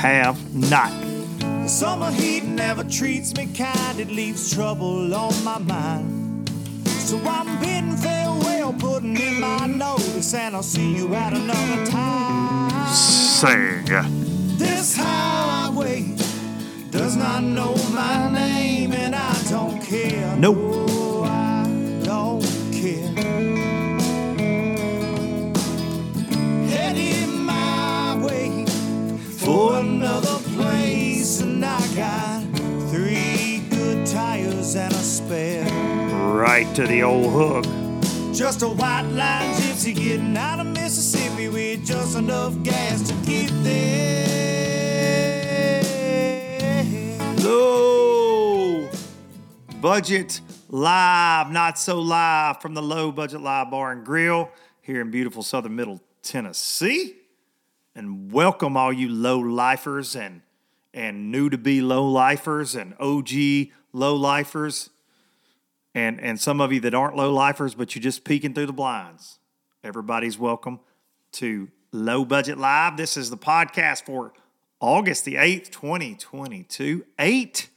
Have 0.00 0.54
not. 0.54 0.90
The 1.40 1.68
summer 1.68 2.10
heat 2.10 2.44
never 2.44 2.84
treats 2.84 3.34
me 3.36 3.46
kind, 3.46 4.00
it 4.00 4.08
leaves 4.08 4.54
trouble 4.54 5.14
on 5.14 5.44
my 5.44 5.58
mind. 5.58 6.48
So 6.88 7.18
I'm 7.18 7.60
bidding 7.60 7.96
farewell, 7.96 8.72
putting 8.72 9.16
in 9.16 9.40
my 9.40 9.66
notice, 9.66 10.32
and 10.32 10.56
I'll 10.56 10.62
see 10.62 10.96
you 10.96 11.14
at 11.14 11.32
another 11.34 11.86
time. 11.86 12.94
Sing. 12.94 13.84
This 14.56 14.96
highway 14.96 16.14
does 16.90 17.16
not 17.16 17.42
know 17.42 17.74
my 17.92 18.30
name, 18.32 18.92
and 18.92 19.14
I 19.14 19.42
don't 19.50 19.82
care. 19.82 20.34
Nope. 20.36 20.56
No, 20.56 21.24
I 21.24 21.64
don't 22.02 22.42
care. 22.72 23.59
For 29.50 29.80
another 29.80 30.38
place, 30.54 31.40
and 31.40 31.64
I 31.64 31.80
got 31.96 32.44
three 32.88 33.64
good 33.70 34.06
tires 34.06 34.76
and 34.76 34.92
a 34.92 34.96
spare. 34.96 35.64
Right 36.32 36.72
to 36.76 36.86
the 36.86 37.02
old 37.02 37.32
hook. 37.32 37.64
Just 38.32 38.62
a 38.62 38.68
white 38.68 39.08
line 39.10 39.52
gypsy 39.54 39.92
getting 39.92 40.36
out 40.36 40.60
of 40.60 40.68
Mississippi 40.68 41.48
with 41.48 41.84
just 41.84 42.16
enough 42.16 42.62
gas 42.62 43.02
to 43.08 43.14
get 43.28 43.50
there. 43.64 44.22
Low 47.42 48.88
budget 49.80 50.40
live, 50.68 51.50
not 51.50 51.76
so 51.76 51.98
live 51.98 52.62
from 52.62 52.74
the 52.74 52.82
low 52.82 53.10
budget 53.10 53.40
live 53.40 53.72
bar 53.72 53.90
and 53.90 54.06
grill 54.06 54.48
here 54.80 55.00
in 55.00 55.10
beautiful 55.10 55.42
southern 55.42 55.74
middle 55.74 56.00
Tennessee. 56.22 57.19
And 57.94 58.30
welcome 58.30 58.76
all 58.76 58.92
you 58.92 59.08
low 59.08 59.38
lifers 59.38 60.14
and 60.14 60.42
and 60.94 61.30
new 61.30 61.50
to 61.50 61.58
be 61.58 61.80
low 61.80 62.08
lifers 62.08 62.74
and 62.74 62.94
OG 63.00 63.30
low 63.92 64.14
lifers 64.14 64.90
and 65.94 66.20
and 66.20 66.40
some 66.40 66.60
of 66.60 66.72
you 66.72 66.80
that 66.80 66.94
aren't 66.94 67.16
low 67.16 67.32
lifers 67.32 67.74
but 67.74 67.94
you're 67.94 68.02
just 68.02 68.24
peeking 68.24 68.54
through 68.54 68.66
the 68.66 68.72
blinds. 68.72 69.38
Everybody's 69.82 70.38
welcome 70.38 70.78
to 71.32 71.68
Low 71.90 72.24
Budget 72.24 72.58
Live. 72.58 72.96
This 72.96 73.16
is 73.16 73.30
the 73.30 73.36
podcast 73.36 74.04
for 74.04 74.32
August 74.78 75.24
the 75.24 75.34
8th, 75.34 75.70
2022. 75.70 77.04
8 77.18 77.68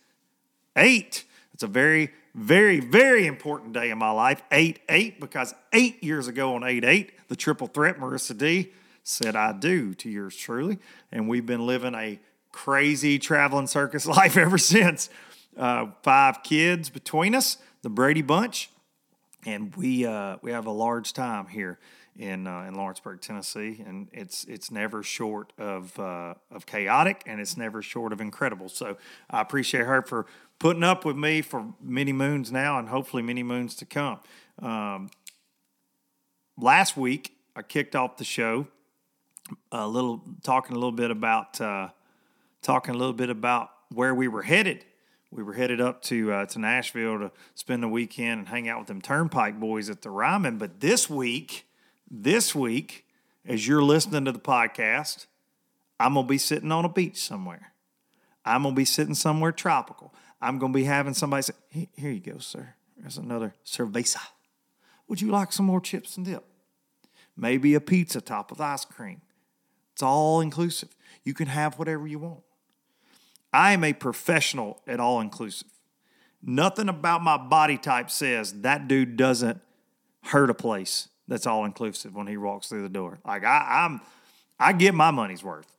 8. 0.76 1.24
It's 1.54 1.64
a 1.64 1.68
very, 1.68 2.12
very, 2.36 2.80
very 2.80 3.26
important 3.26 3.74
day 3.74 3.90
in 3.90 3.98
my 3.98 4.12
life. 4.12 4.44
8 4.52 4.80
8, 4.88 5.20
because 5.20 5.56
eight 5.72 6.04
years 6.04 6.28
ago 6.28 6.56
on 6.56 6.64
8 6.64 6.84
8, 6.84 7.30
the 7.30 7.36
triple 7.36 7.68
threat, 7.68 7.98
Marissa 7.98 8.38
D, 8.38 8.72
said 9.04 9.36
I 9.36 9.52
do 9.54 9.94
to 9.96 10.10
yours 10.10 10.36
truly. 10.36 10.80
And 11.12 11.28
we've 11.28 11.46
been 11.46 11.66
living 11.66 11.94
a 11.94 12.20
crazy 12.52 13.20
traveling 13.20 13.68
circus 13.68 14.06
life 14.08 14.38
ever 14.38 14.58
since. 14.58 15.10
Uh, 15.56 15.88
five 16.02 16.42
kids 16.42 16.90
between 16.90 17.36
us, 17.36 17.58
the 17.84 17.90
Brady 17.90 18.24
Bunch, 18.24 18.72
and 19.46 19.76
we 19.76 20.04
uh, 20.04 20.38
we 20.42 20.52
have 20.52 20.66
a 20.66 20.72
large 20.72 21.14
time 21.14 21.46
here 21.46 21.78
in 22.18 22.48
uh, 22.48 22.64
in 22.64 22.74
Lawrenceburg, 22.74 23.22
Tennessee, 23.22 23.84
and 23.86 24.08
it's 24.12 24.46
it's 24.46 24.72
never 24.72 25.04
short 25.04 25.54
of 25.60 25.98
uh, 26.00 26.34
of 26.50 26.66
chaotic, 26.66 27.22
and 27.28 27.40
it's 27.40 27.56
never 27.56 27.84
short 27.84 28.14
of 28.14 28.20
incredible. 28.20 28.68
So 28.68 28.98
I 29.30 29.42
appreciate 29.42 29.86
her 29.86 30.02
for 30.02 30.26
putting 30.58 30.84
up 30.84 31.06
with 31.06 31.18
me 31.18 31.42
for 31.42 31.74
many 31.80 32.14
moons 32.14 32.52
now, 32.52 32.80
and 32.80 32.90
hopefully 32.90 33.22
many 33.22 33.44
moons 33.44 33.76
to 33.76 33.86
come. 33.86 34.20
Um, 34.60 35.12
last 36.58 36.98
week, 36.98 37.36
I 37.56 37.62
kicked 37.62 37.96
off 37.96 38.18
the 38.18 38.24
show 38.24 38.68
a 39.72 39.88
little 39.88 40.22
talking 40.44 40.76
a 40.76 40.80
little 40.80 40.92
bit 40.92 41.12
about 41.12 41.60
uh, 41.60 41.90
talking 42.62 42.96
a 42.96 42.98
little 42.98 43.14
bit 43.14 43.30
about 43.30 43.70
where 43.94 44.14
we 44.14 44.28
were 44.28 44.44
headed. 44.44 44.86
We 45.32 45.44
were 45.44 45.54
headed 45.54 45.82
up 45.82 46.02
to 46.04 46.32
uh, 46.32 46.46
to 46.48 46.60
Nashville 46.60 47.20
to 47.20 47.32
spend 47.56 47.84
the 47.84 47.88
weekend 47.88 48.40
and 48.40 48.48
hang 48.50 48.70
out 48.70 48.80
with 48.80 48.88
them 48.88 49.02
Turnpike 49.02 49.60
boys 49.60 49.90
at 49.90 50.02
the 50.02 50.10
Ryman. 50.10 50.58
But 50.58 50.80
this 50.80 51.10
week, 51.10 51.68
this 52.10 52.54
week, 52.54 53.06
as 53.46 53.68
you're 53.68 53.84
listening 53.84 54.26
to 54.26 54.32
the 54.32 54.40
podcast, 54.40 55.26
I'm 56.00 56.14
gonna 56.14 56.28
be 56.28 56.38
sitting 56.38 56.72
on 56.72 56.86
a 56.86 56.90
beach 56.90 57.18
somewhere. 57.18 57.74
I'm 58.46 58.64
gonna 58.64 58.76
be 58.76 58.86
sitting 58.86 59.16
somewhere 59.16 59.52
tropical. 59.52 60.14
I'm 60.42 60.60
gonna 60.60 60.74
be 60.74 60.84
having 60.84 61.14
somebody 61.14 61.44
say, 61.44 61.54
"Here 61.70 61.88
here 61.96 62.12
you 62.12 62.20
go, 62.20 62.38
sir. 62.38 62.76
There's 62.98 63.18
another 63.18 63.56
cerveza. 63.66 64.22
Would 65.08 65.22
you 65.22 65.32
like 65.32 65.52
some 65.52 65.66
more 65.66 65.82
chips 65.82 66.16
and 66.16 66.26
dip? 66.26 66.46
Maybe 67.36 67.74
a 67.74 67.82
pizza 67.82 68.22
topped 68.22 68.52
with 68.52 68.62
ice 68.62 68.86
cream. 68.86 69.22
It's 69.94 70.04
all 70.04 70.42
inclusive. 70.42 70.96
You 71.24 71.34
can 71.34 71.48
have 71.48 71.80
whatever 71.80 72.08
you 72.08 72.20
want. 72.20 72.42
I 73.54 73.74
am 73.74 73.84
a 73.84 73.94
professional 73.94 74.82
at 74.88 75.00
all 75.00 75.22
inclusive. 75.22 75.68
Nothing 76.42 76.90
about 76.90 77.22
my 77.22 77.38
body 77.38 77.78
type 77.78 78.10
says 78.10 78.62
that 78.62 78.88
dude 78.88 79.16
doesn't 79.16 79.62
hurt 80.24 80.50
a 80.50 80.54
place 80.54 81.08
that's 81.28 81.48
all 81.48 81.64
inclusive 81.64 82.16
when 82.16 82.28
he 82.28 82.36
walks 82.36 82.68
through 82.68 82.82
the 82.82 82.90
door. 82.90 83.20
Like 83.26 83.46
I, 83.46 83.86
I'm, 83.86 84.02
I 84.60 84.74
get 84.74 84.94
my 84.94 85.12
money's 85.12 85.44
worth, 85.44 85.72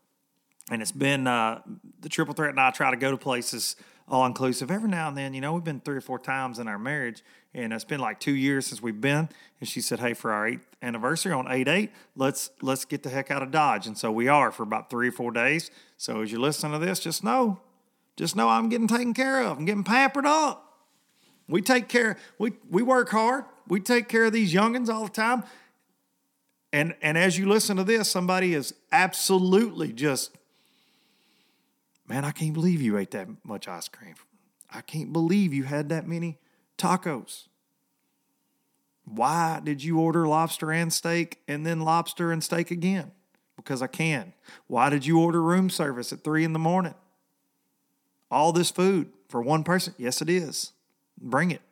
and 0.71 0.81
it's 0.81 0.93
been 0.93 1.27
uh, 1.27 1.61
the 2.01 2.09
triple 2.09 2.35
threat 2.35 2.51
and 2.51 2.61
I 2.61 2.71
try 2.71 2.91
to 2.91 2.97
go 2.97 3.11
to 3.11 3.17
places 3.17 3.77
all 4.09 4.25
inclusive. 4.25 4.71
Every 4.71 4.89
now 4.89 5.09
and 5.09 5.17
then, 5.17 5.35
you 5.35 5.41
know, 5.41 5.53
we've 5.53 5.65
been 5.65 5.81
three 5.81 5.97
or 5.97 6.01
four 6.01 6.19
times 6.19 6.59
in 6.59 6.69
our 6.69 6.79
marriage, 6.79 7.23
and 7.55 7.73
it's 7.73 7.85
been 7.85 8.01
like 8.01 8.19
two 8.19 8.35
years 8.35 8.67
since 8.67 8.83
we've 8.83 9.01
been. 9.01 9.29
And 9.61 9.69
she 9.69 9.81
said, 9.81 10.01
"Hey, 10.01 10.15
for 10.15 10.33
our 10.33 10.47
eighth 10.47 10.67
anniversary 10.83 11.33
on 11.33 11.51
eight 11.51 11.69
eight, 11.69 11.93
let's 12.17 12.51
let's 12.61 12.85
get 12.85 13.03
the 13.03 13.11
heck 13.11 13.31
out 13.31 13.43
of 13.43 13.51
Dodge." 13.51 13.87
And 13.87 13.97
so 13.97 14.11
we 14.11 14.29
are 14.29 14.51
for 14.51 14.63
about 14.63 14.91
three 14.91 15.09
or 15.09 15.13
four 15.13 15.31
days. 15.31 15.71
So 15.97 16.21
as 16.21 16.33
you're 16.33 16.41
listening 16.41 16.79
to 16.79 16.85
this, 16.85 17.01
just 17.01 17.23
know, 17.23 17.61
just 18.17 18.35
know 18.37 18.49
I'm 18.49 18.69
getting 18.69 18.89
taken 18.89 19.15
care 19.15 19.43
of. 19.43 19.59
I'm 19.59 19.65
getting 19.65 19.85
pampered 19.85 20.27
up. 20.27 20.61
We 21.49 21.63
take 21.63 21.89
care. 21.89 22.17
We 22.39 22.53
we 22.69 22.83
work 22.83 23.11
hard. 23.11 23.45
We 23.69 23.81
take 23.81 24.09
care 24.09 24.25
of 24.25 24.33
these 24.33 24.53
youngins 24.53 24.89
all 24.89 25.05
the 25.05 25.11
time. 25.11 25.45
And 26.73 26.95
and 27.01 27.17
as 27.17 27.39
you 27.39 27.49
listen 27.49 27.77
to 27.77 27.85
this, 27.85 28.11
somebody 28.11 28.53
is 28.53 28.75
absolutely 28.91 29.93
just, 29.93 30.37
man, 32.09 32.25
I 32.25 32.33
can't 32.33 32.53
believe 32.53 32.83
you 32.83 32.99
ate 32.99 33.13
that 33.13 33.29
much 33.45 33.69
ice 33.69 33.89
cream. 33.89 34.17
I 34.71 34.81
can't 34.81 35.13
believe 35.13 35.55
you 35.55 35.63
had 35.63 35.89
that 35.91 36.09
many 36.09 36.39
tacos. 36.79 37.49
Why 39.05 39.61
did 39.63 39.85
you 39.85 39.99
order 39.99 40.27
lobster 40.27 40.71
and 40.71 40.93
steak 40.93 41.41
and 41.47 41.67
then 41.67 41.81
lobster 41.81 42.33
and 42.33 42.43
steak 42.43 42.71
again? 42.71 43.13
Because 43.57 43.83
I 43.83 43.87
can. 43.87 44.33
Why 44.67 44.91
did 44.91 45.07
you 45.07 45.21
order 45.21 45.43
room 45.43 45.71
service 45.71 46.13
at 46.13 46.25
three 46.25 46.45
in 46.45 46.53
the 46.53 46.59
morning? 46.59 46.95
All 48.31 48.53
this 48.53 48.71
food 48.71 49.13
for 49.29 49.43
one 49.43 49.63
person? 49.63 49.95
Yes, 49.99 50.21
it 50.23 50.31
is. 50.31 50.73
Bring 51.21 51.51
it. 51.51 51.63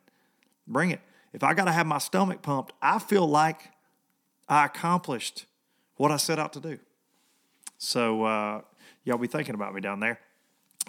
Bring 0.67 0.91
it. 0.91 1.01
If 1.33 1.43
I 1.43 1.53
got 1.53 1.65
to 1.65 1.71
have 1.71 1.87
my 1.87 1.97
stomach 1.97 2.41
pumped, 2.41 2.73
I 2.81 2.99
feel 2.99 3.27
like 3.27 3.71
I 4.47 4.65
accomplished 4.65 5.45
what 5.97 6.11
I 6.11 6.17
set 6.17 6.39
out 6.39 6.53
to 6.53 6.59
do. 6.59 6.79
So 7.77 8.23
uh, 8.23 8.61
y'all 9.03 9.17
be 9.17 9.27
thinking 9.27 9.55
about 9.55 9.73
me 9.73 9.81
down 9.81 9.99
there. 9.99 10.19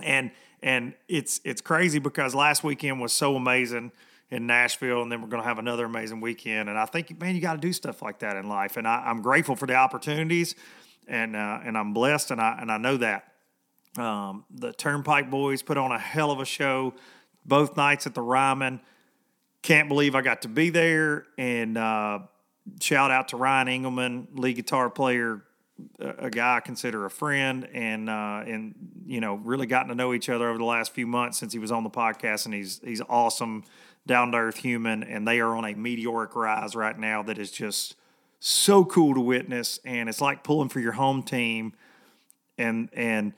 And 0.03 0.31
and 0.65 0.95
it's 1.09 1.43
it's 1.45 1.61
crazy 1.61 1.99
because 1.99 2.35
last 2.35 2.65
weekend 2.65 2.99
was 3.01 3.13
so 3.13 3.37
amazing 3.37 3.93
in 4.31 4.47
Nashville, 4.47 5.03
and 5.03 5.13
then 5.13 5.21
we're 5.21 5.29
going 5.29 5.43
to 5.43 5.47
have 5.47 5.59
another 5.59 5.85
amazing 5.85 6.23
weekend. 6.23 6.71
And 6.71 6.79
I 6.79 6.87
think, 6.87 7.21
man, 7.21 7.35
you 7.35 7.43
got 7.43 7.53
to 7.53 7.61
do 7.61 7.73
stuff 7.73 8.01
like 8.01 8.21
that 8.21 8.37
in 8.37 8.49
life. 8.49 8.79
And 8.79 8.89
I, 8.89 9.11
am 9.11 9.21
grateful 9.21 9.57
for 9.57 9.67
the 9.67 9.75
opportunities, 9.75 10.57
and 11.07 11.37
uh, 11.37 11.61
and 11.63 11.77
I'm 11.77 11.93
blessed, 11.93 12.31
and 12.31 12.41
I 12.41 12.59
and 12.61 12.73
I 12.73 12.79
know 12.79 12.97
that. 12.97 13.29
Um, 13.99 14.47
the 14.51 14.73
Turnpike 14.73 15.31
Boys 15.31 15.63
put 15.63 15.77
on 15.77 15.93
a 15.93 15.99
hell 15.99 16.33
of 16.33 16.41
a 16.41 16.47
show 16.47 16.95
both 17.45 17.77
nights 17.77 18.07
at 18.07 18.15
the 18.15 18.23
Ryman. 18.23 18.81
Can't 19.63 19.89
believe 19.89 20.15
I 20.15 20.23
got 20.23 20.43
to 20.43 20.49
be 20.49 20.71
there. 20.71 21.27
And 21.37 21.77
uh, 21.77 22.21
shout 22.81 23.11
out 23.11 23.29
to 23.29 23.37
Ryan 23.37 23.69
Engleman, 23.69 24.29
lead 24.33 24.55
guitar 24.55 24.89
player, 24.89 25.43
a 25.99 26.31
guy 26.31 26.57
I 26.57 26.61
consider 26.61 27.05
a 27.05 27.11
friend, 27.11 27.69
and 27.73 28.09
uh, 28.09 28.43
and 28.47 28.75
you 29.07 29.21
know 29.21 29.35
really 29.35 29.67
gotten 29.67 29.89
to 29.89 29.95
know 29.95 30.15
each 30.15 30.29
other 30.29 30.49
over 30.49 30.59
the 30.59 30.65
last 30.65 30.93
few 30.93 31.07
months 31.07 31.39
since 31.39 31.53
he 31.53 31.59
was 31.59 31.73
on 31.73 31.85
the 31.85 31.91
podcast, 31.91 32.45
and 32.45 32.55
he's 32.55 32.81
he's 32.85 33.03
awesome 33.09 33.65
down 34.07 34.33
to 34.33 34.39
earth 34.39 34.59
human, 34.59 35.03
and 35.03 35.27
they 35.27 35.41
are 35.41 35.55
on 35.55 35.65
a 35.65 35.75
meteoric 35.75 36.37
rise 36.37 36.77
right 36.77 36.99
now 36.99 37.23
that 37.23 37.39
is 37.39 37.51
just 37.51 37.97
so 38.39 38.85
cool 38.85 39.15
to 39.15 39.21
witness. 39.21 39.81
And 39.85 40.09
it's 40.09 40.21
like 40.21 40.45
pulling 40.45 40.69
for 40.69 40.81
your 40.81 40.93
home 40.93 41.23
team, 41.23 41.73
and 42.59 42.89
and 42.93 43.33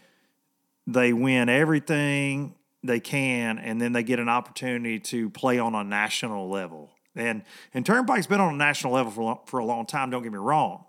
they 0.87 1.13
win 1.13 1.49
everything 1.49 2.55
they 2.83 3.01
can, 3.01 3.59
and 3.59 3.81
then 3.81 3.93
they 3.93 4.03
get 4.03 4.19
an 4.19 4.29
opportunity 4.29 4.99
to 5.01 5.31
play 5.31 5.59
on 5.59 5.75
a 5.75 5.85
national 5.85 6.49
level. 6.49 6.91
And 7.15 7.43
and 7.73 7.85
Turnpike's 7.87 8.27
been 8.27 8.41
on 8.41 8.55
a 8.55 8.57
national 8.57 8.93
level 8.93 9.13
for 9.13 9.41
for 9.47 9.59
a 9.59 9.65
long 9.65 9.87
time. 9.87 10.11
Don't 10.11 10.23
get 10.23 10.33
me 10.33 10.39
wrong, 10.39 10.85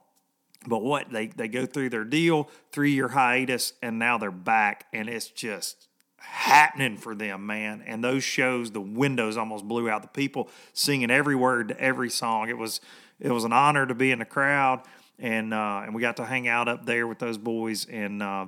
but 0.65 0.83
what 0.83 1.11
they 1.11 1.27
they 1.27 1.47
go 1.47 1.65
through 1.65 1.89
their 1.89 2.03
deal, 2.03 2.49
three 2.71 2.91
year 2.91 3.09
hiatus, 3.09 3.73
and 3.81 3.99
now 3.99 4.17
they're 4.17 4.31
back, 4.31 4.85
and 4.93 5.09
it's 5.09 5.29
just 5.29 5.87
happening 6.17 6.97
for 6.97 7.15
them, 7.15 7.45
man. 7.45 7.83
And 7.85 8.03
those 8.03 8.23
shows, 8.23 8.71
the 8.71 8.81
windows 8.81 9.37
almost 9.37 9.67
blew 9.67 9.89
out. 9.89 10.01
The 10.01 10.07
people 10.07 10.49
singing 10.73 11.11
every 11.11 11.35
word 11.35 11.69
to 11.69 11.79
every 11.79 12.09
song. 12.09 12.49
It 12.49 12.57
was 12.57 12.81
it 13.19 13.31
was 13.31 13.43
an 13.43 13.53
honor 13.53 13.85
to 13.85 13.95
be 13.95 14.11
in 14.11 14.19
the 14.19 14.25
crowd, 14.25 14.81
and 15.19 15.53
uh, 15.53 15.81
and 15.85 15.95
we 15.95 16.01
got 16.01 16.17
to 16.17 16.25
hang 16.25 16.47
out 16.47 16.67
up 16.67 16.85
there 16.85 17.07
with 17.07 17.19
those 17.19 17.37
boys 17.37 17.85
and 17.85 18.21
uh, 18.21 18.47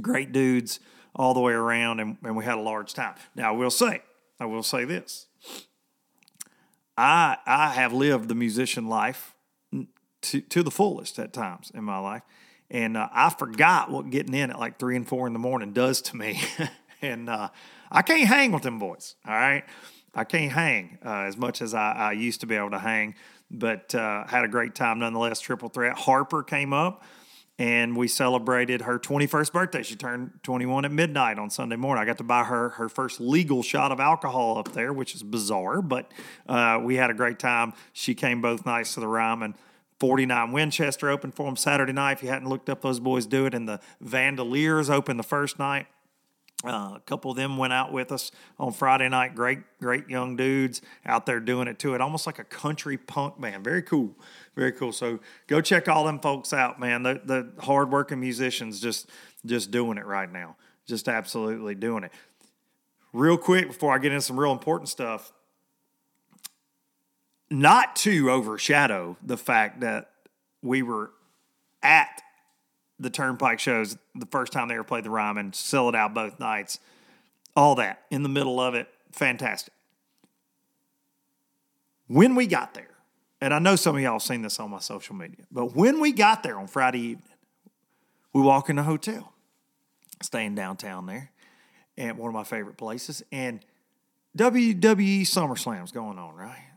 great 0.00 0.32
dudes 0.32 0.80
all 1.14 1.34
the 1.34 1.40
way 1.40 1.52
around, 1.52 2.00
and, 2.00 2.16
and 2.22 2.36
we 2.36 2.44
had 2.44 2.58
a 2.58 2.60
large 2.60 2.94
time. 2.94 3.14
Now 3.34 3.48
I 3.48 3.56
will 3.56 3.70
say, 3.70 4.02
I 4.38 4.46
will 4.46 4.62
say 4.62 4.84
this. 4.84 5.26
I 6.96 7.36
I 7.46 7.68
have 7.70 7.92
lived 7.92 8.28
the 8.28 8.34
musician 8.34 8.88
life 8.88 9.34
to 10.22 10.40
to 10.40 10.62
the 10.62 10.70
fullest 10.70 11.18
at 11.18 11.32
times 11.32 11.70
in 11.74 11.84
my 11.84 11.98
life. 11.98 12.22
And 12.70 12.96
uh, 12.96 13.08
I 13.12 13.30
forgot 13.30 13.90
what 13.90 14.10
getting 14.10 14.34
in 14.34 14.50
at 14.50 14.58
like 14.58 14.78
three 14.78 14.96
and 14.96 15.08
four 15.08 15.26
in 15.26 15.32
the 15.32 15.38
morning 15.38 15.72
does 15.72 16.02
to 16.02 16.16
me. 16.16 16.40
and 17.02 17.28
uh, 17.28 17.48
I 17.90 18.02
can't 18.02 18.26
hang 18.26 18.52
with 18.52 18.62
them 18.62 18.78
boys. 18.78 19.14
All 19.26 19.34
right, 19.34 19.64
I 20.14 20.24
can't 20.24 20.52
hang 20.52 20.98
uh, 21.04 21.20
as 21.20 21.36
much 21.36 21.62
as 21.62 21.74
I, 21.74 21.92
I, 21.92 22.12
used 22.12 22.40
to 22.40 22.46
be 22.46 22.56
able 22.56 22.70
to 22.70 22.78
hang, 22.78 23.14
but 23.50 23.94
uh, 23.94 24.26
had 24.26 24.44
a 24.44 24.48
great 24.48 24.74
time 24.74 24.98
nonetheless. 24.98 25.40
Triple 25.40 25.68
threat. 25.68 25.96
Harper 25.96 26.42
came 26.42 26.72
up. 26.72 27.04
And 27.60 27.96
we 27.96 28.06
celebrated 28.06 28.82
her 28.82 29.00
21st 29.00 29.52
birthday. 29.52 29.82
She 29.82 29.96
turned 29.96 30.30
21 30.44 30.84
at 30.84 30.92
midnight 30.92 31.40
on 31.40 31.50
Sunday 31.50 31.74
morning. 31.74 32.00
I 32.00 32.04
got 32.04 32.18
to 32.18 32.22
buy 32.22 32.44
her 32.44 32.68
her 32.68 32.88
first 32.88 33.20
legal 33.20 33.64
shot 33.64 33.90
of 33.90 33.98
alcohol 33.98 34.58
up 34.58 34.70
there, 34.74 34.92
which 34.92 35.12
is 35.16 35.24
bizarre, 35.24 35.82
but 35.82 36.08
uh, 36.48 36.78
we 36.80 36.94
had 36.94 37.10
a 37.10 37.14
great 37.14 37.40
time. 37.40 37.72
She 37.92 38.14
came 38.14 38.40
both 38.40 38.64
nights 38.64 38.94
to 38.94 39.00
the 39.00 39.08
Ryman. 39.08 39.56
49 40.00 40.52
Winchester 40.52 41.10
opened 41.10 41.34
for 41.34 41.46
them 41.46 41.56
Saturday 41.56 41.92
night. 41.92 42.12
If 42.12 42.22
you 42.22 42.28
hadn't 42.28 42.48
looked 42.48 42.68
up, 42.68 42.82
those 42.82 43.00
boys 43.00 43.26
do 43.26 43.46
it. 43.46 43.54
And 43.54 43.68
the 43.68 43.80
Vandoliers 44.04 44.90
opened 44.90 45.18
the 45.18 45.24
first 45.24 45.58
night. 45.58 45.86
Uh, 46.64 46.94
a 46.96 47.02
couple 47.06 47.30
of 47.30 47.36
them 47.36 47.56
went 47.56 47.72
out 47.72 47.92
with 47.92 48.10
us 48.10 48.32
on 48.58 48.72
Friday 48.72 49.08
night. 49.08 49.36
Great, 49.36 49.60
great 49.80 50.08
young 50.08 50.34
dudes 50.34 50.82
out 51.06 51.24
there 51.24 51.38
doing 51.38 51.68
it 51.68 51.78
to 51.78 51.94
it, 51.94 52.00
almost 52.00 52.26
like 52.26 52.40
a 52.40 52.44
country 52.44 52.96
punk 52.96 53.40
band. 53.40 53.62
Very 53.62 53.80
cool, 53.80 54.16
very 54.56 54.72
cool. 54.72 54.90
So 54.90 55.20
go 55.46 55.60
check 55.60 55.86
all 55.88 56.04
them 56.04 56.18
folks 56.18 56.52
out, 56.52 56.80
man. 56.80 57.04
The 57.04 57.20
the 57.24 57.52
hardworking 57.62 58.18
musicians 58.18 58.80
just 58.80 59.08
just 59.46 59.70
doing 59.70 59.98
it 59.98 60.06
right 60.06 60.30
now, 60.30 60.56
just 60.84 61.08
absolutely 61.08 61.76
doing 61.76 62.02
it. 62.02 62.10
Real 63.12 63.38
quick 63.38 63.68
before 63.68 63.94
I 63.94 63.98
get 63.98 64.10
into 64.10 64.22
some 64.22 64.38
real 64.38 64.50
important 64.50 64.88
stuff, 64.88 65.32
not 67.50 67.96
to 67.96 68.30
overshadow 68.30 69.16
the 69.22 69.36
fact 69.36 69.80
that 69.80 70.10
we 70.62 70.82
were 70.82 71.10
at 71.82 72.22
the 72.98 73.10
Turnpike 73.10 73.60
shows 73.60 73.96
the 74.14 74.26
first 74.26 74.52
time 74.52 74.68
they 74.68 74.74
ever 74.74 74.84
played 74.84 75.04
the 75.04 75.10
Ryman, 75.10 75.52
sell 75.52 75.88
it 75.88 75.94
out 75.94 76.14
both 76.14 76.40
nights, 76.40 76.80
all 77.56 77.76
that 77.76 78.02
in 78.10 78.22
the 78.22 78.28
middle 78.28 78.60
of 78.60 78.74
it, 78.74 78.88
fantastic. 79.12 79.72
When 82.08 82.34
we 82.34 82.46
got 82.46 82.74
there, 82.74 82.88
and 83.40 83.54
I 83.54 83.58
know 83.58 83.76
some 83.76 83.94
of 83.94 84.02
y'all 84.02 84.14
have 84.14 84.22
seen 84.22 84.42
this 84.42 84.58
on 84.58 84.70
my 84.70 84.80
social 84.80 85.14
media, 85.14 85.44
but 85.52 85.76
when 85.76 86.00
we 86.00 86.12
got 86.12 86.42
there 86.42 86.58
on 86.58 86.66
Friday 86.66 87.00
evening, 87.00 87.28
we 88.32 88.42
walk 88.42 88.68
in 88.68 88.76
the 88.76 88.82
hotel, 88.82 89.32
staying 90.22 90.54
downtown 90.54 91.06
there, 91.06 91.30
at 91.96 92.16
one 92.16 92.28
of 92.28 92.34
my 92.34 92.44
favorite 92.44 92.76
places, 92.76 93.22
and 93.30 93.64
WWE 94.36 95.22
SummerSlam's 95.22 95.92
going 95.92 96.18
on, 96.18 96.34
right? 96.34 96.67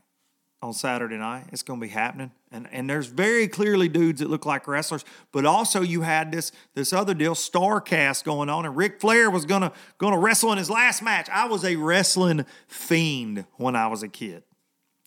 On 0.62 0.72
Saturday 0.72 1.16
night. 1.16 1.46
It's 1.52 1.64
going 1.64 1.80
to 1.80 1.86
be 1.86 1.90
happening. 1.90 2.30
And, 2.52 2.68
and 2.70 2.88
there's 2.88 3.06
very 3.06 3.48
clearly 3.48 3.88
dudes 3.88 4.20
that 4.20 4.30
look 4.30 4.46
like 4.46 4.68
wrestlers, 4.68 5.04
but 5.32 5.44
also 5.44 5.80
you 5.80 6.02
had 6.02 6.30
this 6.30 6.52
this 6.74 6.92
other 6.92 7.14
deal, 7.14 7.34
Starrcast 7.34 8.22
going 8.22 8.48
on, 8.48 8.64
and 8.64 8.76
Ric 8.76 9.00
Flair 9.00 9.28
was 9.28 9.44
gonna 9.44 9.72
gonna 9.98 10.18
wrestle 10.18 10.52
in 10.52 10.58
his 10.58 10.70
last 10.70 11.02
match. 11.02 11.28
I 11.30 11.46
was 11.46 11.64
a 11.64 11.74
wrestling 11.74 12.46
fiend 12.68 13.44
when 13.56 13.74
I 13.74 13.88
was 13.88 14.04
a 14.04 14.08
kid. 14.08 14.44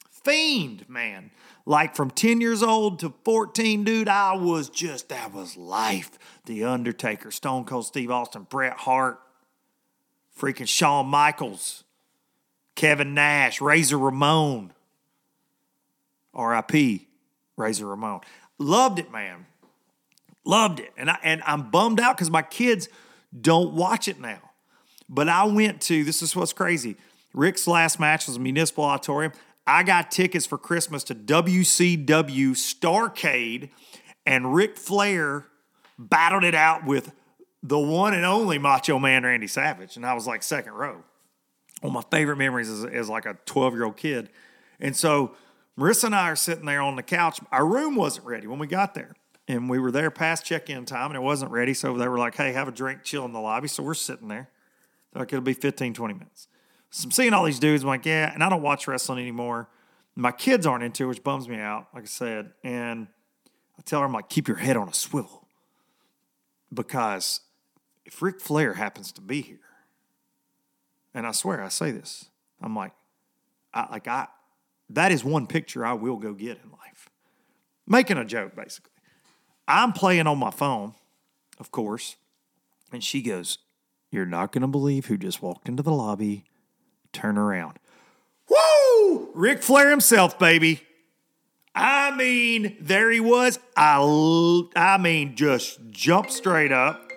Fiend, 0.10 0.90
man. 0.90 1.32
Like 1.66 1.96
from 1.96 2.12
10 2.12 2.42
years 2.42 2.62
old 2.62 3.00
to 3.00 3.14
14, 3.24 3.84
dude, 3.84 4.10
I 4.10 4.36
was 4.36 4.70
just 4.70 5.10
that 5.10 5.34
was 5.34 5.56
life. 5.56 6.12
The 6.46 6.64
Undertaker, 6.66 7.32
Stone 7.32 7.66
Cold 7.66 7.86
Steve 7.86 8.12
Austin, 8.12 8.46
Bret 8.50 8.74
Hart, 8.74 9.20
freaking 10.38 10.68
Shawn 10.68 11.08
Michaels, 11.08 11.86
Kevin 12.76 13.14
Nash, 13.14 13.62
Razor 13.62 13.98
Ramon. 13.98 14.74
R.I.P. 16.36 17.08
Razor 17.58 17.88
Ramon. 17.88 18.22
Loved 18.60 19.00
it, 19.00 19.12
man. 19.12 19.46
Loved 20.46 20.80
it. 20.80 20.94
And 20.98 21.10
I 21.10 21.18
and 21.24 21.42
I'm 21.46 21.70
bummed 21.70 22.00
out 22.00 22.18
because 22.18 22.30
my 22.30 22.42
kids 22.42 22.88
don't 23.40 23.74
watch 23.74 24.08
it 24.08 24.20
now. 24.20 24.40
But 25.10 25.30
I 25.30 25.46
went 25.46 25.82
to 25.84 26.04
this 26.04 26.22
is 26.22 26.36
what's 26.36 26.54
crazy. 26.54 26.98
Ric's 27.34 27.68
last 27.68 28.00
match 28.00 28.28
was 28.28 28.40
municipal 28.40 28.84
auditorium. 28.84 29.34
I 29.68 29.84
got 29.84 30.12
tickets 30.12 30.46
for 30.46 30.58
Christmas 30.58 31.04
to 31.06 31.16
WCW 31.16 32.06
Starrcade, 32.52 33.70
and 34.26 34.54
Ric 34.54 34.78
Flair 34.78 35.48
battled 35.98 36.44
it 36.44 36.54
out 36.54 36.86
with 36.86 37.12
the 37.64 37.80
one 37.80 38.14
and 38.14 38.26
only 38.26 38.60
Macho 38.60 39.00
Man 39.00 39.24
Randy 39.24 39.48
Savage. 39.48 39.96
And 39.96 40.06
I 40.06 40.14
was 40.14 40.28
like 40.28 40.44
second 40.44 40.74
row. 40.74 41.04
One 41.82 41.96
of 41.96 42.06
my 42.12 42.18
favorite 42.18 42.38
memories 42.38 42.70
is, 42.70 42.84
is 42.84 43.10
like 43.10 43.26
a 43.26 43.38
12 43.46 43.74
year 43.74 43.86
old 43.86 43.98
kid. 43.98 44.30
And 44.80 44.96
so 44.96 45.36
Marissa 45.78 46.06
and 46.06 46.16
I 46.16 46.30
are 46.30 46.36
sitting 46.36 46.66
there 46.66 46.82
on 46.82 46.96
the 46.96 47.04
couch. 47.04 47.40
Our 47.52 47.66
room 47.66 47.96
wasn't 47.96 48.26
ready 48.26 48.48
when 48.48 48.60
we 48.60 48.68
got 48.68 48.94
there. 48.94 49.16
And 49.48 49.70
we 49.70 49.78
were 49.78 49.92
there 49.92 50.10
past 50.10 50.46
check 50.46 50.70
in 50.70 50.86
time 50.86 51.08
and 51.08 51.16
it 51.16 51.22
wasn't 51.22 51.52
ready. 51.52 51.74
So 51.74 51.96
they 51.98 52.08
were 52.08 52.18
like, 52.18 52.36
hey, 52.36 52.54
have 52.54 52.68
a 52.68 52.72
drink, 52.72 53.04
chill 53.04 53.26
in 53.26 53.34
the 53.34 53.40
lobby. 53.40 53.68
So 53.68 53.84
we're 53.84 53.94
sitting 53.94 54.28
there. 54.28 54.50
Like 55.14 55.32
it'll 55.32 55.44
be 55.44 55.54
15, 55.54 55.94
20 55.94 56.14
minutes. 56.14 56.48
So 56.90 57.06
I'm 57.06 57.12
seeing 57.12 57.34
all 57.34 57.44
these 57.44 57.60
dudes. 57.60 57.84
I'm 57.84 57.88
like, 57.88 58.06
yeah, 58.06 58.32
and 58.34 58.44
I 58.44 58.50
don't 58.50 58.62
watch 58.62 58.88
wrestling 58.88 59.20
anymore. 59.20 59.70
My 60.16 60.32
kids 60.32 60.66
aren't 60.66 60.84
into 60.84 61.04
it, 61.04 61.08
which 61.08 61.24
bums 61.24 61.48
me 61.48 61.58
out, 61.58 61.88
like 61.94 62.04
I 62.04 62.08
said. 62.08 62.52
And 62.64 63.08
I 63.78 63.82
tell 63.82 64.00
her, 64.00 64.06
I'm 64.06 64.14
like, 64.14 64.30
keep 64.30 64.48
your 64.48 64.58
head 64.58 64.78
on 64.78 64.88
a 64.88 64.94
swivel. 64.94 65.46
Because 66.74 67.42
if 68.06 68.22
Ric 68.22 68.40
Flair 68.40 68.74
happens 68.74 69.12
to 69.14 69.22
be 69.22 69.42
here, 69.42 69.60
and 71.14 71.28
I 71.28 71.32
swear 71.32 71.62
I 71.62 71.70
say 71.70 71.92
this, 71.92 72.30
I'm 72.62 72.76
like, 72.76 72.94
I 73.74 73.88
like 73.92 74.08
I 74.08 74.28
that 74.90 75.12
is 75.12 75.24
one 75.24 75.48
picture 75.48 75.86
I 75.86 75.94
will 75.94 76.18
go 76.18 76.34
get 76.34 76.60
in 76.64 76.72
life. 76.72 77.10
Making 77.88 78.18
a 78.18 78.26
joke, 78.26 78.56
basically. 78.56 78.92
I'm 79.68 79.94
playing 79.94 80.28
on 80.28 80.38
my 80.38 80.52
phone, 80.52 80.94
of 81.60 81.72
course, 81.72 82.16
and 82.92 83.04
she 83.04 83.22
goes, 83.22 83.58
You're 84.12 84.26
not 84.26 84.52
gonna 84.52 84.68
believe 84.68 85.08
who 85.08 85.18
just 85.18 85.42
walked 85.42 85.68
into 85.68 85.84
the 85.84 85.92
lobby. 85.92 86.46
Turn 87.12 87.38
around. 87.38 87.80
Woo! 88.50 89.30
Ric 89.34 89.64
Flair 89.64 89.90
himself, 89.90 90.38
baby. 90.38 90.82
I 91.74 92.16
mean, 92.16 92.78
there 92.80 93.12
he 93.12 93.20
was. 93.20 93.60
I 93.76 94.98
mean, 95.00 95.36
just 95.36 95.80
jump 95.92 96.30
straight 96.30 96.72
up, 96.72 97.10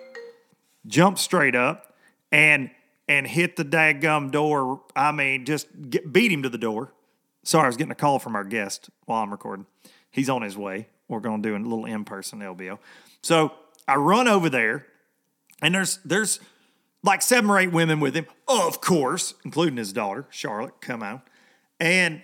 jump 0.85 1.17
straight 1.17 1.55
up, 1.55 1.93
and 2.31 2.69
and 3.07 3.25
hit 3.25 3.55
the 3.55 3.65
daggum 3.65 4.31
door. 4.31 4.81
I 4.95 5.11
mean, 5.11 5.45
just 5.45 5.67
get, 5.89 6.11
beat 6.11 6.31
him 6.31 6.43
to 6.43 6.49
the 6.49 6.57
door. 6.57 6.93
Sorry, 7.43 7.63
I 7.63 7.67
was 7.67 7.77
getting 7.77 7.91
a 7.91 7.95
call 7.95 8.19
from 8.19 8.35
our 8.35 8.43
guest 8.43 8.89
while 9.05 9.23
I'm 9.23 9.31
recording. 9.31 9.65
He's 10.11 10.29
on 10.29 10.41
his 10.41 10.57
way. 10.57 10.87
We're 11.07 11.19
going 11.19 11.41
to 11.41 11.49
do 11.49 11.55
a 11.55 11.57
little 11.57 11.85
in 11.85 12.05
person 12.05 12.39
LBO. 12.39 12.79
So 13.21 13.53
I 13.87 13.95
run 13.95 14.27
over 14.27 14.49
there, 14.49 14.85
and 15.61 15.73
there's 15.73 15.99
there's 16.05 16.39
like 17.03 17.21
seven 17.21 17.49
or 17.49 17.57
eight 17.57 17.71
women 17.71 17.99
with 17.99 18.15
him, 18.15 18.27
of 18.47 18.81
course, 18.81 19.33
including 19.43 19.77
his 19.77 19.93
daughter 19.93 20.25
Charlotte. 20.29 20.79
Come 20.81 21.01
on, 21.01 21.21
and 21.79 22.21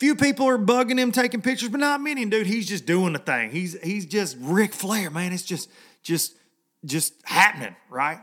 few 0.00 0.16
people 0.16 0.48
are 0.48 0.58
bugging 0.58 0.98
him 0.98 1.12
taking 1.12 1.40
pictures, 1.40 1.68
but 1.68 1.78
not 1.78 2.00
many. 2.00 2.24
Dude, 2.24 2.48
he's 2.48 2.66
just 2.66 2.86
doing 2.86 3.12
the 3.12 3.20
thing. 3.20 3.50
He's 3.50 3.80
he's 3.82 4.04
just 4.04 4.36
Ric 4.40 4.72
Flair, 4.72 5.10
man. 5.10 5.32
It's 5.32 5.44
just 5.44 5.70
just 6.02 6.36
just 6.84 7.14
happening, 7.24 7.76
right? 7.88 8.18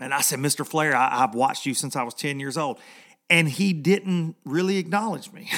And 0.00 0.14
I 0.14 0.22
said, 0.22 0.38
Mr. 0.38 0.66
Flair, 0.66 0.96
I, 0.96 1.18
have 1.18 1.34
watched 1.34 1.66
you 1.66 1.74
since 1.74 1.94
I 1.94 2.02
was 2.02 2.14
10 2.14 2.40
years 2.40 2.56
old. 2.56 2.80
And 3.30 3.48
he 3.48 3.72
didn't 3.72 4.34
really 4.44 4.76
acknowledge 4.76 5.32
me, 5.32 5.48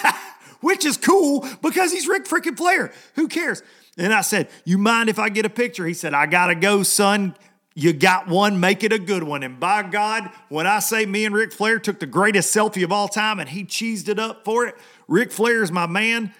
which 0.60 0.84
is 0.84 0.96
cool 0.96 1.46
because 1.60 1.92
he's 1.92 2.06
Ric 2.06 2.24
freaking 2.24 2.56
Flair. 2.56 2.92
Who 3.16 3.28
cares? 3.28 3.62
And 3.96 4.14
I 4.14 4.20
said, 4.20 4.48
You 4.64 4.78
mind 4.78 5.08
if 5.08 5.18
I 5.18 5.28
get 5.28 5.44
a 5.44 5.50
picture? 5.50 5.84
He 5.84 5.94
said, 5.94 6.14
I 6.14 6.26
gotta 6.26 6.54
go, 6.54 6.82
son. 6.82 7.34
You 7.74 7.92
got 7.92 8.26
one, 8.26 8.58
make 8.58 8.82
it 8.82 8.92
a 8.92 8.98
good 8.98 9.22
one. 9.22 9.44
And 9.44 9.60
by 9.60 9.84
God, 9.84 10.30
when 10.48 10.66
I 10.66 10.80
say 10.80 11.06
me 11.06 11.24
and 11.24 11.32
Ric 11.32 11.52
Flair 11.52 11.78
took 11.78 12.00
the 12.00 12.06
greatest 12.06 12.52
selfie 12.52 12.82
of 12.82 12.90
all 12.90 13.06
time 13.06 13.38
and 13.38 13.48
he 13.48 13.62
cheesed 13.62 14.08
it 14.08 14.18
up 14.18 14.44
for 14.44 14.66
it, 14.66 14.74
Ric 15.06 15.30
Flair 15.30 15.62
is 15.62 15.70
my 15.70 15.86
man. 15.86 16.34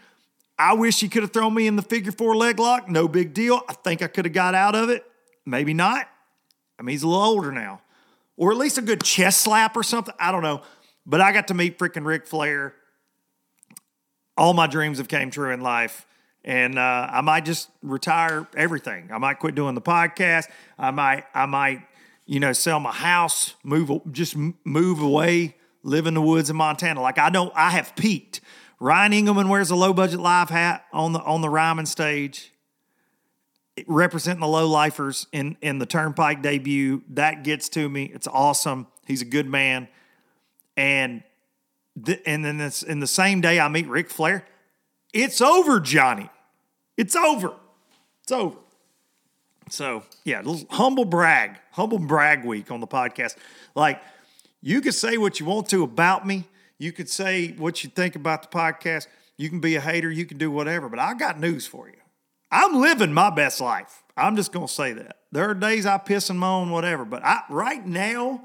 I 0.58 0.72
wish 0.72 0.98
he 0.98 1.08
could 1.08 1.22
have 1.22 1.32
thrown 1.32 1.54
me 1.54 1.68
in 1.68 1.76
the 1.76 1.82
figure 1.82 2.10
four 2.10 2.34
leg 2.34 2.58
lock. 2.58 2.88
No 2.88 3.06
big 3.06 3.34
deal. 3.34 3.62
I 3.68 3.74
think 3.74 4.02
I 4.02 4.08
could 4.08 4.24
have 4.24 4.34
got 4.34 4.56
out 4.56 4.74
of 4.74 4.90
it. 4.90 5.04
Maybe 5.46 5.74
not. 5.74 6.08
I 6.78 6.82
mean, 6.82 6.94
he's 6.94 7.04
a 7.04 7.08
little 7.08 7.22
older 7.22 7.52
now. 7.52 7.82
Or 8.38 8.50
at 8.52 8.56
least 8.56 8.78
a 8.78 8.82
good 8.82 9.02
chest 9.02 9.42
slap 9.42 9.76
or 9.76 9.82
something. 9.82 10.14
I 10.18 10.32
don't 10.32 10.42
know. 10.42 10.62
But 11.04 11.20
I 11.20 11.32
got 11.32 11.48
to 11.48 11.54
meet 11.54 11.78
freaking 11.78 12.06
Ric 12.06 12.26
Flair. 12.26 12.74
All 14.38 14.54
my 14.54 14.66
dreams 14.66 14.96
have 14.96 15.08
came 15.08 15.30
true 15.30 15.52
in 15.52 15.60
life 15.60 16.06
and 16.48 16.78
uh, 16.78 17.08
I 17.10 17.20
might 17.20 17.44
just 17.44 17.68
retire 17.82 18.48
everything. 18.56 19.10
I 19.12 19.18
might 19.18 19.38
quit 19.38 19.54
doing 19.54 19.74
the 19.74 19.82
podcast. 19.82 20.48
I 20.78 20.90
might, 20.90 21.24
I 21.34 21.46
might, 21.46 21.82
you 22.24 22.40
know, 22.40 22.54
sell 22.54 22.80
my 22.80 22.92
house, 22.92 23.54
move, 23.62 23.90
just 24.12 24.34
move 24.64 25.02
away, 25.02 25.56
live 25.82 26.06
in 26.06 26.14
the 26.14 26.22
woods 26.22 26.48
in 26.48 26.56
Montana. 26.56 27.02
Like 27.02 27.18
I 27.18 27.28
don't, 27.30 27.52
I 27.54 27.70
have 27.70 27.94
peaked. 27.96 28.40
Ryan 28.80 29.12
Engleman 29.12 29.48
wears 29.48 29.70
a 29.70 29.76
low 29.76 29.92
budget 29.92 30.20
live 30.20 30.50
hat 30.50 30.84
on 30.92 31.12
the 31.12 31.20
on 31.20 31.40
the 31.40 31.50
Ryman 31.50 31.84
stage, 31.84 32.52
representing 33.86 34.40
the 34.40 34.48
low 34.48 34.66
lifers 34.66 35.26
in 35.32 35.56
in 35.60 35.78
the 35.78 35.86
Turnpike 35.86 36.42
debut. 36.42 37.02
That 37.10 37.44
gets 37.44 37.68
to 37.70 37.88
me. 37.88 38.10
It's 38.12 38.26
awesome. 38.26 38.86
He's 39.06 39.22
a 39.22 39.26
good 39.26 39.46
man, 39.46 39.88
and 40.76 41.22
th- 42.04 42.22
and 42.26 42.44
then 42.44 42.58
this, 42.58 42.82
in 42.82 43.00
the 43.00 43.06
same 43.06 43.40
day 43.40 43.60
I 43.60 43.68
meet 43.68 43.86
Ric 43.86 44.10
Flair. 44.10 44.44
It's 45.12 45.40
over, 45.40 45.80
Johnny. 45.80 46.28
It's 46.96 47.16
over. 47.16 47.54
It's 48.22 48.32
over. 48.32 48.58
So, 49.70 50.02
yeah, 50.24 50.42
humble 50.70 51.04
brag, 51.04 51.56
humble 51.72 51.98
brag 51.98 52.44
week 52.44 52.70
on 52.70 52.80
the 52.80 52.86
podcast. 52.86 53.36
Like, 53.74 54.00
you 54.60 54.80
can 54.80 54.92
say 54.92 55.18
what 55.18 55.40
you 55.40 55.46
want 55.46 55.68
to 55.70 55.82
about 55.82 56.26
me. 56.26 56.44
You 56.78 56.92
could 56.92 57.08
say 57.08 57.52
what 57.52 57.84
you 57.84 57.90
think 57.90 58.16
about 58.16 58.42
the 58.42 58.56
podcast. 58.56 59.06
You 59.36 59.48
can 59.48 59.60
be 59.60 59.76
a 59.76 59.80
hater. 59.80 60.10
You 60.10 60.26
can 60.26 60.38
do 60.38 60.50
whatever. 60.50 60.88
But 60.88 60.98
I 60.98 61.14
got 61.14 61.38
news 61.38 61.66
for 61.66 61.88
you. 61.88 61.94
I'm 62.50 62.80
living 62.80 63.12
my 63.12 63.30
best 63.30 63.60
life. 63.60 64.04
I'm 64.16 64.36
just 64.36 64.52
to 64.52 64.66
say 64.66 64.92
that. 64.94 65.18
There 65.30 65.48
are 65.48 65.54
days 65.54 65.86
I 65.86 65.98
piss 65.98 66.30
and 66.30 66.38
moan, 66.38 66.70
whatever. 66.70 67.04
But 67.04 67.24
I, 67.24 67.42
right 67.50 67.84
now, 67.86 68.44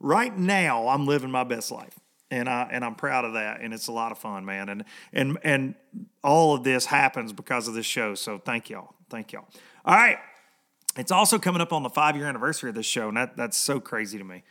right 0.00 0.36
now, 0.36 0.88
I'm 0.88 1.06
living 1.06 1.30
my 1.30 1.44
best 1.44 1.70
life 1.70 1.98
and 2.34 2.48
I 2.48 2.68
and 2.70 2.84
I'm 2.84 2.94
proud 2.94 3.24
of 3.24 3.34
that, 3.34 3.60
and 3.60 3.72
it's 3.72 3.86
a 3.86 3.92
lot 3.92 4.12
of 4.12 4.18
fun, 4.18 4.44
man. 4.44 4.68
And 4.68 4.84
and 5.12 5.38
and 5.44 5.74
all 6.22 6.54
of 6.54 6.64
this 6.64 6.86
happens 6.86 7.32
because 7.32 7.68
of 7.68 7.74
this 7.74 7.86
show. 7.86 8.14
So 8.14 8.38
thank 8.38 8.70
y'all, 8.70 8.94
thank 9.08 9.32
y'all. 9.32 9.46
All 9.84 9.94
right, 9.94 10.18
it's 10.96 11.12
also 11.12 11.38
coming 11.38 11.60
up 11.60 11.72
on 11.72 11.82
the 11.82 11.90
five 11.90 12.16
year 12.16 12.26
anniversary 12.26 12.70
of 12.70 12.74
this 12.74 12.86
show, 12.86 13.08
and 13.08 13.16
that 13.16 13.36
that's 13.36 13.56
so 13.56 13.78
crazy 13.78 14.18
to 14.18 14.24
me. 14.24 14.42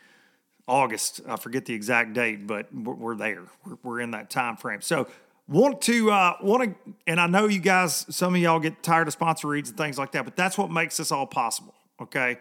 August, 0.66 1.20
I 1.28 1.36
forget 1.36 1.66
the 1.66 1.74
exact 1.74 2.14
date, 2.14 2.48
but 2.48 2.74
we're, 2.74 2.94
we're 2.94 3.16
there. 3.16 3.44
We're, 3.66 3.78
we're, 3.84 4.00
in 4.00 4.12
that 4.12 4.30
time 4.30 4.56
frame. 4.56 4.82
So 4.82 5.10
want 5.48 5.82
to 5.82 6.12
uh, 6.12 6.38
want 6.42 6.64
to, 6.64 6.94
and 7.08 7.20
I 7.20 7.28
know 7.28 7.48
you 7.48 7.60
guys, 7.60 8.06
some 8.10 8.36
of 8.36 8.42
y'all 8.42 8.60
get 8.60 8.82
tired 8.84 9.08
of 9.08 9.14
sponsor 9.14 9.48
reads 9.48 9.70
and 9.70 9.78
things 9.78 9.98
like 9.98 10.12
that, 10.14 10.26
but 10.26 10.36
that's 10.36 10.58
what 10.58 10.72
makes 10.72 10.98
this 10.98 11.12
all 11.12 11.28
possible. 11.28 11.74
Okay, 12.02 12.38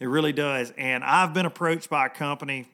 it 0.00 0.06
really 0.06 0.32
does. 0.32 0.72
And 0.76 1.04
I've 1.04 1.32
been 1.32 1.46
approached 1.46 1.88
by 1.88 2.06
a 2.06 2.10
company 2.10 2.68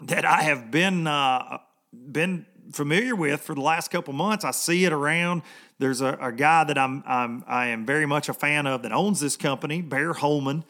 that 0.00 0.24
I 0.24 0.42
have 0.42 0.70
been 0.70 1.06
uh, 1.06 1.58
been 1.92 2.46
familiar 2.72 3.16
with 3.16 3.40
for 3.40 3.54
the 3.54 3.60
last 3.60 3.90
couple 3.90 4.12
months. 4.12 4.44
I 4.44 4.50
see 4.50 4.84
it 4.84 4.92
around. 4.92 5.42
There's 5.78 6.00
a, 6.00 6.18
a 6.20 6.32
guy 6.32 6.64
that 6.64 6.78
I'm, 6.78 7.02
I'm 7.06 7.44
I 7.46 7.68
am 7.68 7.86
very 7.86 8.06
much 8.06 8.28
a 8.28 8.34
fan 8.34 8.66
of 8.66 8.82
that 8.82 8.92
owns 8.92 9.20
this 9.20 9.36
company, 9.36 9.82
Bear 9.82 10.12
Holman, 10.12 10.64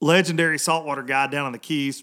legendary 0.00 0.58
saltwater 0.58 1.02
guy 1.02 1.26
down 1.28 1.46
in 1.46 1.52
the 1.52 1.58
Keys. 1.58 2.02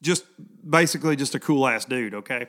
Just 0.00 0.24
basically 0.68 1.16
just 1.16 1.34
a 1.34 1.40
cool 1.40 1.66
ass 1.66 1.84
dude, 1.84 2.14
okay? 2.14 2.46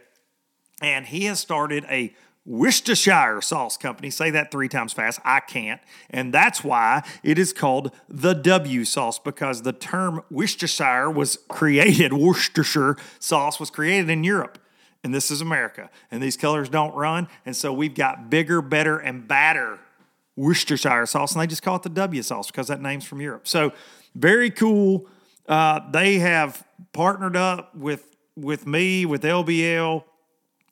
And 0.84 1.08
he 1.08 1.25
has 1.25 1.40
started 1.40 1.86
a 1.90 2.13
Worcestershire 2.46 3.42
sauce 3.42 3.78
company. 3.78 4.10
Say 4.10 4.30
that 4.32 4.52
three 4.52 4.68
times 4.68 4.92
fast. 4.92 5.22
I 5.24 5.40
can't. 5.40 5.80
And 6.10 6.34
that's 6.34 6.62
why 6.62 7.04
it 7.24 7.40
is 7.40 7.54
called 7.54 7.92
the 8.10 8.34
W 8.34 8.84
sauce 8.84 9.18
because 9.18 9.62
the 9.62 9.72
term 9.72 10.22
Worcestershire 10.30 11.10
was 11.10 11.40
created, 11.48 12.12
Worcestershire 12.13 12.98
sauce 13.20 13.62
was 13.62 13.70
created 13.70 14.10
in 14.10 14.25
Europe. 14.25 14.60
And 15.06 15.13
this 15.16 15.32
is 15.32 15.40
America. 15.40 15.90
And 16.12 16.22
these 16.22 16.36
colors 16.36 16.68
don't 16.68 16.94
run. 16.94 17.30
And 17.46 17.56
so 17.56 17.72
we've 17.72 17.96
got 17.96 18.30
bigger, 18.30 18.62
better, 18.62 19.00
and 19.00 19.25
badder 19.25 19.80
Worcestershire 20.36 21.06
sauce. 21.06 21.32
And 21.32 21.42
they 21.42 21.48
just 21.48 21.63
call 21.63 21.78
it 21.78 21.84
the 21.84 21.90
W 21.90 22.22
sauce 22.22 22.48
because 22.48 22.68
that 22.68 22.82
name's 22.82 23.06
from 23.06 23.22
Europe. 23.22 23.48
So 23.48 23.72
very 24.16 24.50
cool. 24.50 25.08
Uh, 25.48 25.80
they 25.92 26.20
have 26.20 26.66
partnered 26.92 27.38
up 27.38 27.74
with 27.74 28.10
with 28.36 28.66
me, 28.66 29.06
with 29.06 29.22
LBL, 29.22 30.04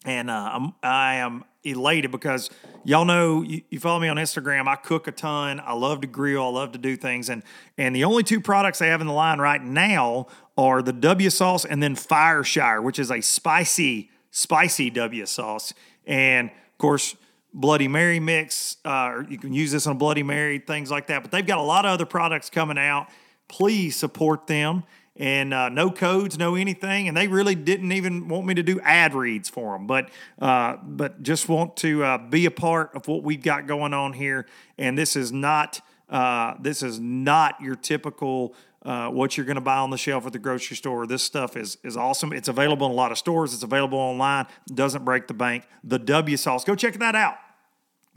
and 0.06 0.30
uh, 0.30 0.52
I'm, 0.54 0.74
I 0.82 1.16
am 1.16 1.44
elated 1.64 2.12
because 2.12 2.50
y'all 2.84 3.06
know 3.06 3.44
you, 3.44 3.62
you, 3.70 3.80
follow 3.80 4.00
me 4.00 4.08
on 4.08 4.18
Instagram. 4.18 4.68
I 4.68 4.76
cook 4.76 5.08
a 5.08 5.12
ton. 5.12 5.62
I 5.64 5.74
love 5.74 6.02
to 6.02 6.08
grill. 6.08 6.44
I 6.44 6.50
love 6.50 6.72
to 6.72 6.80
do 6.80 6.98
things. 6.98 7.30
And 7.30 7.44
and 7.78 7.96
the 7.96 8.04
only 8.04 8.24
two 8.24 8.42
products 8.42 8.80
they 8.80 8.88
have 8.88 9.02
in 9.02 9.08
the 9.08 9.14
line 9.14 9.40
right 9.40 9.64
now 9.64 10.28
are 10.58 10.82
the 10.82 10.94
W 10.94 11.30
sauce 11.30 11.66
and 11.66 11.82
then 11.82 11.96
Fireshire, 11.96 12.82
which 12.82 13.00
is 13.00 13.12
a 13.12 13.22
spicy, 13.22 14.10
spicy 14.32 14.90
W 14.90 15.26
sauce. 15.26 15.74
And 16.06 16.50
of 16.50 16.78
course, 16.78 17.16
Bloody 17.54 17.88
Mary 17.88 18.20
mix. 18.20 18.78
Uh, 18.86 19.24
you 19.30 19.38
can 19.38 19.54
use 19.54 19.72
this 19.72 19.86
on 19.86 19.98
Bloody 19.98 20.24
Mary, 20.24 20.60
things 20.60 20.90
like 20.90 21.08
that. 21.08 21.22
But 21.22 21.32
they've 21.32 21.46
got 21.46 21.58
a 21.58 21.64
lot 21.64 21.86
of 21.86 21.92
other 21.92 22.06
products 22.06 22.50
coming 22.50 22.78
out. 22.78 23.08
Please 23.48 23.98
support 23.98 24.48
them 24.48 24.84
and 25.18 25.54
uh, 25.54 25.70
no 25.70 25.92
codes, 25.92 26.38
no 26.38 26.56
anything. 26.56 27.08
And 27.08 27.16
they 27.16 27.28
really 27.28 27.56
didn't 27.56 27.92
even 27.92 28.28
want 28.28 28.46
me 28.46 28.54
to 28.54 28.64
do 28.64 28.80
ad 28.82 29.14
reads 29.14 29.50
for 29.50 29.74
them, 29.78 29.88
but 29.88 30.10
uh, 30.40 30.78
but 30.84 31.22
just 31.22 31.50
want 31.50 31.76
to 31.78 32.04
uh, 32.04 32.18
be 32.18 32.46
a 32.46 32.52
part 32.52 32.96
of 32.96 33.08
what 33.08 33.24
we've 33.24 33.44
got 33.44 33.68
going 33.68 33.94
on 33.94 34.14
here. 34.14 34.46
And 34.78 34.98
this 34.98 35.16
is 35.16 35.32
not 35.32 35.82
uh, 36.10 36.56
this 36.60 36.84
is 36.84 37.00
not 37.00 37.60
your 37.62 37.76
typical. 37.76 38.56
Uh, 38.84 39.10
what 39.10 39.38
you're 39.38 39.46
going 39.46 39.54
to 39.54 39.62
buy 39.62 39.78
on 39.78 39.92
the 39.92 39.98
shelf 39.98 40.26
at 40.26 40.34
the 40.34 40.40
grocery 40.40 40.76
store. 40.76 41.06
This 41.06 41.22
stuff 41.22 41.56
is 41.56 41.78
is 41.84 41.96
awesome. 41.96 42.34
It's 42.34 42.48
available 42.48 42.88
in 42.88 42.92
a 42.92 42.96
lot 42.96 43.12
of 43.12 43.20
stores. 43.20 43.54
It's 43.54 43.62
available 43.62 44.00
online. 44.00 44.48
Doesn't 44.74 45.06
break 45.06 45.28
the 45.28 45.36
bank. 45.36 45.68
The 45.84 46.00
W 46.00 46.36
sauce. 46.36 46.64
Go 46.64 46.74
check 46.74 46.96
that 46.98 47.14
out. 47.14 47.36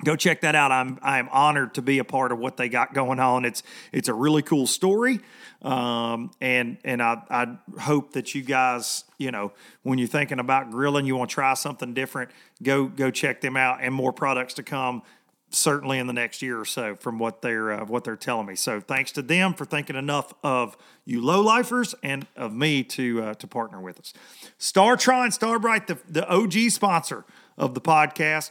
go 0.03 0.17
check 0.17 0.41
that 0.41 0.55
out. 0.55 0.73
I'm 0.73 0.99
I'm 1.03 1.29
honored 1.31 1.75
to 1.75 1.83
be 1.83 1.99
a 1.99 2.05
part 2.05 2.33
of 2.33 2.39
what 2.39 2.57
they 2.57 2.69
got 2.69 2.95
going 2.95 3.21
on. 3.21 3.45
It's 3.45 3.63
it's 3.93 4.09
a 4.09 4.15
really 4.15 4.43
cool 4.43 4.67
story, 4.67 5.21
um, 5.65 6.31
and 6.43 6.77
and 6.85 7.03
I 7.03 7.23
I 7.31 7.81
hope 7.81 8.13
that 8.13 8.35
you 8.35 8.43
guys 8.43 9.05
you 9.19 9.31
know 9.31 9.53
when 9.83 9.99
you're 9.99 10.07
thinking 10.07 10.39
about 10.39 10.71
grilling, 10.71 11.07
you 11.07 11.17
want 11.17 11.31
to 11.31 11.35
try 11.35 11.55
something 11.55 11.95
different, 11.95 12.31
go 12.63 12.87
go 12.87 13.11
check 13.11 13.41
them 13.41 13.57
out, 13.57 13.79
and 13.81 13.95
more 13.95 14.13
products 14.13 14.55
to 14.55 14.63
come. 14.63 15.03
Certainly 15.51 16.01
in 16.01 16.09
the 16.09 16.13
next 16.13 16.43
year 16.43 16.59
or 16.59 16.65
so, 16.65 16.97
from 16.97 17.19
what 17.19 17.41
they're 17.41 17.73
uh, 17.73 17.85
what 17.87 18.05
they're 18.05 18.17
telling 18.17 18.47
me. 18.47 18.57
So 18.57 18.81
thanks 18.81 19.13
to 19.13 19.23
them 19.23 19.55
for 19.55 19.65
thinking 19.65 19.95
enough 19.97 20.35
of 20.43 20.77
you 21.05 21.25
low 21.25 21.41
lifers 21.41 21.95
and 22.03 22.27
of 22.37 22.53
me 22.53 22.83
to 22.85 23.23
uh, 23.23 23.35
to 23.35 23.47
partner 23.47 23.81
with 23.81 24.01
us. 24.01 24.13
StarTron 24.59 25.33
Starbright, 25.33 25.87
the 25.87 25.99
the 26.09 26.29
OG 26.29 26.71
sponsor 26.71 27.25
of 27.57 27.75
the 27.75 27.81
podcast, 27.81 28.51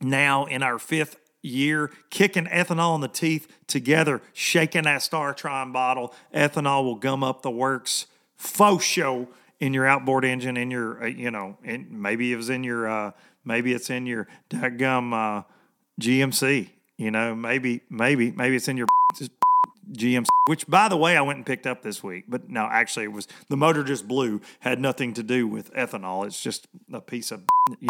now 0.00 0.46
in 0.46 0.62
our 0.62 0.78
fifth 0.78 1.18
year, 1.42 1.90
kicking 2.10 2.46
ethanol 2.46 2.94
in 2.94 3.00
the 3.00 3.08
teeth 3.08 3.48
together, 3.66 4.22
shaking 4.32 4.84
that 4.84 5.00
StarTron 5.00 5.72
bottle. 5.72 6.14
Ethanol 6.34 6.84
will 6.84 6.94
gum 6.94 7.22
up 7.22 7.42
the 7.42 7.50
works. 7.50 8.06
Faux 8.36 8.84
show 8.84 9.28
in 9.60 9.74
your 9.74 9.86
outboard 9.86 10.24
engine, 10.24 10.56
in 10.56 10.70
your, 10.70 11.04
uh, 11.04 11.06
you 11.06 11.30
know, 11.30 11.56
in, 11.62 11.86
maybe 11.90 12.32
it 12.32 12.36
was 12.36 12.50
in 12.50 12.64
your, 12.64 12.88
uh, 12.88 13.12
maybe 13.44 13.72
it's 13.72 13.90
in 13.90 14.06
your 14.06 14.26
gum 14.76 15.12
uh, 15.12 15.42
GMC. 16.00 16.70
You 16.96 17.10
know, 17.10 17.34
maybe, 17.34 17.80
maybe, 17.90 18.30
maybe 18.30 18.56
it's 18.56 18.68
in 18.68 18.76
your 18.76 18.86
GMC, 19.92 20.26
which 20.48 20.66
by 20.66 20.88
the 20.88 20.96
way, 20.96 21.16
I 21.16 21.20
went 21.20 21.38
and 21.38 21.46
picked 21.46 21.66
up 21.66 21.82
this 21.82 22.02
week. 22.02 22.24
But 22.28 22.48
no, 22.48 22.64
actually, 22.64 23.04
it 23.04 23.12
was 23.12 23.28
the 23.48 23.56
motor 23.56 23.82
just 23.82 24.06
blew, 24.06 24.40
had 24.60 24.80
nothing 24.80 25.14
to 25.14 25.22
do 25.22 25.46
with 25.46 25.72
ethanol. 25.74 26.26
It's 26.26 26.42
just 26.42 26.66
a 26.92 27.00
piece 27.00 27.30
of 27.30 27.42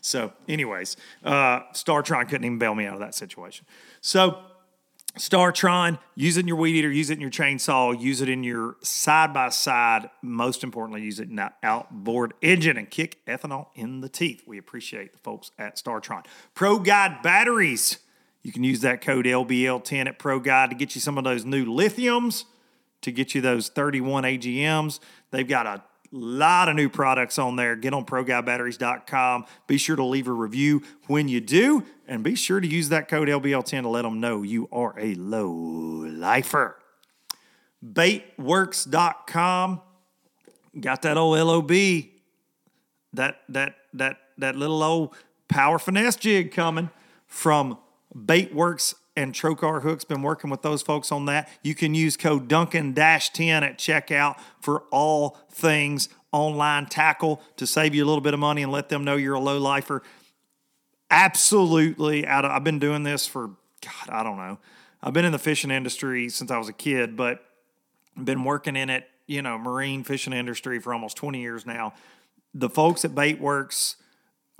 so, 0.00 0.32
anyways, 0.48 0.96
uh, 1.24 1.60
StarTron 1.72 2.28
couldn't 2.28 2.44
even 2.44 2.58
bail 2.58 2.74
me 2.74 2.86
out 2.86 2.94
of 2.94 3.00
that 3.00 3.14
situation. 3.14 3.66
So, 4.00 4.38
StarTron, 5.18 5.98
use 6.14 6.36
it 6.36 6.40
in 6.40 6.48
your 6.48 6.56
weed 6.56 6.76
eater, 6.76 6.90
use 6.90 7.10
it 7.10 7.14
in 7.14 7.20
your 7.20 7.30
chainsaw, 7.30 8.00
use 8.00 8.20
it 8.20 8.28
in 8.28 8.44
your 8.44 8.76
side 8.80 9.34
by 9.34 9.48
side. 9.48 10.08
Most 10.22 10.62
importantly, 10.62 11.02
use 11.02 11.18
it 11.18 11.28
in 11.28 11.36
that 11.36 11.56
outboard 11.62 12.32
engine 12.42 12.76
and 12.76 12.88
kick 12.88 13.24
ethanol 13.26 13.66
in 13.74 14.02
the 14.02 14.08
teeth. 14.08 14.44
We 14.46 14.56
appreciate 14.56 15.12
the 15.12 15.18
folks 15.18 15.50
at 15.58 15.76
StarTron. 15.76 16.26
Pro 16.54 16.78
Guide 16.78 17.22
batteries. 17.22 17.98
You 18.42 18.52
can 18.52 18.62
use 18.62 18.80
that 18.80 19.00
code 19.00 19.26
LBL10 19.26 20.06
at 20.06 20.18
Pro 20.18 20.38
Guide 20.38 20.70
to 20.70 20.76
get 20.76 20.94
you 20.94 21.00
some 21.00 21.18
of 21.18 21.24
those 21.24 21.44
new 21.44 21.66
lithiums, 21.66 22.44
to 23.02 23.10
get 23.10 23.34
you 23.34 23.40
those 23.40 23.68
31 23.68 24.22
AGMs. 24.22 25.00
They've 25.30 25.46
got 25.46 25.66
a 25.66 25.82
lot 26.12 26.68
of 26.68 26.76
new 26.76 26.88
products 26.88 27.38
on 27.38 27.56
there. 27.56 27.76
Get 27.76 27.94
on 27.94 28.04
ProGuideBatteries.com. 28.04 29.44
Be 29.66 29.78
sure 29.78 29.96
to 29.96 30.04
leave 30.04 30.28
a 30.28 30.32
review 30.32 30.82
when 31.06 31.28
you 31.28 31.40
do, 31.40 31.84
and 32.06 32.22
be 32.22 32.34
sure 32.34 32.60
to 32.60 32.66
use 32.66 32.88
that 32.88 33.08
code 33.08 33.28
LBL10 33.28 33.82
to 33.82 33.88
let 33.88 34.02
them 34.02 34.20
know 34.20 34.42
you 34.42 34.68
are 34.72 34.94
a 34.98 35.14
low 35.14 35.50
lifer. 35.50 36.76
Baitworks.com. 37.84 39.80
Got 40.78 41.02
that 41.02 41.16
old 41.16 41.38
LOB, 41.38 41.72
that 43.12 43.40
that 43.48 43.74
that 43.94 44.18
that 44.38 44.56
little 44.56 44.82
old 44.82 45.16
power 45.48 45.78
finesse 45.78 46.16
jig 46.16 46.52
coming 46.52 46.90
from 47.26 47.78
Baitworks 48.16 48.94
and 49.20 49.34
Trokar 49.34 49.82
Hooks. 49.82 50.04
Been 50.04 50.22
working 50.22 50.50
with 50.50 50.62
those 50.62 50.82
folks 50.82 51.12
on 51.12 51.26
that. 51.26 51.48
You 51.62 51.74
can 51.74 51.94
use 51.94 52.16
code 52.16 52.48
Duncan 52.48 52.94
10 52.94 53.62
at 53.62 53.78
checkout 53.78 54.40
for 54.60 54.84
all 54.90 55.38
things 55.50 56.08
online 56.32 56.86
tackle 56.86 57.42
to 57.56 57.66
save 57.66 57.94
you 57.94 58.04
a 58.04 58.06
little 58.06 58.20
bit 58.20 58.34
of 58.34 58.40
money 58.40 58.62
and 58.62 58.72
let 58.72 58.88
them 58.88 59.04
know 59.04 59.16
you're 59.16 59.34
a 59.34 59.40
low 59.40 59.58
lifer. 59.58 60.02
Absolutely 61.10 62.26
out 62.26 62.44
of, 62.44 62.50
I've 62.50 62.64
been 62.64 62.78
doing 62.78 63.02
this 63.02 63.26
for 63.26 63.48
God, 63.82 64.08
I 64.08 64.22
don't 64.22 64.36
know. 64.36 64.58
I've 65.02 65.12
been 65.12 65.24
in 65.24 65.32
the 65.32 65.38
fishing 65.38 65.70
industry 65.70 66.28
since 66.28 66.50
I 66.50 66.58
was 66.58 66.68
a 66.68 66.72
kid, 66.72 67.16
but 67.16 67.44
I've 68.16 68.24
been 68.24 68.44
working 68.44 68.76
in 68.76 68.90
it, 68.90 69.08
you 69.26 69.42
know, 69.42 69.58
marine 69.58 70.04
fishing 70.04 70.32
industry 70.32 70.78
for 70.78 70.92
almost 70.92 71.16
20 71.16 71.40
years 71.40 71.66
now. 71.66 71.94
The 72.54 72.68
folks 72.68 73.04
at 73.04 73.12
Baitworks 73.12 73.96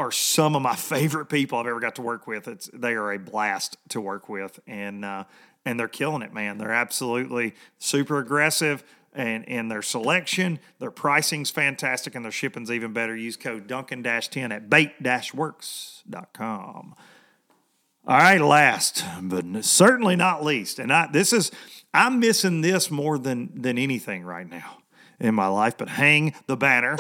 are 0.00 0.10
some 0.10 0.56
of 0.56 0.62
my 0.62 0.74
favorite 0.76 1.26
people 1.26 1.58
I've 1.58 1.66
ever 1.66 1.80
got 1.80 1.94
to 1.96 2.02
work 2.02 2.26
with. 2.26 2.48
It's 2.48 2.68
they 2.72 2.94
are 2.94 3.12
a 3.12 3.18
blast 3.18 3.76
to 3.90 4.00
work 4.00 4.28
with, 4.28 4.58
and 4.66 5.04
uh, 5.04 5.24
and 5.64 5.78
they're 5.78 5.88
killing 5.88 6.22
it, 6.22 6.32
man. 6.32 6.58
They're 6.58 6.72
absolutely 6.72 7.54
super 7.78 8.18
aggressive. 8.18 8.82
And 9.12 9.44
in 9.46 9.66
their 9.66 9.82
selection, 9.82 10.60
their 10.78 10.92
pricing's 10.92 11.50
fantastic, 11.50 12.14
and 12.14 12.24
their 12.24 12.30
shipping's 12.30 12.70
even 12.70 12.92
better. 12.92 13.16
Use 13.16 13.36
code 13.36 13.66
Duncan 13.66 14.04
10 14.04 14.52
at 14.52 14.70
bait 14.70 14.92
works.com. 15.34 16.94
All 18.06 18.18
right, 18.18 18.40
last 18.40 19.04
but 19.20 19.64
certainly 19.64 20.14
not 20.14 20.44
least, 20.44 20.78
and 20.78 20.92
I, 20.92 21.08
this 21.10 21.32
is 21.32 21.50
I'm 21.92 22.20
missing 22.20 22.60
this 22.60 22.90
more 22.90 23.18
than 23.18 23.50
than 23.60 23.78
anything 23.78 24.22
right 24.24 24.48
now 24.48 24.78
in 25.18 25.34
my 25.34 25.48
life. 25.48 25.76
But 25.76 25.88
hang 25.88 26.34
the 26.46 26.56
banner. 26.56 26.96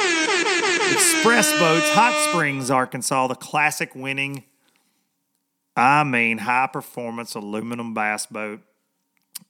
Express 0.92 1.52
Boats, 1.58 1.88
Hot 1.90 2.28
Springs, 2.28 2.70
Arkansas, 2.70 3.26
the 3.28 3.34
classic 3.34 3.94
winning, 3.94 4.44
I 5.76 6.04
mean, 6.04 6.38
high 6.38 6.68
performance 6.72 7.34
aluminum 7.34 7.94
bass 7.94 8.26
boat, 8.26 8.60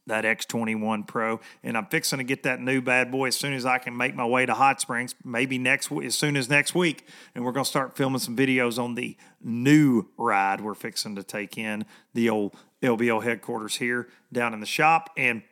that 0.07 0.25
X21 0.25 1.07
Pro. 1.07 1.41
And 1.63 1.77
I'm 1.77 1.87
fixing 1.87 2.19
to 2.19 2.25
get 2.25 2.43
that 2.43 2.61
new 2.61 2.81
bad 2.81 3.11
boy 3.11 3.29
as 3.29 3.37
soon 3.37 3.53
as 3.53 3.65
I 3.65 3.79
can 3.79 3.97
make 3.97 4.15
my 4.15 4.27
way 4.27 4.47
to 4.47 4.55
Hot 4.55 4.81
Springs, 4.81 5.15
maybe 5.25 5.59
next 5.59 5.91
as 5.91 6.15
soon 6.15 6.37
as 6.37 6.49
next 6.49 6.75
week. 6.75 7.07
And 7.35 7.45
we're 7.45 7.53
going 7.53 7.65
to 7.65 7.71
start 7.71 7.97
filming 7.97 8.21
some 8.21 8.37
videos 8.37 8.83
on 8.83 8.95
the 8.95 9.17
new 9.43 10.09
ride 10.17 10.61
we're 10.61 10.75
fixing 10.75 11.17
to 11.17 11.23
take 11.23 11.57
in 11.57 11.85
the 12.15 12.29
old 12.29 12.55
LBL 12.83 13.23
headquarters 13.23 13.77
here 13.77 14.09
down 14.33 14.53
in 14.53 14.61
the 14.61 14.67
shop. 14.67 15.11
And 15.17 15.43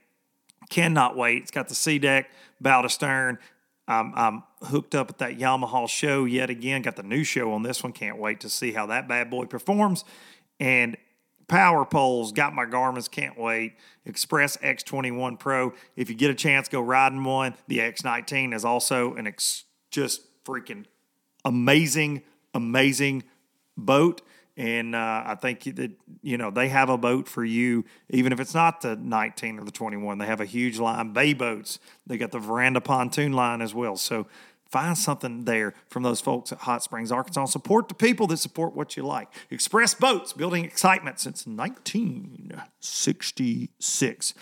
cannot 0.71 1.17
wait. 1.17 1.43
It's 1.43 1.51
got 1.51 1.69
the 1.69 1.75
SeaDek, 1.75 2.27
bow 2.61 2.83
to 2.83 2.89
stern, 2.89 3.39
I'm, 3.89 4.13
I'm 4.15 4.43
hooked 4.63 4.95
up 4.95 5.09
at 5.09 5.19
that 5.19 5.39
Yamaha 5.39 5.89
show 5.89 6.27
yet 6.27 6.51
again. 6.51 6.83
Got 6.83 6.97
the 6.97 7.03
new 7.03 7.25
show 7.25 7.53
on 7.53 7.63
this 7.63 7.83
one. 7.83 7.93
Can't 7.93 8.19
wait 8.19 8.39
to 8.41 8.51
see 8.51 8.73
how 8.73 8.87
that 8.87 9.09
bad 9.09 9.31
boy 9.31 9.47
performs. 9.47 10.05
And 10.61 10.97
power 11.49 11.87
poles, 11.87 12.31
got 12.31 12.55
my 12.55 12.67
Garmin's. 12.67 13.09
Can't 13.09 13.39
wait. 13.39 13.77
Express 14.05 14.59
X21 14.59 15.39
Pro. 15.39 15.73
If 15.97 16.11
you 16.11 16.15
get 16.15 16.31
a 16.31 16.35
chance, 16.35 16.69
go 16.69 16.83
riding 16.83 17.25
one. 17.25 17.55
The 17.67 17.79
X19 17.79 18.55
is 18.55 18.65
also 18.65 19.15
an 19.15 19.27
ex- 19.27 19.65
just 19.91 20.45
freaking 20.45 20.85
amazing, 21.45 22.23
amazing 22.53 23.25
boat. 23.75 24.21
And 24.59 24.95
uh, 24.97 25.23
I 25.25 25.37
think 25.37 25.63
that, 25.77 25.93
you 26.21 26.37
know, 26.37 26.51
they 26.51 26.69
have 26.69 26.91
a 26.91 26.99
boat 26.99 27.29
for 27.29 27.45
you, 27.45 27.85
even 28.11 28.33
if 28.33 28.41
it's 28.41 28.55
not 28.55 28.81
the 28.81 28.97
19 28.97 29.61
or 29.61 29.65
the 29.65 29.71
21. 29.71 30.19
They 30.19 30.27
have 30.27 30.41
a 30.41 30.45
huge 30.45 30.81
line, 30.81 31.13
bay 31.13 31.33
boats. 31.33 31.79
They 32.09 32.19
got 32.19 32.33
the 32.33 32.41
veranda 32.41 32.81
pontoon 32.81 33.33
line 33.33 33.63
as 33.63 33.73
well. 33.73 33.97
So 33.97 34.27
find 34.69 34.99
something 34.99 35.45
there 35.45 35.75
from 35.89 36.03
those 36.03 36.21
folks 36.21 36.51
at 36.51 36.59
Hot 36.59 36.83
Springs, 36.83 37.13
Arkansas. 37.13 37.45
Support 37.45 37.89
the 37.89 37.95
people 37.95 38.27
that 38.27 38.39
support 38.39 38.75
what 38.75 38.97
you 38.97 39.05
like. 39.05 39.29
Express 39.49 39.95
Boats, 39.95 40.33
building 40.33 40.65
excitement 40.65 41.21
since 41.21 41.47
1966. 41.47 44.35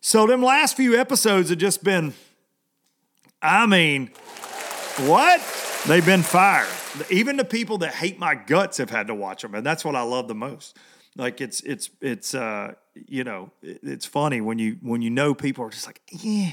So, 0.00 0.26
them 0.26 0.42
last 0.42 0.76
few 0.76 0.98
episodes 0.98 1.50
have 1.50 1.58
just 1.58 1.84
been, 1.84 2.14
I 3.40 3.66
mean, 3.66 4.10
what? 5.06 5.40
They've 5.86 6.04
been 6.04 6.24
fired. 6.24 6.66
Even 7.10 7.36
the 7.36 7.44
people 7.44 7.78
that 7.78 7.94
hate 7.94 8.18
my 8.18 8.34
guts 8.34 8.78
have 8.78 8.90
had 8.90 9.08
to 9.08 9.14
watch 9.14 9.42
them, 9.42 9.54
and 9.54 9.66
that's 9.66 9.84
what 9.84 9.96
I 9.96 10.02
love 10.02 10.28
the 10.28 10.34
most. 10.34 10.76
Like 11.16 11.40
it's 11.40 11.60
it's 11.62 11.90
it's 12.00 12.34
uh 12.34 12.74
you 12.94 13.24
know 13.24 13.50
it's 13.62 14.06
funny 14.06 14.40
when 14.40 14.58
you 14.58 14.78
when 14.82 15.02
you 15.02 15.10
know 15.10 15.34
people 15.34 15.64
are 15.64 15.70
just 15.70 15.86
like 15.86 16.00
yeah 16.10 16.52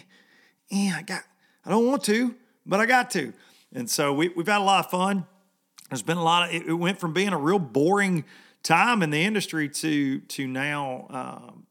yeah 0.70 0.96
I 0.98 1.02
got 1.02 1.24
I 1.66 1.70
don't 1.72 1.88
want 1.88 2.04
to 2.06 2.36
but 2.66 2.80
I 2.80 2.86
got 2.86 3.10
to, 3.12 3.34
and 3.74 3.90
so 3.90 4.14
we 4.14 4.30
we've 4.30 4.48
had 4.48 4.60
a 4.60 4.64
lot 4.64 4.86
of 4.86 4.92
fun. 4.92 5.26
There's 5.90 6.04
been 6.04 6.18
a 6.18 6.24
lot 6.24 6.50
of 6.50 6.56
it, 6.56 6.72
went 6.72 7.00
from 7.00 7.14
being 7.14 7.30
a 7.30 7.38
real 7.38 7.60
boring 7.60 8.24
time 8.64 9.02
in 9.02 9.10
the 9.10 9.24
industry 9.24 9.68
to 9.70 10.20
to 10.20 10.48
now. 10.48 11.08
Um, 11.10 11.66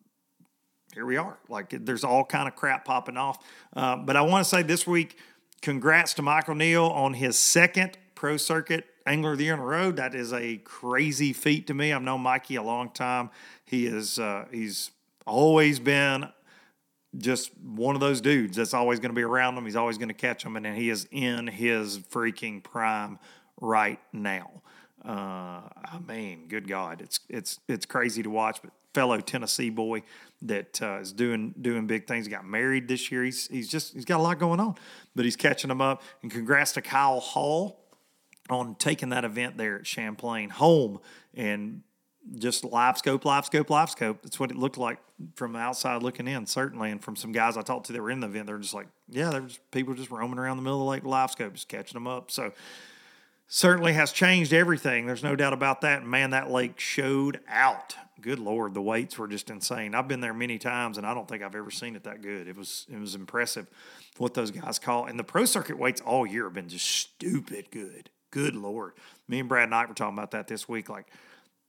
here 0.92 1.06
we 1.06 1.16
are. 1.16 1.38
Like 1.48 1.72
there's 1.84 2.02
all 2.02 2.24
kind 2.24 2.48
of 2.48 2.56
crap 2.56 2.84
popping 2.84 3.16
off. 3.16 3.38
Uh, 3.74 3.96
but 3.96 4.16
I 4.16 4.22
want 4.22 4.44
to 4.44 4.48
say 4.48 4.62
this 4.62 4.86
week, 4.86 5.16
congrats 5.62 6.14
to 6.14 6.22
Michael 6.22 6.56
Neal 6.56 6.86
on 6.86 7.14
his 7.14 7.38
second 7.38 7.96
pro 8.20 8.36
circuit 8.36 8.84
angler 9.06 9.32
of 9.32 9.38
the 9.38 9.44
year 9.44 9.54
in 9.54 9.60
a 9.60 9.64
row. 9.64 9.90
That 9.90 10.14
is 10.14 10.34
a 10.34 10.58
crazy 10.58 11.32
feat 11.32 11.66
to 11.68 11.74
me. 11.74 11.90
I've 11.90 12.02
known 12.02 12.20
Mikey 12.20 12.56
a 12.56 12.62
long 12.62 12.90
time. 12.90 13.30
He 13.64 13.86
is 13.86 14.18
uh, 14.18 14.44
he's 14.52 14.90
always 15.26 15.80
been 15.80 16.28
just 17.16 17.50
one 17.58 17.94
of 17.94 18.02
those 18.02 18.20
dudes 18.20 18.58
that's 18.58 18.74
always 18.74 19.00
going 19.00 19.08
to 19.08 19.16
be 19.16 19.22
around 19.22 19.56
him. 19.56 19.64
He's 19.64 19.74
always 19.74 19.96
going 19.96 20.08
to 20.08 20.14
catch 20.14 20.44
him, 20.44 20.56
and 20.56 20.66
he 20.66 20.90
is 20.90 21.08
in 21.10 21.46
his 21.46 21.98
freaking 21.98 22.62
prime 22.62 23.18
right 23.58 23.98
now. 24.12 24.50
Uh, 25.02 25.62
I 25.72 25.98
mean, 26.06 26.46
good 26.46 26.68
God, 26.68 27.00
it's 27.00 27.20
it's 27.30 27.58
it's 27.68 27.86
crazy 27.86 28.22
to 28.22 28.28
watch. 28.28 28.60
But 28.62 28.72
fellow 28.92 29.18
Tennessee 29.20 29.70
boy 29.70 30.02
that 30.42 30.82
uh, 30.82 30.98
is 30.98 31.14
doing 31.14 31.54
doing 31.58 31.86
big 31.86 32.06
things. 32.06 32.26
He 32.26 32.30
got 32.30 32.44
married 32.44 32.86
this 32.86 33.10
year. 33.10 33.24
He's 33.24 33.48
he's 33.48 33.70
just 33.70 33.94
he's 33.94 34.04
got 34.04 34.20
a 34.20 34.22
lot 34.22 34.38
going 34.38 34.60
on, 34.60 34.74
but 35.16 35.24
he's 35.24 35.36
catching 35.36 35.68
them 35.68 35.80
up. 35.80 36.02
And 36.20 36.30
congrats 36.30 36.72
to 36.72 36.82
Kyle 36.82 37.20
Hall 37.20 37.80
on 38.52 38.74
taking 38.76 39.10
that 39.10 39.24
event 39.24 39.56
there 39.56 39.78
at 39.78 39.86
Champlain 39.86 40.50
home 40.50 41.00
and 41.34 41.82
just 42.36 42.64
live 42.64 42.98
scope, 42.98 43.24
live 43.24 43.46
scope, 43.46 43.70
live 43.70 43.90
scope. 43.90 44.22
That's 44.22 44.38
what 44.38 44.50
it 44.50 44.56
looked 44.56 44.78
like 44.78 44.98
from 45.34 45.52
the 45.52 45.58
outside 45.58 46.02
looking 46.02 46.28
in, 46.28 46.46
certainly. 46.46 46.90
And 46.90 47.02
from 47.02 47.16
some 47.16 47.32
guys 47.32 47.56
I 47.56 47.62
talked 47.62 47.86
to 47.86 47.92
that 47.92 48.02
were 48.02 48.10
in 48.10 48.20
the 48.20 48.26
event, 48.26 48.46
they're 48.46 48.58
just 48.58 48.74
like, 48.74 48.88
yeah, 49.08 49.30
there's 49.30 49.58
people 49.70 49.94
just 49.94 50.10
roaming 50.10 50.38
around 50.38 50.56
the 50.56 50.62
middle 50.62 50.80
of 50.80 50.84
the 50.84 50.90
lake 50.90 51.04
live 51.04 51.30
scope, 51.30 51.54
just 51.54 51.68
catching 51.68 51.94
them 51.94 52.06
up. 52.06 52.30
So 52.30 52.52
certainly 53.48 53.94
has 53.94 54.12
changed 54.12 54.52
everything. 54.52 55.06
There's 55.06 55.22
no 55.22 55.34
doubt 55.34 55.52
about 55.52 55.80
that. 55.80 56.04
Man, 56.04 56.30
that 56.30 56.50
lake 56.50 56.78
showed 56.78 57.40
out. 57.48 57.96
Good 58.20 58.38
Lord, 58.38 58.74
the 58.74 58.82
weights 58.82 59.18
were 59.18 59.28
just 59.28 59.48
insane. 59.48 59.94
I've 59.94 60.06
been 60.06 60.20
there 60.20 60.34
many 60.34 60.58
times, 60.58 60.98
and 60.98 61.06
I 61.06 61.14
don't 61.14 61.26
think 61.26 61.42
I've 61.42 61.54
ever 61.54 61.70
seen 61.70 61.96
it 61.96 62.04
that 62.04 62.20
good. 62.20 62.48
It 62.48 62.56
was 62.56 62.86
it 62.92 63.00
was 63.00 63.14
impressive 63.14 63.66
what 64.18 64.34
those 64.34 64.50
guys 64.50 64.78
call. 64.78 65.06
And 65.06 65.18
the 65.18 65.24
pro 65.24 65.46
circuit 65.46 65.78
weights 65.78 66.02
all 66.02 66.26
year 66.26 66.44
have 66.44 66.52
been 66.52 66.68
just 66.68 66.86
stupid 66.86 67.70
good. 67.70 68.10
Good 68.30 68.54
Lord. 68.54 68.92
Me 69.28 69.40
and 69.40 69.48
Brad 69.48 69.70
Knight 69.70 69.88
were 69.88 69.94
talking 69.94 70.16
about 70.16 70.32
that 70.32 70.48
this 70.48 70.68
week. 70.68 70.88
Like, 70.88 71.06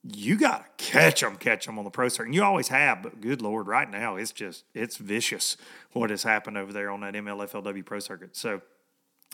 you 0.03 0.35
got 0.35 0.77
to 0.77 0.83
catch 0.83 1.21
them, 1.21 1.35
catch 1.35 1.65
them 1.65 1.77
on 1.77 1.85
the 1.85 1.91
pro 1.91 2.09
circuit. 2.09 2.27
And 2.27 2.35
you 2.35 2.43
always 2.43 2.69
have, 2.69 3.03
but 3.03 3.21
good 3.21 3.41
Lord, 3.41 3.67
right 3.67 3.89
now 3.89 4.15
it's 4.15 4.31
just, 4.31 4.65
it's 4.73 4.97
vicious 4.97 5.57
what 5.93 6.09
has 6.09 6.23
happened 6.23 6.57
over 6.57 6.73
there 6.73 6.89
on 6.89 7.01
that 7.01 7.13
MLFLW 7.13 7.85
pro 7.85 7.99
circuit. 7.99 8.35
So, 8.35 8.61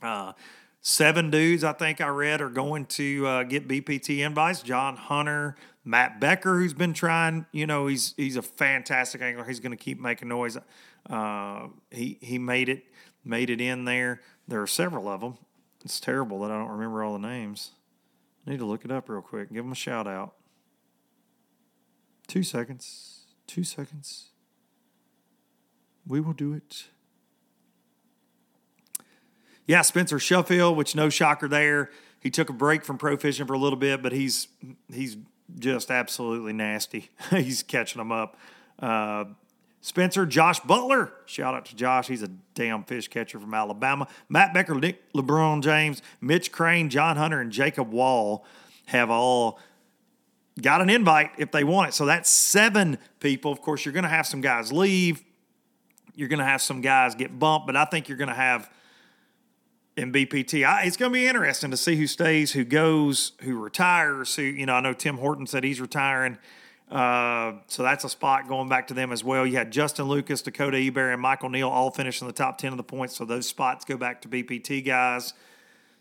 uh, 0.01 0.33
seven 0.81 1.29
dudes 1.29 1.63
I 1.63 1.73
think 1.73 2.01
I 2.01 2.07
read 2.07 2.41
are 2.41 2.49
going 2.49 2.85
to 2.85 3.27
uh, 3.27 3.43
get 3.43 3.67
BPT 3.67 4.25
invites. 4.25 4.61
John 4.61 4.95
Hunter, 4.95 5.55
Matt 5.83 6.19
Becker, 6.19 6.57
who's 6.57 6.73
been 6.73 6.93
trying. 6.93 7.45
You 7.51 7.67
know, 7.67 7.87
he's 7.87 8.13
he's 8.17 8.35
a 8.35 8.41
fantastic 8.41 9.21
angler. 9.21 9.45
He's 9.45 9.59
going 9.59 9.75
to 9.75 9.83
keep 9.83 9.99
making 9.99 10.27
noise. 10.27 10.57
Uh, 11.09 11.67
he 11.91 12.17
he 12.21 12.37
made 12.37 12.69
it 12.69 12.83
made 13.23 13.49
it 13.49 13.61
in 13.61 13.85
there. 13.85 14.21
There 14.47 14.61
are 14.61 14.67
several 14.67 15.07
of 15.07 15.21
them. 15.21 15.37
It's 15.87 16.01
terrible 16.01 16.41
that 16.41 16.51
I 16.51 16.57
don't 16.57 16.67
remember 16.67 17.01
all 17.01 17.13
the 17.13 17.25
names. 17.25 17.71
I 18.45 18.51
need 18.51 18.59
to 18.59 18.65
look 18.65 18.83
it 18.83 18.91
up 18.91 19.07
real 19.07 19.21
quick. 19.21 19.53
Give 19.53 19.63
them 19.63 19.71
a 19.71 19.75
shout 19.75 20.05
out. 20.05 20.33
Two 22.27 22.43
seconds. 22.43 23.21
Two 23.47 23.63
seconds. 23.63 24.31
We 26.05 26.19
will 26.19 26.33
do 26.33 26.51
it. 26.51 26.87
Yeah, 29.65 29.81
Spencer 29.81 30.19
Sheffield, 30.19 30.75
which 30.75 30.93
no 30.93 31.07
shocker 31.07 31.47
there. 31.47 31.89
He 32.19 32.29
took 32.29 32.49
a 32.49 32.53
break 32.53 32.83
from 32.83 32.97
pro 32.97 33.15
fishing 33.15 33.47
for 33.47 33.53
a 33.53 33.57
little 33.57 33.79
bit, 33.79 34.03
but 34.03 34.11
he's 34.11 34.49
he's 34.91 35.15
just 35.57 35.89
absolutely 35.89 36.51
nasty. 36.51 37.11
he's 37.29 37.63
catching 37.63 37.99
them 37.99 38.11
up. 38.11 38.35
Uh, 38.77 39.23
Spencer, 39.81 40.25
Josh 40.25 40.59
Butler. 40.61 41.13
Shout 41.25 41.53
out 41.53 41.65
to 41.65 41.75
Josh. 41.75 42.07
He's 42.07 42.23
a 42.23 42.29
damn 42.55 42.83
fish 42.83 43.07
catcher 43.07 43.39
from 43.39 43.53
Alabama. 43.53 44.07
Matt 44.27 44.53
Becker, 44.53 44.75
Nick 44.75 45.13
LeBron 45.13 45.61
James, 45.61 46.01
Mitch 46.19 46.51
Crane, 46.51 46.89
John 46.89 47.15
Hunter, 47.15 47.39
and 47.39 47.51
Jacob 47.51 47.91
Wall 47.91 48.45
have 48.87 49.09
all 49.09 49.59
got 50.61 50.81
an 50.81 50.89
invite 50.89 51.31
if 51.37 51.51
they 51.51 51.63
want 51.63 51.89
it. 51.89 51.93
So 51.93 52.05
that's 52.05 52.29
seven 52.29 52.97
people. 53.19 53.51
Of 53.51 53.61
course, 53.61 53.85
you're 53.85 53.93
going 53.93 54.03
to 54.03 54.09
have 54.09 54.25
some 54.25 54.41
guys 54.41 54.71
leave. 54.71 55.23
You're 56.15 56.29
going 56.29 56.39
to 56.39 56.45
have 56.45 56.61
some 56.61 56.81
guys 56.81 57.13
get 57.13 57.37
bumped, 57.37 57.67
but 57.67 57.75
I 57.75 57.85
think 57.85 58.09
you're 58.09 58.17
going 58.17 58.29
to 58.29 58.33
have 58.33 58.69
in 59.95 60.11
BPT. 60.11 60.65
I, 60.65 60.83
it's 60.83 60.97
going 60.97 61.11
to 61.11 61.13
be 61.13 61.27
interesting 61.27 61.71
to 61.71 61.77
see 61.77 61.95
who 61.95 62.07
stays, 62.07 62.53
who 62.53 62.63
goes, 62.63 63.33
who 63.41 63.59
retires. 63.59 64.35
Who 64.35 64.43
you 64.43 64.65
know, 64.65 64.73
I 64.73 64.79
know 64.79 64.93
Tim 64.93 65.17
Horton 65.17 65.47
said 65.47 65.63
he's 65.63 65.81
retiring, 65.81 66.37
uh, 66.89 67.53
so 67.67 67.83
that's 67.83 68.05
a 68.05 68.09
spot 68.09 68.47
going 68.47 68.69
back 68.69 68.87
to 68.87 68.93
them 68.93 69.11
as 69.11 69.23
well. 69.23 69.45
You 69.45 69.57
had 69.57 69.71
Justin 69.71 70.05
Lucas, 70.05 70.41
Dakota 70.41 70.77
Ebare, 70.77 71.11
and 71.11 71.21
Michael 71.21 71.49
Neal 71.49 71.69
all 71.69 71.91
finish 71.91 72.21
in 72.21 72.27
the 72.27 72.33
top 72.33 72.57
ten 72.57 72.71
of 72.71 72.77
the 72.77 72.83
points, 72.83 73.15
so 73.17 73.25
those 73.25 73.47
spots 73.47 73.83
go 73.83 73.97
back 73.97 74.21
to 74.21 74.29
BPT 74.29 74.85
guys. 74.85 75.33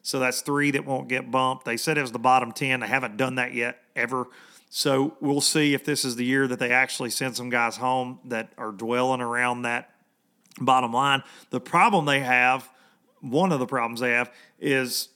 So 0.02 0.20
that's 0.20 0.42
three 0.42 0.70
that 0.70 0.86
won't 0.86 1.08
get 1.08 1.32
bumped. 1.32 1.64
They 1.64 1.76
said 1.76 1.98
it 1.98 2.02
was 2.02 2.12
the 2.12 2.20
bottom 2.20 2.52
ten. 2.52 2.80
They 2.80 2.86
haven't 2.86 3.16
done 3.16 3.34
that 3.34 3.52
yet 3.52 3.78
ever. 3.96 4.28
So 4.70 5.16
we'll 5.20 5.40
see 5.40 5.74
if 5.74 5.84
this 5.84 6.04
is 6.04 6.14
the 6.14 6.24
year 6.24 6.46
that 6.46 6.60
they 6.60 6.70
actually 6.70 7.10
send 7.10 7.36
some 7.36 7.50
guys 7.50 7.76
home 7.76 8.20
that 8.26 8.52
are 8.56 8.70
dwelling 8.70 9.20
around 9.20 9.62
that 9.62 9.90
bottom 10.60 10.92
line. 10.92 11.24
The 11.50 11.60
problem 11.60 12.04
they 12.04 12.20
have 12.20 12.68
one 13.20 13.50
of 13.50 13.58
the 13.58 13.66
problems 13.66 14.00
they 14.00 14.12
have 14.12 14.32
is 14.60 15.08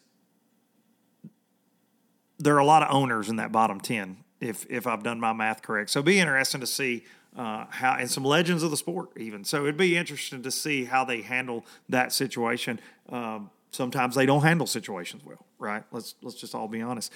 there 2.39 2.57
are 2.57 2.61
a 2.61 2.65
lot 2.65 2.83
of 2.83 2.93
owners 2.93 3.29
in 3.29 3.37
that 3.37 3.53
bottom 3.53 3.81
10 3.81 4.17
if 4.41 4.67
if 4.71 4.87
I've 4.87 5.03
done 5.03 5.21
my 5.21 5.33
math 5.33 5.63
correct. 5.63 5.91
So 5.91 5.99
it'd 5.99 6.07
be 6.07 6.19
interesting 6.19 6.61
to 6.61 6.67
see 6.67 7.05
uh, 7.37 7.67
how 7.71 7.95
and 7.95 8.11
some 8.11 8.25
legends 8.25 8.63
of 8.63 8.71
the 8.71 8.77
sport 8.77 9.11
even. 9.17 9.45
So 9.45 9.63
it'd 9.63 9.77
be 9.77 9.97
interesting 9.97 10.43
to 10.43 10.51
see 10.51 10.85
how 10.85 11.05
they 11.05 11.23
handle 11.23 11.65
that 11.89 12.13
situation. 12.13 12.81
Um, 13.09 13.51
sometimes 13.71 14.15
they 14.15 14.27
don't 14.27 14.43
handle 14.43 14.67
situations 14.67 15.25
well, 15.25 15.47
right? 15.59 15.85
Let's 15.93 16.15
let's 16.23 16.37
just 16.37 16.55
all 16.55 16.69
be 16.69 16.83
honest. 16.83 17.13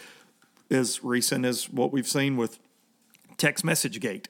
As 0.70 1.04
recent 1.04 1.44
as 1.44 1.68
what 1.68 1.92
we've 1.92 2.08
seen 2.08 2.36
with 2.36 2.58
text 3.36 3.64
message 3.64 4.00
gate 4.00 4.28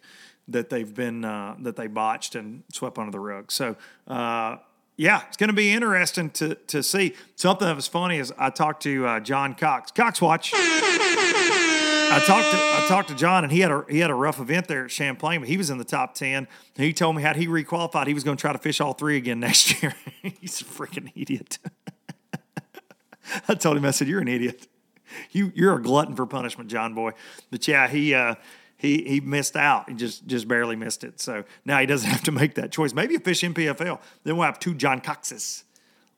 that 0.49 0.69
they've 0.71 0.95
been 0.95 1.25
uh, 1.25 1.57
that 1.61 1.77
they 1.77 1.87
botched 1.87 2.35
and 2.35 2.63
swept 2.73 2.99
under 2.99 3.13
the 3.13 3.21
rug. 3.21 3.51
So 3.53 3.77
uh, 4.07 4.57
yeah, 4.97 5.23
it's 5.29 5.37
going 5.37 5.49
to 5.49 5.55
be 5.55 5.73
interesting 5.73 6.31
to 6.31 6.55
to 6.55 6.83
see. 6.83 7.15
Something 7.37 7.67
that 7.69 7.77
was 7.77 7.89
funny 7.89 8.19
is 8.19 8.33
I 8.39 8.51
talked 8.51 8.83
to 8.85 9.07
uh, 9.07 9.21
John 9.21 9.55
Cox, 9.55 9.91
Cox 9.91 10.21
Watch. 10.21 10.53
I 12.15 12.21
talked 12.21 12.51
to 12.53 12.57
I 12.57 12.87
talked 12.87 13.09
to 13.09 13.15
John, 13.17 13.43
and 13.43 13.53
he 13.53 13.59
had 13.59 13.73
a 13.73 13.85
he 13.89 13.99
had 13.99 14.11
a 14.11 14.15
rough 14.15 14.39
event 14.39 14.69
there 14.69 14.85
at 14.85 14.91
Champlain, 14.93 15.41
but 15.41 15.49
he 15.49 15.57
was 15.57 15.69
in 15.69 15.79
the 15.79 15.85
top 15.85 16.15
ten. 16.15 16.47
He 16.77 16.93
told 16.93 17.17
me 17.17 17.23
how 17.23 17.35
he 17.35 17.49
requalified. 17.49 18.07
He 18.07 18.15
was 18.15 18.23
going 18.23 18.37
to 18.37 18.41
try 18.41 18.53
to 18.53 18.59
fish 18.59 18.81
all 18.81 18.93
three 18.93 19.17
again 19.17 19.41
next 19.49 19.83
year. 19.83 19.95
He's 20.23 20.61
a 20.61 20.65
freaking 20.65 21.11
idiot. 21.17 21.59
I 23.49 23.55
told 23.55 23.77
him, 23.77 23.85
I 23.85 23.91
said, 23.91 24.07
"You're 24.07 24.21
an 24.21 24.29
idiot. 24.29 24.69
You 25.33 25.51
you're 25.57 25.75
a 25.75 25.83
glutton 25.83 26.15
for 26.15 26.25
punishment, 26.25 26.71
John 26.71 26.95
boy." 26.95 27.13
But 27.51 27.67
yeah, 27.67 27.89
he. 27.89 28.15
Uh, 28.15 28.37
he 28.77 29.03
he 29.05 29.21
missed 29.21 29.57
out. 29.57 29.89
He 29.89 29.95
just 29.95 30.27
just 30.27 30.47
barely 30.47 30.77
missed 30.77 31.05
it. 31.05 31.19
So 31.19 31.45
now 31.65 31.79
he 31.79 31.87
doesn't 31.87 32.11
have 32.11 32.23
to 32.25 32.33
make 32.33 32.55
that 32.57 32.71
choice. 32.71 32.93
Maybe 32.93 33.15
a 33.15 33.21
fish 33.21 33.41
MPFL. 33.41 33.99
Then 34.25 34.37
we'll 34.37 34.45
have 34.45 34.59
two 34.59 34.75
John 34.75 35.01
Coxes. 35.01 35.65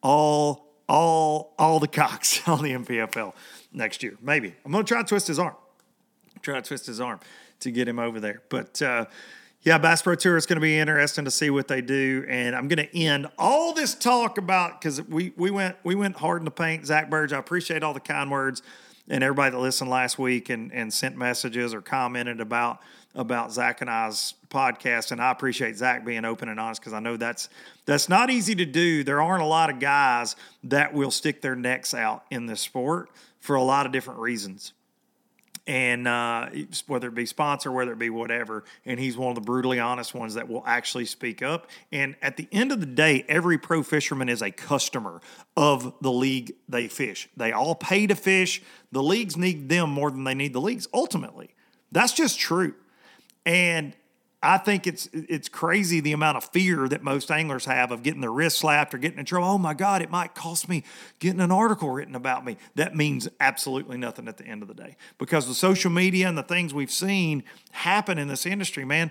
All 0.02 0.74
all 0.88 1.54
all 1.58 1.78
the 1.78 1.86
Cox 1.86 2.46
on 2.48 2.64
the 2.64 2.72
MPFL 2.72 3.34
next 3.72 4.02
year. 4.02 4.16
Maybe. 4.20 4.54
I'm 4.64 4.72
gonna 4.72 4.84
try 4.84 5.00
to 5.00 5.06
twist 5.06 5.28
his 5.28 5.38
arm. 5.38 5.54
Try 6.46 6.60
to 6.60 6.62
twist 6.62 6.86
his 6.86 7.00
arm 7.00 7.18
to 7.58 7.72
get 7.72 7.88
him 7.88 7.98
over 7.98 8.20
there. 8.20 8.40
But 8.50 8.80
uh, 8.80 9.06
yeah, 9.62 9.78
Bass 9.78 10.00
Pro 10.00 10.14
Tour 10.14 10.36
is 10.36 10.46
going 10.46 10.58
to 10.58 10.60
be 10.60 10.78
interesting 10.78 11.24
to 11.24 11.30
see 11.32 11.50
what 11.50 11.66
they 11.66 11.80
do, 11.80 12.24
and 12.28 12.54
I'm 12.54 12.68
going 12.68 12.86
to 12.86 12.96
end 12.96 13.26
all 13.36 13.74
this 13.74 13.96
talk 13.96 14.38
about 14.38 14.80
because 14.80 15.02
we 15.02 15.32
we 15.36 15.50
went 15.50 15.74
we 15.82 15.96
went 15.96 16.14
hard 16.14 16.40
in 16.40 16.44
the 16.44 16.52
paint. 16.52 16.86
Zach 16.86 17.10
Birge, 17.10 17.32
I 17.32 17.38
appreciate 17.38 17.82
all 17.82 17.94
the 17.94 17.98
kind 17.98 18.30
words 18.30 18.62
and 19.08 19.24
everybody 19.24 19.50
that 19.50 19.58
listened 19.58 19.90
last 19.90 20.20
week 20.20 20.48
and, 20.48 20.72
and 20.72 20.94
sent 20.94 21.16
messages 21.16 21.74
or 21.74 21.80
commented 21.80 22.40
about 22.40 22.78
about 23.16 23.52
Zach 23.52 23.80
and 23.80 23.90
I's 23.90 24.34
podcast. 24.48 25.10
And 25.10 25.20
I 25.20 25.32
appreciate 25.32 25.76
Zach 25.76 26.04
being 26.04 26.24
open 26.24 26.48
and 26.48 26.60
honest 26.60 26.80
because 26.80 26.92
I 26.92 27.00
know 27.00 27.16
that's 27.16 27.48
that's 27.86 28.08
not 28.08 28.30
easy 28.30 28.54
to 28.54 28.64
do. 28.64 29.02
There 29.02 29.20
aren't 29.20 29.42
a 29.42 29.46
lot 29.46 29.68
of 29.68 29.80
guys 29.80 30.36
that 30.62 30.94
will 30.94 31.10
stick 31.10 31.42
their 31.42 31.56
necks 31.56 31.92
out 31.92 32.24
in 32.30 32.46
this 32.46 32.60
sport 32.60 33.10
for 33.40 33.56
a 33.56 33.62
lot 33.64 33.84
of 33.84 33.90
different 33.90 34.20
reasons 34.20 34.74
and 35.66 36.06
uh, 36.06 36.48
whether 36.86 37.08
it 37.08 37.14
be 37.14 37.26
sponsor, 37.26 37.72
whether 37.72 37.92
it 37.92 37.98
be 37.98 38.10
whatever. 38.10 38.64
And 38.84 39.00
he's 39.00 39.16
one 39.16 39.30
of 39.30 39.34
the 39.34 39.40
brutally 39.40 39.80
honest 39.80 40.14
ones 40.14 40.34
that 40.34 40.48
will 40.48 40.62
actually 40.66 41.06
speak 41.06 41.42
up. 41.42 41.68
And 41.90 42.14
at 42.22 42.36
the 42.36 42.48
end 42.52 42.72
of 42.72 42.80
the 42.80 42.86
day, 42.86 43.24
every 43.28 43.58
pro 43.58 43.82
fisherman 43.82 44.28
is 44.28 44.42
a 44.42 44.50
customer 44.50 45.20
of 45.56 45.92
the 46.00 46.12
league 46.12 46.54
they 46.68 46.88
fish. 46.88 47.28
They 47.36 47.52
all 47.52 47.74
pay 47.74 48.06
to 48.06 48.14
fish. 48.14 48.62
The 48.92 49.02
leagues 49.02 49.36
need 49.36 49.68
them 49.68 49.90
more 49.90 50.10
than 50.10 50.24
they 50.24 50.34
need 50.34 50.52
the 50.52 50.60
leagues. 50.60 50.86
Ultimately, 50.94 51.50
that's 51.90 52.12
just 52.12 52.38
true. 52.38 52.74
And 53.44 53.94
I 54.46 54.58
think 54.58 54.86
it's 54.86 55.08
it's 55.12 55.48
crazy 55.48 55.98
the 55.98 56.12
amount 56.12 56.36
of 56.36 56.44
fear 56.44 56.88
that 56.88 57.02
most 57.02 57.32
anglers 57.32 57.64
have 57.64 57.90
of 57.90 58.04
getting 58.04 58.20
their 58.20 58.30
wrist 58.30 58.58
slapped 58.58 58.94
or 58.94 58.98
getting 58.98 59.18
in 59.18 59.24
trouble. 59.24 59.48
Oh 59.48 59.58
my 59.58 59.74
God, 59.74 60.02
it 60.02 60.10
might 60.10 60.36
cost 60.36 60.68
me 60.68 60.84
getting 61.18 61.40
an 61.40 61.50
article 61.50 61.90
written 61.90 62.14
about 62.14 62.44
me. 62.44 62.56
That 62.76 62.94
means 62.94 63.28
absolutely 63.40 63.96
nothing 63.98 64.28
at 64.28 64.36
the 64.36 64.44
end 64.44 64.62
of 64.62 64.68
the 64.68 64.74
day 64.74 64.96
because 65.18 65.48
the 65.48 65.54
social 65.54 65.90
media 65.90 66.28
and 66.28 66.38
the 66.38 66.44
things 66.44 66.72
we've 66.72 66.92
seen 66.92 67.42
happen 67.72 68.18
in 68.18 68.28
this 68.28 68.46
industry, 68.46 68.84
man. 68.84 69.10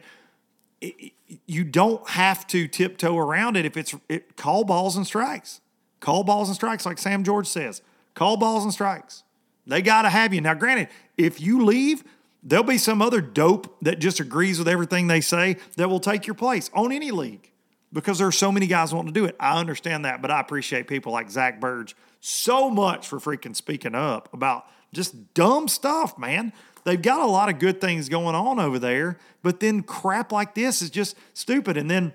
It, 0.80 1.14
you 1.46 1.64
don't 1.64 2.08
have 2.10 2.48
to 2.48 2.68
tiptoe 2.68 3.18
around 3.18 3.58
it 3.58 3.66
if 3.66 3.76
it's 3.76 3.94
it, 4.08 4.38
call 4.38 4.64
balls 4.64 4.96
and 4.96 5.06
strikes. 5.06 5.60
Call 6.00 6.24
balls 6.24 6.48
and 6.48 6.56
strikes, 6.56 6.86
like 6.86 6.98
Sam 6.98 7.26
George 7.26 7.48
says. 7.48 7.82
Call 8.14 8.38
balls 8.38 8.64
and 8.64 8.72
strikes. 8.72 9.24
They 9.68 9.82
got 9.82 10.04
to 10.04 10.10
have 10.10 10.34
you. 10.34 10.40
Now, 10.40 10.54
granted, 10.54 10.90
if 11.18 11.42
you 11.42 11.66
leave, 11.66 12.04
There'll 12.48 12.64
be 12.64 12.78
some 12.78 13.02
other 13.02 13.22
dope 13.22 13.76
that 13.82 13.98
just 13.98 14.20
agrees 14.20 14.60
with 14.60 14.68
everything 14.68 15.08
they 15.08 15.20
say 15.20 15.58
that 15.78 15.90
will 15.90 16.00
take 16.00 16.28
your 16.28 16.36
place 16.36 16.70
on 16.74 16.92
any 16.92 17.10
league 17.10 17.52
because 17.92 18.20
there 18.20 18.28
are 18.28 18.32
so 18.32 18.52
many 18.52 18.68
guys 18.68 18.94
wanting 18.94 19.12
to 19.14 19.20
do 19.20 19.26
it. 19.26 19.36
I 19.40 19.60
understand 19.60 20.06
that, 20.06 20.22
but 20.22 20.30
I 20.30 20.40
appreciate 20.42 20.88
people 20.88 21.12
like 21.12 21.32
Zach 21.32 21.60
Birge 21.60 21.96
so 22.20 22.70
much 22.70 23.08
for 23.08 23.18
freaking 23.20 23.56
speaking 23.56 23.96
up 23.96 24.32
about 24.32 24.68
just 24.94 25.34
dumb 25.34 25.68
stuff, 25.68 26.20
man. 26.20 26.54
They've 26.84 27.02
got 27.02 27.22
a 27.22 27.26
lot 27.26 27.50
of 27.50 27.58
good 27.58 27.82
things 27.82 28.10
going 28.10 28.36
on 28.36 28.60
over 28.60 28.78
there, 28.78 29.18
but 29.42 29.60
then 29.60 29.82
crap 29.82 30.32
like 30.32 30.54
this 30.54 30.84
is 30.84 30.92
just 30.92 31.18
stupid. 31.34 31.78
And 31.78 31.90
then 31.90 32.14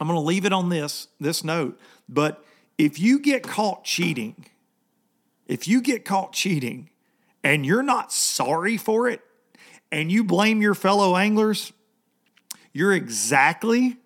I'm 0.00 0.06
going 0.06 0.16
to 0.16 0.24
leave 0.24 0.44
it 0.44 0.52
on 0.52 0.68
this 0.68 1.08
this 1.18 1.42
note, 1.42 1.80
but 2.08 2.44
if 2.78 3.00
you 3.00 3.18
get 3.18 3.42
caught 3.42 3.82
cheating, 3.82 4.46
if 5.48 5.66
you 5.66 5.80
get 5.80 6.04
caught 6.04 6.32
cheating 6.32 6.90
and 7.42 7.66
you're 7.66 7.82
not 7.82 8.12
sorry 8.12 8.76
for 8.76 9.08
it 9.08 9.22
and 9.90 10.10
you 10.10 10.24
blame 10.24 10.60
your 10.60 10.74
fellow 10.74 11.16
anglers, 11.16 11.72
you're 12.72 12.92
exactly, 12.92 13.96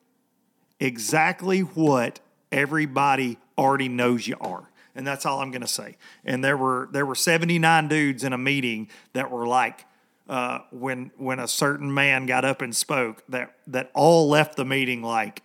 exactly 0.79 1.61
what 1.61 2.21
everybody 2.53 3.39
already 3.59 3.89
knows 3.89 4.27
you 4.27 4.37
are. 4.41 4.69
And 4.95 5.07
that's 5.07 5.25
all 5.25 5.41
I'm 5.41 5.51
going 5.51 5.63
to 5.63 5.69
say. 5.69 5.97
And 6.25 6.45
there 6.45 6.57
were 6.57 6.89
there 6.93 7.07
were 7.07 7.15
79 7.15 7.89
dudes 7.89 8.25
in 8.25 8.33
a 8.33 8.39
meeting 8.39 8.89
that 9.13 9.31
were 9.31 9.47
like, 9.47 9.87
uh, 10.29 10.61
when 10.71 11.11
when 11.17 11.39
a 11.39 11.49
certain 11.49 11.93
man 11.93 12.27
got 12.27 12.45
up 12.45 12.63
and 12.63 12.75
spoke, 12.75 13.23
that 13.29 13.55
that 13.67 13.91
all 13.95 14.29
left 14.29 14.57
the 14.57 14.65
meeting 14.65 15.03
like, 15.03 15.43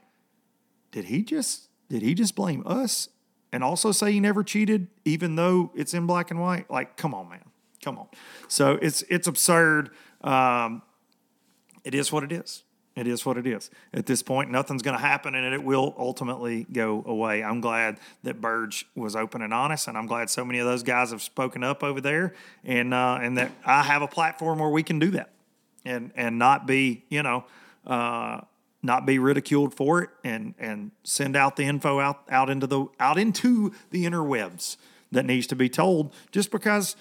did 0.92 1.06
he 1.06 1.24
just 1.24 1.70
did 1.90 2.02
he 2.02 2.14
just 2.14 2.36
blame 2.36 2.64
us 2.66 3.10
and 3.52 3.64
also 3.64 3.92
say 3.92 4.12
he 4.12 4.20
never 4.20 4.44
cheated, 4.44 4.88
even 5.06 5.36
though 5.36 5.72
it's 5.76 5.94
in 5.94 6.06
black 6.06 6.32
and 6.32 6.40
white? 6.40 6.70
Like, 6.70 6.98
come 6.98 7.14
on, 7.14 7.30
man, 7.30 7.46
come 7.84 7.98
on. 7.98 8.08
So 8.48 8.78
it's 8.82 9.04
it's 9.10 9.28
absurd. 9.28 9.92
Um, 10.26 10.82
it 11.86 11.96
is 11.96 12.12
what 12.12 12.24
it 12.24 12.32
is. 12.32 12.64
It 12.96 13.08
is 13.08 13.26
what 13.26 13.38
it 13.38 13.46
is. 13.46 13.70
At 13.94 14.06
this 14.06 14.24
point, 14.24 14.50
nothing's 14.50 14.82
going 14.82 14.98
to 14.98 15.04
happen, 15.04 15.36
and 15.36 15.54
it 15.54 15.64
will 15.64 15.94
ultimately 15.98 16.66
go 16.72 17.04
away. 17.06 17.44
I'm 17.44 17.60
glad 17.60 17.98
that 18.24 18.40
Birge 18.40 18.86
was 18.96 19.18
open 19.18 19.42
and 19.42 19.54
honest, 19.54 19.90
and 19.90 19.98
I'm 19.98 20.08
glad 20.08 20.30
so 20.30 20.46
many 20.46 20.60
of 20.60 20.66
those 20.66 20.82
guys 20.82 21.12
have 21.12 21.22
spoken 21.22 21.62
up 21.62 21.84
over 21.84 22.00
there, 22.00 22.34
and 22.64 22.94
uh, 22.94 23.20
and 23.22 23.38
that 23.38 23.52
I 23.66 23.84
have 23.84 24.02
a 24.02 24.08
platform 24.08 24.60
where 24.60 24.70
we 24.70 24.82
can 24.82 24.98
do 24.98 25.12
that, 25.12 25.30
and 25.84 26.12
and 26.16 26.40
not 26.40 26.66
be 26.66 27.06
you 27.10 27.24
know. 27.24 27.46
Uh, 27.86 28.42
not 28.82 29.06
be 29.06 29.18
ridiculed 29.18 29.74
for 29.74 30.04
it 30.04 30.10
and 30.24 30.54
and 30.60 30.92
send 31.04 31.36
out 31.36 31.56
the 31.56 31.64
info 31.64 32.00
out 32.00 32.22
out 32.30 32.52
into 32.52 32.68
the 32.68 32.86
out 33.00 33.18
into 33.18 33.74
the 33.90 34.06
interwebs 34.06 34.78
that 35.12 35.26
needs 35.26 35.48
to 35.48 35.56
be 35.56 35.68
told 35.68 36.14
just 36.32 36.52
because 36.52 36.96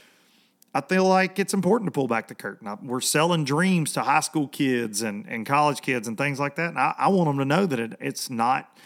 I 0.75 0.81
feel 0.81 1.05
like 1.05 1.39
it's 1.39 1.55
important 1.55 1.87
to 1.87 1.93
pull 1.93 2.09
back 2.09 2.27
the 2.27 2.35
curtain. 2.35 2.67
I, 2.67 2.75
we're 2.83 3.01
selling 3.01 3.45
dreams 3.45 3.93
to 3.93 4.03
high 4.03 4.21
school 4.21 4.49
kids 4.49 5.03
and, 5.03 5.25
and 5.29 5.47
college 5.47 5.81
kids 5.83 6.09
and 6.09 6.19
things 6.19 6.41
like 6.41 6.57
that. 6.57 6.71
And 6.71 6.79
I, 6.79 6.95
I 6.99 7.09
want 7.09 7.29
them 7.29 7.39
to 7.39 7.45
know 7.45 7.65
that 7.65 7.79
it, 7.79 7.97
it's 8.01 8.29
not 8.29 8.77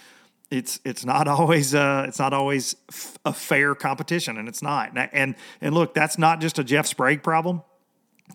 it's 0.51 0.81
it's 0.85 1.05
not 1.05 1.29
always 1.29 1.75
uh, 1.75 2.05
it's 2.07 2.19
not 2.19 2.33
always 2.33 2.77
f- 2.91 3.19
a 3.25 3.33
fair 3.33 3.75
competition, 3.75 4.37
and 4.37 4.49
it's 4.49 4.63
not. 4.63 4.91
And, 4.91 5.09
and 5.13 5.35
and 5.61 5.75
look, 5.75 5.95
that's 5.95 6.19
not 6.19 6.41
just 6.41 6.59
a 6.59 6.65
Jeff 6.65 6.87
Sprague 6.87 7.23
problem. 7.23 7.63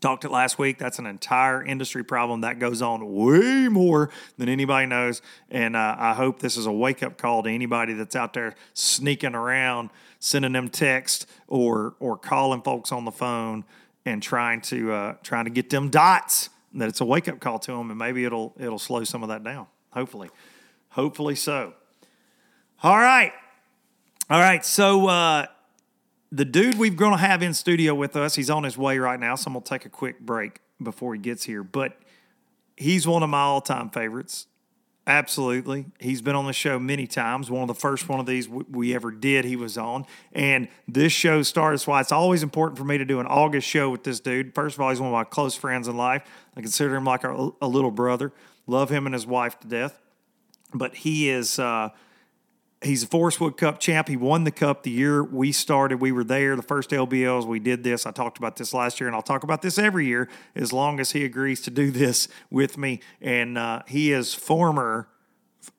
Talked 0.02 0.26
it 0.26 0.32
last 0.32 0.60
week. 0.60 0.80
That's 0.80 1.00
an 1.00 1.06
entire 1.06 1.64
industry 1.64 2.04
problem 2.04 2.42
that 2.42 2.60
goes 2.60 2.82
on 2.82 3.14
way 3.14 3.68
more 3.70 4.10
than 4.38 4.50
anybody 4.50 4.86
knows. 4.86 5.22
And 5.50 5.76
uh, 5.76 5.96
I 5.98 6.14
hope 6.14 6.40
this 6.40 6.58
is 6.58 6.66
a 6.66 6.72
wake 6.72 7.04
up 7.04 7.18
call 7.18 7.44
to 7.44 7.50
anybody 7.50 7.94
that's 7.94 8.16
out 8.16 8.34
there 8.34 8.56
sneaking 8.74 9.36
around, 9.36 9.92
sending 10.20 10.52
them 10.52 10.70
text 10.70 11.30
or 11.48 11.96
or 12.00 12.18
calling 12.18 12.62
folks 12.62 12.92
on 12.92 13.06
the 13.06 13.12
phone 13.12 13.64
and 14.06 14.22
trying 14.22 14.62
to 14.62 14.92
uh, 14.92 15.14
trying 15.24 15.46
to 15.46 15.52
get 15.52 15.70
them 15.70 15.90
dots. 15.90 16.50
That 16.74 16.90
it's 16.90 17.02
a 17.02 17.06
wake 17.06 17.30
up 17.30 17.40
call 17.40 17.60
to 17.60 17.72
them, 17.72 17.90
and 17.90 18.00
maybe 18.00 18.26
it'll 18.26 18.54
it'll 18.60 18.80
slow 18.80 19.04
some 19.04 19.24
of 19.24 19.30
that 19.30 19.44
down. 19.44 19.68
Hopefully, 19.92 20.30
hopefully 20.90 21.36
so. 21.36 21.74
All 22.82 22.98
right, 22.98 23.32
all 24.30 24.40
right. 24.40 24.66
So 24.66 25.08
uh, 25.08 25.46
the 26.34 26.46
dude 26.46 26.80
we're 26.80 26.90
going 26.90 27.12
to 27.12 27.18
have 27.18 27.44
in 27.44 27.54
studio 27.54 27.94
with 27.94 28.16
us, 28.16 28.34
he's 28.34 28.50
on 28.50 28.64
his 28.64 28.76
way 28.76 28.98
right 28.98 29.20
now, 29.20 29.36
so 29.36 29.50
I'm 29.50 29.54
going 29.54 29.64
to 29.64 29.70
take 29.70 29.86
a 29.86 29.90
quick 29.90 30.20
break 30.20 30.62
before 30.82 31.14
he 31.14 31.22
gets 31.22 31.44
here. 31.44 31.64
But 31.64 31.96
he's 32.76 33.08
one 33.08 33.22
of 33.22 33.30
my 33.30 33.42
all 33.42 33.62
time 33.62 33.92
favorites. 33.92 34.48
Absolutely. 35.06 35.86
He's 36.00 36.24
been 36.24 36.34
on 36.34 36.48
the 36.48 36.54
show 36.54 36.80
many 36.80 37.06
times. 37.06 37.52
One 37.52 37.62
of 37.62 37.68
the 37.68 37.80
first 37.80 38.10
one 38.10 38.20
of 38.20 38.26
these 38.26 38.50
we 38.50 38.96
ever 38.96 39.12
did, 39.12 39.46
he 39.46 39.56
was 39.56 39.78
on. 39.78 40.06
And 40.32 40.70
this 40.88 41.14
show 41.14 41.44
started. 41.44 41.76
That's 41.76 41.88
why 41.88 42.02
it's 42.02 42.12
always 42.12 42.42
important 42.42 42.80
for 42.80 42.86
me 42.86 42.98
to 42.98 43.06
do 43.06 43.20
an 43.20 43.28
August 43.28 43.68
show 43.68 43.92
with 43.92 44.04
this 44.04 44.20
dude. 44.20 44.56
First 44.56 44.78
of 44.78 44.82
all, 44.82 44.90
he's 44.90 45.00
one 45.00 45.10
of 45.10 45.14
my 45.14 45.26
close 45.26 45.56
friends 45.56 45.88
in 45.88 45.98
life. 45.98 46.24
I 46.58 46.62
consider 46.62 46.96
him 46.96 47.04
like 47.04 47.26
a, 47.26 47.50
a 47.62 47.68
little 47.68 47.92
brother. 47.92 48.32
Love 48.66 48.90
him 48.90 49.06
and 49.06 49.14
his 49.14 49.28
wife 49.28 49.60
to 49.60 49.68
death. 49.68 50.00
But 50.74 50.96
he 50.96 51.30
is. 51.30 51.60
Uh, 51.60 51.90
he's 52.84 53.04
a 53.04 53.08
Forrest 53.08 53.40
Wood 53.40 53.58
Cup 53.58 53.80
champ. 53.80 54.08
He 54.08 54.18
won 54.18 54.44
the 54.44 54.52
cup 54.52 54.84
the 54.84 54.92
year 54.92 55.24
we 55.24 55.52
started. 55.52 56.00
We 56.00 56.12
were 56.12 56.24
there, 56.24 56.56
the 56.56 56.62
first 56.62 56.90
LBLs. 56.92 57.46
We 57.46 57.60
did 57.60 57.84
this. 57.84 58.06
I 58.06 58.12
talked 58.12 58.38
about 58.38 58.58
this 58.58 58.74
last 58.74 59.00
year, 59.00 59.08
and 59.08 59.16
I'll 59.16 59.22
talk 59.22 59.44
about 59.44 59.62
this 59.62 59.78
every 59.78 60.06
year 60.06 60.30
as 60.56 60.74
long 60.74 61.00
as 61.00 61.12
he 61.12 61.26
agrees 61.26 61.62
to 61.62 61.72
do 61.72 61.92
this 61.92 62.28
with 62.50 62.78
me. 62.78 63.00
And 63.22 63.58
uh, 63.58 63.84
he 63.88 64.12
is 64.12 64.34
former, 64.34 65.08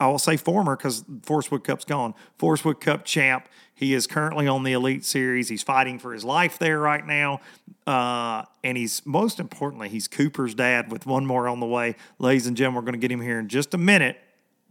I 0.00 0.06
will 0.08 0.18
say 0.18 0.36
former 0.36 0.76
because 0.76 1.04
Forrest 1.22 1.50
Wood 1.50 1.64
Cup's 1.64 1.84
gone, 1.84 2.14
Forrest 2.38 2.64
Wood 2.64 2.80
Cup 2.80 3.04
champ. 3.04 3.48
He 3.74 3.92
is 3.92 4.06
currently 4.06 4.46
on 4.46 4.62
the 4.62 4.72
Elite 4.72 5.04
Series. 5.04 5.48
He's 5.48 5.62
fighting 5.62 5.98
for 5.98 6.12
his 6.12 6.24
life 6.24 6.58
there 6.58 6.78
right 6.78 7.04
now. 7.04 7.40
Uh, 7.86 8.44
and 8.62 8.78
he's, 8.78 9.04
most 9.04 9.40
importantly, 9.40 9.88
he's 9.88 10.06
Cooper's 10.06 10.54
dad 10.54 10.92
with 10.92 11.06
one 11.06 11.26
more 11.26 11.48
on 11.48 11.58
the 11.58 11.66
way. 11.66 11.96
Ladies 12.18 12.46
and 12.46 12.56
gentlemen, 12.56 12.76
we're 12.76 12.86
going 12.86 13.00
to 13.00 13.00
get 13.00 13.10
him 13.10 13.20
here 13.20 13.40
in 13.40 13.48
just 13.48 13.74
a 13.74 13.78
minute. 13.78 14.18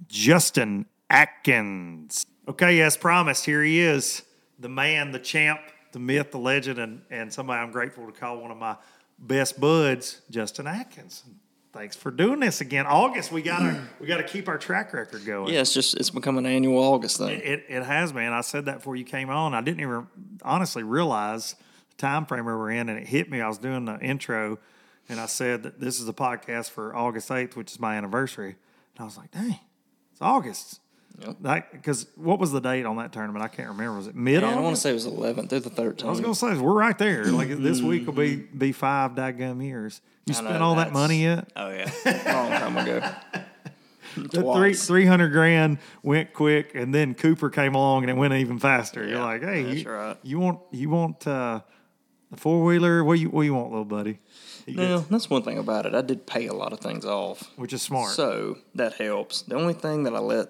Justin 0.07 0.85
Atkins. 1.13 2.25
Okay, 2.47 2.81
as 2.81 2.97
promised, 2.97 3.45
here 3.45 3.63
he 3.63 3.79
is, 3.79 4.23
the 4.59 4.67
man, 4.67 5.11
the 5.11 5.19
champ, 5.19 5.61
the 5.91 5.99
myth, 5.99 6.31
the 6.31 6.39
legend, 6.39 6.79
and, 6.79 7.01
and 7.09 7.31
somebody 7.31 7.61
I'm 7.61 7.71
grateful 7.71 8.05
to 8.07 8.11
call 8.11 8.39
one 8.39 8.51
of 8.51 8.57
my 8.57 8.75
best 9.19 9.59
buds, 9.59 10.21
Justin 10.29 10.67
Atkins. 10.67 11.23
Thanks 11.71 11.95
for 11.95 12.11
doing 12.11 12.39
this 12.39 12.61
again. 12.61 12.85
August, 12.85 13.31
we 13.31 13.41
gotta 13.41 13.81
we 13.99 14.07
gotta 14.07 14.23
keep 14.23 14.47
our 14.47 14.57
track 14.57 14.93
record 14.93 15.25
going. 15.25 15.53
Yeah, 15.53 15.61
it's 15.61 15.73
just 15.73 15.95
it's 15.95 16.09
become 16.09 16.37
an 16.37 16.45
annual 16.45 16.77
August 16.77 17.17
thing. 17.17 17.29
It, 17.29 17.45
it, 17.45 17.65
it 17.69 17.83
has, 17.83 18.13
man. 18.13 18.33
I 18.33 18.41
said 18.41 18.65
that 18.65 18.77
before 18.77 18.95
you 18.95 19.05
came 19.05 19.29
on. 19.29 19.53
I 19.53 19.61
didn't 19.61 19.81
even 19.81 20.07
honestly 20.43 20.83
realize 20.83 21.55
the 21.89 21.95
time 21.97 22.25
frame 22.25 22.45
we 22.45 22.53
were 22.53 22.69
in, 22.69 22.89
and 22.89 22.99
it 22.99 23.07
hit 23.07 23.29
me. 23.29 23.41
I 23.41 23.47
was 23.47 23.57
doing 23.57 23.85
the 23.85 23.99
intro, 23.99 24.59
and 25.09 25.19
I 25.19 25.25
said 25.25 25.63
that 25.63 25.79
this 25.79 25.99
is 25.99 26.07
a 26.07 26.13
podcast 26.13 26.69
for 26.69 26.95
August 26.95 27.29
8th, 27.29 27.55
which 27.55 27.71
is 27.71 27.79
my 27.79 27.95
anniversary. 27.95 28.55
And 28.95 29.01
I 29.01 29.03
was 29.05 29.17
like, 29.17 29.31
dang, 29.31 29.59
it's 30.11 30.21
August. 30.21 30.79
Because 31.71 32.07
what 32.15 32.39
was 32.39 32.51
the 32.51 32.59
date 32.59 32.85
on 32.85 32.97
that 32.97 33.13
tournament? 33.13 33.43
I 33.43 33.47
can't 33.47 33.69
remember. 33.69 33.97
Was 33.97 34.07
it 34.07 34.15
mid? 34.15 34.41
Yeah, 34.41 34.55
I 34.55 34.59
want 34.59 34.75
to 34.75 34.81
say 34.81 34.89
it 34.89 34.93
was 34.93 35.05
11th 35.07 35.49
through 35.49 35.59
the 35.61 35.69
13th. 35.69 36.05
I 36.05 36.09
was 36.09 36.19
going 36.19 36.33
to 36.33 36.39
say 36.39 36.57
we're 36.57 36.73
right 36.73 36.97
there. 36.97 37.25
Like 37.25 37.49
this 37.49 37.81
week 37.81 38.05
will 38.05 38.13
be 38.13 38.35
be 38.37 38.71
five 38.71 39.11
daggum 39.11 39.63
years. 39.63 40.01
You 40.25 40.33
I 40.33 40.37
spent 40.37 40.59
know, 40.59 40.65
all 40.65 40.75
that 40.75 40.91
money 40.93 41.21
yet? 41.23 41.49
Oh 41.55 41.69
yeah, 41.69 41.91
long 42.05 42.51
time 42.51 42.77
ago. 42.77 43.09
The 44.15 44.43
three 44.43 44.75
three 44.75 45.05
hundred 45.07 45.31
grand 45.31 45.79
went 46.03 46.33
quick, 46.33 46.75
and 46.75 46.93
then 46.93 47.15
Cooper 47.15 47.49
came 47.49 47.73
along 47.73 48.03
and 48.03 48.11
it 48.11 48.13
went 48.15 48.33
even 48.35 48.59
faster. 48.59 49.03
You're 49.07 49.17
like, 49.19 49.41
hey, 49.41 49.73
you, 49.79 49.89
right. 49.89 50.15
you 50.21 50.39
want 50.39 50.59
you 50.69 50.89
want 50.91 51.25
uh, 51.25 51.61
a 52.31 52.37
four 52.37 52.63
wheeler? 52.63 53.03
What 53.03 53.13
you 53.17 53.31
what 53.31 53.41
you 53.41 53.55
want, 53.55 53.71
little 53.71 53.85
buddy? 53.85 54.19
He 54.67 54.73
Now, 54.75 54.97
gets- 54.97 55.09
that's 55.09 55.29
one 55.31 55.41
thing 55.41 55.57
about 55.57 55.87
it. 55.87 55.95
I 55.95 56.01
did 56.01 56.27
pay 56.27 56.45
a 56.45 56.53
lot 56.53 56.73
of 56.73 56.79
things 56.79 57.05
off, 57.05 57.49
which 57.55 57.73
is 57.73 57.81
smart. 57.81 58.11
so 58.11 58.59
that 58.75 58.93
helps. 58.93 59.41
The 59.41 59.55
only 59.55 59.73
thing 59.73 60.03
that 60.03 60.13
I 60.15 60.19
let 60.19 60.47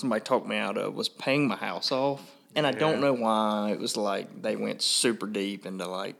somebody 0.00 0.22
talked 0.22 0.46
me 0.46 0.56
out 0.56 0.76
of 0.76 0.94
was 0.94 1.08
paying 1.08 1.46
my 1.48 1.56
house 1.56 1.92
off, 1.92 2.20
and 2.56 2.66
I 2.66 2.72
don't 2.72 3.00
know 3.00 3.12
why. 3.12 3.70
It 3.72 3.78
was 3.78 3.96
like 3.96 4.42
they 4.42 4.56
went 4.56 4.82
super 4.82 5.26
deep 5.26 5.66
into 5.66 5.86
like 5.86 6.16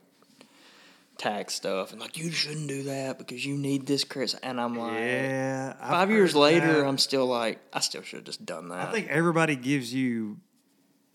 tax 1.18 1.54
stuff 1.54 1.92
and 1.92 2.00
like 2.00 2.16
you 2.16 2.30
shouldn't 2.30 2.66
do 2.66 2.84
that 2.84 3.18
because 3.18 3.44
you 3.44 3.54
need 3.54 3.86
this 3.86 4.04
credit. 4.04 4.36
And 4.42 4.58
I'm 4.58 4.74
like, 4.74 4.94
yeah, 5.00 5.74
I've 5.80 5.90
five 5.90 6.10
years 6.10 6.34
later, 6.34 6.78
that. 6.80 6.86
I'm 6.86 6.96
still 6.98 7.26
like, 7.26 7.58
I 7.72 7.80
still 7.80 8.02
should 8.02 8.18
have 8.20 8.24
just 8.24 8.46
done 8.46 8.68
that. 8.70 8.88
I 8.88 8.92
think 8.92 9.08
everybody 9.08 9.54
gives 9.56 9.92
you 9.92 10.38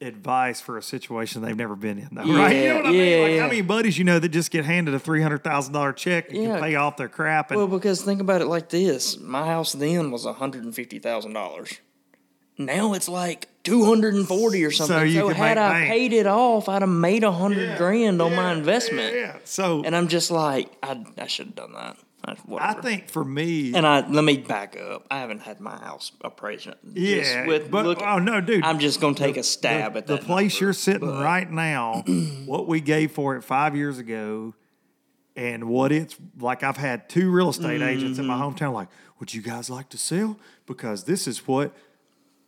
advice 0.01 0.61
for 0.61 0.77
a 0.77 0.83
situation 0.83 1.41
they've 1.41 1.55
never 1.55 1.75
been 1.75 1.97
in, 1.97 2.09
though, 2.11 2.23
Yeah, 2.23 2.37
right? 2.37 2.55
You 2.61 2.67
know 2.69 2.75
what 2.75 2.85
I 2.85 2.91
mean? 2.91 3.09
yeah, 3.19 3.23
Like, 3.25 3.39
how 3.39 3.47
many 3.47 3.61
buddies 3.61 3.97
you 3.97 4.03
know 4.03 4.19
that 4.19 4.29
just 4.29 4.51
get 4.51 4.63
handed 4.65 4.93
a 4.93 4.99
three 4.99 5.21
hundred 5.23 5.43
thousand 5.43 5.73
dollar 5.73 5.93
check 5.93 6.29
and 6.29 6.37
Yeah. 6.37 6.53
can 6.55 6.61
pay 6.61 6.75
off 6.75 6.97
their 6.97 7.09
crap? 7.09 7.49
And 7.49 7.57
Well, 7.57 7.67
because 7.67 8.03
think 8.03 8.21
about 8.21 8.41
it 8.41 8.47
like 8.47 8.69
this: 8.69 9.17
my 9.19 9.47
house 9.47 9.71
then 9.73 10.11
was 10.11 10.25
one 10.25 10.35
hundred 10.35 10.65
and 10.65 10.75
fifty 10.75 10.99
thousand 10.99 11.33
dollars. 11.33 11.79
Now 12.57 12.93
it's 12.93 13.09
like 13.09 13.49
two 13.63 13.85
hundred 13.85 14.13
and 14.13 14.27
forty 14.27 14.63
or 14.63 14.71
something. 14.71 14.95
So, 14.97 15.03
you 15.03 15.27
can 15.27 15.35
had 15.35 15.57
I 15.57 15.69
bank. 15.73 15.89
paid 15.91 16.13
it 16.13 16.27
off, 16.27 16.69
I'd 16.69 16.81
have 16.81 16.89
made 16.89 17.23
a 17.23 17.31
hundred 17.31 17.77
grand 17.77 18.21
on 18.21 18.35
my 18.35 18.53
investment. 18.53 19.13
yeah. 19.15 19.37
So 19.43 19.83
And 19.83 19.95
I'm 19.95 20.07
just 20.07 20.31
like, 20.31 20.71
I, 20.83 21.03
I 21.17 21.27
should 21.27 21.47
have 21.47 21.55
done 21.55 21.73
that. 21.73 21.97
I, 22.27 22.35
I 22.57 22.73
think 22.81 23.09
for 23.09 23.23
me, 23.23 23.75
And 23.75 23.85
I 23.85 24.07
let 24.07 24.23
me 24.23 24.37
back 24.37 24.75
up. 24.79 25.05
I 25.11 25.19
haven't 25.19 25.41
had 25.41 25.59
my 25.59 25.75
house 25.77 26.11
appraised. 26.21 26.67
yeah, 26.93 27.45
with 27.45 27.69
but 27.69 27.85
look- 27.85 28.01
oh 28.01 28.17
no, 28.19 28.41
dude, 28.41 28.63
I'm 28.63 28.79
just 28.79 28.99
gonna 28.99 29.13
take 29.15 29.37
a 29.37 29.43
stab 29.43 29.93
the, 29.93 29.99
at 29.99 30.07
the 30.07 30.17
place 30.17 30.53
number, 30.55 30.65
you're 30.65 30.73
sitting 30.73 31.07
but- 31.07 31.23
right 31.23 31.51
now, 31.51 32.03
what 32.45 32.67
we 32.67 32.81
gave 32.81 33.11
for 33.11 33.35
it 33.35 33.43
five 33.43 33.75
years 33.75 33.99
ago, 33.99 34.55
and 35.35 35.65
what 35.65 35.91
it's 35.91 36.15
like. 36.39 36.63
I've 36.63 36.77
had 36.77 37.09
two 37.09 37.29
real 37.29 37.49
estate 37.49 37.81
agents 37.81 38.17
in 38.19 38.25
my 38.25 38.35
Mm-hmm. 38.35 38.43
hometown 38.65 38.73
like, 38.73 38.87
"Would 39.19 39.33
you 39.33 39.41
guys 39.43 39.69
like 39.69 39.89
to 39.89 39.97
sell? 39.97 40.39
Because 40.65 41.03
this 41.03 41.27
is 41.27 41.45
what 41.47 41.75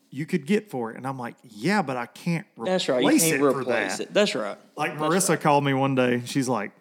you 0.09 0.25
could 0.25 0.45
get 0.45 0.69
for 0.69 0.91
it." 0.91 0.97
And 0.97 1.05
I'm 1.05 1.17
like, 1.17 1.35
"Yeah, 1.43 1.81
but 1.81 1.97
I 1.97 2.05
can't 2.05 2.45
replace 2.57 2.67
That's 2.67 2.89
right. 2.89 3.03
You 3.03 3.19
can't 3.19 3.33
it 3.33 3.37
for 3.39 3.59
replace 3.59 3.97
that." 3.97 4.03
it. 4.03 4.13
That's 4.13 4.35
right. 4.35 4.57
Like 4.75 4.97
That's 4.97 5.01
Marissa 5.01 5.29
right. 5.29 5.41
called 5.41 5.63
me 5.63 5.73
one 5.73 5.95
day. 5.95 6.21
She's 6.25 6.47
like, 6.49 6.71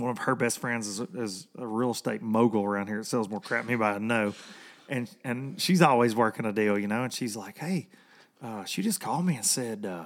one 0.00 0.10
of 0.10 0.18
her 0.18 0.34
best 0.34 0.58
friends 0.58 0.86
is, 0.86 1.00
is 1.14 1.46
a 1.58 1.66
real 1.66 1.90
estate 1.90 2.22
mogul 2.22 2.64
around 2.64 2.88
here. 2.88 3.00
It 3.00 3.06
sells 3.06 3.28
more 3.28 3.40
crap 3.40 3.64
than 3.64 3.74
anybody 3.74 3.96
I 3.96 3.98
know. 3.98 4.34
And 4.88 5.10
and 5.24 5.60
she's 5.60 5.82
always 5.82 6.14
working 6.14 6.44
a 6.46 6.52
deal, 6.52 6.78
you 6.78 6.86
know. 6.86 7.02
And 7.02 7.12
she's 7.12 7.36
like, 7.36 7.58
hey, 7.58 7.88
uh, 8.42 8.64
she 8.64 8.82
just 8.82 9.00
called 9.00 9.24
me 9.24 9.36
and 9.36 9.44
said, 9.44 9.84
uh, 9.84 10.04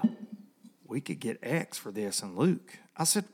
we 0.86 1.00
could 1.00 1.20
get 1.20 1.38
X 1.42 1.76
for 1.78 1.90
this 1.90 2.22
and 2.22 2.36
Luke. 2.36 2.78
I 2.96 3.04
said, 3.04 3.24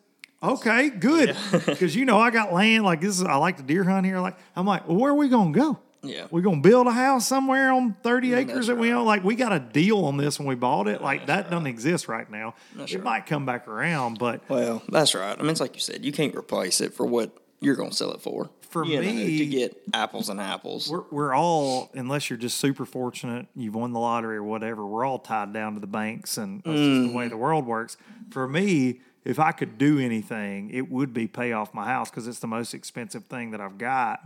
okay, 0.42 0.90
good. 0.90 1.36
Because, 1.66 1.94
you 1.96 2.04
know, 2.04 2.18
I 2.18 2.30
got 2.30 2.52
land 2.52 2.84
like 2.84 3.00
this 3.00 3.20
is, 3.20 3.22
I 3.22 3.36
like 3.36 3.58
to 3.58 3.62
deer 3.62 3.84
hunt 3.84 4.06
here. 4.06 4.20
Like, 4.20 4.36
I'm 4.54 4.66
like, 4.66 4.88
well, 4.88 4.96
where 4.96 5.12
are 5.12 5.16
we 5.16 5.28
going 5.28 5.52
to 5.52 5.58
go? 5.58 5.78
Yeah. 6.08 6.26
We're 6.30 6.40
going 6.42 6.62
to 6.62 6.68
build 6.68 6.86
a 6.86 6.92
house 6.92 7.26
somewhere 7.26 7.72
on 7.72 7.94
30 8.02 8.34
acres 8.34 8.54
that's 8.54 8.66
that 8.68 8.76
we 8.76 8.90
right. 8.92 8.98
own. 8.98 9.06
Like, 9.06 9.24
we 9.24 9.34
got 9.34 9.52
a 9.52 9.58
deal 9.60 10.04
on 10.04 10.16
this 10.16 10.38
when 10.38 10.48
we 10.48 10.54
bought 10.54 10.88
it. 10.88 11.02
Like, 11.02 11.26
that 11.26 11.50
doesn't 11.50 11.66
exist 11.66 12.08
right 12.08 12.30
now. 12.30 12.54
That's 12.74 12.92
it 12.92 12.96
right. 12.96 13.04
might 13.04 13.26
come 13.26 13.46
back 13.46 13.68
around, 13.68 14.18
but 14.18 14.42
Well, 14.48 14.82
that's 14.88 15.14
right. 15.14 15.36
I 15.38 15.40
mean, 15.42 15.50
it's 15.50 15.60
like 15.60 15.74
you 15.74 15.80
said, 15.80 16.04
you 16.04 16.12
can't 16.12 16.34
replace 16.34 16.80
it 16.80 16.94
for 16.94 17.04
what 17.06 17.36
you're 17.60 17.76
going 17.76 17.90
to 17.90 17.96
sell 17.96 18.12
it 18.12 18.20
for. 18.20 18.50
For 18.68 18.84
You 18.84 18.96
know, 18.96 19.02
me- 19.02 19.38
to 19.38 19.46
get 19.46 19.80
apples 19.94 20.28
and 20.28 20.40
apples. 20.40 20.90
we're, 20.90 21.04
we're 21.10 21.34
all, 21.34 21.90
unless 21.94 22.28
you're 22.28 22.36
just 22.36 22.58
super 22.58 22.84
fortunate, 22.84 23.46
you've 23.54 23.74
won 23.74 23.92
the 23.92 24.00
lottery 24.00 24.36
or 24.36 24.42
whatever, 24.42 24.84
we're 24.86 25.04
all 25.04 25.18
tied 25.20 25.52
down 25.52 25.74
to 25.74 25.80
the 25.80 25.86
banks, 25.86 26.36
and 26.36 26.62
that's 26.64 26.76
just 26.76 27.02
the 27.02 27.08
Mm. 27.08 27.14
way 27.14 27.28
the 27.28 27.36
world 27.36 27.64
works. 27.64 27.96
For 28.30 28.46
me, 28.48 29.00
if 29.24 29.38
I 29.38 29.52
could 29.52 29.78
do 29.78 29.98
anything, 29.98 30.70
it 30.70 30.90
would 30.90 31.14
be 31.14 31.26
pay 31.26 31.52
off 31.52 31.72
my 31.74 31.86
house 31.86 32.10
because 32.10 32.26
it's 32.28 32.40
the 32.40 32.46
most 32.48 32.74
expensive 32.74 33.24
thing 33.24 33.52
that 33.52 33.60
I've 33.60 33.78
got. 33.78 34.20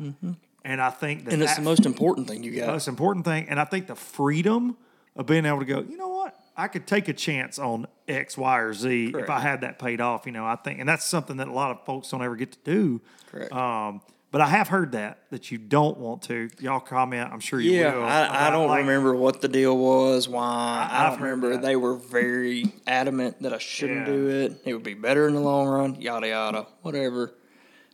And 0.65 0.81
I 0.81 0.91
think 0.91 1.25
that 1.25 1.33
and 1.35 1.43
it's 1.43 1.53
that- 1.53 1.61
the 1.61 1.65
most 1.65 1.87
important 1.87 2.29
thing 2.29 2.43
you 2.43 2.55
got. 2.57 2.67
The 2.67 2.73
most 2.73 2.89
important 2.89 3.25
thing. 3.25 3.49
And 3.49 3.59
I 3.61 3.65
think 3.65 3.87
the 3.87 3.95
freedom 3.95 4.77
of 5.17 5.27
being 5.27 5.47
able 5.47 5.59
to 5.61 5.65
go, 5.65 5.81
you 5.81 5.97
know 5.97 6.09
what? 6.09 6.37
I 6.57 6.69
could 6.69 6.87
take 6.87 7.09
a 7.09 7.15
chance 7.15 7.59
on 7.59 7.87
X, 8.07 8.37
Y, 8.37 8.59
or 8.59 8.75
Z 8.75 9.13
if 9.17 9.31
I 9.31 9.41
had 9.41 9.63
that 9.63 9.79
paid 9.79 10.01
off. 10.01 10.27
You 10.27 10.33
know, 10.33 10.45
I 10.45 10.57
think, 10.57 10.79
and 10.81 10.89
that's 10.89 11.05
something 11.07 11.39
that 11.39 11.49
a 11.49 11.53
lot 11.53 11.71
of 11.71 11.85
folks 11.87 12.11
don't 12.11 12.23
ever 12.23 12.37
get 12.37 12.53
to 12.53 12.59
do. 12.65 13.01
Correct. 13.31 13.51
Um, 13.53 14.03
but 14.33 14.41
I 14.43 14.47
have 14.47 14.69
heard 14.69 14.93
that 14.93 15.19
that 15.31 15.51
you 15.51 15.57
don't 15.59 15.97
want 15.99 16.23
to. 16.25 16.51
Y'all 16.61 16.79
comment. 16.79 17.33
I'm 17.33 17.41
sure 17.41 17.59
you 17.61 17.73
Yeah, 17.73 17.95
will. 17.97 18.05
I, 18.05 18.49
I 18.49 18.51
don't 18.51 18.69
like, 18.69 18.81
remember 18.81 19.15
what 19.15 19.41
the 19.41 19.49
deal 19.49 19.77
was. 19.77 20.29
Why 20.29 20.87
I, 20.91 21.07
I've 21.07 21.13
don't 21.15 21.23
remember. 21.23 21.51
that. 21.53 21.63
They 21.63 21.77
were 21.77 21.95
very 21.95 22.75
adamant 22.87 23.41
that 23.43 23.53
I 23.55 23.59
shouldn't 23.59 24.07
Yeah. 24.07 24.13
do 24.13 24.29
it. 24.29 24.61
It 24.67 24.75
would 24.75 24.83
be 24.85 24.95
better 24.95 25.27
in 25.29 25.35
the 25.35 25.41
long 25.41 25.67
run. 25.67 25.95
Yada 26.01 26.29
yada, 26.29 26.67
whatever. 26.83 27.33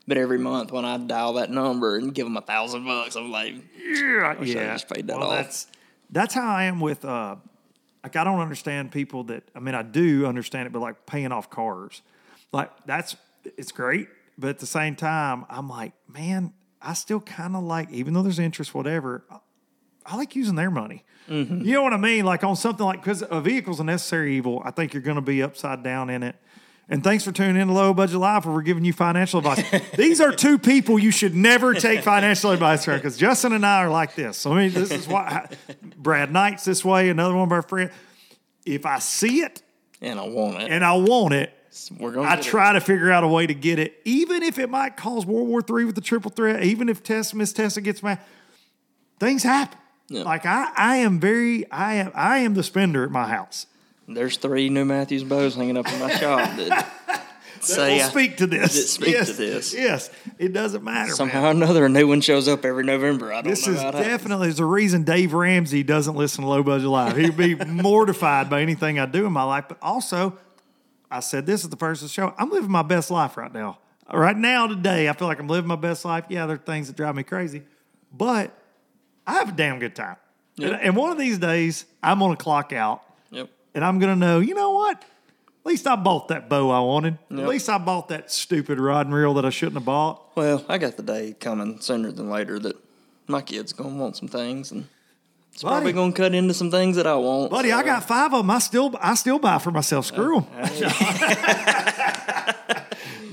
But 0.08 0.18
every 0.18 0.38
month 0.38 0.70
when 0.70 0.84
I 0.84 0.98
dial 0.98 1.34
that 1.34 1.50
number 1.50 1.96
and 1.96 2.14
give 2.14 2.26
them 2.26 2.36
a 2.36 2.40
thousand 2.40 2.84
bucks, 2.84 3.16
I'm 3.16 3.30
like, 3.30 3.54
Yeah, 3.76 4.34
I 4.38 4.42
yeah. 4.42 4.72
just 4.74 4.88
paid 4.88 5.08
that 5.08 5.18
well, 5.18 5.30
off. 5.30 5.36
That's 5.36 5.66
that's 6.10 6.34
how 6.34 6.48
I 6.48 6.64
am 6.64 6.80
with. 6.80 7.04
Uh, 7.04 7.36
like 8.02 8.14
I 8.14 8.22
don't 8.22 8.38
understand 8.38 8.92
people 8.92 9.24
that. 9.24 9.42
I 9.54 9.58
mean, 9.58 9.74
I 9.74 9.82
do 9.82 10.26
understand 10.26 10.68
it, 10.68 10.72
but 10.72 10.80
like 10.80 11.06
paying 11.06 11.32
off 11.32 11.50
cars, 11.50 12.02
like 12.52 12.70
that's 12.86 13.16
it's 13.56 13.72
great. 13.72 14.08
But 14.38 14.50
at 14.50 14.58
the 14.58 14.66
same 14.66 14.94
time, 14.94 15.44
I'm 15.48 15.68
like, 15.68 15.92
man, 16.08 16.52
I 16.80 16.92
still 16.94 17.20
kind 17.20 17.56
of 17.56 17.64
like, 17.64 17.90
even 17.90 18.14
though 18.14 18.22
there's 18.22 18.38
interest, 18.38 18.74
whatever. 18.74 19.24
I, 19.30 19.38
I 20.04 20.16
like 20.16 20.36
using 20.36 20.54
their 20.54 20.70
money. 20.70 21.04
Mm-hmm. 21.28 21.62
You 21.62 21.74
know 21.74 21.82
what 21.82 21.92
I 21.92 21.96
mean? 21.96 22.24
Like 22.24 22.44
on 22.44 22.54
something 22.54 22.86
like 22.86 23.02
because 23.02 23.24
a 23.28 23.40
vehicle's 23.40 23.80
a 23.80 23.84
necessary 23.84 24.36
evil. 24.36 24.62
I 24.64 24.70
think 24.70 24.94
you're 24.94 25.02
going 25.02 25.16
to 25.16 25.20
be 25.22 25.42
upside 25.42 25.82
down 25.82 26.10
in 26.10 26.22
it. 26.22 26.36
And 26.88 27.02
thanks 27.02 27.24
for 27.24 27.32
tuning 27.32 27.60
in 27.60 27.66
to 27.66 27.74
Low 27.74 27.92
Budget 27.92 28.18
Life, 28.18 28.44
where 28.44 28.54
we're 28.54 28.62
giving 28.62 28.84
you 28.84 28.92
financial 28.92 29.38
advice. 29.40 29.64
These 29.96 30.20
are 30.20 30.30
two 30.30 30.56
people 30.56 30.98
you 31.00 31.10
should 31.10 31.34
never 31.34 31.74
take 31.74 32.02
financial 32.04 32.52
advice 32.52 32.84
from 32.84 32.94
because 32.96 33.16
Justin 33.16 33.52
and 33.52 33.66
I 33.66 33.78
are 33.84 33.90
like 33.90 34.14
this. 34.14 34.36
So, 34.36 34.52
I 34.52 34.62
mean, 34.62 34.72
this 34.72 34.92
is 34.92 35.08
why 35.08 35.48
Brad 35.96 36.30
Knight's 36.32 36.64
this 36.64 36.84
way, 36.84 37.08
another 37.08 37.34
one 37.34 37.48
of 37.48 37.52
our 37.52 37.62
friends. 37.62 37.90
If 38.64 38.86
I 38.86 39.00
see 39.00 39.40
it 39.40 39.62
and 40.00 40.20
I 40.20 40.28
want 40.28 40.62
it. 40.62 40.70
and 40.70 40.84
I 40.84 40.96
want 40.96 41.34
it, 41.34 41.52
We're 41.98 42.12
gonna. 42.12 42.28
I 42.28 42.36
get 42.36 42.46
it. 42.46 42.50
try 42.50 42.72
to 42.72 42.80
figure 42.80 43.10
out 43.10 43.24
a 43.24 43.28
way 43.28 43.48
to 43.48 43.54
get 43.54 43.80
it, 43.80 44.00
even 44.04 44.44
if 44.44 44.58
it 44.60 44.70
might 44.70 44.96
cause 44.96 45.26
World 45.26 45.48
War 45.48 45.62
III 45.68 45.86
with 45.86 45.96
the 45.96 46.00
triple 46.00 46.30
threat, 46.30 46.62
even 46.62 46.88
if 46.88 47.02
Tessa, 47.02 47.36
Miss 47.36 47.52
Tessa 47.52 47.80
gets 47.80 48.00
mad. 48.02 48.20
Things 49.18 49.42
happen. 49.42 49.76
Yeah. 50.08 50.22
Like 50.22 50.46
I, 50.46 50.70
I 50.76 50.96
am 50.98 51.18
very, 51.18 51.68
I 51.72 51.94
am, 51.94 52.12
I 52.14 52.38
am 52.38 52.54
the 52.54 52.62
spender 52.62 53.02
at 53.02 53.10
my 53.10 53.26
house. 53.26 53.66
There's 54.08 54.36
three 54.36 54.68
new 54.68 54.84
Matthews 54.84 55.24
bows 55.24 55.56
hanging 55.56 55.76
up 55.76 55.90
in 55.92 55.98
my 55.98 56.10
shop 56.16 56.56
that 56.56 56.86
say 57.60 57.96
We'll 57.96 58.06
I- 58.06 58.08
speak 58.08 58.36
to 58.38 58.46
this. 58.46 58.74
that 58.74 58.82
speak 58.82 59.08
yes, 59.14 59.26
to 59.28 59.32
this. 59.34 59.74
Yes, 59.74 60.10
it 60.38 60.52
doesn't 60.52 60.84
matter. 60.84 61.10
somehow 61.12 61.40
man. 61.42 61.56
or 61.56 61.64
another 61.64 61.86
a 61.86 61.88
new 61.88 62.06
one 62.06 62.20
shows 62.20 62.46
up 62.46 62.64
every 62.64 62.84
November. 62.84 63.32
I 63.32 63.42
don't 63.42 63.50
This 63.50 63.66
know 63.66 63.72
is 63.74 63.82
how 63.82 63.90
that 63.90 64.04
definitely 64.04 64.46
there's 64.48 64.60
a 64.60 64.64
reason 64.64 65.02
Dave 65.02 65.32
Ramsey 65.32 65.82
doesn't 65.82 66.14
listen 66.14 66.44
to 66.44 66.50
Low 66.50 66.62
Budget 66.62 66.88
Live. 66.88 67.16
He'd 67.16 67.36
be 67.36 67.54
mortified 67.66 68.48
by 68.48 68.62
anything 68.62 68.98
I 69.00 69.06
do 69.06 69.26
in 69.26 69.32
my 69.32 69.42
life. 69.42 69.64
But 69.68 69.78
also, 69.82 70.38
I 71.10 71.20
said 71.20 71.46
this 71.46 71.64
at 71.64 71.70
the 71.72 71.76
first 71.76 72.02
of 72.02 72.08
the 72.08 72.12
show. 72.12 72.32
I'm 72.38 72.50
living 72.50 72.70
my 72.70 72.82
best 72.82 73.10
life 73.10 73.36
right 73.36 73.52
now. 73.52 73.78
Right 74.12 74.36
now, 74.36 74.68
today, 74.68 75.08
I 75.08 75.12
feel 75.14 75.26
like 75.26 75.40
I'm 75.40 75.48
living 75.48 75.66
my 75.66 75.74
best 75.74 76.04
life. 76.04 76.26
Yeah, 76.28 76.46
there 76.46 76.54
are 76.54 76.58
things 76.60 76.86
that 76.86 76.96
drive 76.96 77.16
me 77.16 77.24
crazy, 77.24 77.62
but 78.12 78.56
I 79.26 79.32
have 79.34 79.48
a 79.48 79.52
damn 79.52 79.80
good 79.80 79.96
time. 79.96 80.14
Yep. 80.58 80.78
And, 80.80 80.96
one 80.96 81.10
of 81.10 81.18
these 81.18 81.38
days, 81.38 81.86
I'm 82.04 82.20
going 82.20 82.36
to 82.36 82.40
clock 82.42 82.72
out. 82.72 83.02
And 83.76 83.84
I'm 83.84 84.00
going 84.00 84.12
to 84.12 84.18
know, 84.18 84.40
you 84.40 84.54
know 84.54 84.70
what? 84.70 84.96
At 84.96 85.66
least 85.66 85.86
I 85.86 85.96
bought 85.96 86.28
that 86.28 86.48
bow 86.48 86.70
I 86.70 86.80
wanted. 86.80 87.18
At 87.30 87.46
least 87.46 87.68
I 87.68 87.76
bought 87.76 88.08
that 88.08 88.32
stupid 88.32 88.80
rod 88.80 89.06
and 89.06 89.14
reel 89.14 89.34
that 89.34 89.44
I 89.44 89.50
shouldn't 89.50 89.74
have 89.74 89.84
bought. 89.84 90.34
Well, 90.34 90.64
I 90.68 90.78
got 90.78 90.96
the 90.96 91.02
day 91.02 91.34
coming 91.38 91.78
sooner 91.80 92.10
than 92.10 92.30
later 92.30 92.58
that 92.60 92.76
my 93.26 93.42
kid's 93.42 93.72
gonna 93.72 93.96
want 93.96 94.16
some 94.16 94.28
things, 94.28 94.70
and 94.70 94.86
it's 95.52 95.62
probably 95.64 95.92
gonna 95.92 96.12
cut 96.12 96.34
into 96.34 96.54
some 96.54 96.70
things 96.70 96.96
that 96.96 97.06
I 97.06 97.16
want. 97.16 97.50
Buddy, 97.50 97.72
I 97.72 97.82
got 97.82 98.04
five 98.04 98.32
of 98.32 98.38
them. 98.38 98.50
I 98.50 98.60
still, 98.60 98.94
I 99.00 99.14
still 99.14 99.40
buy 99.40 99.58
for 99.58 99.72
myself. 99.72 100.06
Screw 100.06 100.38
uh, 100.38 100.68
them. 100.68 100.92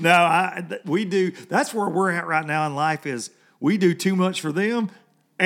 no, 0.00 0.10
I, 0.10 0.80
we 0.84 1.04
do. 1.04 1.30
That's 1.30 1.72
where 1.72 1.88
we're 1.88 2.10
at 2.10 2.26
right 2.26 2.44
now 2.44 2.66
in 2.66 2.74
life. 2.74 3.06
Is 3.06 3.30
we 3.60 3.78
do 3.78 3.94
too 3.94 4.16
much 4.16 4.40
for 4.40 4.50
them, 4.50 4.90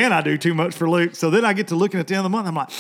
and 0.05 0.15
I 0.15 0.21
do 0.21 0.37
too 0.39 0.55
much 0.55 0.75
for 0.75 0.89
Luke. 0.89 1.15
So 1.15 1.31
then 1.31 1.45
I 1.45 1.53
get 1.53 1.69
to 1.69 1.77
looking 1.77 1.99
at 2.01 2.07
the 2.07 2.15
end 2.15 2.21
of 2.21 2.25
the 2.25 2.37
month. 2.37 2.47
I'm 2.49 2.55
like, 2.55 2.71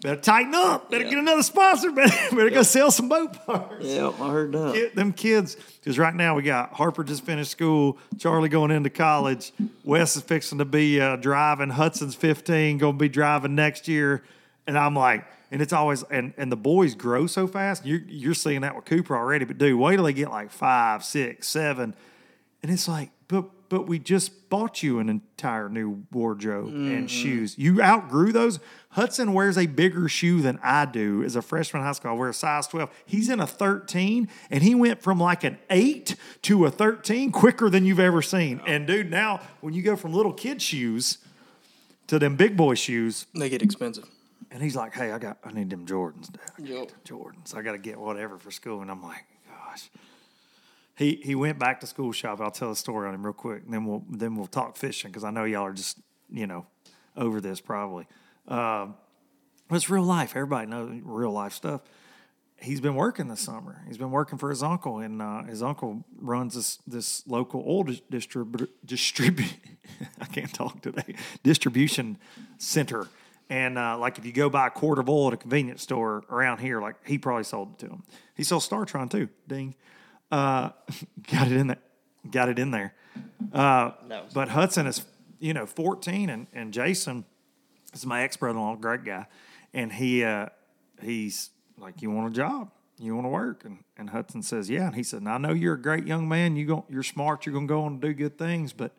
better 0.00 0.20
tighten 0.20 0.54
up. 0.54 0.90
Better 0.90 1.04
Yeah. 1.04 1.10
get 1.10 1.18
another 1.18 1.42
sponsor. 1.42 1.90
Better, 1.92 2.36
better 2.36 2.50
go 2.50 2.62
sell 2.62 2.90
some 2.90 3.08
boat 3.08 3.32
parts. 3.46 3.84
Yeah, 3.84 4.10
I 4.20 4.30
heard 4.30 4.52
that. 4.52 4.74
Get 4.74 4.94
them 4.94 5.12
kids, 5.12 5.56
because 5.80 5.98
right 5.98 6.14
now 6.14 6.34
we 6.36 6.42
got 6.42 6.72
Harper 6.74 7.04
just 7.04 7.24
finished 7.24 7.50
school, 7.50 7.98
Charlie 8.18 8.48
going 8.48 8.70
into 8.70 8.90
college, 8.90 9.52
Wes 9.84 10.16
is 10.16 10.22
fixing 10.22 10.58
to 10.58 10.64
be 10.64 11.00
uh, 11.00 11.16
driving, 11.16 11.70
Hudson's 11.70 12.14
15, 12.14 12.78
going 12.78 12.94
to 12.94 12.98
be 12.98 13.08
driving 13.08 13.54
next 13.54 13.88
year, 13.88 14.22
and 14.66 14.76
I'm 14.78 14.94
like, 14.94 15.24
and 15.50 15.62
it's 15.62 15.72
always 15.72 16.02
and 16.10 16.34
and 16.36 16.52
the 16.52 16.56
boys 16.56 16.94
grow 16.94 17.26
so 17.26 17.46
fast. 17.46 17.86
You're 17.86 18.00
you're 18.06 18.34
seeing 18.34 18.60
that 18.60 18.76
with 18.76 18.84
Cooper 18.84 19.16
already, 19.16 19.46
but 19.46 19.56
dude, 19.56 19.78
wait 19.80 19.96
till 19.96 20.04
they 20.04 20.12
get 20.12 20.28
like 20.30 20.50
five, 20.50 21.02
six, 21.02 21.48
seven, 21.48 21.94
and 22.62 22.70
it's 22.70 22.86
like, 22.86 23.10
but 23.28 23.44
but 23.68 23.86
we 23.86 23.98
just 23.98 24.48
bought 24.48 24.82
you 24.82 24.98
an 24.98 25.10
entire 25.10 25.68
new 25.68 26.04
wardrobe 26.10 26.68
and 26.68 26.90
mm-hmm. 26.90 27.06
shoes. 27.06 27.58
You 27.58 27.82
outgrew 27.82 28.32
those. 28.32 28.60
Hudson 28.92 29.34
wears 29.34 29.58
a 29.58 29.66
bigger 29.66 30.08
shoe 30.08 30.40
than 30.40 30.58
I 30.62 30.86
do 30.86 31.22
as 31.22 31.36
a 31.36 31.42
freshman 31.42 31.82
in 31.82 31.86
high 31.86 31.92
school. 31.92 32.12
I 32.12 32.14
wear 32.14 32.30
a 32.30 32.34
size 32.34 32.66
12. 32.66 32.90
He's 33.04 33.28
in 33.28 33.40
a 33.40 33.46
13, 33.46 34.28
and 34.50 34.62
he 34.62 34.74
went 34.74 35.02
from 35.02 35.20
like 35.20 35.44
an 35.44 35.58
8 35.68 36.16
to 36.42 36.64
a 36.64 36.70
13 36.70 37.30
quicker 37.30 37.68
than 37.68 37.84
you've 37.84 38.00
ever 38.00 38.22
seen. 38.22 38.62
And 38.66 38.86
dude, 38.86 39.10
now 39.10 39.40
when 39.60 39.74
you 39.74 39.82
go 39.82 39.96
from 39.96 40.14
little 40.14 40.32
kid 40.32 40.62
shoes 40.62 41.18
to 42.06 42.18
them 42.18 42.36
big 42.36 42.56
boy 42.56 42.74
shoes, 42.74 43.26
They 43.34 43.50
get 43.50 43.60
expensive. 43.60 44.08
and 44.50 44.62
he's 44.62 44.76
like, 44.76 44.94
"Hey, 44.94 45.12
I 45.12 45.18
got, 45.18 45.36
I 45.44 45.52
need 45.52 45.68
them 45.68 45.84
Jordans, 45.84 46.32
Dad. 46.32 46.52
I 46.58 46.62
Yep. 46.62 46.92
Jordans. 47.04 47.54
I 47.54 47.60
got 47.60 47.72
to 47.72 47.78
get 47.78 47.98
whatever 48.00 48.38
for 48.38 48.50
school." 48.50 48.80
And 48.80 48.90
I'm 48.90 49.02
like, 49.02 49.26
"Gosh." 49.46 49.90
He 50.98 51.20
he 51.22 51.36
went 51.36 51.60
back 51.60 51.78
to 51.80 51.86
school 51.86 52.10
shop. 52.10 52.40
I'll 52.40 52.50
tell 52.50 52.72
a 52.72 52.76
story 52.76 53.06
on 53.06 53.14
him 53.14 53.24
real 53.24 53.32
quick, 53.32 53.62
and 53.64 53.72
then 53.72 53.84
we'll 53.84 54.02
then 54.10 54.34
we'll 54.34 54.48
talk 54.48 54.76
fishing 54.76 55.12
because 55.12 55.22
I 55.22 55.30
know 55.30 55.44
y'all 55.44 55.62
are 55.62 55.72
just 55.72 56.00
you 56.28 56.48
know 56.48 56.66
over 57.16 57.40
this 57.40 57.60
probably. 57.60 58.08
Um, 58.48 58.96
it's 59.70 59.88
real 59.88 60.02
life. 60.02 60.34
Everybody 60.34 60.66
knows 60.66 61.00
real 61.04 61.30
life 61.30 61.52
stuff. 61.52 61.82
He's 62.60 62.80
been 62.80 62.96
working 62.96 63.28
this 63.28 63.38
summer. 63.38 63.84
He's 63.86 63.96
been 63.98 64.10
working 64.10 64.38
for 64.38 64.50
his 64.50 64.60
uncle, 64.64 64.98
and 64.98 65.22
uh, 65.22 65.44
his 65.44 65.62
uncle 65.62 66.04
runs 66.20 66.56
this 66.56 66.78
this 66.84 67.24
local 67.28 67.62
oil 67.64 67.84
dis- 67.84 68.00
distrib- 68.10 68.68
distribute. 68.84 69.54
I 70.20 70.24
can't 70.24 70.52
talk 70.52 70.82
today. 70.82 71.14
Distribution 71.44 72.18
center, 72.56 73.06
and 73.48 73.78
uh, 73.78 73.96
like 73.96 74.18
if 74.18 74.26
you 74.26 74.32
go 74.32 74.50
buy 74.50 74.66
a 74.66 74.70
quart 74.70 74.98
of 74.98 75.08
oil 75.08 75.28
at 75.28 75.34
a 75.34 75.36
convenience 75.36 75.84
store 75.84 76.24
around 76.28 76.58
here, 76.58 76.80
like 76.80 76.96
he 77.06 77.18
probably 77.18 77.44
sold 77.44 77.74
it 77.74 77.78
to 77.78 77.86
him. 77.86 78.02
He 78.34 78.42
sells 78.42 78.68
Startron 78.68 79.08
too. 79.08 79.28
Ding, 79.46 79.76
uh, 80.30 80.70
got 81.30 81.46
it 81.46 81.52
in 81.52 81.68
there. 81.68 81.78
Got 82.30 82.48
it 82.48 82.58
in 82.58 82.70
there. 82.70 82.94
Uh, 83.52 83.92
No. 84.08 84.24
but 84.34 84.48
Hudson 84.48 84.86
is 84.86 85.04
you 85.38 85.54
know 85.54 85.66
14, 85.66 86.28
and 86.30 86.46
and 86.52 86.72
Jason 86.72 87.24
is 87.94 88.04
my 88.04 88.22
ex 88.22 88.36
brother 88.36 88.58
in 88.58 88.64
law, 88.64 88.74
great 88.76 89.04
guy, 89.04 89.26
and 89.72 89.92
he 89.92 90.24
uh, 90.24 90.46
he's 91.00 91.50
like, 91.78 92.02
"You 92.02 92.10
want 92.10 92.32
a 92.32 92.36
job? 92.36 92.70
You 92.98 93.14
want 93.14 93.24
to 93.26 93.30
work?" 93.30 93.64
And 93.64 93.78
and 93.96 94.10
Hudson 94.10 94.42
says, 94.42 94.68
"Yeah." 94.68 94.86
And 94.86 94.94
he 94.96 95.02
said, 95.02 95.22
"Now, 95.22 95.34
"I 95.34 95.38
know 95.38 95.52
you're 95.52 95.74
a 95.74 95.80
great 95.80 96.06
young 96.06 96.28
man. 96.28 96.56
You 96.56 96.66
go, 96.66 96.84
you're 96.90 97.02
smart. 97.02 97.46
You're 97.46 97.54
gonna 97.54 97.66
go 97.66 97.82
on 97.84 97.92
and 97.94 98.00
do 98.00 98.12
good 98.12 98.36
things, 98.36 98.72
but 98.72 98.92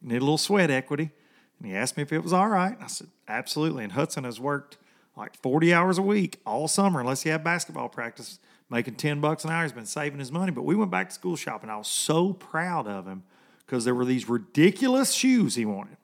you 0.00 0.08
need 0.08 0.16
a 0.18 0.20
little 0.20 0.38
sweat 0.38 0.70
equity." 0.70 1.10
And 1.58 1.68
he 1.68 1.74
asked 1.74 1.96
me 1.96 2.02
if 2.04 2.12
it 2.12 2.22
was 2.22 2.32
all 2.32 2.48
right. 2.48 2.74
And 2.74 2.84
I 2.84 2.86
said, 2.88 3.08
"Absolutely." 3.26 3.82
And 3.84 3.92
Hudson 3.92 4.24
has 4.24 4.38
worked 4.38 4.76
like 5.16 5.34
40 5.42 5.74
hours 5.74 5.98
a 5.98 6.02
week 6.02 6.40
all 6.46 6.68
summer, 6.68 7.00
unless 7.00 7.22
he 7.22 7.30
had 7.30 7.42
basketball 7.42 7.88
practice, 7.88 8.38
making 8.70 8.96
10 8.96 9.20
bucks 9.20 9.44
an 9.44 9.50
hour. 9.50 9.62
He's 9.62 9.72
been 9.72 9.86
saving 9.86 10.18
his 10.18 10.32
money. 10.32 10.52
But 10.52 10.62
we 10.62 10.74
went 10.74 10.90
back 10.90 11.08
to 11.08 11.14
school 11.14 11.36
shopping. 11.36 11.70
I 11.70 11.76
was 11.76 11.88
so 11.88 12.32
proud 12.32 12.86
of 12.86 13.06
him 13.06 13.22
because 13.66 13.84
there 13.84 13.94
were 13.94 14.04
these 14.04 14.28
ridiculous 14.28 15.12
shoes 15.12 15.54
he 15.54 15.64
wanted. 15.64 15.96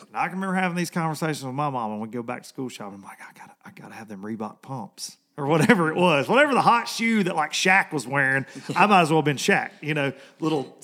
And 0.00 0.16
I 0.16 0.28
can 0.28 0.36
remember 0.36 0.54
having 0.54 0.76
these 0.76 0.90
conversations 0.90 1.44
with 1.44 1.54
my 1.54 1.68
mom 1.68 1.90
when 1.90 2.00
we 2.00 2.08
go 2.08 2.22
back 2.22 2.42
to 2.42 2.48
school 2.48 2.68
shopping. 2.68 2.94
I'm 2.94 3.02
like, 3.02 3.18
I 3.20 3.38
gotta, 3.38 3.52
I 3.64 3.70
gotta 3.70 3.94
have 3.94 4.08
them 4.08 4.22
Reebok 4.22 4.62
pumps. 4.62 5.18
or 5.36 5.46
whatever 5.46 5.90
it 5.90 5.96
was, 5.96 6.28
whatever 6.28 6.52
the 6.54 6.60
hot 6.62 6.88
shoe 6.88 7.22
that 7.22 7.34
like 7.36 7.52
Shaq 7.52 7.92
was 7.92 8.06
wearing. 8.06 8.44
I 8.76 8.86
might 8.86 9.02
as 9.02 9.10
well 9.10 9.18
have 9.18 9.24
been 9.24 9.36
Shaq, 9.36 9.70
you 9.80 9.94
know, 9.94 10.12
little 10.38 10.76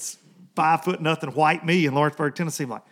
five 0.54 0.84
foot 0.84 1.00
nothing 1.00 1.30
white 1.30 1.64
me 1.64 1.84
in 1.86 1.94
Lawrenceburg, 1.94 2.34
Tennessee. 2.34 2.64
I'm 2.64 2.70
like, 2.70 2.82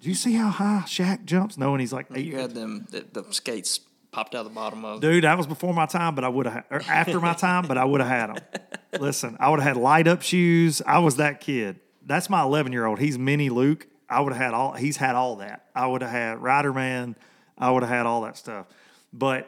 do 0.00 0.08
you 0.08 0.14
see 0.14 0.34
how 0.34 0.48
high 0.48 0.82
Shaq 0.86 1.24
jumps? 1.24 1.58
No, 1.58 1.72
and 1.72 1.80
he's 1.80 1.92
like 1.92 2.06
eight 2.14 2.26
You 2.26 2.36
had 2.36 2.54
them 2.54 2.86
the, 2.90 3.04
the 3.12 3.24
skates 3.32 3.80
popped 4.10 4.34
out 4.34 4.40
of 4.40 4.46
the 4.46 4.54
bottom 4.54 4.84
of. 4.84 5.00
Dude, 5.00 5.24
that 5.24 5.36
was 5.36 5.46
before 5.46 5.74
my 5.74 5.86
time, 5.86 6.14
but 6.14 6.24
I 6.24 6.28
would 6.28 6.46
have, 6.46 6.64
or 6.70 6.80
after 6.88 7.20
my 7.20 7.34
time, 7.34 7.66
but 7.66 7.78
I 7.78 7.84
would 7.84 8.00
have 8.00 8.08
had 8.08 8.34
them. 8.34 8.44
Listen, 9.00 9.36
I 9.38 9.50
would 9.50 9.60
have 9.60 9.76
had 9.76 9.82
light 9.82 10.08
up 10.08 10.22
shoes. 10.22 10.82
I 10.86 10.98
was 10.98 11.16
that 11.16 11.40
kid. 11.40 11.80
That's 12.04 12.30
my 12.30 12.42
11 12.42 12.72
year 12.72 12.86
old. 12.86 12.98
He's 12.98 13.18
mini 13.18 13.50
Luke. 13.50 13.86
I 14.08 14.20
would 14.20 14.32
have 14.32 14.40
had 14.40 14.54
all, 14.54 14.72
he's 14.72 14.96
had 14.96 15.14
all 15.14 15.36
that. 15.36 15.66
I 15.74 15.86
would 15.86 16.00
have 16.00 16.10
had 16.10 16.42
Rider 16.42 16.72
Man. 16.72 17.16
I 17.58 17.70
would 17.70 17.82
have 17.82 17.90
had 17.90 18.06
all 18.06 18.22
that 18.22 18.36
stuff. 18.36 18.66
But 19.12 19.46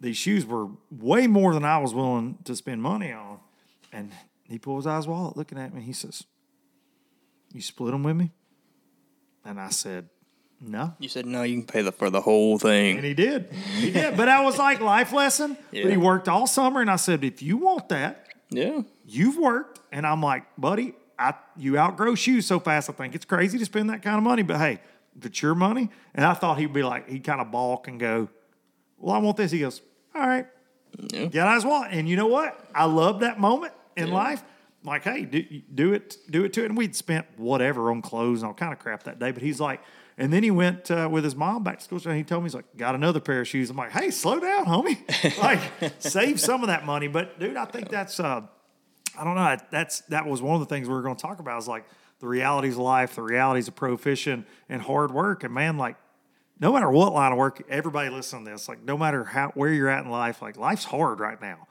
these 0.00 0.16
shoes 0.16 0.46
were 0.46 0.68
way 0.90 1.26
more 1.26 1.52
than 1.52 1.64
I 1.64 1.78
was 1.78 1.92
willing 1.92 2.38
to 2.44 2.54
spend 2.54 2.82
money 2.82 3.12
on. 3.12 3.40
And 3.92 4.12
he 4.44 4.58
pulls 4.58 4.86
out 4.86 4.98
his 4.98 5.06
wallet 5.08 5.36
looking 5.36 5.58
at 5.58 5.74
me. 5.74 5.82
He 5.82 5.92
says, 5.92 6.24
You 7.52 7.60
split 7.60 7.92
them 7.92 8.04
with 8.04 8.16
me? 8.16 8.30
And 9.44 9.58
I 9.58 9.70
said, 9.70 10.08
No. 10.60 10.94
You 10.98 11.08
said 11.08 11.24
no, 11.26 11.42
you 11.42 11.56
can 11.56 11.66
pay 11.66 11.82
the, 11.82 11.92
for 11.92 12.10
the 12.10 12.20
whole 12.20 12.58
thing. 12.58 12.96
And 12.98 13.04
he 13.06 13.14
did. 13.14 13.50
He 13.52 13.90
did. 13.90 14.16
But 14.16 14.26
that 14.26 14.42
was 14.44 14.58
like 14.58 14.80
life 14.80 15.12
lesson. 15.12 15.56
But 15.72 15.90
he 15.90 15.96
worked 15.96 16.28
all 16.28 16.46
summer, 16.46 16.80
and 16.80 16.90
I 16.90 16.96
said, 16.96 17.24
if 17.24 17.40
you 17.42 17.56
want 17.56 17.88
that, 17.88 18.26
yeah. 18.50 18.82
you've 19.06 19.38
worked. 19.38 19.80
And 19.92 20.06
I'm 20.06 20.20
like, 20.22 20.44
buddy, 20.58 20.94
I 21.18 21.34
you 21.56 21.78
outgrow 21.78 22.14
shoes 22.14 22.46
so 22.46 22.60
fast. 22.60 22.90
I 22.90 22.92
think 22.92 23.14
it's 23.14 23.24
crazy 23.24 23.58
to 23.58 23.64
spend 23.64 23.88
that 23.90 24.02
kind 24.02 24.16
of 24.16 24.22
money. 24.22 24.42
But 24.42 24.58
hey, 24.58 24.80
if 25.18 25.24
it's 25.26 25.40
your 25.42 25.54
money, 25.54 25.88
and 26.14 26.24
I 26.26 26.34
thought 26.34 26.58
he'd 26.58 26.72
be 26.72 26.82
like, 26.82 27.08
he'd 27.08 27.24
kind 27.24 27.40
of 27.40 27.50
balk 27.50 27.88
and 27.88 27.98
go, 27.98 28.28
well, 28.98 29.14
I 29.14 29.18
want 29.18 29.36
this. 29.38 29.50
He 29.50 29.60
goes, 29.60 29.80
all 30.14 30.26
right, 30.26 30.46
Yeah. 31.12 31.46
out 31.46 31.54
his 31.54 31.64
wallet. 31.64 31.88
And 31.92 32.08
you 32.08 32.16
know 32.16 32.26
what? 32.26 32.68
I 32.74 32.84
love 32.84 33.20
that 33.20 33.40
moment 33.40 33.72
in 33.96 34.10
life. 34.10 34.42
Like, 34.84 35.04
hey, 35.04 35.24
do, 35.24 35.42
do 35.74 35.92
it, 35.92 36.16
do 36.30 36.44
it 36.44 36.52
to 36.54 36.62
it. 36.62 36.66
And 36.66 36.76
we'd 36.76 36.94
spent 36.96 37.26
whatever 37.36 37.90
on 37.90 38.00
clothes 38.02 38.42
and 38.42 38.48
all 38.48 38.54
kind 38.54 38.72
of 38.72 38.78
crap 38.78 39.02
that 39.04 39.18
day. 39.18 39.30
But 39.30 39.42
he's 39.42 39.60
like, 39.60 39.80
and 40.20 40.32
then 40.32 40.42
he 40.42 40.50
went 40.50 40.90
uh, 40.90 41.08
with 41.10 41.24
his 41.24 41.34
mom 41.34 41.64
back 41.64 41.78
to 41.78 41.84
school. 41.84 42.00
And 42.04 42.16
he 42.16 42.22
told 42.22 42.42
me, 42.42 42.46
he's 42.46 42.54
like, 42.54 42.76
got 42.76 42.94
another 42.94 43.20
pair 43.20 43.40
of 43.40 43.48
shoes. 43.48 43.70
I'm 43.70 43.76
like, 43.76 43.90
hey, 43.90 44.10
slow 44.10 44.38
down, 44.38 44.66
homie. 44.66 44.98
like, 45.42 45.92
save 45.98 46.40
some 46.40 46.62
of 46.62 46.68
that 46.68 46.84
money. 46.84 47.08
But 47.08 47.40
dude, 47.40 47.56
I 47.56 47.64
think 47.64 47.88
that's, 47.88 48.20
uh, 48.20 48.42
I 49.18 49.24
don't 49.24 49.34
know. 49.34 49.56
That's 49.70 50.00
that 50.02 50.26
was 50.26 50.40
one 50.40 50.54
of 50.54 50.60
the 50.60 50.72
things 50.72 50.86
we 50.88 50.94
were 50.94 51.02
going 51.02 51.16
to 51.16 51.22
talk 51.22 51.40
about. 51.40 51.58
Is 51.58 51.66
like 51.66 51.84
the 52.20 52.28
realities 52.28 52.74
of 52.74 52.80
life, 52.80 53.16
the 53.16 53.22
realities 53.22 53.66
of 53.66 53.74
pro 53.74 53.96
fishing, 53.96 54.44
and 54.68 54.80
hard 54.82 55.10
work. 55.10 55.42
And 55.42 55.52
man, 55.52 55.76
like 55.78 55.96
no 56.60 56.72
matter 56.72 56.90
what 56.90 57.12
line 57.12 57.32
of 57.32 57.38
work, 57.38 57.62
everybody 57.68 58.10
listen 58.10 58.44
to 58.44 58.50
this. 58.50 58.68
Like 58.68 58.84
no 58.84 58.96
matter 58.96 59.24
how 59.24 59.50
where 59.54 59.72
you're 59.72 59.88
at 59.88 60.04
in 60.04 60.10
life, 60.10 60.40
like 60.42 60.56
life's 60.56 60.84
hard 60.84 61.18
right 61.18 61.40
now 61.40 61.66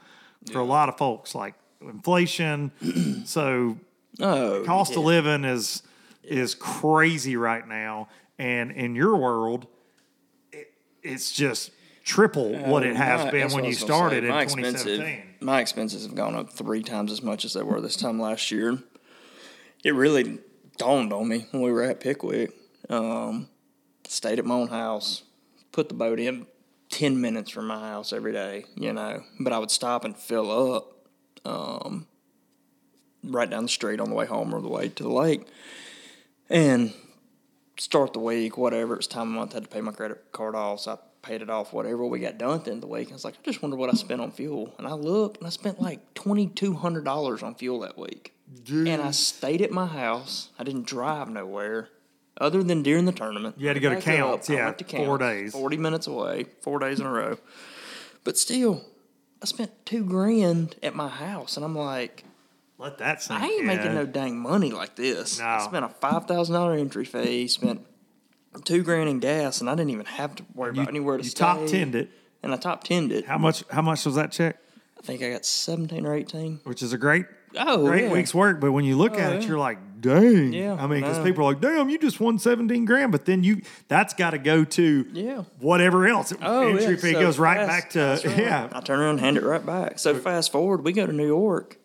for 0.52 0.60
a 0.60 0.64
lot 0.66 0.90
of 0.90 0.98
folks. 0.98 1.34
Like 1.34 1.56
inflation, 1.82 2.72
so 3.26 3.78
Oh, 4.20 4.64
cost 4.66 4.92
yeah. 4.94 5.00
of 5.00 5.06
living 5.06 5.46
is 5.46 5.84
is 6.24 6.56
crazy 6.56 7.36
right 7.38 7.66
now. 7.68 8.10
And 8.40 8.72
in 8.72 8.96
your 8.96 9.18
world, 9.18 9.68
it, 10.52 10.72
it's 11.04 11.32
just 11.32 11.72
triple 12.04 12.56
what 12.58 12.84
it 12.86 12.96
has 12.96 13.26
My- 13.26 13.32
been 13.32 13.52
when 13.52 13.66
you 13.66 13.74
started 13.74 14.24
in 14.24 14.30
my 14.32 14.46
2017. 14.46 15.24
My 15.42 15.60
expenses 15.60 16.04
have 16.06 16.16
gone 16.16 16.36
up 16.36 16.52
three 16.52 16.82
times 16.82 17.12
as 17.12 17.22
much 17.22 17.46
as 17.46 17.54
they 17.54 17.62
were 17.62 17.80
this 17.82 17.96
time 17.96 18.20
last 18.20 18.50
year. 18.50 18.80
It 19.84 19.94
really 19.94 20.40
dawned 20.78 21.14
on 21.14 21.28
me 21.28 21.46
when 21.52 21.62
we 21.62 21.72
were 21.72 21.84
at 21.84 22.00
Pickwick. 22.00 22.52
Um, 22.90 23.50
stayed 24.08 24.40
at 24.40 24.46
my 24.46 24.56
own 24.56 24.70
house, 24.70 25.24
put 25.72 25.90
the 25.90 25.94
boat 25.96 26.20
in 26.20 26.48
ten 26.90 27.22
minutes 27.22 27.52
from 27.52 27.68
my 27.68 27.80
house 27.80 28.12
every 28.12 28.32
day, 28.32 28.66
you 28.76 28.92
know. 28.94 29.24
But 29.40 29.54
I 29.54 29.60
would 29.60 29.70
stop 29.72 30.04
and 30.06 30.18
fill 30.18 30.76
up, 30.76 31.08
um, 31.46 32.08
right 33.24 33.50
down 33.50 33.64
the 33.64 33.70
street 33.70 34.00
on 34.00 34.10
the 34.10 34.16
way 34.16 34.26
home 34.26 34.54
or 34.56 34.62
the 34.62 34.68
way 34.70 34.90
to 34.90 35.04
the 35.04 35.10
lake, 35.10 35.46
and 36.50 36.94
start 37.80 38.14
the 38.14 38.20
week, 38.20 38.58
whatever. 38.58 38.94
It 38.94 38.98
was 38.98 39.08
time 39.08 39.30
of 39.30 39.34
month, 39.34 39.52
I 39.54 39.56
had 39.56 39.64
to 39.64 39.70
pay 39.70 39.82
my 39.82 39.92
credit 39.92 40.32
card 40.32 40.56
off, 40.56 40.82
so 40.82 40.92
I 40.94 40.98
paid 41.22 41.42
it 41.42 41.50
off, 41.50 41.74
whatever. 41.74 42.06
We 42.06 42.20
got 42.20 42.38
done 42.38 42.56
at 42.56 42.66
the 42.66 42.72
end 42.72 42.84
of 42.84 42.90
the 42.90 42.94
week. 42.94 43.10
I 43.10 43.14
was 43.14 43.26
like, 43.26 43.36
I 43.36 43.42
just 43.44 43.62
wonder 43.62 43.78
what 43.78 43.90
I 43.90 43.94
spent 43.94 44.22
on 44.22 44.32
fuel. 44.32 44.74
And 44.78 44.88
I 44.88 44.94
looked 44.94 45.38
and 45.38 45.48
I 45.48 45.50
spent 45.50 45.82
like 45.82 46.14
$2,200 46.14 47.44
on 47.44 47.56
fuel 47.56 47.80
that 47.82 47.98
week. 47.98 48.34
And 48.68 49.02
I 49.02 49.12
stayed 49.12 49.62
at 49.62 49.72
my 49.72 49.86
house. 49.86 50.50
I 50.58 50.64
didn't 50.64 50.86
drive 50.86 51.30
nowhere 51.30 51.90
other 52.40 52.64
than 52.64 52.84
during 52.84 53.06
the 53.06 53.12
tournament. 53.12 53.56
You 53.58 53.68
had 53.68 53.74
to 53.74 53.80
go 53.80 53.94
to 53.94 54.02
Counce, 54.02 54.50
I 54.50 54.54
yeah, 54.54 54.66
went 54.66 54.80
to 54.80 54.86
four 54.86 55.18
days. 55.18 55.52
40 55.52 55.78
minutes 55.78 56.08
away, 56.08 56.46
four 56.62 56.80
days 56.80 57.00
in 57.00 57.06
a 57.06 57.12
row. 57.12 57.38
But 58.24 58.38
still, 58.38 58.84
I 59.42 59.46
spent 59.46 59.72
two 59.86 60.04
grand 60.04 60.76
at 60.82 60.96
my 60.96 61.10
house. 61.10 61.58
And 61.58 61.66
I'm 61.66 61.76
like, 61.76 62.24
Let 62.80 62.98
that 63.00 63.22
sink 63.22 63.42
I 63.42 63.46
ain't 63.46 63.60
in. 63.62 63.66
making 63.68 63.94
no 63.94 64.06
dang 64.06 64.38
money 64.40 64.72
like 64.72 64.96
this. 64.96 65.40
I 65.40 65.60
spent 65.60 65.86
a 65.86 65.90
five 65.90 66.26
thousand 66.26 66.56
dollar 66.56 66.74
entry 66.74 67.06
fee, 67.06 67.48
spent 67.48 67.86
two 68.66 68.82
grand 68.84 69.10
in 69.10 69.20
gas, 69.20 69.62
and 69.62 69.70
I 69.70 69.76
didn't 69.76 69.92
even 69.92 70.06
have 70.06 70.36
to 70.36 70.44
worry 70.56 70.74
You, 70.76 70.82
about 70.82 70.90
anywhere 70.90 71.18
to 71.18 71.24
you 71.24 71.30
stay. 71.30 71.40
top 71.40 71.68
tenned 71.68 71.94
it. 71.96 72.10
and 72.42 72.54
I 72.54 72.58
top 72.58 72.84
tenned 72.84 73.12
it. 73.12 73.26
How 73.26 73.38
much? 73.38 73.64
How 73.70 73.82
much 73.82 74.06
was 74.06 74.16
that 74.16 74.32
check? 74.32 74.58
I 74.98 75.02
think 75.02 75.22
I 75.22 75.30
got 75.32 75.46
seventeen 75.46 76.06
or 76.06 76.16
eighteen. 76.16 76.62
Which 76.64 76.82
is 76.82 76.94
a 76.94 76.98
great, 76.98 77.26
Oh, 77.58 77.86
great 77.86 78.06
yeah. 78.06 78.12
week's 78.12 78.34
work. 78.34 78.60
But 78.62 78.72
when 78.72 78.86
you 78.86 78.96
look 78.98 79.14
oh, 79.16 79.20
at 79.20 79.34
it, 79.34 79.44
you're 79.48 79.58
like, 79.58 80.02
dang. 80.02 80.54
Yeah, 80.54 80.76
I 80.76 80.88
mean, 80.88 81.02
because 81.02 81.18
no. 81.18 81.24
people 81.26 81.44
are 81.46 81.52
like, 81.54 81.62
damn, 81.62 81.90
you 81.90 81.98
just 81.98 82.20
won 82.20 82.38
17 82.40 82.86
grand. 82.86 83.12
But 83.12 83.26
then 83.26 83.44
you, 83.44 83.62
that's 83.88 84.14
got 84.14 84.32
to 84.32 84.38
go 84.38 84.64
to 84.64 85.06
Yeah. 85.14 85.44
whatever 85.60 86.06
else. 86.08 86.32
Oh, 86.42 86.68
Entry 86.68 86.94
yeah. 86.96 87.00
fee 87.00 87.14
So 87.14 87.20
goes 87.22 87.40
right 87.40 87.58
fast- 87.66 87.70
back 87.70 88.22
to 88.22 88.28
right. 88.30 88.38
yeah. 88.38 88.70
I 88.72 88.82
turn 88.82 89.00
around 89.00 89.10
and 89.12 89.20
hand 89.22 89.38
it 89.38 89.44
right 89.44 89.66
back. 89.66 90.00
So 90.00 90.14
fast 90.16 90.52
forward, 90.52 90.84
we 90.84 90.92
go 90.94 91.06
to 91.06 91.14
New 91.14 91.26
York. 91.28 91.78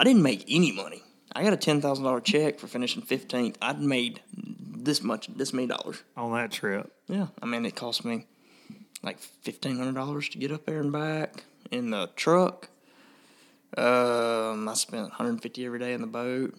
I 0.00 0.04
didn't 0.04 0.22
make 0.22 0.46
any 0.48 0.72
money. 0.72 1.02
I 1.36 1.44
got 1.44 1.52
a 1.52 1.58
ten 1.58 1.82
thousand 1.82 2.04
dollar 2.04 2.20
check 2.22 2.58
for 2.58 2.66
finishing 2.66 3.02
fifteenth. 3.02 3.58
I'd 3.60 3.80
made 3.80 4.22
this 4.34 5.02
much, 5.02 5.28
this 5.36 5.52
many 5.52 5.68
dollars. 5.68 6.02
on 6.16 6.32
that 6.32 6.50
trip. 6.50 6.90
Yeah, 7.06 7.26
I 7.42 7.44
mean 7.46 7.66
it 7.66 7.76
cost 7.76 8.02
me 8.04 8.24
like 9.02 9.18
fifteen 9.18 9.76
hundred 9.76 9.94
dollars 9.96 10.30
to 10.30 10.38
get 10.38 10.50
up 10.52 10.64
there 10.64 10.80
and 10.80 10.90
back 10.90 11.44
in 11.70 11.90
the 11.90 12.08
truck. 12.16 12.70
Um, 13.76 14.68
I 14.68 14.74
spent 14.74 15.02
one 15.02 15.10
hundred 15.12 15.30
and 15.30 15.42
fifty 15.42 15.66
every 15.66 15.78
day 15.78 15.92
in 15.92 16.00
the 16.00 16.06
boat. 16.06 16.54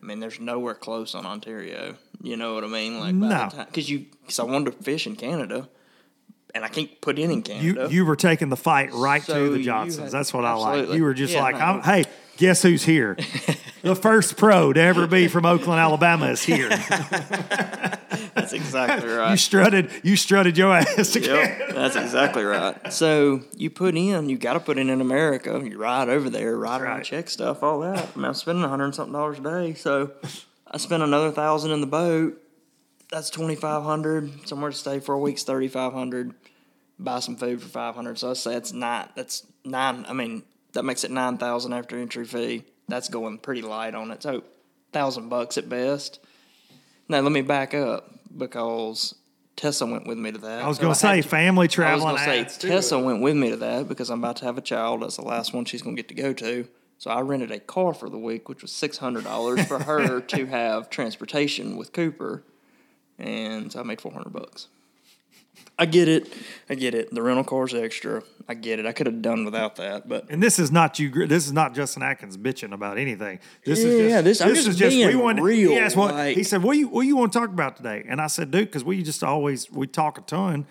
I 0.00 0.06
mean, 0.06 0.20
there's 0.20 0.38
nowhere 0.40 0.74
close 0.74 1.14
on 1.16 1.26
Ontario. 1.26 1.96
You 2.22 2.36
know 2.36 2.54
what 2.54 2.62
I 2.64 2.68
mean? 2.68 3.00
Like 3.00 3.14
No. 3.14 3.48
because 3.66 3.90
you 3.90 4.06
because 4.22 4.38
I 4.38 4.44
wanted 4.44 4.66
to 4.76 4.82
fish 4.84 5.06
in 5.08 5.16
Canada, 5.16 5.68
and 6.54 6.64
I 6.64 6.68
can't 6.68 7.00
put 7.00 7.18
in 7.18 7.30
in 7.32 7.42
Canada. 7.42 7.88
you 7.88 7.98
you 7.98 8.04
were 8.06 8.16
taking 8.16 8.48
the 8.50 8.56
fight 8.56 8.92
right 8.94 9.22
So 9.22 9.34
to 9.48 9.52
the 9.52 9.62
Johnsons. 9.64 10.04
had- 10.04 10.12
That's 10.12 10.32
what 10.32 10.44
I 10.44 10.54
like. 10.54 10.90
You 10.90 11.02
were 11.02 11.12
just 11.14 11.34
Yeah, 11.34 11.42
like, 11.42 11.56
no. 11.58 11.64
I'm, 11.64 11.82
hey, 11.82 12.04
guess 12.36 12.62
who's 12.62 12.84
here? 12.84 13.16
the 13.82 13.94
first 13.94 14.36
pro 14.36 14.72
to 14.72 14.80
ever 14.80 15.06
be 15.06 15.28
from 15.28 15.46
Oakland, 15.46 15.80
Alabama 15.80 16.26
is 16.26 16.42
here. 16.42 16.68
That's 18.34 18.52
exactly 18.52 19.08
right. 19.08 19.30
you 19.30 19.36
strutted 19.36 19.90
you 20.02 20.16
strutted 20.16 20.58
your 20.58 20.72
ass 20.72 21.14
again. 21.14 21.36
Yep, 21.36 21.74
that's 21.74 21.96
exactly 21.96 22.42
right. 22.42 22.92
So 22.92 23.42
you 23.56 23.70
put 23.70 23.96
in, 23.96 24.28
you 24.28 24.36
got 24.36 24.54
to 24.54 24.60
put 24.60 24.76
in 24.76 24.90
in 24.90 25.00
America. 25.00 25.62
You 25.64 25.78
ride 25.78 26.08
over 26.08 26.28
there, 26.28 26.56
ride 26.56 26.80
around, 26.80 26.96
right. 26.96 27.04
check 27.04 27.30
stuff, 27.30 27.62
all 27.62 27.80
that. 27.80 28.10
I 28.14 28.18
mean, 28.18 28.26
I'm 28.26 28.34
spending 28.34 28.64
a 28.64 28.68
hundred 28.68 28.86
and 28.86 28.94
something 28.94 29.12
dollars 29.12 29.38
a 29.38 29.42
day. 29.42 29.74
So 29.74 30.12
I 30.66 30.78
spent 30.78 31.02
another 31.02 31.30
thousand 31.30 31.70
in 31.70 31.80
the 31.80 31.86
boat. 31.86 32.40
That's 33.10 33.30
twenty 33.30 33.54
five 33.54 33.84
hundred. 33.84 34.48
Somewhere 34.48 34.70
to 34.70 34.76
stay 34.76 34.98
for 34.98 35.14
a 35.14 35.18
week's 35.18 35.44
thirty 35.44 35.68
five 35.68 35.92
hundred. 35.92 36.34
Buy 36.98 37.20
some 37.20 37.36
food 37.36 37.62
for 37.62 37.68
five 37.68 37.94
hundred. 37.94 38.18
So 38.18 38.30
I 38.30 38.34
say 38.34 38.56
it's 38.56 38.72
nine. 38.72 39.08
That's 39.14 39.46
nine. 39.64 40.04
I 40.08 40.12
mean, 40.12 40.42
that 40.74 40.84
makes 40.84 41.04
it 41.04 41.10
nine 41.10 41.38
thousand 41.38 41.72
after 41.72 41.96
entry 41.96 42.24
fee. 42.24 42.64
That's 42.88 43.08
going 43.08 43.38
pretty 43.38 43.62
light 43.62 43.94
on 43.94 44.10
it. 44.10 44.22
So 44.22 44.44
thousand 44.92 45.28
bucks 45.28 45.58
at 45.58 45.68
best. 45.68 46.20
Now 47.08 47.20
let 47.20 47.32
me 47.32 47.42
back 47.42 47.74
up 47.74 48.10
because 48.36 49.14
Tessa 49.56 49.86
went 49.86 50.06
with 50.06 50.18
me 50.18 50.32
to 50.32 50.38
that. 50.38 50.62
I 50.62 50.68
was 50.68 50.78
going 50.78 50.92
to 50.92 50.98
say 50.98 51.22
family 51.22 51.68
family 51.68 51.86
I 51.86 51.94
was 51.94 52.02
gonna 52.04 52.18
say 52.18 52.68
Tessa 52.68 52.98
went 52.98 53.20
with 53.20 53.36
me 53.36 53.50
to 53.50 53.56
that 53.56 53.88
because 53.88 54.10
I'm 54.10 54.18
about 54.18 54.36
to 54.36 54.44
have 54.44 54.58
a 54.58 54.62
child. 54.62 55.02
That's 55.02 55.16
the 55.16 55.22
last 55.22 55.52
one 55.52 55.64
she's 55.64 55.82
gonna 55.82 55.96
get 55.96 56.08
to 56.08 56.14
go 56.14 56.32
to. 56.34 56.66
So 56.98 57.10
I 57.10 57.20
rented 57.20 57.50
a 57.50 57.60
car 57.60 57.92
for 57.92 58.08
the 58.08 58.18
week, 58.18 58.48
which 58.48 58.62
was 58.62 58.72
six 58.72 58.98
hundred 58.98 59.24
dollars 59.24 59.64
for 59.66 59.78
her 59.78 60.20
to 60.28 60.46
have 60.46 60.90
transportation 60.90 61.76
with 61.76 61.92
Cooper, 61.92 62.42
and 63.18 63.70
so 63.72 63.80
I 63.80 63.82
made 63.82 64.00
four 64.00 64.12
hundred 64.12 64.32
bucks. 64.32 64.68
I 65.78 65.86
get 65.86 66.08
it. 66.08 66.32
I 66.70 66.74
get 66.76 66.94
it. 66.94 67.12
The 67.12 67.20
rental 67.20 67.42
car's 67.44 67.74
extra. 67.74 68.22
I 68.48 68.54
get 68.54 68.78
it. 68.78 68.86
I 68.86 68.92
could 68.92 69.06
have 69.06 69.22
done 69.22 69.44
without 69.44 69.76
that, 69.76 70.08
but 70.08 70.26
And 70.30 70.42
this 70.42 70.58
is 70.58 70.70
not 70.70 70.98
you. 70.98 71.26
This 71.26 71.46
is 71.46 71.52
not 71.52 71.74
Justin 71.74 72.02
Atkins 72.02 72.36
bitching 72.36 72.72
about 72.72 72.96
anything. 72.98 73.40
This 73.64 73.80
is 73.80 74.00
Yeah, 74.10 74.22
just 74.22 74.24
this- 74.24 74.40
I'm 74.42 74.48
this 74.50 74.64
just 74.66 74.80
is 74.80 74.94
being 74.94 75.08
we 75.08 75.16
want, 75.16 75.40
real, 75.40 75.70
He 75.70 75.78
asked 75.78 75.96
what 75.96 76.14
like- 76.14 76.36
he 76.36 76.44
said. 76.44 76.62
What 76.62 76.76
you 76.76 76.88
what 76.88 77.02
you 77.06 77.16
want 77.16 77.32
to 77.32 77.38
talk 77.38 77.48
about 77.48 77.76
today? 77.76 78.04
And 78.08 78.20
I 78.20 78.28
said, 78.28 78.50
dude, 78.50 78.66
because 78.66 78.84
we 78.84 79.02
just 79.02 79.24
always 79.24 79.70
we 79.72 79.86
talk 79.86 80.18
a 80.18 80.20
ton. 80.20 80.66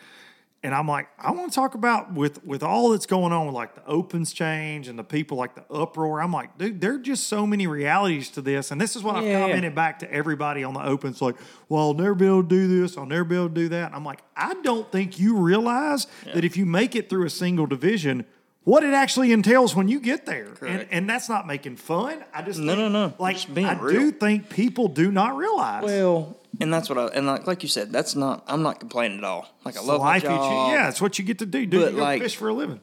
And 0.65 0.73
I'm 0.73 0.87
like, 0.87 1.09
I 1.19 1.31
want 1.31 1.51
to 1.51 1.55
talk 1.55 1.75
about 1.75 2.13
with 2.13 2.43
with 2.45 2.63
all 2.63 2.91
that's 2.91 3.05
going 3.05 3.33
on 3.33 3.45
with 3.47 3.53
like 3.55 3.75
the 3.75 3.85
opens 3.85 4.31
change 4.31 4.87
and 4.87 4.97
the 4.97 5.03
people 5.03 5.35
like 5.37 5.55
the 5.55 5.65
uproar. 5.73 6.21
I'm 6.21 6.31
like, 6.31 6.57
dude, 6.57 6.79
there 6.79 6.93
are 6.93 6.99
just 6.99 7.27
so 7.27 7.45
many 7.45 7.67
realities 7.67 8.29
to 8.31 8.41
this. 8.41 8.71
And 8.71 8.79
this 8.79 8.95
is 8.95 9.03
what 9.03 9.15
I've 9.17 9.25
Yeah. 9.25 9.41
commented 9.41 9.75
back 9.75 9.99
to 9.99 10.11
everybody 10.11 10.63
on 10.63 10.73
the 10.73 10.81
opens, 10.83 11.21
like, 11.21 11.35
well, 11.67 11.81
I'll 11.81 11.93
never 11.93 12.15
be 12.15 12.25
able 12.25 12.43
to 12.43 12.47
do 12.49 12.81
this, 12.81 12.97
I'll 12.97 13.05
never 13.05 13.25
be 13.25 13.35
able 13.35 13.49
to 13.49 13.53
do 13.53 13.67
that. 13.69 13.87
And 13.87 13.95
I'm 13.95 14.05
like, 14.05 14.21
I 14.37 14.53
don't 14.63 14.89
think 14.89 15.19
you 15.19 15.35
realize 15.35 16.07
that 16.33 16.45
if 16.45 16.55
you 16.55 16.65
make 16.65 16.95
it 16.95 17.09
through 17.09 17.25
a 17.25 17.29
single 17.29 17.65
division, 17.65 18.25
what 18.63 18.83
it 18.83 18.93
actually 18.93 19.33
entails 19.33 19.75
when 19.75 19.89
you 19.89 19.99
get 19.99 20.25
there. 20.25 20.53
And, 20.65 20.87
and 20.89 21.09
that's 21.09 21.27
not 21.27 21.45
making 21.45 21.75
fun. 21.75 22.23
I 22.33 22.41
just 22.41 22.59
No, 22.61 22.67
think, 22.77 22.79
no, 22.93 23.07
no. 23.07 23.13
Like 23.19 23.35
I 23.57 23.77
do 23.91 24.11
think 24.11 24.49
people 24.49 24.87
do 24.87 25.11
not 25.11 25.35
realize. 25.35 25.83
Well, 25.83 26.37
and 26.61 26.73
that's 26.73 26.89
what 26.89 26.97
I 26.97 27.05
and 27.07 27.25
like, 27.27 27.47
like 27.47 27.63
you 27.63 27.69
said, 27.69 27.91
that's 27.91 28.15
not. 28.15 28.43
I'm 28.47 28.61
not 28.63 28.79
complaining 28.79 29.17
at 29.19 29.23
all. 29.23 29.47
Like 29.65 29.77
I 29.77 29.81
love 29.81 30.01
my 30.01 30.07
life 30.13 30.23
you 30.23 30.29
job. 30.29 30.41
choose. 30.69 30.73
Yeah, 30.73 30.89
it's 30.89 31.01
what 31.01 31.17
you 31.19 31.25
get 31.25 31.39
to 31.39 31.45
do. 31.45 31.65
Do 31.65 31.79
you 31.79 31.89
like- 31.91 32.21
fish 32.21 32.35
for 32.35 32.49
a 32.49 32.53
living. 32.53 32.81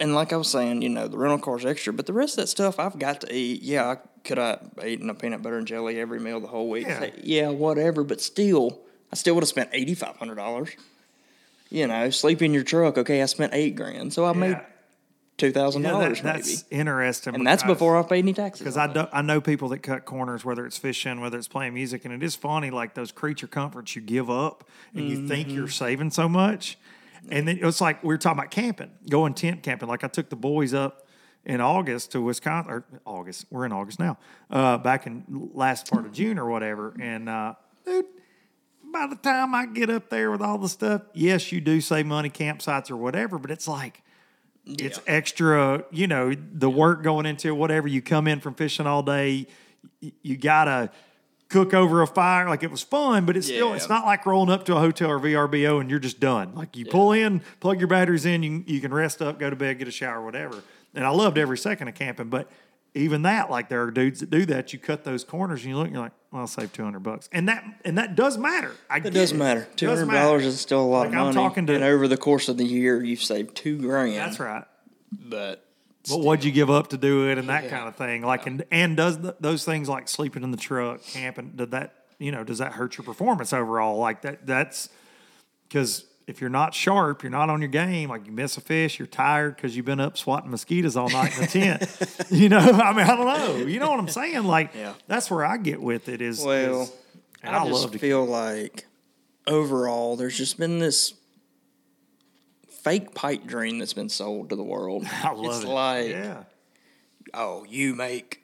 And 0.00 0.16
like 0.16 0.32
I 0.32 0.36
was 0.36 0.48
saying, 0.48 0.82
you 0.82 0.88
know, 0.88 1.06
the 1.06 1.16
rental 1.16 1.38
car's 1.38 1.64
extra, 1.64 1.92
but 1.92 2.06
the 2.06 2.12
rest 2.12 2.36
of 2.36 2.42
that 2.42 2.48
stuff 2.48 2.80
I've 2.80 2.98
got 2.98 3.20
to 3.20 3.32
eat. 3.32 3.62
Yeah, 3.62 3.88
I, 3.90 3.96
could 4.24 4.36
I 4.38 4.58
eaten 4.84 5.08
a 5.08 5.14
peanut 5.14 5.42
butter 5.42 5.58
and 5.58 5.66
jelly 5.66 6.00
every 6.00 6.18
meal 6.18 6.40
the 6.40 6.48
whole 6.48 6.68
week? 6.68 6.88
Yeah. 6.88 6.98
Hey, 6.98 7.12
yeah, 7.22 7.48
whatever. 7.50 8.02
But 8.02 8.20
still, 8.20 8.80
I 9.12 9.16
still 9.16 9.34
would 9.36 9.42
have 9.44 9.48
spent 9.48 9.70
eighty 9.72 9.94
five 9.94 10.16
hundred 10.16 10.36
dollars. 10.36 10.70
You 11.70 11.86
know, 11.86 12.10
sleep 12.10 12.42
in 12.42 12.52
your 12.52 12.64
truck. 12.64 12.98
Okay, 12.98 13.22
I 13.22 13.26
spent 13.26 13.54
eight 13.54 13.76
grand, 13.76 14.12
so 14.12 14.24
I 14.24 14.32
made 14.32 14.50
Yeah. 14.52 14.64
Two 15.38 15.50
thousand 15.52 15.82
Yeah, 15.82 15.92
that- 15.92 15.98
dollars 15.98 16.22
maybe. 16.22 16.38
that's 16.38 16.64
interesting. 16.70 17.34
And 17.34 17.46
that's 17.46 17.62
before 17.62 17.96
I've 17.96 18.08
paid 18.08 18.18
any 18.20 18.32
taxes. 18.32 18.60
Because 18.60 18.76
I, 18.76 18.86
do, 18.92 19.06
I 19.12 19.22
know 19.22 19.40
people 19.40 19.68
that 19.70 19.78
cut 19.78 20.04
corners, 20.04 20.44
whether 20.44 20.64
it's 20.66 20.78
fishing, 20.78 21.20
whether 21.20 21.38
it's 21.38 21.48
playing 21.48 21.74
music, 21.74 22.04
and 22.04 22.12
it 22.14 22.22
is 22.22 22.34
funny, 22.34 22.70
like 22.70 22.94
those 22.94 23.10
creature 23.12 23.46
comforts 23.46 23.96
you 23.96 24.02
give 24.02 24.30
up 24.30 24.68
and 24.94 25.08
you 25.08 25.26
think 25.28 25.48
Mm-hmm. 25.48 25.56
you're 25.56 25.68
saving 25.68 26.10
so 26.10 26.28
much. 26.28 26.78
And 27.28 27.46
then 27.48 27.58
it's 27.62 27.80
like 27.80 28.02
we 28.02 28.08
were 28.08 28.18
talking 28.18 28.38
about 28.38 28.50
camping, 28.50 28.90
going 29.08 29.34
tent 29.34 29.62
camping. 29.62 29.88
Like 29.88 30.04
I 30.04 30.08
took 30.08 30.28
the 30.28 30.36
boys 30.36 30.74
up 30.74 31.06
in 31.44 31.60
August 31.60 32.12
to 32.12 32.20
Wisconsin, 32.20 32.70
or 32.72 32.84
August, 33.04 33.46
we're 33.50 33.64
in 33.64 33.72
August 33.72 33.98
now, 33.98 34.16
uh, 34.50 34.78
back 34.78 35.06
in 35.06 35.24
last 35.54 35.90
part 35.90 36.04
of 36.06 36.12
June 36.12 36.38
or 36.38 36.48
whatever. 36.48 36.94
And 37.00 37.28
uh, 37.28 37.54
dude, 37.84 38.04
by 38.92 39.06
the 39.08 39.16
time 39.16 39.54
I 39.54 39.66
get 39.66 39.88
up 39.90 40.08
there 40.10 40.30
with 40.30 40.40
all 40.42 40.58
the 40.58 40.68
stuff, 40.68 41.02
yes, 41.14 41.50
you 41.50 41.60
do 41.60 41.80
save 41.80 42.06
money, 42.06 42.28
campsites 42.30 42.90
or 42.90 42.96
whatever, 42.96 43.38
but 43.38 43.50
it's 43.50 43.66
like, 43.66 44.01
it's 44.66 44.98
extra, 45.06 45.84
you 45.90 46.06
know, 46.06 46.34
the 46.34 46.70
work 46.70 47.02
going 47.02 47.26
into 47.26 47.48
it, 47.48 47.52
whatever. 47.56 47.88
You 47.88 48.00
come 48.02 48.26
in 48.28 48.40
from 48.40 48.54
fishing 48.54 48.86
all 48.86 49.02
day, 49.02 49.46
y- 50.00 50.12
you 50.22 50.36
gotta 50.36 50.90
cook 51.48 51.74
over 51.74 52.00
a 52.02 52.06
fire. 52.06 52.48
Like 52.48 52.62
it 52.62 52.70
was 52.70 52.82
fun, 52.82 53.26
but 53.26 53.36
it's 53.36 53.46
still, 53.46 53.74
it's 53.74 53.88
not 53.88 54.04
like 54.06 54.24
rolling 54.24 54.50
up 54.50 54.64
to 54.66 54.76
a 54.76 54.80
hotel 54.80 55.10
or 55.10 55.18
VRBO 55.20 55.80
and 55.80 55.90
you're 55.90 55.98
just 55.98 56.18
done. 56.20 56.54
Like 56.54 56.76
you 56.76 56.86
pull 56.86 57.12
in, 57.12 57.42
plug 57.60 57.78
your 57.80 57.88
batteries 57.88 58.24
in, 58.24 58.42
you, 58.42 58.64
you 58.66 58.80
can 58.80 58.94
rest 58.94 59.20
up, 59.20 59.38
go 59.38 59.50
to 59.50 59.56
bed, 59.56 59.78
get 59.78 59.88
a 59.88 59.90
shower, 59.90 60.24
whatever. 60.24 60.62
And 60.94 61.04
I 61.04 61.10
loved 61.10 61.38
every 61.38 61.58
second 61.58 61.88
of 61.88 61.94
camping, 61.94 62.28
but 62.28 62.48
even 62.94 63.22
that, 63.22 63.50
like 63.50 63.68
there 63.68 63.82
are 63.82 63.90
dudes 63.90 64.20
that 64.20 64.30
do 64.30 64.44
that. 64.46 64.72
You 64.72 64.78
cut 64.78 65.04
those 65.04 65.24
corners 65.24 65.60
and 65.62 65.70
you 65.70 65.76
look, 65.76 65.86
and 65.86 65.94
you're 65.94 66.02
like, 66.04 66.12
well, 66.30 66.42
I'll 66.42 66.46
save 66.46 66.72
two 66.72 66.84
hundred 66.84 67.00
bucks, 67.00 67.28
and 67.32 67.48
that 67.48 67.64
and 67.84 67.96
that 67.98 68.14
does 68.16 68.36
matter. 68.38 68.72
I 68.90 68.98
It 68.98 69.10
does 69.12 69.32
matter. 69.32 69.66
Two 69.76 69.86
Does 69.86 69.98
hundred 70.00 70.12
matter. 70.12 70.24
dollars 70.26 70.46
is 70.46 70.60
still 70.60 70.80
a 70.80 70.82
lot 70.82 71.08
Like, 71.08 71.16
of 71.18 71.26
I'm 71.28 71.34
talking 71.34 71.66
to- 71.66 71.74
and 71.74 71.84
over 71.84 72.06
the 72.08 72.16
course 72.16 72.48
of 72.48 72.56
the 72.58 72.64
year, 72.64 73.02
you've 73.02 73.22
saved 73.22 73.54
two 73.56 73.78
grand. 73.78 74.16
That's 74.16 74.38
right. 74.40 74.64
But 75.10 75.64
But 76.08 76.18
what'd 76.20 76.44
you 76.44 76.52
give 76.52 76.70
up 76.70 76.88
to 76.88 76.96
do 76.96 77.28
it 77.30 77.38
and 77.38 77.48
that 77.48 77.68
kind 77.70 77.86
of 77.88 77.96
thing? 77.96 78.22
Like, 78.22 78.46
and, 78.46 78.64
and 78.70 78.96
does 78.96 79.18
th- 79.18 79.34
those 79.40 79.64
things 79.64 79.88
like 79.88 80.08
sleeping 80.08 80.42
in 80.42 80.50
the 80.50 80.56
truck, 80.56 81.02
camping, 81.04 81.52
did 81.56 81.70
that, 81.72 81.94
you 82.18 82.32
know, 82.32 82.44
does 82.44 82.58
that 82.58 82.72
hurt 82.72 82.96
your 82.96 83.04
performance 83.04 83.52
overall? 83.52 83.98
Like 83.98 84.22
that, 84.22 84.46
that's 84.46 84.88
because 85.68 86.04
if 86.32 86.40
you're 86.40 86.50
not 86.50 86.72
sharp, 86.74 87.22
you're 87.22 87.30
not 87.30 87.50
on 87.50 87.60
your 87.60 87.68
game, 87.68 88.08
like 88.08 88.24
you 88.26 88.32
miss 88.32 88.56
a 88.56 88.60
fish, 88.62 88.98
you're 88.98 89.06
tired 89.06 89.54
because 89.54 89.76
you've 89.76 89.84
been 89.84 90.00
up 90.00 90.16
swatting 90.16 90.50
mosquitoes 90.50 90.96
all 90.96 91.10
night 91.10 91.34
in 91.36 91.42
the 91.42 91.46
tent. 91.46 92.26
you 92.30 92.48
know, 92.48 92.56
I 92.58 92.92
mean, 92.94 93.06
I 93.06 93.14
don't 93.16 93.26
know. 93.26 93.66
You 93.66 93.78
know 93.78 93.90
what 93.90 94.00
I'm 94.00 94.08
saying? 94.08 94.44
Like, 94.44 94.72
Yeah. 94.74 94.94
that's 95.06 95.30
where 95.30 95.44
I 95.44 95.58
get 95.58 95.80
with 95.82 96.08
it 96.08 96.22
is, 96.22 96.42
Well, 96.42 96.82
is- 96.82 96.92
I, 97.44 97.56
I, 97.56 97.68
just 97.68 97.82
love 97.82 97.92
to 97.92 97.98
feel 97.98 98.24
like 98.24 98.86
overall, 99.46 100.16
there's 100.16 100.38
just 100.38 100.58
been 100.58 100.78
this 100.78 101.12
fake 102.68 103.14
pipe 103.14 103.44
dream 103.46 103.78
that's 103.78 103.92
been 103.92 104.08
sold 104.08 104.50
to 104.50 104.56
the 104.56 104.62
world. 104.62 105.04
I 105.22 105.32
love 105.32 105.56
it's 105.56 105.64
it. 105.64 105.68
like, 105.68 106.08
yeah. 106.08 106.44
oh, 107.34 107.64
you 107.68 107.94
make 107.94 108.41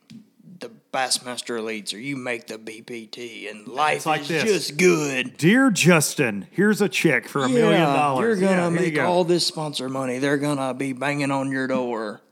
the 0.61 0.71
Bassmaster 0.93 1.59
Elites 1.61 1.95
or 1.95 1.99
you 1.99 2.17
make 2.17 2.47
the 2.49 2.59
BPT, 2.59 3.49
and 3.51 3.69
life 3.69 4.07
like 4.07 4.23
is 4.23 4.29
this. 4.29 4.45
just 4.45 4.77
good. 4.79 5.37
Dear 5.37 5.71
Justin, 5.71 6.47
here's 6.51 6.81
a 6.81 6.89
check 6.89 7.29
for 7.29 7.45
a 7.45 7.49
million 7.49 7.83
dollars. 7.83 8.41
You're 8.41 8.49
gonna 8.49 8.63
Yeah, 8.63 8.69
make 8.81 8.95
go. 8.97 9.07
all 9.07 9.25
this 9.25 9.47
sponsor 9.47 9.89
money. 9.89 10.19
They're 10.19 10.39
gonna 10.39 10.75
be 10.75 10.93
banging 10.93 11.31
on 11.31 11.53
your 11.53 11.67
door. 11.69 12.23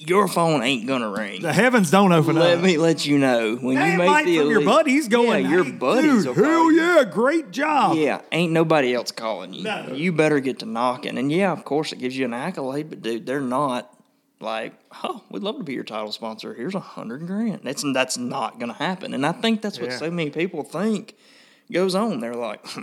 Your 0.00 0.28
phone 0.28 0.62
ain't 0.62 0.86
gonna 0.86 1.10
ring. 1.10 1.42
The 1.42 1.52
heavens 1.52 1.90
don't 1.90 2.12
open 2.12 2.36
Let 2.36 2.50
up. 2.58 2.62
Let 2.62 2.64
me 2.64 2.76
let 2.76 3.04
you 3.04 3.18
know 3.18 3.56
when 3.56 3.76
Hey, 3.78 3.92
you 3.92 3.98
make 3.98 4.26
the 4.26 4.36
from 4.36 4.46
your 4.46 4.52
elite- 4.56 4.66
buddies 4.66 5.08
going, 5.08 5.44
Yeah, 5.44 5.50
your 5.50 5.64
buddies. 5.64 6.24
dude, 6.24 6.36
hell 6.36 6.70
yeah, 6.72 7.04
great 7.10 7.50
job. 7.50 7.96
Yeah, 7.96 8.20
ain't 8.30 8.52
nobody 8.52 8.94
else 8.94 9.10
calling 9.10 9.54
you. 9.54 9.64
No. 9.64 9.86
You 9.92 10.12
better 10.12 10.38
get 10.38 10.60
to 10.60 10.66
knocking. 10.66 11.18
And 11.18 11.32
yeah, 11.32 11.50
of 11.50 11.64
course, 11.64 11.92
it 11.92 11.98
gives 11.98 12.16
you 12.16 12.26
an 12.26 12.34
accolade, 12.34 12.90
but 12.90 13.02
dude, 13.02 13.26
they're 13.26 13.40
not 13.40 13.92
like, 14.40 14.72
oh, 15.04 15.22
we'd 15.30 15.42
love 15.42 15.56
to 15.58 15.64
be 15.64 15.72
your 15.74 15.84
title 15.84 16.12
sponsor. 16.12 16.54
Here's 16.54 16.74
a 16.74 16.80
hundred 16.80 17.26
grand. 17.26 17.60
That's 17.64 17.84
that's 17.92 18.16
not 18.18 18.58
gonna 18.60 18.72
happen. 18.74 19.14
And 19.14 19.24
I 19.26 19.32
think 19.32 19.62
that's 19.62 19.80
what 19.80 19.90
Yeah. 19.90 19.96
so 19.96 20.10
many 20.10 20.30
people 20.30 20.62
think 20.62 21.14
goes 21.72 21.94
on. 21.94 22.20
They're 22.20 22.34
like. 22.34 22.66
Hmm, 22.68 22.82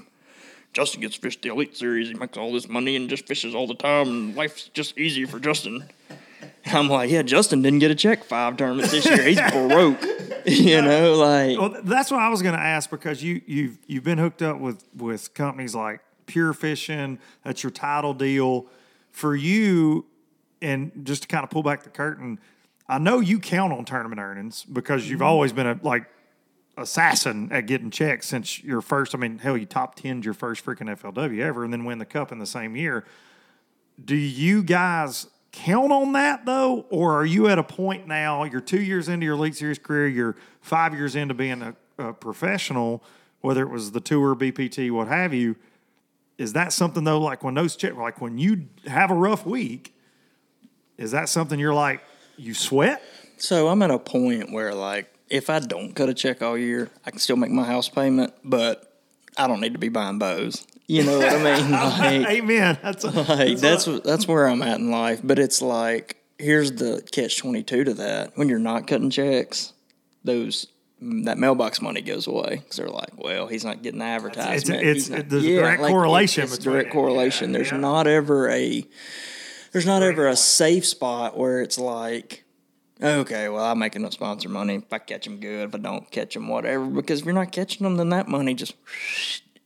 Justin 0.74 1.00
gets 1.00 1.16
fished 1.16 1.42
the 1.42 1.48
Elite 1.50 1.78
Series. 1.78 2.10
He 2.10 2.16
makes 2.16 2.38
all 2.38 2.52
this 2.52 2.68
money 2.68 2.98
and 2.98 3.10
just 3.10 3.26
fishes 3.26 3.56
all 3.56 3.66
the 3.66 3.76
time, 3.76 4.10
and 4.10 4.36
life's 4.36 4.68
just 4.74 4.98
easy 4.98 5.24
for 5.24 5.40
Justin. 5.40 5.86
And 6.66 6.78
I'm 6.78 6.90
like, 6.90 7.10
yeah, 7.10 7.22
Justin 7.22 7.62
didn't 7.62 7.80
get 7.80 7.92
a 7.92 7.96
check 7.96 8.26
five 8.26 8.58
tournaments 8.58 8.92
this 8.92 9.06
year. 9.06 9.24
He's 9.24 9.40
broke. 9.52 10.04
you 10.46 10.82
know, 10.82 11.14
like 11.14 11.58
Well, 11.58 11.82
that's 11.84 12.12
what 12.12 12.20
I 12.20 12.28
was 12.28 12.42
going 12.42 12.56
to 12.56 12.62
ask 12.62 12.90
because 12.90 13.24
you 13.24 13.42
you've 13.46 13.78
you've 13.88 14.04
been 14.04 14.18
hooked 14.18 14.42
up 14.42 14.60
with 14.60 14.84
with 14.94 15.34
companies 15.34 15.74
like 15.76 16.02
Pure 16.26 16.52
Fishing. 16.56 17.20
That's 17.46 17.64
your 17.64 17.72
title 17.72 18.14
deal 18.14 18.66
for 19.12 19.34
you. 19.34 20.06
And 20.62 20.92
just 21.04 21.24
to 21.24 21.28
kind 21.28 21.44
of 21.44 21.50
pull 21.50 21.64
back 21.64 21.84
the 21.84 21.90
curtain, 21.90 22.40
I 22.88 22.98
know 22.98 23.20
you 23.20 23.40
count 23.40 23.74
on 23.74 23.86
tournament 23.86 24.20
earnings 24.20 24.64
because 24.64 25.10
you've 25.10 25.20
mm-hmm. 25.20 25.28
always 25.28 25.54
been 25.54 25.68
a 25.68 25.80
like 25.82 26.06
assassin 26.78 27.50
at 27.52 27.68
getting 27.68 27.90
checks 27.90 28.28
since 28.28 28.64
your 28.64 28.82
first. 28.82 29.16
I 29.16 29.18
mean, 29.18 29.40
hell, 29.40 29.58
you 29.58 29.66
top 29.66 29.98
10'd 29.98 30.26
your 30.26 30.34
first 30.34 30.66
freaking 30.66 30.96
FLW 31.00 31.40
ever, 31.40 31.64
and 31.64 31.72
then 31.72 31.86
win 31.86 31.98
the 31.98 32.06
cup 32.06 32.32
in 32.32 32.40
the 32.40 32.46
same 32.46 32.76
year. 32.76 33.06
Do 34.04 34.16
you 34.16 34.62
guys 34.62 35.28
count 35.52 35.92
on 35.92 36.12
that 36.14 36.46
though, 36.46 36.86
or 36.90 37.14
are 37.20 37.26
you 37.26 37.48
at 37.48 37.58
a 37.58 37.64
point 37.64 38.08
now? 38.08 38.44
You're 38.44 38.62
two 38.62 38.82
years 38.82 39.08
into 39.08 39.26
your 39.26 39.36
Elite 39.36 39.56
Series 39.56 39.80
career. 39.80 40.08
You're 40.08 40.36
five 40.62 40.94
years 40.94 41.16
into 41.16 41.34
being 41.34 41.62
a, 41.62 41.76
a 41.98 42.14
professional, 42.14 43.04
whether 43.42 43.62
it 43.64 43.70
was 43.70 43.92
the 43.92 44.02
tour, 44.02 44.36
BPT, 44.36 44.92
what 44.92 45.08
have 45.08 45.34
you. 45.34 45.56
Is 46.38 46.54
that 46.54 46.74
something 46.74 47.06
though? 47.06 47.20
Like 47.20 47.44
when 47.44 47.54
those 47.54 47.76
check, 47.76 47.96
like 47.96 48.20
when 48.20 48.38
you 48.38 48.68
have 48.86 49.10
a 49.12 49.16
rough 49.16 49.46
week, 49.46 49.95
is 50.98 51.12
that 51.12 51.30
something 51.30 51.60
you're 51.60 51.74
like 51.74 52.02
you 52.38 52.54
sweat? 52.54 53.02
So 53.38 53.68
I'm 53.68 53.82
at 53.82 53.92
a 53.92 54.00
point 54.00 54.52
where, 54.52 54.74
like, 54.74 55.12
if 55.30 55.50
I 55.50 55.60
don't 55.60 55.94
cut 55.94 56.08
a 56.10 56.14
check 56.14 56.42
all 56.42 56.58
year, 56.58 56.90
I 57.06 57.12
can 57.12 57.20
still 57.20 57.36
make 57.36 57.52
my 57.52 57.64
house 57.66 57.90
payment, 57.90 58.34
but 58.44 58.92
I 59.38 59.48
don't 59.48 59.60
need 59.60 59.74
to 59.74 59.80
be 59.80 59.90
buying 59.90 60.20
bows. 60.20 60.66
You 60.88 61.04
know 61.04 61.18
what 61.18 61.30
I 61.30 61.38
mean? 61.60 61.72
Like, 62.26 62.38
Amen. 62.38 62.78
That's 62.82 63.04
a, 63.04 63.10
like 63.10 63.58
that's 63.58 63.86
that's 64.04 64.28
where 64.28 64.48
I'm 64.48 64.62
at 64.62 64.80
in 64.80 64.92
life. 64.92 65.20
But 65.24 65.40
it's 65.40 65.62
like 65.62 66.18
here's 66.38 66.72
the 66.74 67.02
catch 67.12 67.40
twenty 67.40 67.64
two 67.64 67.84
to 67.84 67.94
that. 67.96 68.38
When 68.38 68.50
you're 68.50 68.60
not 68.60 68.86
cutting 68.86 69.10
checks, 69.10 69.74
those 70.24 70.68
mm, 71.02 71.26
that 71.26 71.40
mailbox 71.40 71.82
money 71.82 72.02
goes 72.02 72.28
away 72.28 72.58
because 72.58 72.78
they're 72.78 72.88
like, 72.88 73.18
well, 73.18 73.48
he's 73.48 73.66
not 73.66 73.82
getting 73.82 74.00
the 74.00 74.06
advertisement. 74.06 74.82
it's- 74.82 74.96
He's 74.96 75.10
not- 75.10 75.28
there's 75.30 75.44
a 75.46 75.56
direct 75.56 75.82
like, 75.82 75.92
correlation 75.92 76.44
It's, 76.44 76.54
it's 76.56 76.64
direct 76.64 76.90
it. 76.90 76.92
correlation. 76.94 77.50
Yeah, 77.50 77.58
there's 77.58 77.72
yeah. 77.72 77.78
not 77.78 78.06
ever 78.06 78.48
a 78.52 78.86
there's 79.76 79.86
not 79.86 80.02
ever 80.02 80.26
a 80.30 80.38
safe 80.38 80.86
spot 80.86 81.38
where 81.38 81.62
it's 81.62 81.78
like. 81.78 82.46
Okay, 83.04 83.50
well, 83.50 83.66
I'm 83.66 83.78
making 83.80 84.04
no 84.04 84.10
sponsor 84.10 84.48
money. 84.48 84.76
If 84.76 84.94
I 84.94 85.00
catch 85.00 85.26
them, 85.26 85.42
good. 85.42 85.68
If 85.68 85.76
I 85.76 85.80
don't 85.80 86.10
catch 86.12 86.34
them, 86.34 86.48
whatever. 86.48 86.86
Because 86.86 87.20
if 87.20 87.26
you're 87.26 87.34
not 87.36 87.52
catching 87.52 87.84
them, 87.84 87.98
then 87.98 88.08
that 88.12 88.30
money 88.30 88.54
just, 88.54 88.74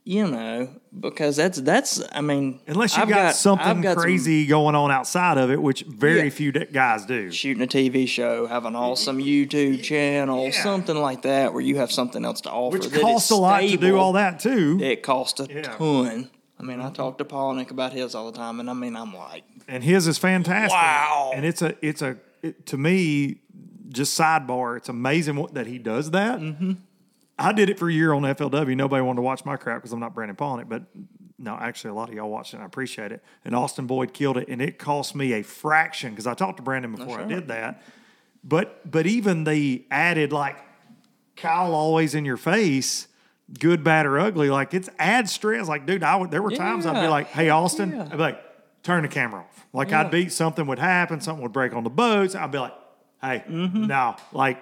you 0.04 0.26
know, 0.28 0.68
because 1.00 1.36
that's 1.36 1.62
that's. 1.62 2.02
I 2.12 2.22
mean, 2.22 2.60
unless 2.66 2.98
you 2.98 3.06
got, 3.06 3.20
I've 3.28 3.36
something 3.36 3.82
got 3.82 3.94
some- 3.98 4.02
crazy 4.02 4.48
going 4.48 4.74
on 4.74 4.90
outside 4.90 5.38
of 5.38 5.52
it, 5.52 5.62
which 5.62 5.84
very 5.84 6.24
Yeah. 6.24 6.30
few 6.32 6.52
guys 6.52 7.06
do. 7.06 7.32
shooting 7.32 7.62
a 7.62 7.68
TV 7.68 8.08
show, 8.08 8.48
have 8.48 8.66
an 8.66 8.76
awesome 8.76 9.20
YouTube 9.20 9.84
channel, 9.84 10.46
Yeah. 10.46 10.64
something 10.64 10.98
like 10.98 11.22
that, 11.22 11.54
where 11.54 11.62
you 11.62 11.76
have 11.78 11.92
something 11.92 12.26
else 12.26 12.42
to 12.42 12.52
offer. 12.52 12.80
Which 12.80 12.92
costs 12.92 13.30
a 13.30 13.36
lot 13.36 13.62
to 13.62 13.78
do 13.78 13.96
all 14.00 14.14
that 14.14 14.40
too. 14.40 14.80
It 14.82 15.04
costs 15.04 15.40
a 15.40 15.46
Yeah. 15.48 15.62
ton. 15.62 16.32
I 16.60 16.64
mean, 16.64 16.82
I 16.82 16.90
talk 16.90 17.20
to 17.20 17.26
Palaniuk 17.26 17.70
about 17.72 17.94
his 17.94 18.16
all 18.16 18.32
the 18.32 18.38
time, 18.38 18.60
and 18.60 18.70
I 18.70 18.74
mean, 18.74 18.96
I'm 18.98 19.16
like, 19.16 19.44
and 19.70 19.84
his 19.84 20.08
is 20.08 20.18
fantastic. 20.18 20.72
Wow. 20.76 21.32
And 21.34 21.46
it's 21.46 21.62
a 21.62 21.76
it's 21.86 22.02
a 22.02 22.18
it, 22.42 22.66
to 22.68 22.78
me 22.78 23.42
just 23.90 24.20
sidebar. 24.20 24.78
It's 24.78 24.90
amazing 24.90 25.36
what, 25.36 25.54
that 25.54 25.68
he 25.68 25.78
does 25.78 26.12
that. 26.12 26.40
Mm-hmm. 26.40 26.74
I 27.38 27.54
did 27.54 27.70
it 27.70 27.80
for 27.80 27.88
a 27.88 27.94
year 27.94 28.14
on 28.14 28.24
FLW. 28.24 28.76
Nobody 28.76 29.02
wanted 29.02 29.18
to 29.18 29.22
watch 29.22 29.46
my 29.46 29.56
crap 29.56 29.78
because 29.78 29.94
I'm 29.94 30.00
not 30.00 30.14
Brandon 30.14 30.36
Palaniuk, 30.36 30.68
but 30.68 30.84
no, 31.38 31.56
actually 31.56 31.92
a 31.92 31.94
lot 31.94 32.10
of 32.10 32.16
y'all 32.16 32.30
watched 32.30 32.54
it. 32.54 32.58
and 32.58 32.64
I 32.64 32.66
appreciate 32.66 33.14
it. 33.14 33.24
And 33.46 33.56
Austin 33.56 33.88
Boyd 33.88 34.14
killed 34.14 34.38
it, 34.38 34.50
and 34.50 34.62
it 34.62 34.78
cost 34.78 35.16
me 35.16 35.34
a 35.34 35.42
fraction 35.42 36.12
because 36.12 36.28
I 36.28 36.34
talked 36.34 36.58
to 36.58 36.64
Brandon 36.64 36.94
before 36.94 37.20
I 37.20 37.26
did 37.26 37.48
that. 37.48 37.82
But 38.44 38.90
but 38.90 39.06
even 39.06 39.46
the 39.46 39.86
added 39.90 40.34
like 40.34 40.58
Kyle 41.36 41.74
always 41.74 42.16
in 42.16 42.26
your 42.26 42.38
face. 42.38 43.08
Good, 43.58 43.84
bad, 43.84 44.06
or 44.06 44.20
ugly. 44.20 44.50
Like 44.50 44.74
it's 44.76 44.90
add 45.00 45.28
stress. 45.28 45.68
Like, 45.68 45.88
dude, 45.88 46.04
I 46.04 46.16
would. 46.18 46.30
There 46.30 46.44
were 46.44 46.52
times 46.52 46.86
I'd 46.86 47.02
be 47.02 47.08
like, 47.08 47.28
"Hey, 47.28 47.50
Austin," 47.50 47.92
Yeah. 47.92 48.04
I'd 48.04 48.12
be 48.12 48.18
like, 48.18 48.44
turn 48.84 49.02
the 49.02 49.08
camera 49.08 49.42
off. 49.42 49.59
Like 49.74 49.94
I'd 49.94 50.10
be 50.12 50.30
something 50.30 50.66
would 50.68 50.80
happen, 50.80 51.22
something 51.22 51.44
would 51.44 51.54
break 51.54 51.74
on 51.74 51.84
the 51.84 51.90
boats. 51.90 52.36
I'd 52.36 52.52
be 52.52 52.58
like, 52.58 52.74
hey, 53.22 53.44
Mm-hmm. 53.48 53.86
no, 53.88 54.16
like 54.32 54.62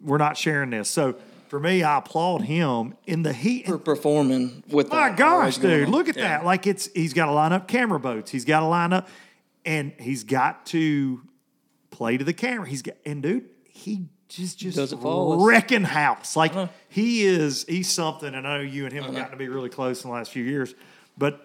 we're 0.00 0.18
not 0.18 0.36
sharing 0.36 0.70
this. 0.70 0.88
So 0.88 1.16
for 1.48 1.58
me, 1.58 1.82
I 1.82 1.98
applaud 1.98 2.42
him 2.42 2.94
in 3.06 3.22
the 3.24 3.32
heat. 3.32 3.66
For 3.66 3.76
performing 3.78 4.62
with 4.70 4.88
My 4.90 5.08
that 5.08 5.18
gosh, 5.18 5.30
always 5.40 5.58
going 5.58 5.78
dude, 5.80 5.88
look 5.88 6.08
at 6.08 6.16
Yeah. 6.16 6.38
that. 6.38 6.44
Like 6.44 6.66
it's 6.68 6.88
he's 6.94 7.12
got 7.12 7.26
to 7.26 7.32
line 7.32 7.52
up 7.52 7.66
camera 7.66 7.98
boats. 7.98 8.30
He's 8.30 8.44
got 8.44 8.60
to 8.60 8.66
line 8.66 8.92
up 8.92 9.08
and 9.66 9.92
he's 9.98 10.22
got 10.22 10.64
to 10.66 11.22
play 11.90 12.16
to 12.16 12.22
the 12.24 12.32
camera. 12.32 12.68
He's 12.68 12.82
got 12.82 12.94
and 13.04 13.20
dude, 13.22 13.46
he 13.68 14.06
just 14.28 14.58
just 14.58 14.76
Does 14.76 14.92
it 14.92 14.98
wrecking 15.02 15.82
house. 15.82 16.36
Like 16.36 16.52
Uh-huh. 16.54 16.68
he 16.88 17.24
is 17.24 17.64
he's 17.68 17.90
something. 17.90 18.32
And 18.32 18.46
I 18.46 18.58
know 18.58 18.62
you 18.62 18.84
and 18.84 18.92
him 18.92 19.02
have 19.02 19.12
gotten 19.14 19.32
to 19.32 19.36
be 19.36 19.48
really 19.48 19.70
close 19.70 20.04
in 20.04 20.08
the 20.10 20.14
last 20.14 20.30
few 20.30 20.44
years. 20.44 20.72
But 21.18 21.44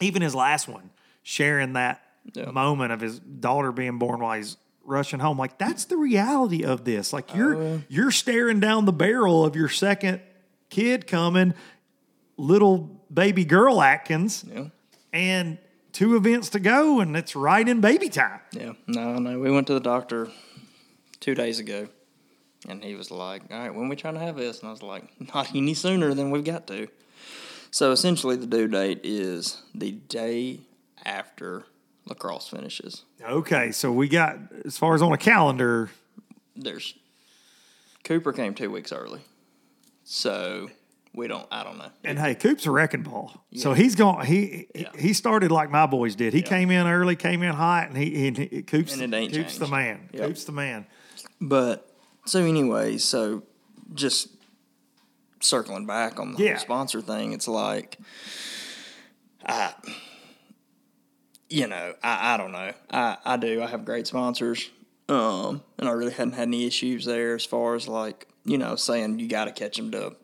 even 0.00 0.22
his 0.22 0.34
last 0.34 0.66
one, 0.66 0.88
sharing 1.22 1.74
that 1.74 2.00
Yeah. 2.34 2.50
moment 2.50 2.92
of 2.92 3.00
his 3.00 3.18
daughter 3.18 3.72
being 3.72 3.98
born 3.98 4.20
while 4.20 4.36
he's 4.36 4.56
rushing 4.84 5.20
home, 5.20 5.38
like 5.38 5.58
that's 5.58 5.84
the 5.86 5.96
reality 5.96 6.64
of 6.64 6.84
this. 6.84 7.12
Like 7.12 7.34
you're 7.34 7.56
Oh, 7.56 7.82
you're 7.88 8.10
staring 8.10 8.60
down 8.60 8.84
the 8.84 8.92
barrel 8.92 9.44
of 9.44 9.56
your 9.56 9.68
second 9.68 10.20
kid 10.70 11.06
coming, 11.06 11.54
little 12.36 13.02
baby 13.12 13.44
girl 13.44 13.80
Atkins, 13.80 14.44
Yeah. 14.52 14.66
and 15.12 15.58
two 15.92 16.16
events 16.16 16.50
to 16.50 16.60
go, 16.60 17.00
and 17.00 17.16
it's 17.16 17.34
right 17.34 17.66
in 17.66 17.80
baby 17.80 18.08
time. 18.08 18.40
Yeah, 18.52 18.72
no, 18.86 19.18
no. 19.18 19.38
We 19.40 19.50
went 19.50 19.66
to 19.68 19.74
the 19.74 19.80
doctor 19.80 20.28
two 21.20 21.34
days 21.34 21.58
ago, 21.58 21.88
and 22.68 22.84
he 22.84 22.94
was 22.94 23.10
like, 23.10 23.42
"All 23.50 23.58
right, 23.58 23.74
when 23.74 23.88
we 23.88 23.96
trying 23.96 24.14
to 24.14 24.20
have 24.20 24.36
this?" 24.36 24.60
And 24.60 24.68
I 24.68 24.72
was 24.72 24.82
like, 24.82 25.04
"Not 25.34 25.54
any 25.54 25.74
sooner 25.74 26.12
than 26.14 26.30
we've 26.30 26.44
got 26.44 26.66
to." 26.68 26.88
So 27.70 27.92
essentially, 27.92 28.36
the 28.36 28.46
due 28.46 28.68
date 28.68 29.00
is 29.04 29.62
the 29.74 29.92
day 29.92 30.60
after 31.04 31.64
La 32.06 32.14
Crosse 32.14 32.48
finishes. 32.48 33.04
Okay, 33.22 33.72
so 33.72 33.90
we 33.92 34.08
got 34.08 34.38
as 34.64 34.78
far 34.78 34.94
as 34.94 35.02
on 35.02 35.12
a 35.12 35.18
calendar, 35.18 35.90
There's 36.54 36.94
Cooper 38.04 38.32
came 38.32 38.54
two 38.54 38.70
weeks 38.70 38.92
early, 38.92 39.20
so 40.04 40.68
we 41.12 41.26
don't. 41.26 41.46
I 41.50 41.64
don't 41.64 41.78
know. 41.78 41.90
and 42.04 42.18
hey, 42.18 42.34
Coop's 42.36 42.66
a 42.66 42.70
wrecking 42.70 43.02
ball. 43.02 43.44
So 43.56 43.72
he's 43.72 43.96
going. 43.96 44.24
He 44.26 44.68
Yeah. 44.74 44.90
he 44.96 45.12
started 45.12 45.50
like 45.50 45.70
my 45.70 45.86
boys 45.86 46.14
did. 46.14 46.32
He 46.32 46.42
came 46.42 46.70
in 46.70 46.86
early, 46.86 47.16
came 47.16 47.42
in 47.42 47.52
hot, 47.54 47.88
and 47.88 47.96
he, 47.96 48.10
he, 48.30 48.30
he 48.50 48.62
Coop's 48.62 48.92
And 48.98 49.12
it 49.12 49.16
ain't 49.16 49.32
Coop's 49.32 49.58
the 49.58 49.66
man. 49.66 50.08
Yep. 50.12 50.26
Coop's 50.28 50.44
the 50.44 50.52
man. 50.52 50.86
But 51.40 51.90
so 52.26 52.40
anyway, 52.44 52.98
so 52.98 53.42
just 53.94 54.28
circling 55.40 55.86
back 55.86 56.20
on 56.20 56.34
the 56.34 56.42
Yeah. 56.44 56.50
whole 56.52 56.60
sponsor 56.60 57.00
thing, 57.00 57.32
it's 57.32 57.48
like, 57.48 57.98
I, 59.44 59.72
you 61.48 61.66
know, 61.66 61.94
I, 62.02 62.34
I 62.34 62.36
don't 62.36 62.52
know. 62.52 62.72
I, 62.90 63.16
I 63.24 63.36
do. 63.36 63.62
I 63.62 63.66
have 63.66 63.84
great 63.84 64.06
sponsors, 64.06 64.70
um, 65.08 65.62
and 65.78 65.88
I 65.88 65.92
really 65.92 66.12
hadn't 66.12 66.34
had 66.34 66.48
any 66.48 66.66
issues 66.66 67.04
there 67.04 67.34
as 67.34 67.44
far 67.44 67.74
as 67.74 67.86
like 67.88 68.26
you 68.44 68.58
know 68.58 68.76
saying 68.76 69.18
you 69.18 69.28
got 69.28 69.44
to 69.46 69.52
catch 69.52 69.76
them 69.76 69.90
to 69.92 70.16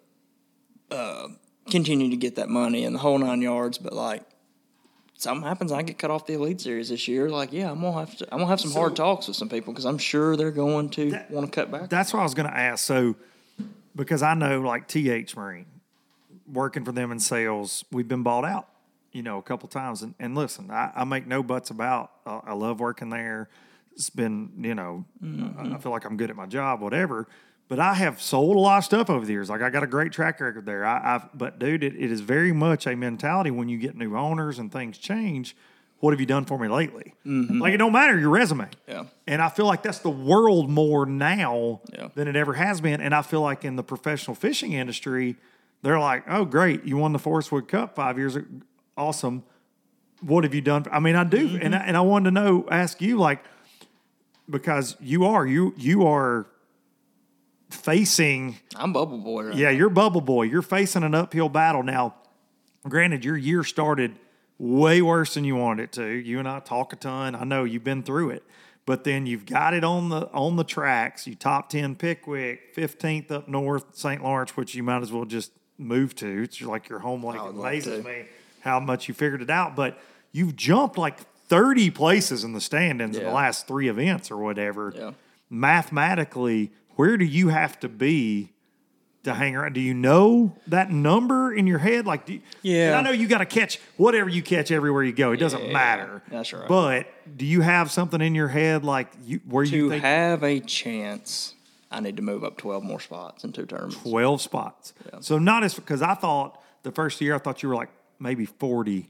uh, 0.90 1.28
continue 1.70 2.10
to 2.10 2.16
get 2.16 2.36
that 2.36 2.48
money 2.48 2.84
and 2.84 2.94
the 2.94 3.00
whole 3.00 3.18
nine 3.18 3.42
yards. 3.42 3.78
But 3.78 3.92
like. 3.92 4.22
Something 5.14 5.46
happens, 5.46 5.70
I 5.70 5.82
get 5.82 6.00
cut 6.00 6.10
off 6.10 6.26
the 6.26 6.32
Elite 6.32 6.60
Series 6.60 6.88
this 6.88 7.06
year. 7.06 7.30
Like, 7.30 7.52
yeah, 7.52 7.70
I'm 7.70 7.80
gonna 7.80 7.96
have 7.96 8.16
to. 8.16 8.26
I'm 8.32 8.38
gonna 8.38 8.50
have 8.50 8.60
some 8.60 8.72
hard 8.72 8.96
talks 8.96 9.28
with 9.28 9.36
some 9.36 9.48
people 9.48 9.72
because 9.72 9.84
I'm 9.84 9.98
sure 9.98 10.36
they're 10.36 10.50
going 10.50 10.90
to 10.90 11.16
want 11.30 11.46
to 11.46 11.52
cut 11.52 11.70
back. 11.70 11.88
That's 11.88 12.12
what 12.12 12.18
I 12.18 12.22
was 12.24 12.34
going 12.34 12.48
to 12.48 12.56
ask. 12.56 12.84
So, 12.84 13.14
because 13.94 14.24
I 14.24 14.34
know 14.34 14.60
like 14.62 14.88
TH 14.88 15.36
Marine, 15.36 15.66
working 16.52 16.84
for 16.84 16.90
them 16.90 17.12
in 17.12 17.20
sales, 17.20 17.84
we've 17.92 18.08
been 18.08 18.24
bought 18.24 18.44
out, 18.44 18.68
you 19.12 19.22
know, 19.22 19.38
a 19.38 19.42
couple 19.42 19.68
times. 19.68 20.02
And, 20.02 20.14
and 20.18 20.34
listen, 20.34 20.70
I, 20.70 20.90
I 20.94 21.04
make 21.04 21.26
no 21.26 21.42
buts 21.42 21.70
about. 21.70 22.10
Uh, 22.26 22.40
I 22.44 22.54
love 22.54 22.80
working 22.80 23.10
there. 23.10 23.48
It's 23.94 24.10
been, 24.10 24.50
you 24.58 24.74
know, 24.74 25.04
I, 25.22 25.74
I 25.74 25.78
feel 25.78 25.92
like 25.92 26.04
I'm 26.04 26.16
good 26.16 26.30
at 26.30 26.36
my 26.36 26.46
job, 26.46 26.80
whatever. 26.80 27.28
But 27.68 27.78
I 27.78 27.94
have 27.94 28.20
sold 28.20 28.56
a 28.56 28.58
lot 28.58 28.78
of 28.78 28.84
stuff 28.84 29.08
over 29.08 29.24
the 29.24 29.32
years. 29.32 29.48
Like 29.48 29.62
I 29.62 29.70
got 29.70 29.82
a 29.82 29.86
great 29.86 30.12
track 30.12 30.40
record 30.40 30.66
there. 30.66 30.84
I, 30.84 31.14
I've, 31.16 31.38
but 31.38 31.58
dude, 31.58 31.84
it, 31.84 31.94
it 31.94 32.10
is 32.10 32.20
very 32.20 32.52
much 32.52 32.86
a 32.86 32.94
mentality 32.96 33.50
when 33.50 33.68
you 33.68 33.78
get 33.78 33.96
new 33.96 34.16
owners 34.16 34.58
and 34.58 34.70
things 34.72 34.98
change. 34.98 35.56
What 36.00 36.10
have 36.12 36.18
you 36.20 36.26
done 36.26 36.44
for 36.46 36.58
me 36.58 36.66
lately? 36.68 37.14
Like 37.24 37.74
it 37.74 37.76
don't 37.76 37.92
matter 37.92 38.18
your 38.18 38.30
resume. 38.30 38.66
Yeah. 38.88 39.04
And 39.28 39.40
I 39.40 39.48
feel 39.48 39.66
like 39.66 39.82
that's 39.84 40.00
the 40.00 40.10
world 40.10 40.68
more 40.68 41.06
now 41.06 41.80
Yeah. 41.92 42.08
than 42.16 42.26
it 42.28 42.34
ever 42.34 42.54
has 42.54 42.80
been. 42.80 43.00
And 43.00 43.14
I 43.14 43.22
feel 43.22 43.40
like 43.40 43.64
in 43.64 43.76
the 43.76 43.84
professional 43.84 44.34
fishing 44.34 44.72
industry, 44.72 45.36
they're 45.82 46.00
like, 46.00 46.24
oh, 46.28 46.44
great, 46.44 46.84
you 46.84 46.96
won 46.96 47.12
the 47.12 47.20
Forrest 47.20 47.52
Wood 47.52 47.68
Cup 47.68 47.94
five 47.94 48.18
years 48.18 48.34
ago. 48.36 48.46
Awesome. 48.96 49.44
What 50.20 50.44
have 50.44 50.54
you 50.54 50.60
done? 50.60 50.86
I 50.90 51.00
mean, 51.00 51.16
I 51.16 51.24
do. 51.24 51.48
Mm-hmm. 51.48 51.62
And, 51.62 51.74
I, 51.74 51.78
and 51.78 51.96
I 51.96 52.00
wanted 52.00 52.26
to 52.26 52.30
know, 52.30 52.66
ask 52.70 53.00
you, 53.00 53.18
like, 53.18 53.42
because 54.48 54.96
you 55.00 55.24
are, 55.24 55.46
you, 55.46 55.74
you 55.76 56.06
are 56.06 56.46
facing 57.70 58.56
I'm 58.76 58.92
Bubble 58.92 59.18
Boy. 59.18 59.44
Right? 59.46 59.56
yeah, 59.56 59.70
you're 59.70 59.88
bubble 59.88 60.20
boy. 60.20 60.42
You're 60.44 60.62
facing 60.62 61.02
an 61.02 61.14
uphill 61.14 61.48
battle 61.48 61.82
now. 61.82 62.14
Granted, 62.88 63.24
your 63.24 63.36
year 63.36 63.64
started 63.64 64.18
way 64.58 65.02
worse 65.02 65.34
than 65.34 65.44
you 65.44 65.56
wanted 65.56 65.84
it 65.84 65.92
to. 65.92 66.06
You 66.06 66.38
and 66.38 66.48
I 66.48 66.60
talk 66.60 66.92
a 66.92 66.96
ton. 66.96 67.34
I 67.34 67.44
know 67.44 67.64
you've 67.64 67.84
been 67.84 68.02
through 68.02 68.30
it, 68.30 68.42
but 68.86 69.04
then 69.04 69.26
you've 69.26 69.46
got 69.46 69.74
it 69.74 69.84
on 69.84 70.08
the 70.08 70.30
on 70.32 70.56
the 70.56 70.64
tracks. 70.64 71.26
You 71.26 71.34
top 71.34 71.68
ten 71.68 71.94
Pickwick, 71.94 72.74
fifteenth 72.74 73.30
up 73.30 73.48
north 73.48 73.84
St. 73.92 74.22
Lawrence, 74.22 74.56
which 74.56 74.74
you 74.74 74.82
might 74.82 75.02
as 75.02 75.12
well 75.12 75.24
just 75.24 75.52
move 75.78 76.14
to. 76.16 76.42
It's 76.42 76.60
like 76.60 76.88
your 76.88 76.98
home 76.98 77.24
lake. 77.24 77.40
It 77.40 77.50
amazes 77.50 78.02
to. 78.02 78.08
me 78.08 78.24
how 78.62 78.80
much 78.80 79.06
you 79.08 79.14
figured 79.14 79.42
it 79.42 79.50
out. 79.50 79.76
But 79.76 79.98
you've 80.32 80.56
jumped 80.56 80.98
like 80.98 81.18
thirty 81.48 81.90
places 81.90 82.42
in 82.44 82.52
the 82.52 82.60
standings 82.60 83.16
in 83.16 83.24
the 83.24 83.30
last 83.30 83.66
three 83.68 83.88
events 83.88 84.30
or 84.30 84.38
whatever. 84.38 84.92
Yeah. 84.96 85.10
Mathematically, 85.50 86.70
where 86.96 87.16
do 87.16 87.24
you 87.24 87.48
have 87.48 87.78
to 87.80 87.88
be 87.88 88.50
to 89.24 89.32
hang 89.32 89.54
around? 89.56 89.72
Do 89.74 89.80
you 89.80 89.94
know 89.94 90.56
that 90.66 90.90
number 90.90 91.54
in 91.54 91.66
your 91.66 91.78
head? 91.78 92.04
Like, 92.06 92.26
do 92.26 92.32
you, 92.34 92.40
Yeah. 92.62 92.98
I 92.98 93.02
know 93.02 93.10
you 93.10 93.28
got 93.28 93.38
to 93.38 93.46
catch 93.46 93.78
whatever 93.96 94.28
you 94.28 94.42
catch 94.42 94.70
everywhere 94.70 95.02
you 95.04 95.12
go. 95.12 95.32
It 95.32 95.36
doesn't 95.38 95.62
Yeah, 95.66 95.72
matter. 95.72 96.22
that's 96.28 96.52
right. 96.52 96.66
But 96.68 97.06
do 97.38 97.46
you 97.46 97.60
have 97.60 97.90
something 97.90 98.20
in 98.20 98.34
your 98.34 98.48
head 98.48 98.84
like 98.84 99.08
you 99.24 99.40
where 99.48 99.64
you 99.64 99.88
think 99.90 100.02
have 100.02 100.42
a 100.42 100.58
chance, 100.60 101.54
I 101.90 102.00
need 102.00 102.16
to 102.16 102.22
move 102.22 102.42
up 102.44 102.56
12 102.58 102.82
more 102.82 103.00
spots 103.00 103.44
in 103.44 103.52
two 103.52 103.66
terms. 103.66 103.96
twelve 103.96 104.40
spots? 104.42 104.92
So 105.20 105.38
not 105.38 105.62
as 105.64 105.74
because 105.74 106.02
I 106.02 106.14
thought 106.14 106.60
the 106.82 106.90
first 106.92 107.20
year 107.20 107.34
I 107.34 107.38
thought 107.38 107.62
you 107.62 107.68
were 107.68 107.76
like 107.76 107.90
maybe 108.22 108.46
40 108.46 109.08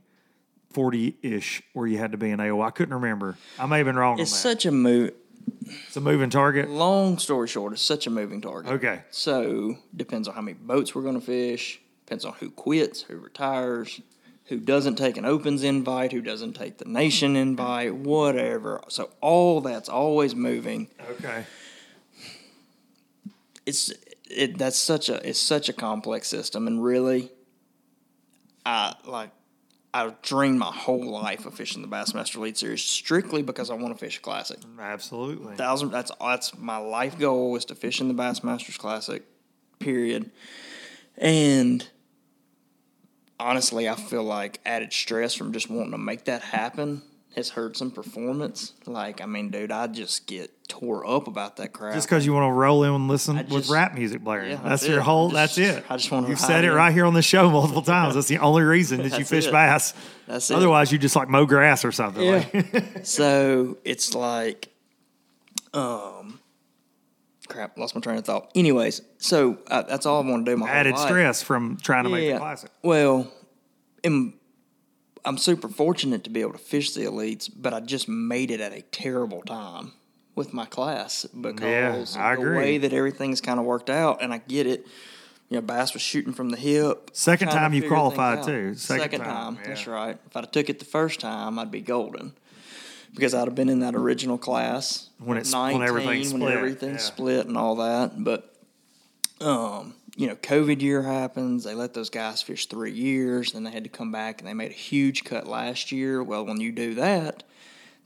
40 0.72 1.16
ish 1.22 1.62
where 1.74 1.86
you 1.86 1.98
had 1.98 2.12
to 2.12 2.18
be 2.18 2.30
in 2.30 2.38
AOY. 2.40 2.66
I 2.66 2.70
couldn't 2.70 2.94
remember. 2.94 3.36
I 3.58 3.66
may 3.66 3.76
have 3.78 3.86
been 3.86 3.96
wrong 3.96 4.18
It's 4.18 4.32
on 4.32 4.36
that. 4.36 4.40
such 4.56 4.64
a 4.66 4.72
move. 4.72 5.12
it's 5.86 5.96
a 5.98 6.00
moving 6.00 6.30
target. 6.30 6.70
Long 6.70 7.18
story 7.18 7.46
short, 7.46 7.74
it's 7.74 7.82
such 7.82 8.06
a 8.06 8.10
moving 8.10 8.40
target. 8.40 8.72
Okay. 8.72 9.02
So 9.10 9.76
depends 9.94 10.28
on 10.28 10.34
how 10.34 10.40
many 10.40 10.54
boats 10.54 10.94
we're 10.94 11.02
going 11.02 11.20
to 11.20 11.26
fish. 11.26 11.78
Depends 12.06 12.24
on 12.24 12.32
who 12.40 12.50
quits, 12.50 13.02
who 13.02 13.18
retires, 13.18 14.00
who 14.46 14.58
doesn't 14.58 14.96
take 14.96 15.18
an 15.18 15.26
opens 15.26 15.62
invite, 15.62 16.10
who 16.12 16.22
doesn't 16.22 16.54
take 16.54 16.78
the 16.78 16.86
nation 16.86 17.36
invite, 17.36 17.94
whatever. 17.94 18.82
So 18.88 19.10
all 19.20 19.60
that's 19.60 19.90
always 19.90 20.34
moving. 20.34 20.88
Okay. 21.10 21.44
it's 23.66 23.92
it 24.30 24.56
that's 24.58 24.78
such 24.78 25.08
a 25.10 25.26
it's 25.28 25.38
such 25.38 25.68
a 25.68 25.72
complex 25.74 26.28
system 26.28 26.66
and 26.66 26.82
really 26.82 27.30
I 28.64 28.94
like 29.04 29.30
I've 29.94 30.22
dreamed 30.22 30.58
my 30.58 30.72
whole 30.72 31.04
life 31.04 31.44
of 31.44 31.54
fishing 31.54 31.82
the 31.82 31.88
Bassmaster 31.88 32.36
Elite 32.36 32.56
Series 32.56 32.82
strictly 32.82 33.42
because 33.42 33.68
I 33.70 33.74
want 33.74 33.94
to 33.94 33.98
fish 33.98 34.18
a 34.18 34.20
classic. 34.20 34.58
Absolutely. 34.78 35.56
Thousand 35.56 35.90
that's 35.90 36.10
that's 36.20 36.56
my 36.56 36.78
life 36.78 37.18
goal 37.18 37.56
is 37.56 37.64
to 37.66 37.74
fish 37.74 38.00
in 38.00 38.08
the 38.08 38.14
Bassmasters 38.14 38.78
Classic, 38.78 39.22
period. 39.78 40.30
And 41.18 41.86
honestly, 43.38 43.88
I 43.88 43.96
feel 43.96 44.24
like 44.24 44.60
added 44.64 44.92
stress 44.92 45.34
from 45.34 45.52
just 45.52 45.68
wanting 45.68 45.92
to 45.92 45.98
make 45.98 46.24
that 46.24 46.42
happen 46.42 47.02
has 47.34 47.50
hurt 47.50 47.76
some 47.76 47.90
performance. 47.90 48.72
Like, 48.86 49.20
I 49.20 49.26
mean, 49.26 49.50
dude, 49.50 49.72
I 49.72 49.86
just 49.86 50.26
get 50.26 50.50
tore 50.68 51.06
up 51.06 51.26
about 51.26 51.56
that 51.56 51.72
crap. 51.72 51.94
Just 51.94 52.06
because 52.08 52.26
you 52.26 52.32
want 52.32 52.48
to 52.48 52.52
roll 52.52 52.84
in 52.84 52.92
and 52.92 53.08
listen 53.08 53.38
I 53.38 53.42
with 53.42 53.68
rap 53.68 53.94
music 53.94 54.22
blaring. 54.22 54.50
Yeah, 54.50 54.56
that's 54.56 54.82
that's 54.82 54.88
your 54.88 55.00
whole. 55.00 55.30
I 55.30 55.40
that's 55.40 55.58
it. 55.58 55.84
I 55.88 55.96
just 55.96 56.10
wanna 56.10 56.28
You've 56.28 56.38
hide 56.38 56.46
said 56.46 56.64
it 56.64 56.68
in. 56.68 56.74
right 56.74 56.92
here 56.92 57.04
on 57.06 57.14
the 57.14 57.22
show 57.22 57.50
multiple 57.50 57.82
times. 57.82 58.14
That's 58.14 58.28
the 58.28 58.38
only 58.40 58.62
reason 58.62 59.02
that 59.08 59.18
you 59.18 59.24
fish 59.24 59.46
it. 59.46 59.52
bass. 59.52 59.94
That's 60.26 60.50
it. 60.50 60.54
Otherwise, 60.54 60.92
you 60.92 60.98
just 60.98 61.16
like 61.16 61.28
mow 61.28 61.46
grass 61.46 61.84
or 61.84 61.92
something. 61.92 62.22
Yeah. 62.22 62.44
Like, 62.52 63.00
so 63.04 63.78
it's 63.84 64.14
like, 64.14 64.68
um, 65.74 66.38
crap, 67.48 67.78
lost 67.78 67.94
my 67.94 68.00
train 68.00 68.18
of 68.18 68.24
thought. 68.24 68.50
Anyways, 68.54 69.00
so 69.18 69.58
uh, 69.68 69.82
that's 69.82 70.06
all 70.06 70.22
I 70.22 70.28
want 70.28 70.44
to 70.46 70.52
do. 70.52 70.56
My 70.56 70.68
added 70.68 70.98
stress 70.98 71.42
from 71.42 71.76
trying 71.78 72.04
to 72.04 72.10
make 72.10 72.32
the 72.32 72.38
classic. 72.38 72.70
Well, 72.82 73.30
am- 74.04 74.34
I'm 75.24 75.38
super 75.38 75.68
fortunate 75.68 76.24
to 76.24 76.30
be 76.30 76.40
able 76.40 76.52
to 76.52 76.58
fish 76.58 76.92
the 76.92 77.02
elites, 77.02 77.50
but 77.54 77.72
I 77.72 77.80
just 77.80 78.08
made 78.08 78.50
it 78.50 78.60
at 78.60 78.72
a 78.72 78.82
terrible 78.82 79.42
time 79.42 79.92
with 80.34 80.52
my 80.52 80.64
class 80.64 81.24
because 81.26 82.16
I 82.16 82.34
of 82.34 82.40
the 82.40 82.50
way 82.52 82.78
that 82.78 82.92
everything's 82.92 83.40
kind 83.40 83.60
of 83.60 83.66
worked 83.66 83.90
out. 83.90 84.22
And 84.22 84.32
I 84.32 84.38
get 84.38 84.66
it. 84.66 84.86
You 85.48 85.56
know, 85.58 85.62
bass 85.62 85.92
was 85.92 86.00
shooting 86.02 86.32
from 86.32 86.48
the 86.48 86.56
hip. 86.56 87.10
Second 87.12 87.48
time 87.48 87.74
you 87.74 87.86
qualified, 87.86 88.42
too. 88.42 88.74
Second 88.74 89.02
Second, 89.02 89.20
time, 89.20 89.56
time. 89.56 89.64
That's 89.66 89.86
right. 89.86 90.18
If 90.26 90.34
I'd 90.36 90.44
have 90.44 90.50
took 90.50 90.70
it 90.70 90.78
the 90.78 90.86
first 90.86 91.20
time, 91.20 91.58
I'd 91.58 91.70
be 91.70 91.82
golden 91.82 92.32
because 93.14 93.34
I'd 93.34 93.44
have 93.46 93.54
been 93.54 93.68
in 93.68 93.80
that 93.80 93.94
original 93.94 94.38
class 94.38 95.10
When 95.18 95.36
it's- 95.36 95.52
when 95.52 95.82
everything 95.82 96.24
split, 96.24 96.40
when 96.42 96.52
everything 96.52 96.90
yeah. 96.92 96.96
split 96.96 97.46
and 97.46 97.58
all 97.58 97.76
that. 97.76 98.24
But 98.24 98.54
um, 99.42 99.94
you 100.16 100.26
know, 100.26 100.36
COVID 100.36 100.82
year 100.82 101.02
happens. 101.02 101.64
They 101.64 101.74
let 101.74 101.94
those 101.94 102.10
guys 102.10 102.42
fish 102.42 102.66
three 102.66 102.92
years, 102.92 103.52
then 103.52 103.64
they 103.64 103.70
had 103.70 103.84
to 103.84 103.90
come 103.90 104.12
back 104.12 104.40
and 104.40 104.48
they 104.48 104.54
made 104.54 104.70
a 104.70 104.74
huge 104.74 105.24
cut 105.24 105.46
last 105.46 105.92
year. 105.92 106.22
Well, 106.22 106.44
when 106.44 106.60
you 106.60 106.72
do 106.72 106.94
that, 106.94 107.42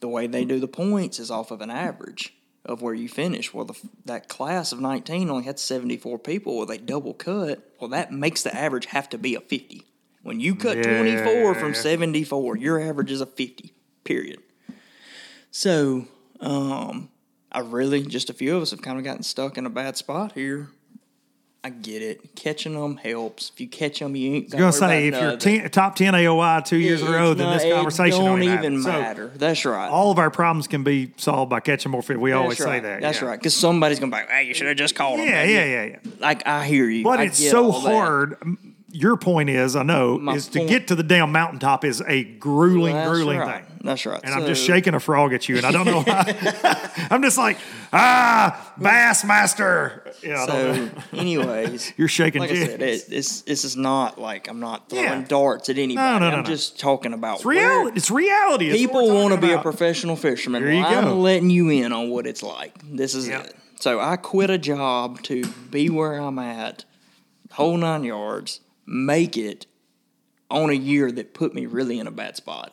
the 0.01 0.09
way 0.09 0.27
they 0.27 0.45
do 0.45 0.61
the 0.61 0.69
points 0.69 1.19
is 1.19 1.31
off 1.31 1.51
of 1.51 1.61
an 1.61 1.71
average 1.71 2.35
of 2.65 2.83
where 2.83 2.95
you 2.95 3.09
finish. 3.09 3.55
Well, 3.55 3.65
the, 3.65 3.79
that 4.05 4.29
class 4.29 4.73
of 4.73 4.81
19 4.81 5.31
only 5.31 5.45
had 5.45 5.59
74 5.59 6.19
people. 6.19 6.57
Well, 6.57 6.67
they 6.67 6.79
double 6.79 7.15
cut. 7.15 7.73
Well, 7.81 7.91
that 7.91 8.13
makes 8.13 8.43
the 8.43 8.55
average 8.55 8.87
have 8.87 9.09
to 9.11 9.19
be 9.19 9.35
a 9.35 9.41
50. 9.41 9.85
When 10.23 10.41
you 10.41 10.57
cut 10.57 10.77
Yeah, 10.79 10.99
24 10.99 11.33
yeah, 11.33 11.53
from 11.55 11.75
74, 11.75 12.57
your 12.57 12.81
average 12.81 13.13
is 13.13 13.21
a 13.21 13.27
50, 13.27 13.73
period. 14.03 14.41
So, 15.53 16.09
um, 16.41 17.11
I 17.53 17.61
really, 17.61 18.03
just 18.03 18.29
a 18.29 18.35
few 18.35 18.57
of 18.57 18.63
us 18.63 18.73
have 18.73 18.83
kind 18.83 18.99
of 18.99 19.05
gotten 19.05 19.23
stuck 19.23 19.57
in 19.57 19.67
a 19.67 19.71
bad 19.71 19.97
spot 19.97 20.33
here. 20.33 20.69
I 21.67 21.71
get 21.71 22.01
it. 22.01 22.37
Catching 22.37 22.81
them 22.81 22.97
helps. 22.97 23.51
If 23.51 23.61
you 23.61 23.67
catch 23.67 23.99
them, 23.99 24.15
you 24.15 24.35
ain't 24.35 24.51
gonna 24.51 24.63
gonna 24.63 24.73
say 24.73 25.09
if 25.09 25.21
you're 25.21 25.37
10, 25.37 25.69
top 25.71 25.97
ten 25.97 26.15
AOY 26.15 26.65
two 26.65 26.77
years 26.77 27.03
in 27.03 27.09
a 27.09 27.11
row, 27.11 27.35
then 27.35 27.59
this 27.59 27.65
conversation 27.75 28.25
don't, 28.25 28.41
even 28.41 28.83
So, 28.83 28.93
matter. 28.93 29.33
That's 29.35 29.65
right. 29.65 29.89
all 29.89 30.13
of 30.13 30.19
our 30.21 30.31
problems 30.31 30.69
can 30.69 30.85
be 30.85 31.11
solved 31.17 31.51
by 31.51 31.59
catching 31.59 31.91
more 31.91 32.03
fish. 32.03 32.19
We 32.19 32.31
That's 32.31 32.41
always 32.41 32.59
say 32.59 32.79
that. 32.79 33.01
That's 33.01 33.21
yeah. 33.21 33.27
right. 33.27 33.37
Because 33.41 33.55
somebody's 33.57 33.99
gonna 33.99 34.13
be 34.13 34.19
like, 34.19 34.31
"Hey, 34.31 34.45
you 34.45 34.55
should 34.55 34.69
have 34.69 34.77
just 34.77 34.95
called 34.95 35.19
him." 35.19 35.27
Yeah, 35.27 35.43
yeah, 35.43 35.65
yeah, 35.65 35.85
yeah. 35.87 35.97
Like 36.21 36.47
I 36.47 36.65
hear 36.65 36.89
you, 36.89 37.03
But 37.03 37.19
I 37.19 37.25
it's 37.25 37.51
so 37.51 37.73
all 37.73 37.81
that. 37.81 37.93
hard. 37.93 38.37
Your 38.93 39.17
point 39.17 39.51
is, 39.51 39.75
I 39.75 39.83
know, 39.83 40.19
My 40.19 40.35
is 40.37 40.47
to 40.49 40.65
get 40.65 40.87
to 40.89 40.95
the 40.95 41.03
damn 41.03 41.33
mountaintop 41.33 41.85
is 41.85 42.01
a 42.07 42.23
grueling, 42.23 42.95
grueling 43.05 43.41
right. 43.41 43.67
thing. 43.67 43.79
That's 43.83 44.07
right. 44.07 44.21
And 44.23 44.33
I'm 44.33 44.47
just 44.47 44.65
shaking 44.65 44.95
a 44.95 45.01
frog 45.01 45.33
at 45.33 45.49
you, 45.49 45.57
and 45.57 45.67
I 45.67 45.73
don't 45.73 45.85
know 45.85 46.03
why. 46.03 46.87
I'm 47.11 47.23
just 47.23 47.37
like, 47.39 47.59
ah, 47.93 48.73
Bassmaster. 48.81 50.06
Yeah, 50.23 50.43
I 50.43 50.47
don't 50.47 50.77
know. 50.77 50.89
So, 50.89 51.03
anyways, 51.19 51.93
You're 51.97 52.09
shaking 52.09 52.41
Like 52.41 52.51
I 52.51 52.65
said, 52.67 52.83
it, 52.83 53.09
this 53.09 53.43
this 53.43 53.65
is 53.65 53.77
not 53.77 54.21
like 54.21 54.49
I'm 54.49 54.61
not 54.61 54.89
throwing 54.91 55.05
Yeah. 55.05 55.23
darts 55.27 55.69
at 55.69 55.79
anybody. 55.79 55.95
no, 55.97 56.19
no, 56.19 56.31
no, 56.31 56.37
I'm 56.39 56.43
no. 56.43 56.49
just 56.49 56.79
talking 56.81 57.13
about 57.13 57.37
It's 57.37 57.45
reality. 57.45 57.97
It's 57.97 58.11
reality. 58.11 58.69
It's 58.71 58.79
People 58.79 59.09
want 59.15 59.31
to 59.35 59.37
talking 59.37 59.49
be 59.49 59.53
a 59.55 59.61
professional 59.61 60.17
fisherman. 60.17 60.63
There 60.63 60.73
you 60.73 60.81
Well, 60.83 61.03
go. 61.03 61.11
I'm 61.11 61.21
letting 61.21 61.51
you 61.51 61.69
in 61.71 61.93
on 61.93 62.11
what 62.11 62.27
it's 62.27 62.43
like. 62.43 62.75
This 62.85 63.15
is 63.15 63.29
Yep. 63.29 63.47
it. 63.47 63.57
So 63.81 64.01
I 64.01 64.17
quit 64.17 64.49
a 64.51 64.59
job 64.59 65.23
to 65.25 65.45
be 65.71 65.91
where 65.91 66.15
I'm 66.17 66.39
at, 66.39 66.85
whole 67.53 67.77
nine 67.77 68.05
yards, 68.05 68.61
make 68.87 69.37
it 69.37 69.67
on 70.51 70.71
a 70.71 70.75
year 70.75 71.13
that 71.13 71.35
put 71.35 71.55
me 71.55 71.67
really 71.67 71.99
in 71.99 72.07
a 72.07 72.11
bad 72.11 72.37
spot. 72.37 72.73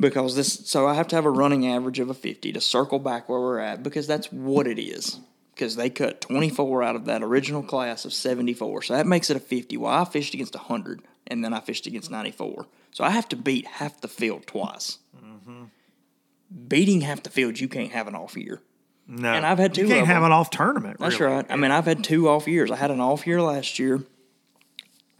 Because 0.00 0.36
this, 0.36 0.68
so 0.68 0.86
I 0.86 0.94
have 0.94 1.08
to 1.08 1.16
have 1.16 1.24
a 1.24 1.30
running 1.30 1.66
average 1.66 1.98
of 1.98 2.08
a 2.08 2.14
50 2.14 2.52
to 2.52 2.60
circle 2.60 2.98
back 3.00 3.28
where 3.28 3.40
we're 3.40 3.58
at 3.58 3.82
because 3.82 4.06
that's 4.06 4.30
what 4.32 4.66
it 4.68 4.78
is. 4.80 5.18
Because 5.58 5.74
they 5.74 5.90
cut 5.90 6.20
24 6.20 6.84
out 6.84 6.94
of 6.94 7.06
that 7.06 7.20
original 7.20 7.64
class 7.64 8.04
of 8.04 8.12
74. 8.12 8.82
So 8.82 8.94
that 8.94 9.08
makes 9.08 9.28
it 9.28 9.36
a 9.36 9.40
50. 9.40 9.76
Well, 9.76 9.92
I 9.92 10.04
fished 10.04 10.32
against 10.32 10.54
100 10.54 11.02
and 11.26 11.44
then 11.44 11.52
I 11.52 11.58
fished 11.58 11.88
against 11.88 12.12
94. 12.12 12.66
So 12.92 13.02
I 13.02 13.10
have 13.10 13.28
to 13.30 13.36
beat 13.36 13.66
half 13.66 14.00
the 14.00 14.06
field 14.06 14.46
twice. 14.46 14.98
Mm-hmm. 15.20 15.64
Beating 16.68 17.00
half 17.00 17.24
the 17.24 17.30
field, 17.30 17.58
you 17.58 17.66
can't 17.66 17.90
have 17.90 18.06
an 18.06 18.14
off 18.14 18.36
year. 18.36 18.62
No. 19.08 19.32
and 19.32 19.44
I've 19.44 19.58
had 19.58 19.74
two 19.74 19.82
You 19.82 19.88
can't 19.88 20.06
have 20.06 20.22
an 20.22 20.30
off 20.30 20.50
tournament. 20.50 20.98
That's 21.00 21.18
really. 21.18 21.32
right. 21.34 21.46
I 21.48 21.56
mean, 21.56 21.72
I've 21.72 21.86
had 21.86 22.04
two 22.04 22.28
off 22.28 22.46
years. 22.46 22.70
I 22.70 22.76
had 22.76 22.92
an 22.92 23.00
off 23.00 23.26
year 23.26 23.42
last 23.42 23.80
year. 23.80 24.04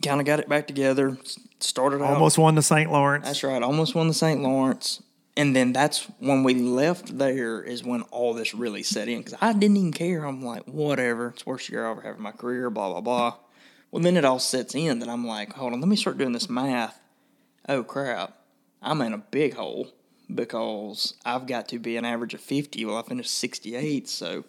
Kind 0.04 0.20
of 0.20 0.26
got 0.26 0.38
it 0.38 0.48
back 0.48 0.68
together. 0.68 1.18
Started 1.58 2.00
out. 2.02 2.12
Almost 2.12 2.38
won 2.38 2.54
the 2.54 2.62
St. 2.62 2.92
Lawrence. 2.92 3.24
That's 3.24 3.42
right. 3.42 3.60
Almost 3.60 3.96
won 3.96 4.06
the 4.06 4.14
St. 4.14 4.40
Lawrence. 4.40 5.02
And 5.38 5.54
then 5.54 5.72
that's 5.72 6.02
when 6.18 6.42
we 6.42 6.54
left 6.54 7.16
there 7.16 7.62
is 7.62 7.84
when 7.84 8.02
all 8.10 8.34
this 8.34 8.54
really 8.54 8.82
set 8.82 9.08
in 9.08 9.18
because 9.18 9.38
I 9.40 9.52
didn't 9.52 9.76
even 9.76 9.92
care. 9.92 10.24
I'm 10.24 10.42
like, 10.42 10.64
whatever. 10.64 11.28
It's 11.28 11.46
worst 11.46 11.68
year 11.68 11.86
I 11.86 11.92
ever 11.92 12.00
had 12.00 12.16
in 12.16 12.22
my 12.22 12.32
career, 12.32 12.70
blah, 12.70 12.90
blah, 12.90 13.00
blah. 13.00 13.34
Well, 13.92 14.02
then 14.02 14.16
it 14.16 14.24
all 14.24 14.40
sets 14.40 14.74
in 14.74 14.98
that 14.98 15.08
I'm 15.08 15.24
like, 15.24 15.52
hold 15.52 15.72
on, 15.72 15.80
let 15.80 15.88
me 15.88 15.94
start 15.94 16.18
doing 16.18 16.32
this 16.32 16.50
math. 16.50 17.00
Oh, 17.68 17.84
crap. 17.84 18.36
I'm 18.82 19.00
in 19.00 19.12
a 19.12 19.18
big 19.18 19.54
hole 19.54 19.92
because 20.34 21.14
I've 21.24 21.46
got 21.46 21.68
to 21.68 21.78
be 21.78 21.96
an 21.96 22.04
average 22.04 22.34
of 22.34 22.40
50. 22.40 22.84
Well, 22.84 22.96
I 22.96 23.02
finished 23.02 23.32
68, 23.32 24.08
so 24.08 24.44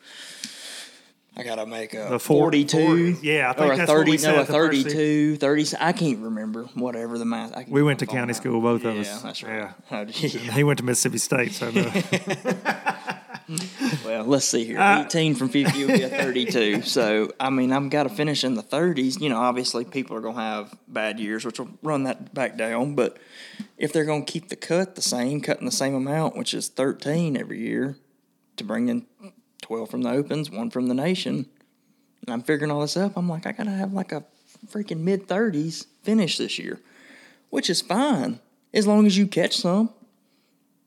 I 1.40 1.44
got 1.44 1.56
to 1.56 1.66
make 1.66 1.94
a 1.94 2.08
The 2.10 2.20
four- 2.20 2.44
42. 2.52 2.78
40, 3.16 3.28
yeah, 3.28 3.50
I 3.50 3.54
think 3.54 3.70
or 3.70 3.74
a 3.74 3.78
that's 3.78 3.90
what 3.90 3.98
30, 3.98 4.12
we 4.12 4.18
said 4.18 4.32
no, 4.34 4.38
a 4.38 4.42
at 4.42 4.48
the 4.48 4.54
first 4.54 4.74
season. 4.78 4.92
32, 4.92 5.36
30. 5.38 5.66
I 5.80 5.92
can't 5.94 6.20
remember, 6.20 6.64
whatever 6.74 7.18
the 7.18 7.26
math. 7.26 7.56
I, 7.56 7.66
We 7.68 7.82
went 7.84 8.00
to 8.00 8.06
county 8.06 8.32
out. 8.32 8.36
school, 8.38 8.62
both 8.62 8.84
of 8.84 8.96
Yeah, 8.96 9.02
us. 9.02 9.22
that's 9.22 9.42
Yeah. 9.42 9.72
right. 9.92 10.08
Do 10.08 10.14
He 10.28 10.64
went 10.64 10.78
to 10.80 10.86
Mississippi 10.86 11.18
State, 11.18 11.54
so 11.54 11.72
no. 11.72 11.92
Well, 14.06 14.26
let's 14.26 14.46
see 14.46 14.64
here. 14.64 14.80
Uh, 14.80 15.06
18 15.06 15.34
from 15.34 15.50
50 15.50 15.86
will 15.86 15.98
be 15.98 16.04
a 16.04 16.10
32. 16.10 16.84
So, 16.84 17.32
I 17.40 17.50
mean, 17.50 17.72
I've 17.72 17.90
got 17.90 18.04
to 18.04 18.10
finish 18.10 18.44
in 18.44 18.54
the 18.54 18.62
30s. 18.62 19.20
You 19.20 19.30
know, 19.30 19.38
obviously, 19.40 19.86
people 19.86 20.16
are 20.16 20.22
going 20.22 20.36
to 20.36 20.42
have 20.42 20.76
bad 20.88 21.20
years, 21.20 21.46
which 21.46 21.60
will 21.60 21.70
run 21.82 22.04
that 22.04 22.32
back 22.34 22.58
down. 22.58 22.94
But 22.94 23.18
if 23.78 23.92
they're 23.92 24.06
going 24.06 24.26
to 24.26 24.32
keep 24.32 24.50
the 24.50 24.56
cut 24.56 24.94
the 24.96 25.02
same, 25.02 25.42
cutting 25.42 25.66
the 25.66 25.72
same 25.72 25.96
amount, 25.96 26.38
which 26.38 26.54
is 26.54 26.68
13 26.68 27.36
every 27.38 27.60
year, 27.60 27.98
to 28.58 28.64
bring 28.64 28.88
in 28.90 29.08
12 29.70 29.88
from 29.88 30.02
the 30.02 30.10
Opens, 30.10 30.50
one 30.50 30.72
from 30.72 30.88
the 30.88 30.96
Nation, 30.96 31.46
and 32.26 32.34
I'm 32.34 32.42
figuring 32.42 32.72
all 32.72 32.82
this 32.82 32.98
up, 32.98 33.16
I'm 33.16 33.30
like, 33.30 33.46
I 33.46 33.52
got 33.52 33.66
to 33.66 33.70
have 33.70 33.94
like 33.94 34.12
a 34.12 34.26
freaking 34.68 35.02
mid 35.02 35.28
30s 35.28 35.86
finish 36.02 36.40
this 36.40 36.58
year, 36.58 36.80
which 37.52 37.70
is 37.70 37.80
fine 37.80 38.40
as 38.74 38.88
long 38.88 39.06
as 39.06 39.16
you 39.16 39.28
catch 39.28 39.58
some. 39.58 39.92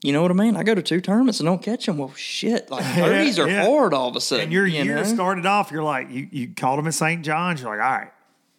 You 0.03 0.13
know 0.13 0.21
what 0.21 0.33
I 0.33 0.35
mean? 0.35 0.57
I 0.57 0.65
go 0.65 0.75
to 0.75 0.83
two 0.83 1.01
tournaments 1.01 1.39
and 1.39 1.47
don't 1.47 1.63
catch 1.63 1.87
them. 1.87 1.97
Well, 1.97 2.13
shit, 2.15 2.73
like 2.73 2.85
thirties 2.97 3.39
are 3.39 3.49
yeah. 3.49 3.65
hard 3.67 3.95
all 3.95 4.09
of 4.09 4.17
a 4.17 4.21
sudden. 4.21 4.47
and 4.47 4.53
your 4.53 4.67
you 4.67 4.83
year 4.83 4.97
know? 4.97 5.05
started 5.05 5.47
off, 5.47 5.71
you're 5.71 5.85
like, 5.85 6.11
you, 6.11 6.27
you 6.33 6.49
called 6.49 6.81
them 6.81 6.89
at 6.89 6.95
St. 6.95 7.25
John's. 7.25 7.63
You're 7.63 7.77
like, 7.77 7.85
all 7.85 7.99
right, 7.99 8.11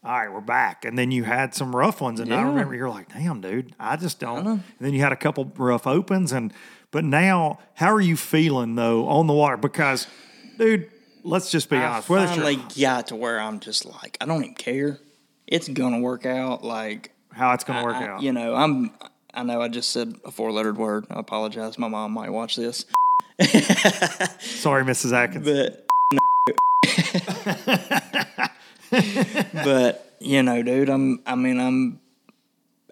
all 0.06 0.20
right, 0.20 0.32
we're 0.32 0.40
back. 0.40 0.86
And 0.86 0.98
then 0.98 1.12
you 1.12 1.26
had 1.26 1.54
some 1.54 1.76
rough 1.76 2.00
ones. 2.00 2.22
And 2.22 2.34
I 2.34 2.44
remember 2.44 2.76
you're 2.76 2.90
like, 2.90 3.12
damn, 3.12 3.42
dude, 3.42 3.76
I 3.78 3.98
just 3.98 4.22
don't. 4.22 4.46
know. 4.46 4.52
And 4.52 4.64
then 4.80 4.94
you 4.94 5.02
had 5.02 5.12
a 5.12 5.18
couple 5.18 5.52
rough 5.58 5.86
opens. 5.86 6.32
And, 6.32 6.54
but 6.94 7.04
now, 7.04 7.60
how 7.74 7.92
are 7.92 8.00
you 8.00 8.16
feeling 8.16 8.76
though 8.76 9.08
on 9.08 9.28
the 9.28 9.34
water? 9.34 9.58
Because, 9.58 10.08
dude, 10.58 10.90
let's 11.24 11.52
just 11.52 11.70
be 11.70 11.76
I 11.76 11.86
honest. 11.86 12.08
Whether 12.08 12.28
finally 12.28 12.60
got 12.80 13.08
to 13.08 13.16
where 13.16 13.42
I'm 13.42 13.60
just 13.60 13.84
like, 13.86 14.16
I 14.22 14.26
don't 14.26 14.42
even 14.44 14.56
care. 14.56 15.00
It's 15.48 15.68
gonna 15.68 16.00
work 16.00 16.26
out. 16.26 16.64
Like, 16.64 17.12
how 17.34 17.54
it's 17.54 17.64
going 17.64 17.80
to 17.80 17.86
work 17.86 17.96
I- 17.96 18.08
out. 18.08 18.22
you 18.22 18.32
know, 18.32 18.56
I'm. 18.56 18.92
I 19.34 19.42
know 19.42 19.60
I 19.60 19.68
just 19.68 19.90
said 19.90 20.16
a 20.24 20.30
four 20.32 20.52
lettered 20.52 20.78
word. 20.78 21.08
I 21.10 21.20
apologize. 21.20 21.80
My 21.80 21.88
mom 21.88 22.12
might 22.12 22.30
watch 22.30 22.56
this, 22.56 22.86
Sorry, 24.40 24.84
Mrs. 24.84 25.12
Atkins. 25.12 25.44
but. 25.44 25.80
but 29.66 30.16
you 30.20 30.44
know, 30.44 30.62
dude, 30.62 30.90
I'm. 30.90 31.24
I 31.26 31.34
mean, 31.34 31.60
I'm. 31.60 32.00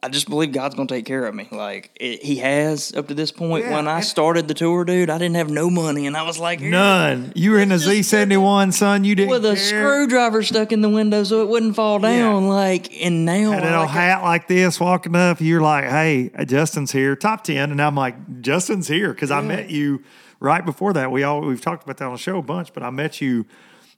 I 0.04 0.10
just 0.10 0.28
believe 0.30 0.52
God's 0.52 0.74
gonna 0.74 0.88
take 0.88 1.06
care 1.06 1.26
of 1.26 1.36
me. 1.36 1.48
Like 1.52 1.92
it, 1.96 2.24
He 2.24 2.38
has 2.38 2.92
up 2.96 3.08
to 3.10 3.14
this 3.14 3.32
point. 3.32 3.66
Yeah, 3.66 3.76
when 3.76 3.88
I 3.88 4.02
started 4.02 4.48
the 4.48 4.56
tour, 4.56 4.84
dude, 4.84 5.12
I 5.12 5.20
didn't 5.20 5.36
have 5.36 5.52
no 5.52 5.70
money, 5.70 6.08
and 6.08 6.18
I 6.18 6.24
was 6.24 6.40
like, 6.40 6.60
here, 6.60 6.72
None. 6.72 7.34
You 7.36 7.52
were 7.52 7.60
in 7.60 7.72
a 7.72 7.76
Let's 7.76 7.86
just 7.86 8.12
Z71, 8.12 8.74
son. 8.74 9.04
You 9.04 9.14
didn't 9.14 9.30
with 9.30 9.46
a 9.46 9.54
care. 9.54 9.58
screwdriver 9.58 10.42
stuck 10.42 10.72
in 10.72 10.82
the 10.82 10.90
window 10.90 11.24
so 11.24 11.44
it 11.44 11.50
wouldn't 11.50 11.76
fall 11.76 12.00
down. 12.00 12.48
Like, 12.48 12.92
and 13.00 13.26
now 13.26 13.52
Had 13.52 13.64
an 13.64 13.74
I 13.74 13.78
old 13.78 13.86
like, 13.88 13.90
hat 13.92 14.24
like 14.24 14.48
this 14.48 14.80
walking 14.80 15.16
up. 15.16 15.40
You're 15.40 15.62
like, 15.62 15.86
hey, 15.86 16.32
Justin's 16.46 16.92
here, 16.92 17.16
top 17.16 17.44
10. 17.44 17.70
And 17.72 17.80
I'm 17.80 17.96
like, 17.96 18.42
Justin's 18.42 18.88
here. 18.88 19.14
Cause 19.14 19.30
I 19.30 19.42
met 19.42 19.70
you 19.70 20.04
right 20.40 20.66
before 20.66 20.94
that. 20.94 21.12
We 21.12 21.22
all, 21.22 21.42
we've 21.42 21.62
talked 21.62 21.84
about 21.84 21.98
that 21.98 22.06
on 22.06 22.14
the 22.14 22.18
show 22.18 22.40
a 22.40 22.42
bunch, 22.42 22.74
but 22.74 22.82
I 22.82 22.90
met 22.90 23.22
you 23.22 23.46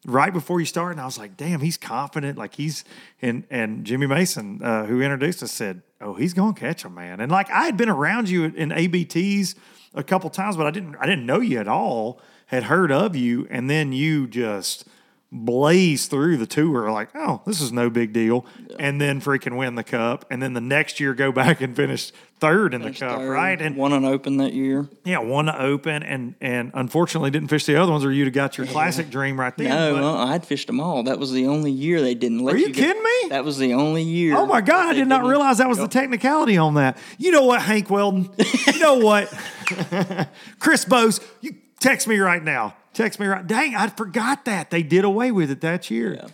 right 0.06 0.34
before 0.34 0.60
you 0.60 0.66
started. 0.66 0.93
And 0.93 1.01
I 1.01 1.06
was 1.06 1.18
like, 1.18 1.38
damn, 1.38 1.62
he's 1.62 1.78
confident. 1.78 2.38
Like 2.38 2.56
he's, 2.56 2.84
and, 3.22 3.45
and 3.49 3.86
Jimmy 3.86 4.06
Mason, 4.08 4.62
uh, 4.62 4.86
who 4.86 5.01
introduced 5.01 5.41
us 5.41 5.51
said, 5.54 5.82
oh, 6.04 6.14
he's 6.14 6.34
going 6.34 6.54
to 6.54 6.60
catch 6.60 6.84
him, 6.84 6.95
man. 6.95 7.20
And 7.20 7.32
like, 7.32 7.49
I 7.49 7.64
had 7.64 7.78
been 7.78 7.89
around 7.89 8.30
you 8.30 8.45
in 8.45 8.70
ABTs 8.70 9.56
a 9.93 10.04
couple 10.04 10.30
times, 10.30 10.58
but 10.58 10.68
I 10.68 10.72
didn't, 10.72 10.95
I 10.97 11.06
didn't 11.06 11.26
know 11.26 11.39
you 11.39 11.60
at 11.60 11.68
all, 11.68 12.22
had 12.47 12.64
heard 12.64 12.91
of 12.91 13.16
you. 13.16 13.47
And 13.49 13.70
then 13.70 13.93
you 13.93 14.28
just, 14.28 14.86
blaze 15.34 16.06
through 16.06 16.38
the 16.38 16.46
tour 16.46 16.92
like, 16.92 17.10
oh, 17.16 17.42
this 17.46 17.60
is 17.60 17.72
no 17.72 17.90
big 17.90 18.14
deal, 18.14 18.46
and 18.80 19.02
then 19.02 19.20
freaking 19.20 19.58
win 19.58 19.76
the 19.76 19.84
cup, 19.84 20.26
and 20.30 20.42
then 20.42 20.54
the 20.54 20.62
next 20.62 21.00
year 21.00 21.14
go 21.14 21.32
back 21.34 21.60
and 21.60 21.76
finish 21.76 22.12
third 22.40 22.74
in 22.74 22.82
the 22.82 22.92
cup, 22.92 23.20
third, 23.20 23.30
right? 23.30 23.62
And 23.62 23.76
won 23.78 23.94
an 23.94 24.04
open 24.06 24.38
that 24.38 24.54
year. 24.54 24.88
yeah, 25.06 25.18
won 25.20 25.46
the 25.48 25.60
open, 25.60 26.04
and 26.04 26.36
and 26.40 26.72
unfortunately 26.74 27.32
didn't 27.32 27.48
fish 27.48 27.66
the 27.66 27.76
other 27.76 27.92
ones, 27.92 28.06
or 28.06 28.12
you'd 28.12 28.26
have 28.26 28.34
got 28.34 28.58
your 28.58 28.68
classic 28.68 29.10
dream 29.10 29.40
right 29.40 29.56
there. 29.58 29.70
No, 29.70 29.94
but- 29.96 30.02
well, 30.04 30.18
I'd 30.18 30.46
fished 30.46 30.68
them 30.68 30.80
all. 30.80 31.04
That 31.04 31.18
was 31.20 31.32
the 31.32 31.48
only 31.48 31.72
year 31.72 32.02
they 32.02 32.14
didn't 32.16 32.40
let 32.40 32.56
Are 32.56 32.58
you 32.60 32.68
get- 32.68 32.76
kidding 32.76 33.04
me? 33.04 33.30
That 33.30 33.44
was 33.44 33.58
the 33.58 33.74
only 33.74 34.04
year. 34.04 34.36
Oh 34.38 34.46
my 34.46 34.62
God, 34.62 34.90
I 34.90 34.94
did 34.94 35.08
not 35.08 35.24
realize 35.26 35.58
that 35.58 35.68
was 35.70 35.78
the 35.80 35.88
technicality 35.88 36.58
on 36.58 36.76
that. 36.76 36.98
You 37.18 37.32
know 37.32 37.46
what, 37.46 37.62
Hank 37.62 37.90
Weldon? 37.90 38.30
You 38.72 38.80
know 38.80 38.96
what? 39.00 39.34
Chris 40.60 40.86
Bowes, 40.86 41.20
you 41.42 41.56
text 41.80 42.08
me 42.08 42.18
right 42.20 42.44
now. 42.44 42.76
Text 42.94 43.20
me 43.20 43.26
right. 43.28 43.46
Dang, 43.46 43.76
I 43.76 43.88
forgot 43.88 44.46
that. 44.46 44.70
They 44.70 44.84
did 44.84 45.04
away 45.04 45.32
with 45.32 45.50
it 45.52 45.62
that 45.62 45.89
year. 45.89 46.26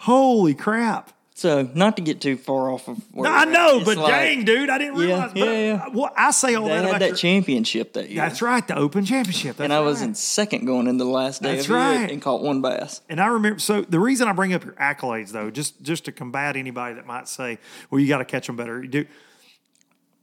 Holy 0.00 0.54
crap! 0.54 1.12
So, 1.34 1.68
not 1.74 1.96
to 1.96 2.02
get 2.02 2.20
too 2.22 2.36
far 2.38 2.70
off 2.70 2.88
of 2.88 2.98
where 3.12 3.30
I 3.30 3.34
we're 3.34 3.42
at, 3.42 3.48
know, 3.52 3.82
but 3.84 3.96
like, 3.98 4.08
dang, 4.10 4.44
dude, 4.44 4.70
I 4.70 4.78
didn't 4.78 4.94
Yeah, 4.98 5.04
realize. 5.04 5.30
but, 5.32 5.38
yeah, 5.40 5.52
yeah. 5.66 5.84
uh, 5.86 5.90
What 5.90 6.14
I 6.16 6.30
say 6.30 6.54
all 6.54 6.64
They 6.64 6.70
that 6.70 6.76
had 6.76 6.84
about 6.86 6.98
that 7.00 7.08
your- 7.08 7.16
championship 7.16 7.92
that 7.94 8.08
year. 8.10 8.22
That's 8.22 8.40
right, 8.40 8.66
the 8.66 8.74
Open 8.76 9.04
Championship. 9.04 9.56
That's 9.56 9.64
and 9.64 9.72
I 9.72 9.80
was 9.80 10.00
right. 10.00 10.08
in 10.08 10.14
second 10.14 10.64
going 10.64 10.86
into 10.86 11.04
the 11.04 11.10
last 11.10 11.42
day 11.42 11.56
That's 11.56 11.68
right. 11.68 12.10
and 12.10 12.22
caught 12.22 12.42
one 12.42 12.62
bass. 12.62 13.00
And 13.10 13.20
I 13.20 13.26
remember. 13.26 13.58
So 13.58 13.82
the 13.82 14.00
reason 14.00 14.28
I 14.28 14.32
bring 14.32 14.54
up 14.54 14.64
your 14.64 14.74
accolades, 14.74 15.30
though, 15.32 15.50
just 15.50 15.82
just 15.82 16.04
to 16.06 16.12
combat 16.12 16.56
anybody 16.56 16.94
that 16.94 17.06
might 17.06 17.28
say, 17.28 17.58
"Well, 17.90 18.00
you 18.00 18.08
got 18.08 18.18
to 18.18 18.24
catch 18.24 18.46
them 18.46 18.56
better." 18.56 18.82
You 18.82 18.88
do, 18.88 19.04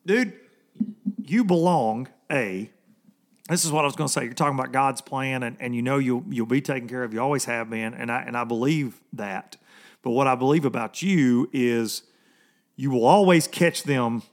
dude. 0.06 0.34
You 1.26 1.44
belong. 1.44 2.08
A. 2.32 2.72
This 3.50 3.66
is 3.66 3.72
what 3.72 3.84
I 3.84 3.88
was 3.88 3.96
going 3.96 4.08
to 4.08 4.14
say. 4.14 4.24
You're 4.24 4.34
talking 4.34 4.58
about 4.58 4.72
God's 4.72 5.02
plan, 5.02 5.44
and, 5.44 5.58
and 5.60 5.76
you 5.76 5.82
know 5.82 5.98
you'll 5.98 6.24
you'll 6.30 6.46
be 6.46 6.62
taken 6.62 6.88
care 6.88 7.04
of. 7.04 7.14
You 7.14 7.20
always 7.20 7.46
have 7.46 7.70
been, 7.70 7.94
and 7.94 8.12
I 8.12 8.22
and 8.22 8.38
I 8.38 8.46
believe 8.46 9.02
that. 9.12 9.58
But 10.02 10.12
what 10.12 10.28
I 10.28 10.36
believe 10.36 10.66
about 10.66 11.02
you 11.02 11.50
is 11.52 12.04
you 12.76 12.90
will 12.90 13.06
always 13.06 13.48
catch 13.48 13.84
them 13.84 14.24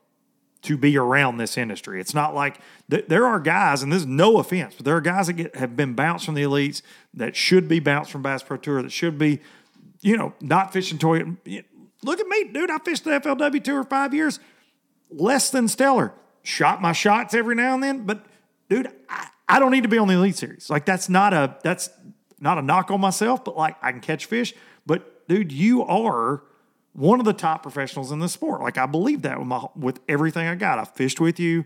to 0.63 0.77
be 0.77 0.97
around 0.97 1.39
this 1.39 1.57
industry. 1.57 2.01
It's 2.01 2.15
not 2.15 2.35
like 2.35 2.61
th- 2.91 3.07
there 3.09 3.27
are 3.27 3.41
guys, 3.41 3.83
and 3.83 3.93
this 3.93 4.01
is 4.01 4.07
no 4.07 4.39
offense, 4.39 4.75
but 4.77 4.85
there 4.85 4.97
are 4.97 5.01
guys 5.01 5.27
that 5.29 5.35
get, 5.35 5.57
have 5.57 5.77
been 5.77 5.95
bounced 5.95 6.27
from 6.27 6.35
the 6.35 6.43
elites 6.43 6.83
that 7.15 7.35
should 7.35 7.67
be 7.67 7.81
bounced 7.81 8.11
from 8.11 8.23
Bass 8.23 8.43
Pro 8.43 8.59
Tour, 8.59 8.83
that 8.83 8.93
should 8.93 9.19
be, 9.19 9.41
you 10.03 10.17
know, 10.17 10.35
not 10.41 10.73
fishing 10.73 10.99
toy. 10.99 11.25
Look 12.03 12.21
at 12.21 12.27
me, 12.27 12.45
dude. 12.53 12.71
I 12.71 12.79
fished 12.79 13.05
the 13.05 13.11
FLW 13.11 13.63
Tour 13.65 13.85
five 13.85 14.13
years, 14.13 14.39
less 15.11 15.51
than 15.51 15.67
stellar. 15.67 16.13
Shot 16.43 16.83
my 16.83 16.93
shots 16.93 17.35
every 17.35 17.55
now 17.55 17.75
and 17.75 17.83
then, 17.83 18.05
but 18.05 18.25
dude, 18.71 18.91
I, 19.11 19.29
I 19.49 19.59
don't 19.59 19.73
need 19.73 19.83
to 19.83 19.89
be 19.89 19.99
on 19.99 20.09
the 20.09 20.15
elite 20.15 20.37
series. 20.37 20.71
Like 20.71 20.87
that's 20.87 21.11
not 21.11 21.35
a 21.35 21.59
that's 21.63 21.91
not 22.41 22.57
a 22.57 22.63
knock 22.63 22.91
on 22.91 23.01
myself, 23.01 23.45
but 23.45 23.57
like 23.57 23.77
I 23.83 23.93
can 23.93 24.01
catch 24.01 24.25
fish. 24.25 24.55
But 24.87 25.29
dude, 25.29 25.53
you 25.53 25.85
are 25.85 26.43
one 26.93 27.19
of 27.19 27.27
the 27.27 27.33
top 27.33 27.63
professionals 27.63 28.13
in 28.13 28.21
the 28.21 28.29
sport. 28.29 28.63
Like 28.63 28.79
I 28.79 28.87
believe 28.87 29.23
that 29.23 29.39
with 29.39 29.49
my 29.49 29.67
with 29.77 30.01
everything 30.09 30.47
I 30.47 30.55
got. 30.55 30.79
I 30.79 30.85
fished 30.85 31.21
with 31.21 31.39
you 31.39 31.65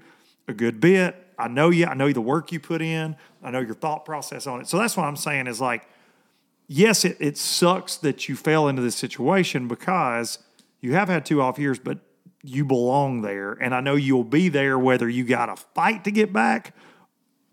a 0.48 0.52
good 0.52 0.80
bit. 0.80 1.14
I 1.38 1.48
know 1.48 1.70
you. 1.70 1.86
I 1.86 1.94
know 1.94 2.10
the 2.10 2.20
work 2.20 2.50
you 2.50 2.58
put 2.58 2.80
in. 2.80 3.16
I 3.42 3.50
know 3.50 3.60
your 3.60 3.74
thought 3.74 4.04
process 4.04 4.46
on 4.46 4.60
it. 4.60 4.66
So 4.66 4.78
that's 4.78 4.96
what 4.96 5.04
I'm 5.04 5.16
saying 5.16 5.46
is 5.46 5.60
like, 5.60 5.86
yes, 6.66 7.04
it, 7.04 7.16
it 7.20 7.36
sucks 7.36 7.96
that 7.98 8.28
you 8.28 8.36
fell 8.36 8.68
into 8.68 8.80
this 8.80 8.96
situation 8.96 9.68
because 9.68 10.38
you 10.80 10.94
have 10.94 11.08
had 11.08 11.26
two 11.26 11.42
off 11.42 11.58
years, 11.58 11.78
but 11.78 11.98
you 12.42 12.64
belong 12.64 13.22
there. 13.22 13.52
And 13.52 13.74
I 13.74 13.80
know 13.80 13.94
you'll 13.94 14.24
be 14.24 14.48
there 14.48 14.78
whether 14.78 15.08
you 15.08 15.24
got 15.24 15.48
a 15.48 15.56
fight 15.56 16.04
to 16.04 16.10
get 16.10 16.32
back 16.32 16.74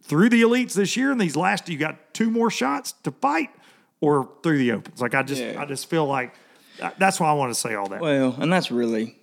through 0.02 0.30
the 0.30 0.42
elites 0.42 0.74
this 0.74 0.98
year 0.98 1.12
and 1.12 1.20
these 1.22 1.36
last 1.36 1.70
you 1.70 1.78
got 1.78 2.14
two 2.14 2.30
more 2.30 2.50
shots 2.52 2.94
to 3.04 3.12
fight 3.12 3.50
or 4.02 4.30
through 4.44 4.58
the 4.58 4.72
opens. 4.72 5.02
Like 5.02 5.16
I 5.16 5.24
just 5.24 5.42
Yeah. 5.42 5.62
I 5.62 5.66
just 5.66 5.90
feel 5.90 6.06
like 6.06 6.34
uh, 6.82 6.92
that's 6.98 7.20
why 7.20 7.30
I 7.30 7.34
want 7.34 7.54
to 7.54 7.60
say 7.60 7.76
all 7.76 7.88
that. 7.90 8.02
Well, 8.02 8.36
and 8.40 8.52
that's 8.52 8.72
really, 8.72 9.16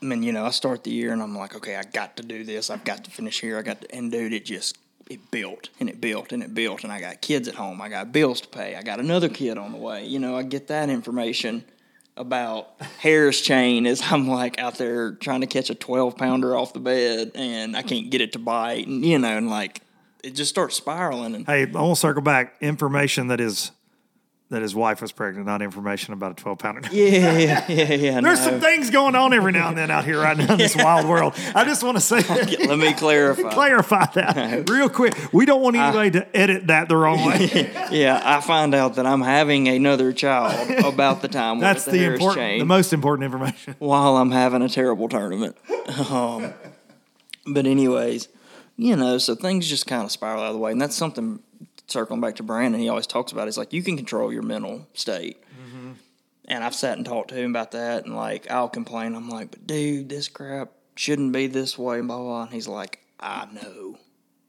I 0.00 0.04
mean, 0.04 0.22
you 0.22 0.32
know, 0.32 0.44
I 0.44 0.50
start 0.50 0.82
the 0.84 0.90
year 0.90 1.12
and 1.12 1.22
I'm 1.22 1.36
like, 1.36 1.54
okay, 1.56 1.76
I 1.76 1.84
got 1.84 2.16
to 2.16 2.22
do 2.22 2.44
this. 2.44 2.70
I've 2.70 2.84
got 2.84 3.04
to 3.04 3.10
finish 3.10 3.40
here. 3.40 3.58
I 3.58 3.62
got 3.62 3.82
to, 3.82 3.94
and 3.94 4.10
dude, 4.10 4.32
it 4.32 4.44
just, 4.44 4.78
it 5.08 5.30
built 5.30 5.68
and 5.78 5.88
it 5.88 6.00
built 6.00 6.32
and 6.32 6.42
it 6.42 6.54
built. 6.54 6.82
And 6.82 6.92
I 6.92 7.00
got 7.00 7.20
kids 7.20 7.46
at 7.46 7.54
home. 7.54 7.80
I 7.80 7.88
got 7.88 8.10
bills 8.12 8.40
to 8.40 8.48
pay. 8.48 8.74
I 8.74 8.82
got 8.82 8.98
another 8.98 9.28
kid 9.28 9.58
on 9.58 9.72
the 9.72 9.78
way. 9.78 10.04
You 10.06 10.18
know, 10.18 10.36
I 10.36 10.42
get 10.42 10.66
that 10.68 10.90
information 10.90 11.64
about 12.16 12.70
Harris 12.98 13.40
chain 13.40 13.86
as 13.86 14.02
I'm 14.10 14.28
like 14.28 14.58
out 14.58 14.76
there 14.76 15.12
trying 15.12 15.40
to 15.42 15.46
catch 15.46 15.70
a 15.70 15.74
12 15.74 16.16
pounder 16.16 16.56
off 16.56 16.72
the 16.72 16.80
bed 16.80 17.32
and 17.34 17.76
I 17.76 17.82
can't 17.82 18.10
get 18.10 18.20
it 18.20 18.32
to 18.32 18.38
bite. 18.38 18.86
And, 18.86 19.04
you 19.04 19.18
know, 19.18 19.36
and 19.36 19.48
like, 19.48 19.80
it 20.22 20.34
just 20.34 20.50
starts 20.50 20.76
spiraling. 20.76 21.34
And 21.34 21.46
Hey, 21.46 21.62
I 21.62 21.66
want 21.80 21.96
to 21.96 22.00
circle 22.00 22.22
back. 22.22 22.56
Information 22.60 23.28
that 23.28 23.40
is 23.40 23.72
that 24.50 24.60
his 24.60 24.74
wife 24.74 25.00
was 25.00 25.12
pregnant, 25.12 25.46
not 25.46 25.62
information 25.62 26.12
about 26.12 26.32
a 26.32 26.34
twelve 26.34 26.58
pounder. 26.58 26.82
yeah, 26.92 27.38
yeah, 27.38 27.64
yeah, 27.68 27.92
yeah. 27.94 28.20
There's 28.20 28.38
no. 28.40 28.50
some 28.50 28.60
things 28.60 28.90
going 28.90 29.16
on 29.16 29.32
every 29.32 29.50
now 29.50 29.68
and 29.68 29.78
then 29.78 29.90
out 29.90 30.04
here 30.04 30.20
right 30.20 30.36
now 30.36 30.52
in 30.52 30.58
this 30.58 30.76
wild 30.76 31.08
world. 31.08 31.32
I 31.54 31.64
just 31.64 31.82
want 31.82 31.96
to 31.96 32.02
say 32.02 32.20
Let 32.66 32.78
me 32.78 32.92
clarify. 32.92 33.50
clarify 33.54 34.04
that 34.12 34.68
real 34.70 34.90
quick. 34.90 35.14
We 35.32 35.46
don't 35.46 35.62
want 35.62 35.76
anybody 35.76 36.10
to 36.12 36.36
edit 36.36 36.66
that 36.66 36.90
the 36.90 36.96
wrong 36.98 37.24
way. 37.26 37.72
Yeah, 37.90 38.20
I 38.22 38.42
find 38.42 38.74
out 38.74 38.96
that 38.96 39.06
I'm 39.06 39.22
having 39.22 39.68
another 39.68 40.12
child 40.12 40.70
about 40.84 41.22
the 41.22 41.28
time 41.28 41.58
That's 41.58 41.86
the, 41.86 41.92
the 41.92 42.12
important, 42.12 42.36
chain 42.36 42.58
the 42.58 42.66
most 42.66 42.92
important 42.92 43.24
information. 43.24 43.74
while 43.78 44.18
I'm 44.18 44.30
having 44.32 44.60
a 44.60 44.68
terrible 44.68 45.08
tournament. 45.08 45.56
Um, 46.10 46.52
but 47.46 47.66
anyways, 47.66 48.28
you 48.82 48.96
know, 48.96 49.18
so 49.18 49.34
things 49.34 49.68
just 49.68 49.86
kind 49.86 50.02
of 50.04 50.10
spiral 50.10 50.42
out 50.42 50.48
of 50.48 50.54
the 50.54 50.58
way, 50.58 50.72
and 50.72 50.80
that's 50.80 50.96
something. 50.96 51.40
Circling 51.88 52.20
back 52.22 52.36
to 52.36 52.42
Brandon, 52.42 52.80
he 52.80 52.88
always 52.88 53.06
talks 53.06 53.32
about. 53.32 53.48
Is 53.48 53.58
like 53.58 53.72
you 53.72 53.82
can 53.82 53.96
control 53.96 54.32
your 54.32 54.42
mental 54.42 54.86
state. 54.94 55.42
Mm-hmm. 55.42 55.92
And 56.46 56.64
I've 56.64 56.74
sat 56.74 56.96
and 56.96 57.04
talked 57.04 57.28
to 57.30 57.34
him 57.34 57.50
about 57.50 57.72
that, 57.72 58.04
and 58.06 58.16
like 58.16 58.50
I'll 58.50 58.68
complain. 58.68 59.14
I'm 59.14 59.28
like, 59.28 59.50
but 59.50 59.66
dude, 59.66 60.08
this 60.08 60.28
crap 60.28 60.70
shouldn't 60.96 61.32
be 61.32 61.48
this 61.48 61.76
way, 61.78 62.00
blah 62.00 62.16
blah. 62.16 62.24
blah. 62.24 62.42
And 62.44 62.52
he's 62.52 62.68
like, 62.68 63.00
I 63.20 63.46
know, 63.52 63.98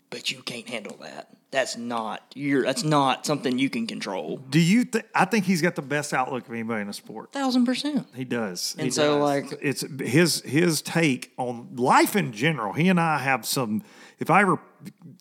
but 0.10 0.32
you 0.32 0.42
can't 0.42 0.70
handle 0.70 0.96
that. 1.02 1.30
That's 1.52 1.76
not 1.76 2.22
your. 2.34 2.64
That's 2.64 2.84
not 2.84 3.26
something 3.26 3.60
you 3.60 3.70
can 3.70 3.88
control. 3.88 4.38
Do 4.38 4.60
you? 4.60 4.86
Th- 4.86 5.06
I 5.14 5.26
think 5.26 5.46
he's 5.46 5.62
got 5.62 5.76
the 5.76 5.82
best 5.82 6.14
outlook 6.14 6.48
of 6.48 6.54
anybody 6.54 6.82
in 6.82 6.88
the 6.88 6.94
sport. 6.94 7.32
Thousand 7.34 7.66
percent. 7.66 8.08
He 8.16 8.24
does. 8.24 8.74
He 8.78 8.84
And 8.84 8.94
so, 8.94 9.20
does. 9.20 9.22
like- 9.52 9.60
it's 9.62 9.84
his 10.00 10.42
his 10.42 10.82
take 10.82 11.34
on 11.38 11.76
life 11.76 12.16
in 12.16 12.32
general. 12.32 12.74
He 12.74 12.88
and 12.90 13.00
I 13.00 13.18
have 13.18 13.46
some. 13.46 13.84
If 14.20 14.30
I 14.30 14.42
ever 14.42 14.60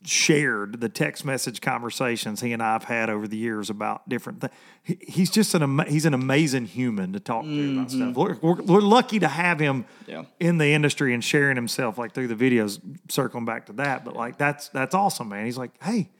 shared 0.05 0.81
the 0.81 0.89
text 0.89 1.25
message 1.25 1.61
conversations 1.61 2.41
he 2.41 2.53
and 2.53 2.63
I 2.63 2.73
have 2.73 2.85
had 2.85 3.09
over 3.11 3.27
the 3.29 3.37
years 3.37 3.71
about 3.71 4.09
different 4.09 4.41
things, 4.41 4.99
he's 5.07 5.31
just 5.31 5.55
an 5.55 5.63
ama- 5.63 5.89
he's 5.89 6.05
an 6.05 6.15
amazing 6.15 6.67
human 6.67 7.13
to 7.13 7.21
talk 7.21 7.45
to 7.45 7.73
about 7.75 7.91
stuff. 7.91 8.15
We're, 8.17 8.37
we're, 8.43 8.63
we're 8.63 8.81
lucky 8.81 9.19
to 9.21 9.29
have 9.29 9.59
him 9.59 9.85
Mm-hmm. 9.85 10.11
Yeah. 10.11 10.25
in 10.41 10.59
the 10.59 10.67
industry 10.73 11.15
and 11.15 11.23
sharing 11.25 11.57
himself 11.57 11.97
like 11.99 12.13
through 12.13 12.29
the 12.29 12.35
videos. 12.35 12.81
Circling 13.09 13.45
back 13.45 13.67
to 13.67 13.73
that, 13.75 14.05
but 14.05 14.15
like 14.17 14.37
that's 14.39 14.69
that's 14.69 14.95
awesome, 14.95 15.29
man. 15.29 15.45
He's 15.47 15.59
like, 15.59 15.71
hey. 15.83 16.11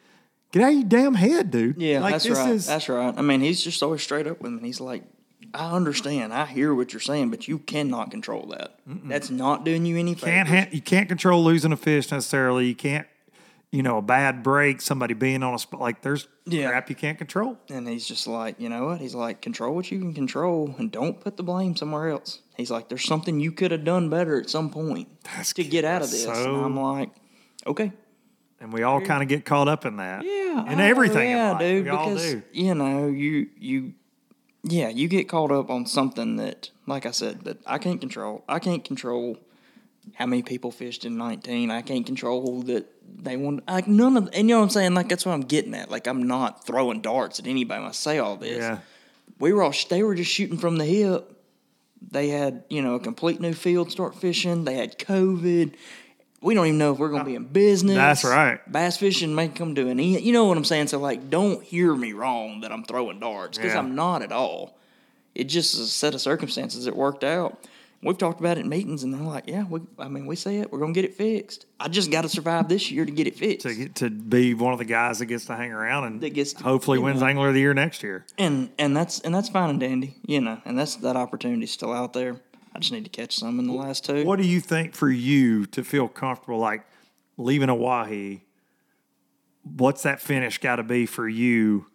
Get 0.53 0.63
out 0.65 0.69
of 0.69 0.75
your 0.75 0.85
damn 0.85 1.15
head, 1.15 1.51
dude. 1.51 1.81
Yeah, 1.81 2.01
like, 2.01 2.13
that's 2.13 2.29
right. 2.29 2.51
Is, 2.51 2.67
That's 2.67 2.87
right. 2.91 3.15
I 3.17 3.23
mean, 3.23 3.41
he's 3.41 3.65
just 3.65 3.83
always 3.83 4.03
straight 4.03 4.27
up 4.27 4.43
with 4.43 4.53
me. 4.53 4.61
He's 4.69 4.83
like, 4.83 5.03
I 5.55 5.71
understand. 5.73 6.33
I 6.33 6.47
hear 6.47 6.75
what 6.75 6.93
you're 6.93 7.01
saying, 7.01 7.31
but 7.31 7.47
you 7.49 7.59
cannot 7.59 8.11
control 8.11 8.47
that. 8.57 8.79
That's 8.87 9.31
not 9.31 9.65
doing 9.65 9.85
you 9.87 9.99
any 9.99 10.15
can't 10.15 10.49
ha- 10.49 10.69
you 10.71 10.81
can't 10.81 11.09
control 11.09 11.45
losing 11.45 11.73
a 11.73 11.77
fish 11.77 12.11
necessarily. 12.11 12.67
You 12.67 12.75
can't, 12.75 13.07
you 13.71 13.83
know, 13.83 13.99
a 13.99 14.03
bad 14.03 14.43
break, 14.43 14.81
somebody 14.81 15.15
being 15.15 15.43
on 15.43 15.55
a 15.55 15.59
spot. 15.59 15.81
Like 15.81 16.01
there's 16.03 16.27
Yeah. 16.47 16.69
crap 16.71 16.89
you 16.91 16.97
can't 16.97 17.19
control. 17.19 17.59
and 17.69 17.87
he's 17.89 18.07
just 18.07 18.27
like, 18.27 18.59
you 18.59 18.69
know 18.69 18.87
what? 18.87 19.01
He's 19.01 19.15
like, 19.15 19.43
control 19.43 19.75
what 19.75 19.91
you 19.91 19.99
can 19.99 20.15
control 20.15 20.75
and 20.79 20.91
don't 20.91 21.21
put 21.21 21.37
the 21.37 21.43
blame 21.43 21.77
somewhere 21.77 22.09
else. 22.11 22.41
He's 22.57 22.71
like, 22.71 22.89
there's 22.89 23.05
something 23.05 23.39
you 23.41 23.53
could 23.53 23.71
have 23.73 23.85
done 23.85 24.09
better 24.09 24.41
at 24.41 24.49
some 24.51 24.71
point 24.71 25.09
That's 25.37 25.53
to 25.55 25.65
get 25.65 25.85
out 25.85 26.03
of 26.03 26.11
this. 26.11 26.25
so- 26.25 26.33
and 26.33 26.65
I'm 26.65 26.79
like, 26.79 27.11
okay. 27.67 27.93
And 28.61 28.73
we 28.73 28.85
all 28.85 29.01
kind 29.01 29.23
of 29.23 29.29
get 29.29 29.45
caught 29.45 29.67
up 29.69 29.85
in 29.85 29.97
that. 29.97 30.25
Yeah, 30.25 30.65
And 30.69 30.81
everything. 30.81 31.31
in 31.31 31.37
Yeah, 31.37 31.59
dude. 31.59 31.85
Because 31.85 32.37
you 32.53 32.75
know, 32.77 33.09
you 33.09 33.49
you, 33.59 33.95
yeah, 34.65 34.89
you 34.89 35.09
get 35.09 35.29
caught 35.29 35.51
up 35.51 35.71
on 35.71 35.87
something 35.87 36.37
that, 36.37 36.71
like 36.87 37.07
I 37.07 37.11
said, 37.11 37.43
that 37.45 37.59
I 37.67 37.79
can't 37.79 38.01
control. 38.01 38.45
I 38.49 38.59
can't 38.59 38.85
control 38.85 39.37
how 40.15 40.27
many 40.27 40.43
people 40.43 40.71
fished 40.71 41.05
in 41.05 41.17
nineteen. 41.17 41.71
I 41.71 41.83
can't 41.83 42.07
control 42.07 42.63
that 42.63 42.87
they 43.23 43.37
want. 43.37 43.67
Like 43.69 43.89
none 43.89 44.17
of, 44.17 44.29
and 44.33 44.49
you 44.49 44.55
know 44.55 44.59
what 44.59 44.65
I'm 44.65 44.71
saying. 44.71 44.95
Like 44.95 45.09
that's 45.09 45.27
what 45.27 45.33
I'm 45.33 45.43
getting 45.43 45.75
at. 45.75 45.91
Like 45.91 46.07
I'm 46.07 46.25
not 46.25 46.67
throwing 46.67 47.01
darts 47.01 47.39
at 47.39 47.47
anybody 47.47 47.81
when 47.81 47.89
I 47.89 47.93
say 47.93 48.19
all 48.19 48.37
this. 48.37 48.59
Yeah. 48.59 48.79
We 49.39 49.53
were 49.53 49.63
all. 49.63 49.75
They 49.89 50.03
were 50.03 50.15
just 50.15 50.31
shooting 50.31 50.59
from 50.59 50.77
the 50.77 50.85
hip. 50.85 51.29
They 52.11 52.29
had, 52.29 52.65
you 52.69 52.83
know, 52.83 52.97
a 52.97 53.01
complete 53.01 53.41
new 53.41 53.55
field 53.55 53.91
start 53.91 54.15
fishing. 54.15 54.65
They 54.65 54.75
had 54.75 54.99
COVID. 54.99 55.75
We 56.43 56.55
don't 56.55 56.67
even 56.67 56.79
know 56.79 56.93
if 56.93 56.99
we're 56.99 57.09
going 57.09 57.21
to 57.23 57.27
be 57.27 57.37
in 57.37 57.45
business. 57.45 57.95
That's 57.97 58.25
right. 58.25 58.61
Bass 58.71 58.97
fishing 58.97 59.35
may 59.35 59.49
come 59.49 59.75
to 59.77 59.89
an 59.89 60.01
end. 60.01 60.21
You 60.23 60.33
know 60.33 60.45
what 60.47 60.57
I'm 60.57 60.65
saying? 60.65 60.89
So, 60.89 60.99
like, 60.99 61.31
don't 61.31 61.63
hear 61.63 61.95
me 61.95 62.13
wrong 62.13 62.61
that 62.63 62.73
I'm 62.73 62.83
throwing 62.85 63.21
darts 63.21 63.57
because 63.59 63.73
Yeah. 63.75 63.79
I'm 63.79 63.95
not 63.95 64.23
at 64.23 64.33
all. 64.33 64.77
It 65.35 65.45
just 65.45 65.75
is 65.75 65.81
a 65.81 65.87
set 65.87 66.15
of 66.15 66.21
circumstances 66.21 66.85
that 66.87 66.97
worked 66.97 67.25
out. 67.25 67.59
We've 68.05 68.19
talked 68.19 68.41
about 68.41 68.59
it 68.59 68.63
in 68.63 68.69
meetings, 68.69 69.05
and 69.05 69.15
they're 69.15 69.21
like, 69.21 69.45
"Yeah, 69.47 69.63
we. 69.63 69.81
I 69.97 70.09
mean, 70.09 70.27
we 70.27 70.35
say 70.35 70.57
it. 70.59 70.73
We're 70.73 70.81
gonna 70.81 70.93
get 70.93 71.05
it 71.05 71.15
fixed. 71.15 71.67
I 71.79 71.87
just 71.87 72.11
got 72.11 72.23
to 72.23 72.29
survive 72.29 72.69
this 72.69 72.91
year 72.91 73.05
to 73.05 73.13
get 73.13 73.29
it 73.29 73.37
fixed." 73.39 73.65
To 73.65 73.73
get 73.73 73.95
to 73.95 74.11
be 74.11 74.55
one 74.55 74.73
of 74.73 74.81
the 74.81 74.85
guys 74.85 75.21
that 75.21 75.27
gets 75.27 75.45
to 75.45 75.55
hang 75.55 75.71
around 75.71 76.05
and 76.05 76.21
That 76.21 76.31
gets 76.35 76.53
to- 76.55 76.65
hopefully 76.65 76.99
wins 76.99 77.21
know. 77.21 77.29
Angler 77.29 77.49
of 77.49 77.55
the 77.55 77.61
Year 77.61 77.73
next 77.75 78.03
year. 78.03 78.27
and 78.37 78.71
and 78.77 78.97
that's 78.97 79.21
and 79.21 79.33
that's 79.33 79.49
fine 79.51 79.71
and 79.71 79.79
dandy, 79.79 80.17
you 80.27 80.41
know. 80.41 80.59
And 80.65 80.77
that's 80.77 80.97
that 80.97 81.15
opportunity's 81.17 81.71
still 81.71 81.93
out 81.93 82.13
there. 82.13 82.41
I 82.75 82.79
just 82.79 82.93
need 82.93 83.05
to 83.05 83.11
catch 83.11 83.37
some 83.37 83.59
in 83.59 83.67
the 83.67 83.73
last 83.75 84.05
two. 84.05 84.25
What 84.25 84.39
do 84.39 84.47
you 84.47 84.61
think 84.61 84.95
for 84.95 85.11
you 85.11 85.67
to 85.67 85.85
feel 85.85 86.09
comfortable, 86.09 86.59
like 86.59 86.85
leaving 87.37 87.69
Oahe? 87.69 88.41
What's 89.65 90.03
that 90.03 90.21
finish 90.21 90.59
got 90.59 90.77
to 90.77 90.83
be 90.83 91.07
for 91.07 91.29
you 91.29 91.87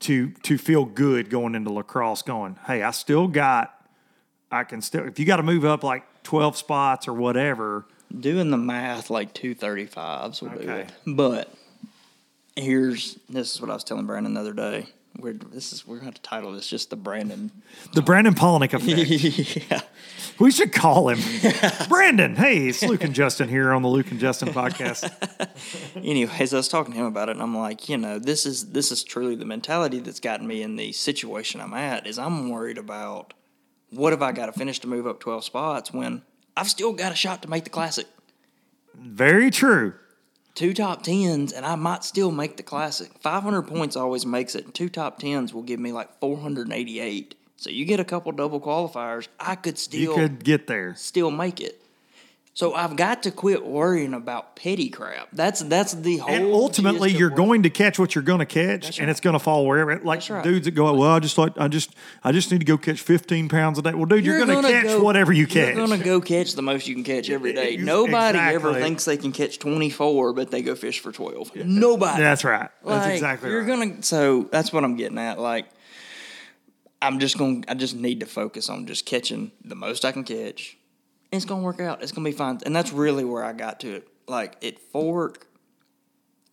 to 0.00 0.30
to 0.42 0.56
feel 0.56 0.84
good 0.84 1.28
going 1.30 1.54
into 1.54 1.70
La 1.72 1.82
Crosse? 1.82 2.22
Going, 2.22 2.56
hey, 2.66 2.82
I 2.82 2.92
still 2.92 3.28
got, 3.28 3.74
I 4.50 4.64
can 4.64 4.80
still. 4.80 5.06
If 5.06 5.18
you 5.18 5.26
got 5.26 5.36
to 5.36 5.42
move 5.42 5.64
up 5.64 5.82
like 5.84 6.04
twelve 6.22 6.56
spots 6.56 7.06
or 7.08 7.12
whatever, 7.12 7.86
Doing 8.18 8.50
the 8.50 8.56
math 8.56 9.10
like 9.10 9.34
two 9.34 9.54
thirty 9.54 9.84
fives 9.86 10.40
will 10.42 10.48
do 10.50 10.56
Okay. 10.60 10.80
it. 10.82 10.92
But 11.06 11.52
here's 12.56 13.18
this 13.28 13.54
is 13.54 13.60
what 13.60 13.70
I 13.70 13.74
was 13.74 13.84
telling 13.84 14.06
Brandon 14.06 14.34
the 14.34 14.40
other 14.40 14.52
day. 14.54 14.86
We're 15.18 15.34
this 15.34 15.72
is 15.72 15.86
we're 15.86 15.98
gonna 15.98 16.12
title 16.12 16.52
this 16.52 16.66
just 16.66 16.90
the 16.90 16.96
Brandon. 16.96 17.50
The 17.92 18.02
Brandon 18.02 18.34
Palaniuk 18.34 18.72
effect. 18.74 19.70
yeah. 19.70 19.80
we 20.38 20.50
should 20.50 20.72
call 20.72 21.08
him 21.08 21.18
Brandon. 21.88 22.36
Hey, 22.36 22.68
it's 22.68 22.82
Luke 22.82 23.04
and 23.04 23.14
Justin 23.14 23.48
here 23.48 23.72
on 23.72 23.82
the 23.82 23.88
Luke 23.88 24.10
and 24.10 24.20
Justin 24.20 24.48
podcast. 24.50 25.10
Anyways, 25.96 26.54
I 26.54 26.56
was 26.56 26.68
talking 26.68 26.94
to 26.94 27.00
him 27.00 27.06
about 27.06 27.28
it, 27.28 27.32
and 27.32 27.42
I'm 27.42 27.56
like, 27.56 27.88
you 27.88 27.98
know, 27.98 28.18
this 28.18 28.46
is 28.46 28.70
this 28.70 28.90
is 28.92 29.02
truly 29.04 29.34
the 29.34 29.44
mentality 29.44 29.98
that's 29.98 30.20
gotten 30.20 30.46
me 30.46 30.62
in 30.62 30.76
the 30.76 30.92
situation 30.92 31.60
I'm 31.60 31.74
at. 31.74 32.06
Is 32.06 32.18
I'm 32.18 32.48
worried 32.48 32.78
about 32.78 33.34
what 33.90 34.12
have 34.12 34.22
I 34.22 34.32
got 34.32 34.46
to 34.46 34.52
finish 34.52 34.78
to 34.80 34.88
move 34.88 35.06
up 35.06 35.20
12 35.20 35.44
spots 35.44 35.92
when 35.92 36.22
I've 36.56 36.70
still 36.70 36.92
got 36.92 37.12
a 37.12 37.16
shot 37.16 37.42
to 37.42 37.50
make 37.50 37.64
the 37.64 37.70
classic. 37.70 38.06
Very 38.94 39.50
true. 39.50 39.94
Two 40.60 40.74
top 40.74 41.02
tens, 41.02 41.54
and 41.54 41.64
I 41.64 41.74
might 41.74 42.04
still 42.04 42.30
make 42.30 42.58
the 42.58 42.62
classic. 42.62 43.10
500 43.20 43.62
points 43.62 43.96
always 43.96 44.26
makes 44.26 44.54
it. 44.54 44.74
Two 44.74 44.90
top 44.90 45.18
tens 45.18 45.54
will 45.54 45.62
give 45.62 45.80
me 45.80 45.90
like 45.90 46.20
488. 46.20 47.34
So 47.56 47.70
you 47.70 47.86
get 47.86 47.98
a 47.98 48.04
couple 48.04 48.30
double 48.32 48.60
qualifiers, 48.60 49.28
I 49.38 49.54
could 49.54 49.78
still 49.78 49.98
You 49.98 50.14
could 50.14 50.44
get 50.44 50.66
there. 50.66 50.94
still 50.96 51.30
make 51.30 51.62
it. 51.62 51.79
So 52.60 52.74
I've 52.74 52.94
got 52.94 53.22
to 53.22 53.30
quit 53.30 53.64
worrying 53.64 54.12
about 54.12 54.54
petty 54.54 54.90
crap. 54.90 55.28
That's 55.32 55.60
that's 55.60 55.94
the 55.94 56.18
whole. 56.18 56.30
And 56.30 56.44
ultimately, 56.44 57.10
you're 57.10 57.30
what- 57.30 57.36
going 57.38 57.62
to 57.62 57.70
catch 57.70 57.98
what 57.98 58.14
you're 58.14 58.22
going 58.22 58.40
to 58.40 58.44
catch, 58.44 58.82
That's 58.82 58.98
and 58.98 59.08
it's 59.08 59.20
going 59.20 59.32
to 59.32 59.38
fall 59.38 59.66
wherever. 59.66 59.98
Like 60.00 60.28
right. 60.28 60.44
dudes 60.44 60.66
that 60.66 60.72
go, 60.72 60.92
well, 60.92 61.12
I 61.12 61.20
just 61.20 61.38
like 61.38 61.56
I 61.56 61.68
just 61.68 61.94
I 62.22 62.32
just 62.32 62.52
need 62.52 62.58
to 62.58 62.66
go 62.66 62.76
catch 62.76 63.00
15 63.00 63.48
pounds 63.48 63.78
a 63.78 63.82
day. 63.82 63.94
Well, 63.94 64.04
dude, 64.04 64.26
you're, 64.26 64.44
going 64.44 64.62
to 64.62 64.70
catch 64.70 64.84
go- 64.84 65.02
whatever 65.02 65.32
you 65.32 65.46
catch. 65.46 65.74
You're 65.74 65.86
going 65.86 65.98
to 65.98 66.04
go 66.04 66.20
catch 66.20 66.52
the 66.52 66.60
most 66.60 66.86
you 66.86 66.94
can 66.94 67.02
catch 67.02 67.30
every 67.30 67.54
day. 67.54 67.78
Nobody 67.78 68.38
ever 68.38 68.74
thinks 68.74 69.06
they 69.06 69.16
can 69.16 69.32
catch 69.32 69.58
24, 69.58 70.34
but 70.34 70.50
they 70.50 70.60
go 70.60 70.74
fish 70.74 71.00
for 71.00 71.12
12. 71.12 71.56
Nobody. 71.64 72.20
That's 72.20 72.44
right. 72.44 72.68
That's 72.84 73.06
Like, 73.06 73.14
exactly 73.14 73.48
you're 73.48 73.62
right. 73.62 73.68
gonna. 73.88 74.02
So 74.02 74.50
that's 74.52 74.70
what 74.70 74.84
I'm 74.84 74.96
getting 74.96 75.16
at. 75.16 75.38
Like, 75.38 75.64
I'm 77.00 77.20
just 77.20 77.38
gonna. 77.38 77.62
I 77.68 77.72
just 77.72 77.96
need 77.96 78.20
to 78.20 78.26
focus 78.26 78.68
on 78.68 78.86
just 78.86 79.06
catching 79.06 79.50
the 79.64 79.74
most 79.76 80.04
I 80.04 80.12
can 80.12 80.24
catch. 80.24 80.76
It's 81.32 81.44
gonna 81.44 81.62
work 81.62 81.80
out. 81.80 82.02
It's 82.02 82.12
gonna 82.12 82.28
be 82.28 82.32
fine. 82.32 82.58
And 82.66 82.74
that's 82.74 82.92
really 82.92 83.24
where 83.24 83.44
I 83.44 83.52
got 83.52 83.80
to 83.80 83.94
it. 83.94 84.08
Like 84.26 84.64
at 84.64 84.78
Fork, 84.78 85.46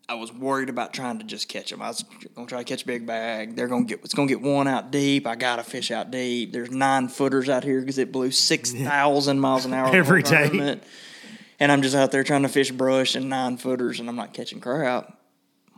I 0.10 0.14
was 0.14 0.32
worried 0.32 0.70
about 0.70 0.94
trying 0.94 1.20
to 1.20 1.26
just 1.26 1.50
catch 1.50 1.70
them. 1.70 1.82
I 1.82 1.90
was 1.90 2.06
gonna 2.36 2.48
try 2.48 2.60
to 2.60 2.64
catch 2.64 2.84
a 2.84 2.86
big 2.86 3.06
bag. 3.06 3.56
They're 3.56 3.68
gonna 3.68 3.86
get. 3.86 4.02
It's 4.04 4.14
gonna 4.14 4.28
get 4.28 4.42
one 4.42 4.68
out 4.68 4.92
deep. 4.92 5.28
I 5.28 5.36
gotta 5.36 5.64
fish 5.64 5.92
out 5.92 6.12
deep. 6.12 6.54
There's 6.54 6.72
nine 6.72 7.08
footers 7.08 7.50
out 7.50 7.64
here 7.64 7.80
because 7.80 7.98
it 7.98 8.12
blew 8.12 8.32
six 8.32 8.72
thousand 8.72 9.40
miles 9.40 9.66
an 9.66 9.74
hour 9.74 9.88
Every 9.96 10.22
whole 10.22 10.78
And 11.60 11.72
I'm 11.72 11.82
just 11.82 11.96
out 11.96 12.12
there 12.12 12.24
trying 12.24 12.44
to 12.44 12.50
fish 12.50 12.72
brush 12.72 13.16
and 13.16 13.30
nine 13.30 13.58
footers, 13.58 14.00
and 14.00 14.08
I'm 14.08 14.16
not 14.16 14.34
catching 14.34 14.62
crap. 14.62 15.17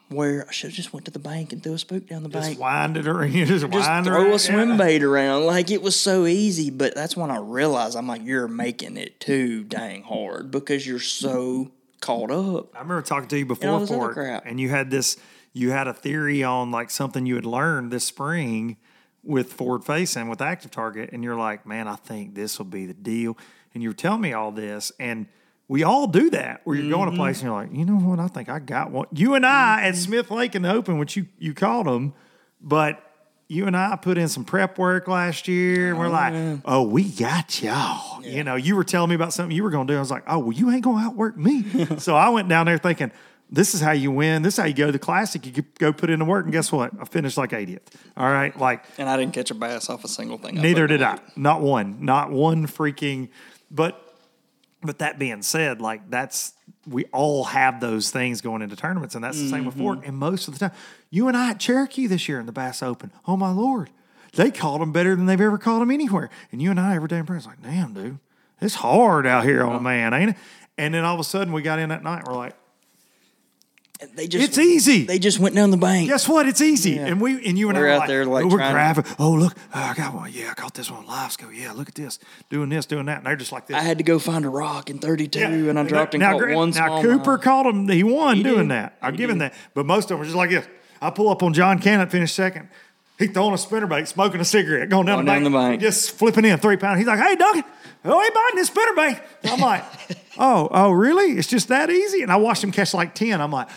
Where 0.10 0.48
I 0.48 0.52
should 0.52 0.72
have 0.72 0.76
just 0.76 0.92
went 0.92 1.06
to 1.06 1.12
the 1.12 1.20
bank 1.20 1.54
and 1.54 1.62
threw 1.62 1.74
a 1.74 1.78
spook 1.78 2.08
down 2.08 2.24
the 2.24 2.30
Just 2.30 2.48
bank. 2.50 2.60
wind 2.60 2.98
it 2.98 3.08
around. 3.08 3.32
You 3.34 3.46
just, 3.46 3.70
Just 3.70 3.88
wind 3.90 4.06
throw 4.06 4.24
around. 4.24 4.34
a 4.34 4.40
swim 4.40 4.70
Yeah. 4.72 4.78
bait 4.78 5.04
around. 5.04 5.46
Like 5.46 5.70
it 5.70 5.82
was 5.84 5.96
so 5.96 6.26
easy, 6.26 6.72
but 6.72 6.96
that's 6.96 7.16
when 7.16 7.30
I 7.30 7.38
realized 7.38 7.96
I'm 7.96 8.08
like, 8.08 8.24
you're 8.26 8.48
making 8.48 8.98
it 8.98 9.20
too 9.20 9.64
dang 9.64 10.02
hard 10.04 10.50
because 10.50 10.88
you're 10.88 11.00
so 11.00 11.72
caught 12.02 12.32
up. 12.32 12.76
I 12.76 12.80
remember 12.80 13.02
talking 13.04 13.28
to 13.30 13.38
you 13.38 13.46
before 13.46 13.70
other 13.70 14.14
crap. 14.14 14.46
and 14.48 14.60
you 14.60 14.70
had 14.70 14.90
this. 14.90 15.16
You 15.54 15.72
had 15.72 15.88
a 15.88 15.94
theory 15.94 16.44
on 16.44 16.72
like 16.72 16.90
something 16.90 17.26
you 17.26 17.36
had 17.36 17.46
learned 17.46 17.92
this 17.92 18.06
spring 18.06 18.78
with 19.24 19.52
forward 19.54 19.84
facing 19.84 20.30
with 20.30 20.42
active 20.42 20.72
target, 20.72 21.10
and 21.12 21.24
you're 21.24 21.36
like, 21.36 21.66
man, 21.66 21.88
I 21.88 21.96
think 21.98 22.34
this 22.36 22.58
will 22.58 22.66
be 22.66 22.86
the 22.86 22.94
deal. 22.94 23.38
And 23.74 23.84
you 23.84 23.90
were 23.90 23.96
telling 23.96 24.22
me 24.22 24.34
all 24.34 24.52
this, 24.52 24.92
and 25.00 25.28
we 25.70 25.84
all 25.84 26.08
do 26.08 26.30
that 26.32 26.60
where 26.66 26.76
you're 26.76 26.90
going 26.90 27.06
to 27.06 27.12
Mm-hmm. 27.12 27.22
place 27.22 27.38
and 27.42 27.48
you're 27.48 27.56
like, 27.56 27.72
you 27.72 27.86
know 27.86 27.94
what, 27.96 28.20
I 28.20 28.28
think 28.28 28.50
I 28.50 28.60
got 28.60 28.92
one. 28.92 29.08
You 29.14 29.36
and 29.36 29.46
I 29.46 29.84
at 29.84 29.96
Smith 29.96 30.30
Lake 30.32 30.56
in 30.56 30.64
the 30.64 30.74
Open, 30.74 30.98
which 30.98 31.16
you 31.16 31.28
you 31.38 31.54
called 31.54 31.88
them, 31.88 32.14
but. 32.60 33.06
You 33.52 33.66
and 33.66 33.76
I 33.76 33.96
put 33.96 34.20
in 34.20 34.28
some 34.28 34.46
prep 34.46 34.78
work 34.78 35.08
last 35.08 35.48
year, 35.48 35.90
and 35.90 35.98
we're 35.98 36.08
like, 36.08 36.60
"Oh, 36.66 36.84
we 36.84 37.10
got 37.10 37.64
y'all." 37.64 38.24
You 38.24 38.44
know, 38.44 38.56
you 38.56 38.76
were 38.76 38.84
telling 38.84 39.10
me 39.10 39.16
about 39.16 39.34
something 39.34 39.56
you 39.56 39.64
were 39.64 39.72
going 39.72 39.88
to 39.88 39.94
do. 39.94 39.98
I 39.98 40.00
was 40.00 40.12
like, 40.12 40.22
"Oh, 40.28 40.38
well, 40.38 40.52
you 40.52 40.70
ain't 40.70 40.84
going 40.84 40.98
to 41.02 41.04
outwork 41.04 41.36
me." 41.36 41.66
so 41.98 42.16
I 42.16 42.30
went 42.30 42.48
down 42.48 42.68
there 42.68 42.78
thinking, 42.78 43.12
"This 43.50 43.74
is 43.74 43.82
how 43.82 43.90
you 43.94 44.12
win. 44.12 44.44
This 44.44 44.54
is 44.54 44.60
how 44.60 44.68
you 44.68 44.76
go 44.76 44.86
to 44.86 44.92
the 44.92 45.00
classic. 45.00 45.48
You 45.48 45.64
go 45.80 45.92
put 45.92 46.12
in 46.12 46.20
the 46.20 46.26
work." 46.26 46.46
And 46.46 46.54
guess 46.54 46.72
what? 46.72 46.92
I 47.02 47.06
finished 47.06 47.38
like 47.40 47.50
80th. 47.50 47.80
All 48.16 48.30
right, 48.30 48.56
like 48.60 48.84
And 49.00 49.10
I 49.10 49.18
didn't 49.18 49.34
catch 49.34 49.50
a 49.50 49.56
bass 49.56 49.90
off 49.90 50.04
a 50.04 50.08
single 50.08 50.38
thing. 50.38 50.54
Neither 50.54 50.86
did 50.86 51.02
I. 51.02 51.18
Not 51.36 51.62
one. 51.62 52.06
Not 52.06 52.30
one 52.30 52.68
freaking. 52.68 53.30
But 53.72 54.09
but 54.82 55.00
that 55.00 55.20
being 55.20 55.42
said, 55.42 55.82
like 55.82 56.10
that's 56.10 56.54
we 56.88 57.06
all 57.06 57.44
have 57.46 57.80
those 57.80 58.10
things 58.10 58.42
going 58.42 58.62
into 58.62 58.76
tournaments, 58.76 59.16
and 59.16 59.24
that's 59.24 59.40
the 59.40 59.50
same 59.50 59.66
with 59.66 59.76
Mm-hmm. 59.76 59.84
Fork. 59.84 60.08
And 60.08 60.18
most 60.18 60.48
of 60.48 60.54
the 60.54 60.60
time, 60.60 60.78
you 61.10 61.28
and 61.28 61.36
I 61.38 61.52
at 61.52 61.60
Cherokee 61.60 62.08
this 62.08 62.28
year 62.28 62.40
in 62.40 62.46
the 62.46 62.52
Bass 62.52 62.82
Open. 62.82 63.12
Oh 63.28 63.38
my 63.38 63.52
lord, 63.52 63.90
they 64.34 64.52
caught 64.52 64.80
them 64.80 64.92
better 64.92 65.16
than 65.16 65.26
they've 65.26 65.40
ever 65.40 65.58
caught 65.58 65.80
them 65.80 65.92
anywhere. 65.92 66.30
And 66.52 66.62
you 66.62 66.72
and 66.72 66.80
I 66.80 66.96
every 66.96 67.08
day 67.08 67.18
in 67.18 67.26
practice, 67.26 67.48
like, 67.48 67.62
damn, 67.62 67.94
dude, 67.94 68.20
it's 68.62 68.76
hard 68.76 69.28
out 69.28 69.44
here 69.44 69.64
on 69.64 69.76
a 69.76 69.82
man, 69.82 70.14
ain't 70.14 70.32
it? 70.32 70.36
And 70.78 70.94
then 70.94 71.04
all 71.04 71.14
of 71.14 71.20
a 71.20 71.26
sudden, 71.26 71.52
we 71.54 71.62
got 71.62 71.80
in 71.80 71.90
that 71.90 72.04
night. 72.04 72.24
We're 72.26 72.36
like, 72.36 72.56
They 74.16 74.28
just 74.28 74.46
it's 74.48 74.58
easy. 74.58 75.04
They 75.04 75.20
just 75.20 75.40
went 75.40 75.56
down 75.56 75.72
the 75.72 75.78
bank. 75.78 76.08
Guess 76.08 76.30
what? 76.30 76.48
It's 76.48 76.62
easy. 76.62 76.92
Yeah. 76.92 77.08
And 77.08 77.20
we 77.20 77.46
and 77.46 77.58
you 77.58 77.68
and 77.70 77.78
We're 77.78 77.86
I 77.86 77.88
were 77.90 77.94
out 77.96 78.00
like, 78.00 78.08
there, 78.08 78.26
like, 78.26 78.46
oh, 78.46 78.48
we're 78.48 78.58
trying 78.60 78.96
to- 78.96 79.16
Oh, 79.20 79.32
look, 79.32 79.54
oh, 79.76 79.80
I 79.80 79.94
got 79.94 80.14
one. 80.14 80.32
Yeah, 80.34 80.52
I 80.52 80.54
caught 80.54 80.74
this 80.74 80.90
one 80.90 81.06
live 81.06 81.38
go. 81.38 81.50
Yeah, 81.50 81.74
look 81.74 81.90
at 81.90 81.96
this. 81.96 82.18
Doing 82.50 82.70
this, 82.70 82.86
doing 82.86 83.08
that. 83.08 83.18
And 83.18 83.26
they're 83.28 83.36
just 83.36 83.52
like 83.52 83.68
this. 83.68 83.76
I 83.76 83.82
had 83.82 83.98
to 83.98 84.06
go 84.06 84.18
find 84.18 84.46
a 84.46 84.50
rock 84.50 84.90
in 84.90 85.00
32, 85.00 85.40
Yeah. 85.40 85.48
and 85.70 85.78
I 85.78 85.84
dropped 85.84 86.14
and 86.14 86.22
now, 86.22 86.32
caught 86.32 86.40
gra- 86.40 86.56
one 86.56 86.70
Now 86.70 86.86
small 86.88 87.02
Cooper 87.02 87.32
mouth. 87.34 87.42
caught 87.42 87.66
him. 87.66 87.90
He 87.90 88.04
won 88.04 88.38
He 88.38 88.44
doing 88.44 88.70
did. 88.70 88.72
that. 88.72 88.98
I'll 89.02 89.12
He 89.12 89.18
give 89.18 89.30
him 89.30 89.40
did. 89.40 89.52
that. 89.52 89.58
But 89.74 89.86
most 89.86 90.06
of 90.06 90.10
them 90.10 90.20
were 90.20 90.26
just 90.26 90.38
like 90.38 90.50
this. 90.52 90.66
I 91.02 91.10
pull 91.10 91.28
up 91.30 91.44
on 91.44 91.54
John 91.54 91.80
Cannon, 91.80 92.08
finish 92.08 92.32
second. 92.32 92.70
He 93.18 93.28
throwing 93.28 93.52
a 93.54 93.58
spinnerbait, 93.58 94.08
smoking 94.08 94.40
a 94.40 94.46
cigarette, 94.46 94.88
going 94.88 95.06
down, 95.08 95.18
Going 95.18 95.26
the, 95.26 95.32
down 95.34 95.44
bank, 95.44 95.54
the 95.54 95.58
bank. 95.72 95.82
just 95.82 96.12
flipping 96.12 96.46
in 96.46 96.58
three 96.58 96.78
pounds. 96.78 97.00
He's 97.00 97.08
like, 97.08 97.20
"Hey, 97.20 97.36
Duncan, 97.36 97.66
oh, 98.06 98.22
he 98.22 98.30
biting 98.30 98.56
this 98.56 98.70
spinnerbait." 98.70 99.22
I'm 99.52 99.60
like, 99.60 99.84
"Oh, 100.38 100.68
oh, 100.72 100.92
really? 100.92 101.32
It's 101.38 101.48
just 101.48 101.68
that 101.70 101.90
easy?" 101.90 102.22
And 102.22 102.32
I 102.32 102.38
watched 102.38 102.64
him 102.64 102.72
catch 102.72 102.94
like 102.94 103.16
ten. 103.16 103.42
I'm 103.42 103.52
like, 103.52 103.68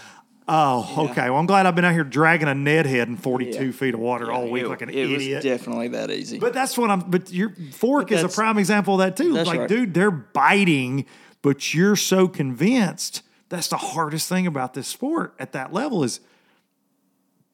"Oh, 0.49 1.09
okay. 1.11 1.31
Well, 1.31 1.39
I'm 1.39 1.47
glad 1.47 1.67
I've 1.67 1.75
been 1.75 1.85
out 1.85 1.93
here 1.93 2.05
dragging 2.05 2.49
a 2.49 2.55
Ned 2.55 2.87
head 2.87 3.09
in 3.09 3.17
42 3.17 3.67
Yeah. 3.67 3.73
feet 3.73 3.95
of 3.95 4.01
water 4.01 4.31
all 4.33 4.49
week 4.49 4.65
it, 4.65 4.69
like 4.69 4.83
an 4.83 4.91
it 4.91 4.97
idiot." 4.97 5.37
was 5.37 5.45
definitely 5.45 5.89
that 5.89 6.11
easy. 6.11 6.39
But 6.39 6.53
that's 6.55 6.77
what 6.79 6.91
I'm. 6.91 7.01
But 7.01 7.33
your 7.33 7.55
fork 7.73 8.09
But 8.09 8.19
is 8.19 8.25
a 8.25 8.29
prime 8.29 8.59
example 8.59 8.95
of 8.95 8.99
that 9.01 9.17
too. 9.17 9.33
Like, 9.33 9.59
right. 9.61 9.69
dude, 9.69 9.95
they're 9.95 10.11
biting, 10.11 11.07
but 11.43 11.75
you're 11.75 11.97
so 11.97 12.29
convinced. 12.29 13.23
That's 13.49 13.69
the 13.69 13.77
hardest 13.77 14.29
thing 14.31 14.47
about 14.47 14.73
this 14.73 14.89
sport 14.89 15.35
at 15.39 15.53
that 15.53 15.75
level 15.75 16.05
is 16.05 16.21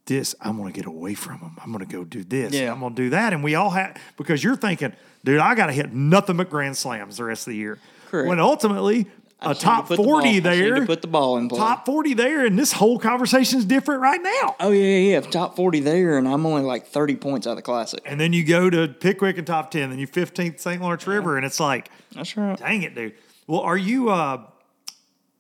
this. 0.06 0.34
I'm 0.40 0.56
going 0.56 0.72
to 0.72 0.76
get 0.76 0.86
away 0.86 1.14
from 1.14 1.40
them. 1.40 1.56
I'm 1.60 1.72
going 1.72 1.84
to 1.84 1.92
go 1.92 2.04
do 2.04 2.22
this. 2.22 2.52
Yeah. 2.52 2.72
I'm 2.72 2.78
going 2.78 2.94
to 2.94 3.02
do 3.02 3.10
that. 3.10 3.32
And 3.32 3.42
we 3.42 3.56
all 3.56 3.70
have 3.70 3.96
because 4.16 4.44
you're 4.44 4.54
thinking, 4.54 4.92
dude, 5.24 5.40
I 5.40 5.54
got 5.54 5.66
to 5.66 5.72
hit 5.72 5.92
nothing 5.92 6.36
but 6.36 6.50
grand 6.50 6.76
slams 6.76 7.16
the 7.16 7.24
rest 7.24 7.46
of 7.46 7.52
the 7.52 7.56
year. 7.56 7.78
Correct. 8.08 8.28
When 8.28 8.40
ultimately. 8.40 9.06
a 9.40 9.54
to 9.54 9.60
top 9.60 9.88
the 9.88 9.96
forty 9.96 10.32
need 10.32 10.42
there, 10.42 10.80
to 10.80 10.86
put 10.86 11.02
the 11.02 11.08
ball 11.08 11.36
in 11.38 11.48
play. 11.48 11.58
top 11.58 11.86
forty 11.86 12.14
there, 12.14 12.44
and 12.44 12.58
this 12.58 12.72
whole 12.72 12.98
conversation 12.98 13.58
is 13.58 13.64
different 13.64 14.00
right 14.00 14.20
now. 14.22 14.56
Oh 14.60 14.70
yeah, 14.70 14.82
yeah, 14.82 15.12
yeah. 15.12 15.20
Top 15.20 15.56
forty 15.56 15.80
there, 15.80 16.18
and 16.18 16.26
I'm 16.26 16.44
only 16.46 16.62
like 16.62 16.86
thirty 16.86 17.16
points 17.16 17.46
out 17.46 17.50
of 17.50 17.56
the 17.56 17.62
classic. 17.62 18.00
And 18.04 18.20
then 18.20 18.32
you 18.32 18.44
go 18.44 18.70
to 18.70 18.88
Pickwick 18.88 19.38
and 19.38 19.46
top 19.46 19.70
ten, 19.70 19.90
then 19.90 19.98
you 19.98 20.08
15th 20.08 20.58
St. 20.58 20.80
Lawrence 20.82 21.06
River, 21.06 21.36
and 21.36 21.44
it's 21.46 21.60
like, 21.60 21.90
That's 22.14 22.36
right. 22.36 22.58
Dang 22.58 22.82
it, 22.82 22.94
dude. 22.94 23.14
Well, 23.46 23.60
are 23.60 23.76
you 23.76 24.10
uh 24.10 24.42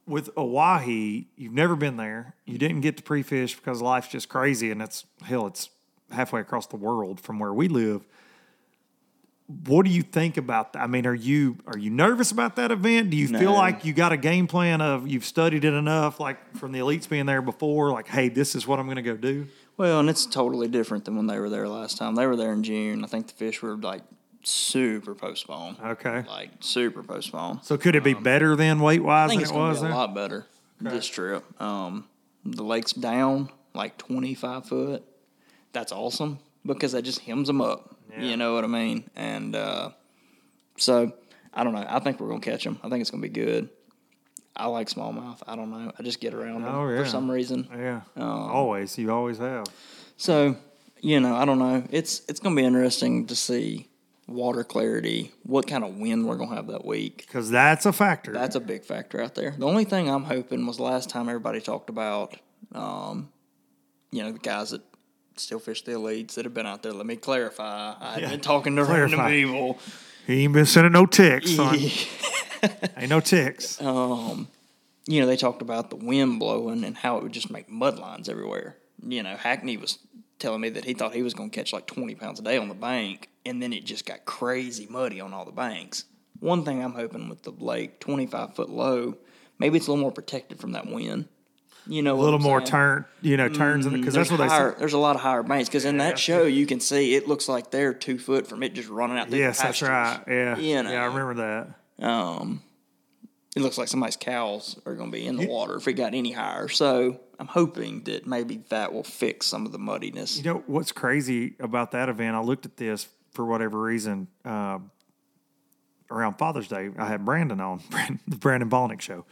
with 0.06 0.30
Oahe? 0.36 1.26
You've 1.36 1.52
never 1.52 1.74
been 1.76 1.96
there. 1.96 2.34
You 2.44 2.58
didn't 2.58 2.80
get 2.82 2.96
to 2.98 3.02
pre-fish 3.02 3.56
because 3.56 3.82
life's 3.82 4.08
just 4.08 4.28
crazy, 4.28 4.70
and 4.70 4.80
it's 4.80 5.04
hell. 5.22 5.46
It's 5.46 5.70
halfway 6.10 6.40
across 6.40 6.66
the 6.66 6.76
world 6.76 7.20
from 7.20 7.38
where 7.38 7.52
we 7.52 7.68
live. 7.68 8.06
What 9.64 9.86
do 9.86 9.90
you 9.90 10.02
think 10.02 10.36
about 10.36 10.74
that? 10.74 10.82
I 10.82 10.86
mean, 10.86 11.06
are 11.06 11.14
you 11.14 11.56
are 11.66 11.78
you 11.78 11.90
nervous 11.90 12.30
about 12.30 12.56
that 12.56 12.70
event? 12.70 13.10
Do 13.10 13.16
you 13.16 13.28
feel 13.28 13.52
like 13.52 13.84
you 13.84 13.94
got 13.94 14.12
a 14.12 14.16
game 14.16 14.46
plan 14.46 14.82
of 14.82 15.08
you've 15.08 15.24
studied 15.24 15.64
it 15.64 15.72
enough, 15.72 16.20
like 16.20 16.56
from 16.56 16.72
the 16.72 16.80
elites 16.80 17.08
being 17.08 17.24
there 17.24 17.40
before? 17.40 17.90
Like, 17.90 18.08
hey, 18.08 18.28
this 18.28 18.54
is 18.54 18.66
what 18.66 18.78
I'm 18.78 18.84
going 18.86 18.96
to 18.96 19.02
go 19.02 19.16
do. 19.16 19.46
Well, 19.78 20.00
and 20.00 20.10
it's 20.10 20.26
totally 20.26 20.68
different 20.68 21.06
than 21.06 21.16
when 21.16 21.28
they 21.28 21.38
were 21.38 21.48
there 21.48 21.66
last 21.66 21.96
time. 21.96 22.14
They 22.14 22.26
were 22.26 22.36
there 22.36 22.52
in 22.52 22.62
June. 22.62 23.04
I 23.04 23.06
think 23.06 23.28
the 23.28 23.34
fish 23.34 23.62
were 23.62 23.76
like 23.76 24.02
super 24.42 25.14
postponed. 25.14 25.78
Okay. 25.82 26.24
Like 26.28 26.50
super 26.60 27.02
postponed. 27.02 27.60
So 27.62 27.78
could 27.78 27.96
it 27.96 28.04
be 28.04 28.14
better 28.14 28.56
then 28.56 28.80
weight 28.80 29.00
I 29.00 29.04
wise 29.04 29.30
think 29.30 29.40
than 29.40 29.48
it's 29.48 29.52
it 29.52 29.58
was 29.58 29.80
be 29.80 29.88
a 29.88 29.90
lot 29.90 30.14
better 30.14 30.46
this 30.80 31.06
trip. 31.06 31.44
Um, 31.60 32.06
the 32.44 32.64
lake's 32.64 32.92
down 32.92 33.50
like 33.74 33.98
25 33.98 34.66
foot. 34.66 35.04
That's 35.72 35.92
awesome 35.92 36.38
because 36.64 36.92
that 36.92 37.02
just 37.02 37.20
hems 37.20 37.46
them 37.46 37.60
up. 37.60 37.94
You 38.24 38.36
know 38.36 38.54
what 38.54 38.64
I 38.64 38.68
mean? 38.68 39.08
And 39.16 39.54
uh, 39.56 39.90
so 40.76 41.12
I 41.52 41.64
don't 41.64 41.72
know. 41.74 41.84
I 41.88 41.98
think 42.00 42.20
we're 42.20 42.28
going 42.28 42.40
to 42.40 42.50
catch 42.50 42.64
them. 42.64 42.78
I 42.82 42.88
think 42.88 43.00
it's 43.00 43.10
going 43.10 43.22
to 43.22 43.28
be 43.28 43.34
good. 43.34 43.68
I 44.56 44.66
like 44.66 44.88
smallmouth. 44.88 45.38
I 45.46 45.54
don't 45.56 45.70
know. 45.70 45.92
I 45.98 46.02
just 46.02 46.20
get 46.20 46.34
around 46.34 46.62
them 46.62 46.74
Oh, 46.74 46.88
yeah. 46.88 46.98
for 47.02 47.08
some 47.08 47.30
reason. 47.30 47.68
Yeah, 47.72 48.00
Um, 48.16 48.24
always. 48.28 48.98
You 48.98 49.12
always 49.12 49.38
have. 49.38 49.66
So, 50.16 50.56
you 51.00 51.20
know, 51.20 51.36
I 51.36 51.44
don't 51.44 51.60
know. 51.60 51.84
It's 51.90 52.22
it's 52.28 52.40
going 52.40 52.56
to 52.56 52.60
be 52.60 52.66
interesting 52.66 53.26
to 53.28 53.36
see 53.36 53.88
water 54.26 54.64
clarity, 54.64 55.30
what 55.44 55.66
kind 55.68 55.84
of 55.84 55.94
wind 55.96 56.26
we're 56.26 56.36
going 56.36 56.50
to 56.50 56.56
have 56.56 56.66
that 56.66 56.84
week. 56.84 57.18
Because 57.18 57.50
that's 57.50 57.86
a 57.86 57.92
factor. 57.92 58.32
That's 58.32 58.56
a 58.56 58.60
big 58.60 58.84
factor 58.84 59.22
out 59.22 59.34
there. 59.36 59.54
The 59.56 59.64
only 59.66 59.84
thing 59.84 60.10
I'm 60.10 60.24
hoping 60.24 60.66
was 60.66 60.80
last 60.80 61.08
time 61.08 61.28
everybody 61.28 61.60
talked 61.60 61.88
about, 61.88 62.36
um, 62.74 63.30
you 64.10 64.22
know, 64.24 64.32
the 64.32 64.38
guys 64.40 64.70
that 64.72 64.82
still 65.38 65.58
fish 65.58 65.82
the 65.82 65.92
elites 65.92 66.34
that 66.34 66.44
have 66.44 66.54
been 66.54 66.66
out 66.66 66.82
there. 66.82 66.92
Let 66.92 67.06
me 67.06 67.16
clarify. 67.16 67.94
I've 68.00 68.30
been 68.30 68.40
talking 68.40 68.76
to 68.76 68.84
Clarify. 68.84 69.16
random 69.16 69.50
people. 69.50 69.78
He 70.26 70.44
ain't 70.44 70.52
been 70.52 70.66
sending 70.66 70.92
no 70.92 71.06
ticks, 71.06 71.54
son. 71.54 71.78
ain't 72.96 73.08
no 73.08 73.20
ticks. 73.20 73.80
Um, 73.80 74.48
you 75.06 75.20
know, 75.20 75.26
they 75.26 75.36
talked 75.36 75.62
about 75.62 75.88
the 75.88 75.96
wind 75.96 76.38
blowing 76.38 76.84
and 76.84 76.96
how 76.96 77.16
it 77.16 77.22
would 77.22 77.32
just 77.32 77.50
make 77.50 77.70
mud 77.70 77.98
lines 77.98 78.28
everywhere. 78.28 78.76
You 79.02 79.22
know, 79.22 79.36
Hackney 79.36 79.76
was 79.76 79.98
telling 80.38 80.60
me 80.60 80.68
that 80.70 80.84
he 80.84 80.92
thought 80.94 81.14
he 81.14 81.22
was 81.22 81.34
going 81.34 81.50
to 81.50 81.56
catch 81.56 81.72
like 81.72 81.86
20 81.86 82.14
pounds 82.14 82.40
a 82.40 82.42
day 82.42 82.58
on 82.58 82.68
the 82.68 82.74
bank, 82.74 83.30
and 83.46 83.62
then 83.62 83.72
it 83.72 83.84
just 83.84 84.04
got 84.04 84.24
crazy 84.24 84.86
muddy 84.90 85.20
on 85.20 85.32
all 85.32 85.44
the 85.44 85.52
banks. 85.52 86.04
One 86.40 86.64
thing 86.64 86.82
I'm 86.82 86.92
hoping 86.92 87.28
with 87.28 87.42
the 87.42 87.50
lake, 87.50 87.98
25 88.00 88.54
foot 88.54 88.70
low, 88.70 89.16
maybe 89.58 89.78
it's 89.78 89.86
a 89.86 89.90
little 89.90 90.02
more 90.02 90.12
protected 90.12 90.60
from 90.60 90.72
that 90.72 90.86
wind. 90.86 91.28
You 91.88 92.02
know, 92.02 92.14
a 92.14 92.20
little 92.20 92.38
more 92.38 92.60
turn, 92.60 93.06
you 93.22 93.36
know, 93.36 93.48
turns 93.48 93.86
in 93.86 93.92
because 93.94 94.14
that's 94.14 94.30
what 94.30 94.36
they 94.36 94.46
higher, 94.46 94.72
say. 94.72 94.78
There's 94.78 94.92
a 94.92 94.98
lot 94.98 95.16
of 95.16 95.22
higher 95.22 95.42
banks 95.42 95.68
because 95.68 95.84
in 95.84 95.96
that 95.98 96.18
show 96.18 96.42
you 96.44 96.66
can 96.66 96.80
see 96.80 97.14
it 97.14 97.26
looks 97.26 97.48
like 97.48 97.70
they're 97.70 97.94
two 97.94 98.18
foot 98.18 98.46
from 98.46 98.62
it 98.62 98.74
just 98.74 98.88
running 98.88 99.16
out. 99.18 99.28
through 99.28 99.38
the 99.38 99.44
Yes, 99.44 99.62
that's 99.62 99.80
right. 99.82 100.20
Yeah, 100.26 100.58
You 100.58 100.82
know. 100.82 100.90
yeah, 100.92 101.02
I 101.02 101.06
remember 101.06 101.34
that. 101.98 102.06
Um, 102.06 102.62
it 103.56 103.62
looks 103.62 103.78
like 103.78 103.88
somebody's 103.88 104.16
cows 104.16 104.78
are 104.86 104.94
going 104.94 105.10
to 105.10 105.16
be 105.16 105.26
in 105.26 105.36
the 105.36 105.46
water 105.48 105.76
if 105.76 105.88
it 105.88 105.94
got 105.94 106.14
any 106.14 106.32
higher. 106.32 106.68
So 106.68 107.18
I'm 107.38 107.46
hoping 107.46 108.04
that 108.04 108.26
maybe 108.26 108.62
that 108.68 108.92
will 108.92 109.02
fix 109.02 109.46
some 109.46 109.64
of 109.66 109.72
the 109.72 109.78
muddiness. 109.78 110.36
You 110.36 110.44
know 110.44 110.62
what's 110.66 110.92
crazy 110.92 111.54
about 111.58 111.92
that 111.92 112.08
event? 112.08 112.36
I 112.36 112.40
looked 112.40 112.66
at 112.66 112.76
this 112.76 113.08
for 113.32 113.44
whatever 113.46 113.80
reason 113.80 114.28
uh, 114.44 114.78
around 116.10 116.34
Father's 116.38 116.68
Day. 116.68 116.90
I 116.98 117.06
had 117.06 117.24
Brandon 117.24 117.60
on 117.60 117.80
the 118.28 118.36
Brandon 118.36 118.68
Palaniuk 118.68 119.00
show, 119.00 119.24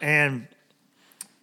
and 0.00 0.46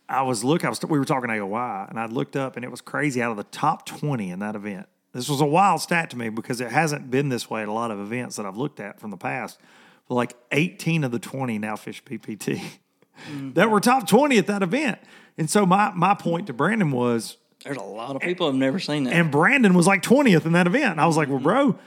I 0.10 0.22
was 0.22 0.44
look. 0.44 0.64
I 0.64 0.70
was 0.70 0.84
we 0.86 1.00
were 1.00 1.06
talking 1.06 1.30
AOY, 1.30 1.90
and 1.90 2.00
I 2.00 2.06
looked 2.06 2.36
up, 2.36 2.56
and 2.56 2.64
it 2.64 2.72
was 2.72 2.82
crazy. 2.82 3.22
Out 3.22 3.32
of 3.32 3.38
the 3.38 3.44
top 3.46 3.86
twenty 3.86 4.32
in 4.32 4.40
that 4.40 4.56
event, 4.56 4.88
this 5.14 5.30
was 5.30 5.42
a 5.42 5.46
wild 5.46 5.82
stat 5.82 6.10
to 6.12 6.18
me 6.18 6.30
because 6.30 6.62
it 6.62 6.72
hasn't 6.72 7.12
been 7.12 7.30
this 7.30 7.50
way 7.50 7.62
at 7.62 7.68
a 7.68 7.74
lot 7.74 7.92
of 7.92 8.00
events 8.00 8.38
that 8.38 8.46
I've 8.46 8.58
looked 8.58 8.80
at 8.80 9.00
from 9.00 9.12
the 9.12 9.18
past. 9.18 9.60
But 10.08 10.16
like 10.16 10.36
eighteen 10.52 11.04
of 11.04 11.12
the 11.12 11.20
twenty 11.20 11.60
now 11.60 11.76
fish 11.76 12.04
PPT 12.04 12.62
that 13.54 13.70
were 13.70 13.80
top 13.80 14.08
twenty 14.08 14.38
at 14.38 14.48
that 14.48 14.64
event. 14.64 15.00
And 15.38 15.50
so 15.50 15.66
my 15.66 15.92
my 15.92 16.14
point 16.14 16.48
to 16.48 16.54
Brandon 16.54 16.92
was 16.92 17.38
There's 17.64 17.78
a 17.78 17.84
lot 17.84 18.16
of 18.16 18.22
people 18.22 18.48
have 18.48 18.56
never 18.56 18.80
seen 18.80 19.04
that. 19.04 19.14
and 19.14 19.32
Brandon 19.32 19.74
was 19.74 19.86
like 19.86 20.02
20th 20.02 20.46
in 20.46 20.54
that 20.54 20.68
event. 20.68 20.94
And 20.94 21.02
I 21.02 21.06
was 21.06 21.18
like, 21.18 21.28
well, 21.28 21.38
mm-hmm. 21.38 21.44
bro, 21.44 21.80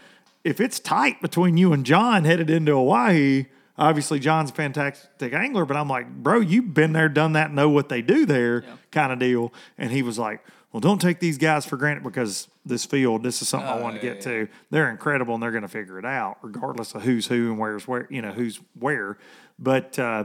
if 0.45 0.61
it's 0.61 0.79
tight 0.79 1.21
between 1.21 1.57
you 1.57 1.73
and 1.73 1.85
John 1.85 2.25
headed 2.25 2.49
into 2.49 2.73
Oahe, 2.73 3.47
obviously 3.81 4.21
John's 4.21 4.51
a 4.51 4.55
fantastic 4.55 5.33
angler, 5.33 5.65
but 5.65 5.77
I'm 5.77 5.89
like, 5.89 6.09
bro, 6.09 6.41
you've 6.41 6.75
been 6.75 6.93
there, 6.93 7.09
done 7.09 7.33
that, 7.33 7.53
know 7.53 7.69
what 7.69 7.89
they 7.89 8.03
do 8.03 8.27
there 8.27 8.63
kind 8.93 9.13
of 9.13 9.19
deal. 9.19 9.53
And 9.79 9.91
he 9.91 10.03
was 10.03 10.19
like, 10.19 10.45
well, 10.71 10.81
don't 10.81 11.01
take 11.01 11.19
these 11.19 11.39
guys 11.39 11.67
for 11.67 11.77
granted 11.77 12.05
because 12.05 12.47
this 12.65 12.85
field, 12.85 13.25
this 13.25 13.43
is 13.43 13.49
something 13.49 13.69
I 13.69 13.81
want 13.81 13.97
to 13.97 14.03
get 14.03 14.21
to. 14.23 14.49
They're 14.69 14.91
incredible 14.91 15.35
and 15.35 15.43
they're 15.43 15.51
going 15.51 15.63
to 15.63 15.69
figure 15.69 15.99
it 15.99 16.05
out 16.05 16.37
regardless 16.43 16.95
of 16.95 17.03
who's 17.03 17.27
who 17.27 17.51
and 17.51 17.59
where's 17.59 17.89
where, 17.89 18.07
you 18.11 18.23
know, 18.23 18.31
who's 18.31 18.61
where. 18.79 19.19
But, 19.59 19.99
uh, 19.99 20.25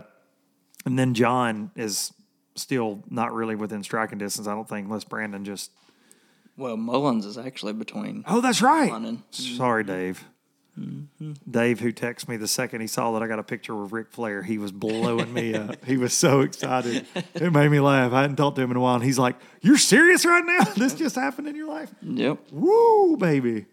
and 0.85 0.99
then 0.99 1.15
John 1.15 1.71
is 1.75 2.13
still 2.55 3.03
not 3.09 3.33
really 3.33 3.55
within 3.55 3.81
striking 3.81 4.19
distance, 4.19 4.47
I 4.47 4.53
don't 4.53 4.69
think, 4.69 4.85
unless 4.85 5.03
Brandon 5.03 5.45
just 5.45 5.71
well, 6.57 6.77
Mullins 6.77 7.25
is 7.25 7.37
actually 7.37 7.73
between. 7.73 8.23
Oh, 8.27 8.39
that's 8.39 8.61
right. 8.61 8.89
Sorry, 9.31 9.83
Dave. 9.83 10.23
Dave, 11.49 11.79
who 11.79 11.93
texted 11.93 12.27
me 12.27 12.37
the 12.37 12.47
second 12.47 12.81
he 12.81 12.87
saw 12.87 13.13
that 13.13 13.23
I 13.23 13.27
got 13.27 13.39
a 13.39 13.43
picture 13.43 13.75
with 13.75 13.91
Ric 13.91 14.11
Flair, 14.11 14.43
he 14.43 14.57
was 14.57 14.71
blowing 14.71 15.33
me 15.33 15.53
up. 15.53 15.85
He 15.85 15.97
was 15.97 16.13
so 16.13 16.41
excited. 16.41 17.05
It 17.33 17.53
made 17.53 17.69
me 17.69 17.79
laugh. 17.79 18.11
I 18.11 18.21
hadn't 18.21 18.35
talked 18.35 18.57
to 18.57 18.61
him 18.61 18.71
in 18.71 18.77
a 18.77 18.81
while, 18.81 18.95
and 18.95 19.03
he's 19.03 19.19
like, 19.19 19.35
"You're 19.61 19.77
serious 19.77 20.25
right 20.25 20.43
now? 20.45 20.65
This 20.75 20.93
just 20.93 21.15
happened 21.15 21.47
in 21.47 21.55
your 21.55 21.67
life? 21.67 21.89
Yep. 22.01 22.39
Woo, 22.51 23.17
baby!" 23.17 23.65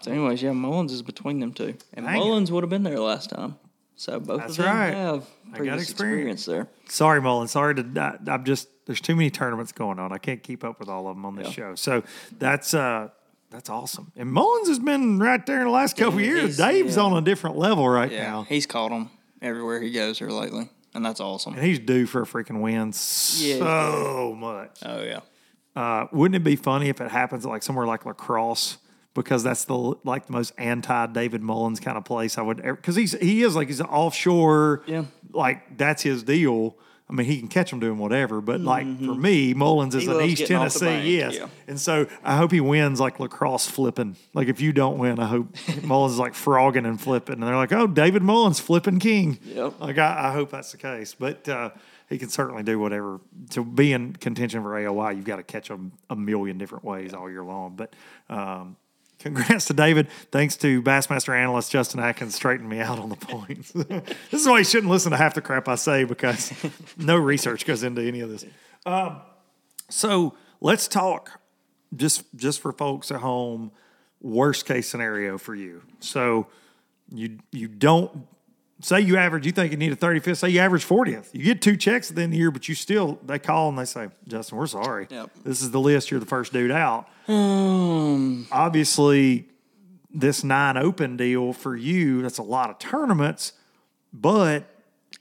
So, 0.00 0.10
anyways, 0.10 0.42
yeah, 0.42 0.52
Mullins 0.52 0.92
is 0.92 1.02
between 1.02 1.38
them 1.38 1.52
two, 1.52 1.74
and 1.94 2.06
it. 2.06 2.10
Mullins 2.10 2.50
would 2.50 2.64
have 2.64 2.70
been 2.70 2.82
there 2.82 2.98
last 2.98 3.30
time. 3.30 3.56
So 3.94 4.20
both 4.20 4.42
of 4.42 4.56
them 4.56 4.66
right. 4.66 4.94
have 4.94 5.26
previous 5.54 5.82
experience. 5.82 6.42
experience 6.42 6.44
there. 6.44 6.68
Sorry, 6.88 7.20
Mullins. 7.20 7.50
Sorry 7.50 7.74
to. 7.74 7.84
I, 7.96 8.30
I'm 8.32 8.44
just. 8.44 8.68
There's 8.86 9.00
too 9.00 9.16
many 9.16 9.30
tournaments 9.30 9.72
going 9.72 9.98
on. 9.98 10.12
I 10.12 10.18
can't 10.18 10.42
keep 10.42 10.64
up 10.64 10.80
with 10.80 10.88
all 10.88 11.08
of 11.08 11.16
them 11.16 11.26
on 11.26 11.36
this 11.36 11.50
show. 11.50 11.74
So 11.74 12.04
that's 12.38 12.74
uh 12.74 13.08
that's 13.50 13.70
awesome. 13.70 14.12
And 14.16 14.30
Mullins 14.32 14.68
has 14.68 14.78
been 14.78 15.18
right 15.18 15.44
there 15.46 15.58
in 15.58 15.64
the 15.64 15.70
last 15.70 15.96
couple 15.96 16.18
of 16.18 16.24
years. 16.24 16.56
Dave's 16.56 16.96
yeah. 16.96 17.02
on 17.02 17.16
a 17.16 17.20
different 17.22 17.56
level 17.56 17.88
right 17.88 18.10
Yeah, 18.10 18.30
now. 18.30 18.42
he's 18.42 18.66
caught 18.66 18.90
him 18.92 19.10
everywhere 19.40 19.80
he 19.80 19.90
goes 19.90 20.18
here 20.18 20.30
lately, 20.30 20.68
and 20.94 21.04
that's 21.04 21.20
awesome. 21.20 21.54
And 21.54 21.62
he's 21.64 21.78
due 21.78 22.06
for 22.06 22.22
a 22.22 22.26
freaking 22.26 22.60
win 22.60 22.88
Yeah. 23.38 23.58
so 23.58 24.34
much. 24.38 24.78
Oh 24.84 25.02
yeah. 25.02 25.20
Uh, 25.76 26.06
wouldn't 26.12 26.34
it 26.36 26.44
be 26.44 26.56
funny 26.56 26.88
if 26.88 27.00
it 27.00 27.10
happens 27.10 27.44
like 27.46 27.62
somewhere 27.62 27.86
like 27.86 28.04
La 28.04 28.12
Crosse? 28.12 28.78
Because 29.14 29.42
that's 29.42 29.64
the 29.64 29.74
like 30.04 30.26
the 30.26 30.32
most 30.32 30.52
anti 30.58 31.06
David 31.06 31.42
Mullins 31.42 31.80
kind 31.80 31.96
of 31.96 32.04
place 32.04 32.36
I 32.38 32.42
would 32.42 32.60
ever. 32.60 32.76
Because 32.76 32.94
he's 32.96 33.12
he 33.18 33.42
is 33.42 33.56
like 33.56 33.68
he's 33.68 33.80
an 33.80 33.86
offshore. 33.86 34.82
Yeah. 34.86 35.04
Like 35.32 35.76
that's 35.78 36.02
his 36.02 36.22
deal. 36.22 36.76
I 37.10 37.14
mean, 37.14 37.26
he 37.26 37.38
can 37.38 37.48
catch 37.48 37.70
them 37.70 37.80
doing 37.80 37.96
whatever, 37.98 38.42
but 38.42 38.60
like 38.60 38.86
for 38.98 39.14
me, 39.14 39.54
Mullins 39.54 39.94
is 39.94 40.04
Mm-hmm. 40.04 40.12
He 40.12 40.24
an 40.24 40.30
East 40.30 40.38
getting 40.40 40.56
off 40.56 40.74
the 40.74 40.80
Tennessee, 40.80 41.18
bank, 41.20 41.34
yes. 41.34 41.34
yeah. 41.36 41.48
And 41.66 41.80
so 41.80 42.06
I 42.22 42.36
hope 42.36 42.52
he 42.52 42.60
wins 42.60 43.00
like 43.00 43.18
La 43.18 43.28
Crosse 43.28 43.66
flipping. 43.66 44.16
Like 44.34 44.48
if 44.48 44.60
you 44.60 44.72
don't 44.72 44.98
win, 44.98 45.18
I 45.18 45.26
hope 45.26 45.48
Mullins 45.82 46.14
is 46.14 46.18
like 46.18 46.34
frogging 46.34 46.84
and 46.84 47.00
flipping, 47.00 47.34
and 47.34 47.42
they're 47.44 47.56
like, 47.56 47.72
"Oh, 47.72 47.86
David 47.86 48.22
Mullins 48.22 48.60
flipping 48.60 48.98
king." 48.98 49.38
Yep. 49.44 49.80
Like 49.80 49.96
I, 49.98 50.28
I 50.28 50.32
hope 50.32 50.50
that's 50.50 50.70
the 50.72 50.78
case, 50.78 51.14
but 51.14 51.48
uh, 51.48 51.70
he 52.10 52.18
can 52.18 52.28
certainly 52.28 52.62
do 52.62 52.78
whatever 52.78 53.20
to 53.50 53.64
be 53.64 53.92
in 53.92 54.14
contention 54.14 54.62
for 54.62 54.70
AOY. 54.70 55.16
You've 55.16 55.24
got 55.24 55.36
to 55.36 55.42
catch 55.42 55.68
them 55.68 55.92
a 56.10 56.16
million 56.16 56.58
different 56.58 56.84
ways 56.84 57.14
all 57.14 57.30
year 57.30 57.44
long. 57.44 57.74
But 57.76 57.94
um, 58.28 58.76
congrats 59.18 59.66
to 59.66 59.74
David. 59.74 60.08
Thanks 60.30 60.56
to 60.58 60.82
Bassmaster 60.82 61.36
analyst 61.36 61.70
Justin 61.70 62.00
Atkins 62.00 62.34
straightening 62.34 62.68
me 62.68 62.80
out 62.80 62.98
on 62.98 63.08
the 63.08 63.16
points. 63.16 63.72
this 63.72 64.02
is 64.32 64.46
why 64.46 64.58
you 64.58 64.64
shouldn't 64.64 64.90
listen 64.90 65.10
to 65.12 65.16
half 65.16 65.34
the 65.34 65.40
crap 65.40 65.68
I 65.68 65.74
say 65.74 66.04
because 66.04 66.52
no 66.96 67.16
research 67.16 67.66
goes 67.66 67.82
into 67.82 68.02
any 68.02 68.20
of 68.20 68.30
this. 68.30 68.44
Um, 68.86 69.20
so 69.90 70.34
let's 70.60 70.88
talk 70.88 71.40
just 71.94 72.24
just 72.36 72.60
for 72.60 72.72
folks 72.72 73.10
at 73.10 73.20
home. 73.20 73.72
Worst 74.20 74.66
case 74.66 74.88
scenario 74.88 75.38
for 75.38 75.54
you. 75.54 75.82
So 76.00 76.48
you 77.10 77.38
you 77.52 77.68
don't 77.68 78.26
say 78.80 79.00
you 79.00 79.16
average, 79.16 79.44
you 79.46 79.52
think 79.52 79.72
you 79.72 79.76
need 79.78 79.92
a 79.92 79.96
35th, 79.96 80.36
say 80.38 80.48
you 80.50 80.60
average 80.60 80.86
40th. 80.86 81.28
You 81.32 81.44
get 81.44 81.60
two 81.62 81.76
checks 81.76 82.10
at 82.10 82.16
the 82.16 82.22
end 82.22 82.30
of 82.30 82.32
the 82.32 82.38
year, 82.38 82.50
but 82.50 82.68
you 82.68 82.74
still, 82.74 83.18
they 83.24 83.38
call 83.38 83.68
and 83.68 83.78
they 83.78 83.84
say, 83.84 84.08
Justin, 84.26 84.58
we're 84.58 84.66
sorry. 84.66 85.06
Yep. 85.10 85.30
This 85.44 85.62
is 85.62 85.70
the 85.70 85.80
list. 85.80 86.10
You're 86.10 86.20
the 86.20 86.26
first 86.26 86.52
dude 86.52 86.70
out. 86.70 87.08
Um, 87.26 88.46
Obviously, 88.52 89.48
this 90.10 90.42
nine 90.44 90.76
open 90.76 91.16
deal 91.16 91.52
for 91.52 91.76
you, 91.76 92.22
that's 92.22 92.38
a 92.38 92.42
lot 92.42 92.70
of 92.70 92.78
tournaments, 92.78 93.52
but 94.12 94.64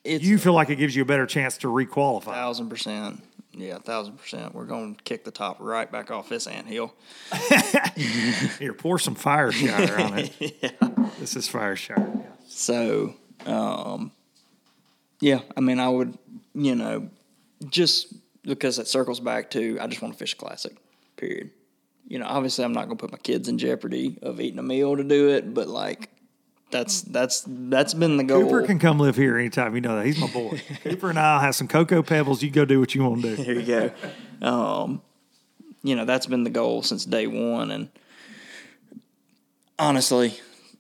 it's 0.03 0.23
you 0.23 0.37
feel 0.37 0.53
like 0.53 0.69
it 0.69 0.77
gives 0.77 0.95
you 0.95 1.01
a 1.01 1.05
better 1.05 1.25
chance 1.25 1.57
to 1.59 1.67
requalify. 1.67 2.23
thousand 2.25 2.69
percent. 2.69 3.23
Yeah, 3.53 3.79
thousand 3.79 4.17
percent. 4.17 4.53
We're 4.53 4.65
going 4.65 4.95
to 4.95 5.03
kick 5.03 5.25
the 5.25 5.31
top 5.31 5.57
right 5.59 5.91
back 5.91 6.11
off 6.11 6.29
this 6.29 6.45
anthill. 6.47 6.93
Here, 8.59 8.71
pour 8.73 8.99
some 8.99 9.15
fire 9.15 9.51
shower 9.51 9.99
on 9.99 10.19
it. 10.19 10.75
This 11.19 11.35
is 11.35 11.47
fire 11.47 11.75
shower. 11.75 12.07
So, 12.47 13.15
um, 13.45 14.11
yeah, 15.19 15.41
I 15.55 15.61
mean, 15.61 15.79
I 15.79 15.89
would, 15.89 16.17
you 16.53 16.75
know, 16.75 17.09
just 17.69 18.13
because 18.43 18.79
it 18.79 18.87
circles 18.87 19.19
back 19.19 19.51
to 19.51 19.77
I 19.79 19.87
just 19.87 20.01
want 20.01 20.13
to 20.13 20.17
fish 20.17 20.33
a 20.33 20.37
classic, 20.37 20.77
period. 21.15 21.51
You 22.07 22.19
know, 22.19 22.25
obviously, 22.27 22.63
I'm 22.63 22.73
not 22.73 22.85
going 22.85 22.97
to 22.97 23.01
put 23.01 23.11
my 23.11 23.17
kids 23.17 23.49
in 23.49 23.57
jeopardy 23.57 24.17
of 24.21 24.39
eating 24.39 24.59
a 24.59 24.63
meal 24.63 24.95
to 24.95 25.03
do 25.03 25.29
it, 25.29 25.53
but 25.53 25.67
like, 25.67 26.09
that's 26.69 27.01
that's 27.01 27.43
that's 27.47 27.93
been 27.93 28.17
the 28.17 28.23
goal. 28.23 28.43
Cooper 28.43 28.63
can 28.63 28.79
come 28.79 28.99
live 28.99 29.15
here 29.15 29.37
anytime. 29.37 29.75
You 29.75 29.81
know 29.81 29.95
that. 29.95 30.05
He's 30.05 30.19
my 30.19 30.27
boy. 30.27 30.61
Cooper 30.83 31.09
and 31.09 31.19
I'll 31.19 31.39
have 31.39 31.55
some 31.55 31.67
Cocoa 31.67 32.03
Pebbles. 32.03 32.43
You 32.43 32.49
go 32.49 32.65
do 32.65 32.79
what 32.79 32.93
you 32.93 33.03
want 33.03 33.21
to 33.21 33.35
do. 33.35 33.43
There 33.43 33.55
you 33.55 33.91
go. 34.41 34.47
Um, 34.47 35.01
you 35.83 35.95
know, 35.95 36.05
that's 36.05 36.25
been 36.25 36.43
the 36.43 36.49
goal 36.49 36.83
since 36.83 37.05
day 37.05 37.27
one. 37.27 37.71
And 37.71 37.89
honestly, 39.79 40.37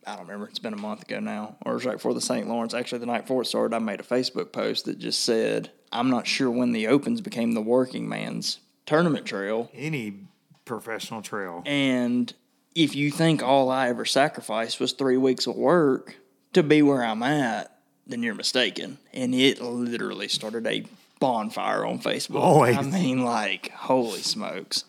I 0.07 0.15
don't 0.15 0.25
remember. 0.25 0.47
It's 0.47 0.59
been 0.59 0.73
a 0.73 0.77
month 0.77 1.03
ago 1.03 1.19
now, 1.19 1.57
or 1.65 1.73
it 1.73 1.75
was 1.75 1.85
right 1.85 1.95
before 1.95 2.13
the 2.13 2.21
St. 2.21 2.47
Lawrence. 2.47 2.73
Actually, 2.73 2.99
the 2.99 3.07
night 3.07 3.23
before 3.23 3.41
it 3.41 3.45
started, 3.45 3.75
I 3.75 3.79
made 3.79 3.99
a 3.99 4.03
Facebook 4.03 4.53
post 4.53 4.85
that 4.85 4.99
just 4.99 5.23
said, 5.23 5.69
I'm 5.91 6.09
not 6.09 6.25
sure 6.25 6.49
when 6.49 6.71
the 6.71 6.87
Opens 6.87 7.19
became 7.19 7.51
the 7.51 7.61
working 7.61 8.07
man's 8.07 8.59
tournament 8.85 9.25
trail. 9.25 9.69
Any 9.73 10.15
professional 10.63 11.21
trail. 11.21 11.61
And 11.65 12.33
if 12.73 12.95
you 12.95 13.11
think 13.11 13.43
all 13.43 13.69
I 13.69 13.89
ever 13.89 14.05
sacrificed 14.05 14.79
was 14.79 14.93
three 14.93 15.17
weeks 15.17 15.45
of 15.45 15.55
work 15.55 16.15
to 16.53 16.63
be 16.63 16.81
where 16.81 17.03
I'm 17.03 17.23
at, 17.23 17.77
then 18.05 18.23
you're 18.23 18.33
mistaken. 18.33 18.99
And 19.13 19.35
it 19.35 19.61
literally 19.61 20.29
started 20.29 20.65
a 20.67 20.85
bonfire 21.19 21.85
on 21.85 21.99
Facebook. 21.99 22.39
Always. 22.39 22.77
I 22.77 22.81
mean, 22.81 23.23
like, 23.23 23.71
holy 23.71 24.21
smokes. 24.21 24.85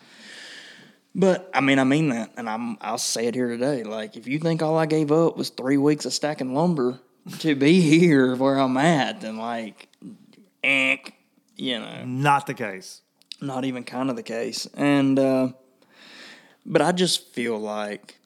But 1.14 1.51
I 1.55 1.60
mean, 1.60 1.78
I 1.78 1.85
mean 1.85 2.10
that, 2.10 2.30
and 2.36 2.48
I'm 2.48 2.76
I'll 2.80 2.98
say 2.98 3.26
it 3.26 3.35
here 3.35 3.48
today. 3.48 3.82
Like, 3.82 4.16
if 4.16 4.26
you 4.26 4.39
think 4.39 4.62
all 4.62 4.76
I 4.76 4.86
gave 4.86 5.10
up 5.10 5.36
was 5.36 5.51
three 5.51 5.76
weeks 5.78 6.05
of 6.05 6.12
stacking 6.12 6.55
lumber 6.55 7.01
to 7.40 7.55
be 7.56 7.80
here 7.98 8.36
where 8.36 8.56
I'm 8.59 8.76
at, 8.76 9.20
then 9.22 9.36
like, 9.39 9.89
eh, 10.62 10.97
you 11.56 11.78
know 11.80 12.05
Not 12.05 12.47
the 12.47 12.55
case. 12.55 13.01
not 13.40 13.64
even 13.64 13.85
kind 13.85 14.10
of 14.10 14.16
the 14.16 14.22
case. 14.22 14.66
And 14.74 15.18
uh, 15.18 15.48
But 16.64 16.82
I 16.82 16.93
just 16.93 17.32
feel 17.32 17.59
like 17.59 18.16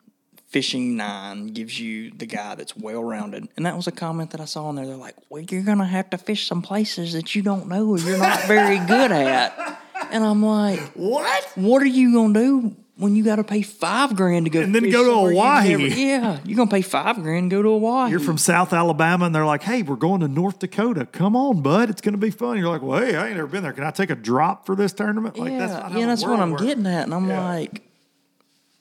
fishing 0.48 0.96
nine 0.96 1.46
gives 1.46 1.80
you 1.80 2.10
the 2.10 2.26
guy 2.26 2.54
that's 2.56 2.76
well 2.76 3.02
rounded. 3.02 3.48
And 3.56 3.64
that 3.64 3.74
was 3.74 3.86
a 3.86 3.92
comment 3.92 4.32
that 4.32 4.40
I 4.40 4.44
saw 4.44 4.68
in 4.68 4.76
there. 4.76 4.84
They're 4.86 4.96
like, 4.96 5.16
well, 5.30 5.40
you're 5.42 5.62
going 5.62 5.78
to 5.78 5.84
have 5.86 6.10
to 6.10 6.18
fish 6.18 6.46
some 6.46 6.60
places 6.60 7.14
that 7.14 7.34
you 7.34 7.40
don't 7.40 7.68
know 7.68 7.88
or 7.88 7.98
you're 7.98 8.18
not 8.18 8.42
very 8.44 8.78
good 8.86 9.12
at. 9.12 9.78
And 10.12 10.24
I'm 10.24 10.44
like, 10.44 10.78
What? 10.94 11.44
what 11.56 11.82
are 11.82 11.86
you 11.86 12.12
going 12.12 12.34
to 12.34 12.40
do 12.40 12.76
when 12.96 13.16
you 13.16 13.24
got 13.24 13.36
to 13.36 13.44
pay 13.44 13.62
five 13.62 14.14
grand 14.14 14.44
to 14.46 14.50
go 14.50 14.60
And 14.60 14.74
then 14.74 14.88
go 14.90 15.04
to 15.04 15.34
Oahe. 15.36 15.68
never- 15.70 15.86
yeah, 15.86 16.38
you're 16.44 16.56
going 16.56 16.68
to 16.68 16.74
pay 16.74 16.82
five 16.82 17.16
grand 17.22 17.38
and 17.44 17.50
go 17.50 17.62
to 17.62 17.68
Oahe. 17.68 18.10
You're 18.10 18.20
from 18.20 18.36
South 18.38 18.72
Alabama, 18.72 19.24
and 19.24 19.34
they're 19.34 19.46
like, 19.46 19.62
"Hey, 19.62 19.82
we're 19.82 19.96
going 19.96 20.20
to 20.20 20.28
North 20.28 20.58
Dakota. 20.58 21.06
Come 21.06 21.34
on, 21.34 21.62
bud. 21.62 21.88
It's 21.90 22.00
going 22.02 22.12
to 22.12 22.18
be 22.18 22.30
fun." 22.30 22.58
You're 22.58 22.68
like, 22.68 22.82
"Well, 22.82 23.00
hey, 23.00 23.16
I 23.16 23.26
ain't 23.28 23.36
never 23.36 23.48
been 23.48 23.62
there. 23.62 23.72
Can 23.72 23.84
I 23.84 23.90
take 23.90 24.10
a 24.10 24.14
drop 24.14 24.66
for 24.66 24.76
this 24.76 24.92
tournament?" 24.92 25.38
Like, 25.38 25.52
yeah, 25.52 25.58
that's 25.66 25.94
yeah, 25.96 26.06
that's 26.06 26.22
what 26.22 26.38
I'm 26.38 26.50
works. 26.52 26.62
getting 26.62 26.86
at. 26.86 27.04
And 27.04 27.14
I'm 27.14 27.28
Yeah. 27.28 27.42
like, 27.48 27.82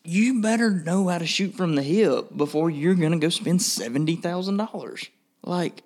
you 0.04 0.42
better 0.42 0.70
know 0.72 1.08
how 1.08 1.18
to 1.20 1.26
shoot 1.26 1.54
from 1.56 1.76
the 1.76 1.84
hip 1.84 2.36
before 2.36 2.70
you're 2.70 2.96
gonna 2.96 3.18
go 3.20 3.30
spend 3.30 3.62
seventy 3.62 4.16
thousand 4.18 4.58
dollars. 4.58 5.06
Like, 5.44 5.84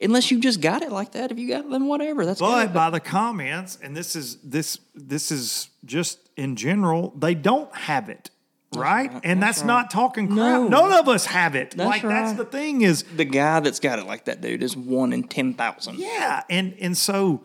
unless 0.00 0.30
you 0.30 0.40
just 0.40 0.60
got 0.60 0.82
it 0.82 0.92
like 0.92 1.12
that. 1.12 1.30
If 1.30 1.38
you 1.38 1.48
got 1.48 1.64
it, 1.64 1.70
then 1.70 1.86
whatever. 1.86 2.24
That's 2.24 2.40
But 2.40 2.66
good. 2.66 2.74
by 2.74 2.90
the 2.90 3.00
comments, 3.00 3.78
and 3.82 3.96
this 3.96 4.16
is 4.16 4.36
this 4.42 4.78
this 4.94 5.30
is 5.30 5.68
just 5.84 6.28
in 6.36 6.56
general, 6.56 7.12
they 7.16 7.34
don't 7.34 7.74
have 7.74 8.08
it. 8.08 8.30
Right? 8.74 9.10
And 9.24 9.42
that's, 9.42 9.60
right. 9.60 9.66
not 9.66 9.90
talking 9.90 10.26
crap. 10.26 10.36
No. 10.36 10.68
None 10.68 10.92
of 10.92 11.08
us 11.08 11.24
have 11.24 11.54
it. 11.54 11.70
That's 11.70 11.88
like 11.88 12.02
that's 12.02 12.36
the 12.36 12.44
thing 12.44 12.82
is 12.82 13.02
the 13.02 13.24
guy 13.24 13.60
that's 13.60 13.80
got 13.80 13.98
it 13.98 14.04
like 14.06 14.26
that, 14.26 14.42
dude, 14.42 14.62
is 14.62 14.76
one 14.76 15.14
in 15.14 15.22
ten 15.24 15.54
thousand. 15.54 15.98
Yeah, 15.98 16.42
and 16.50 16.74
and 16.78 16.94
so 16.94 17.44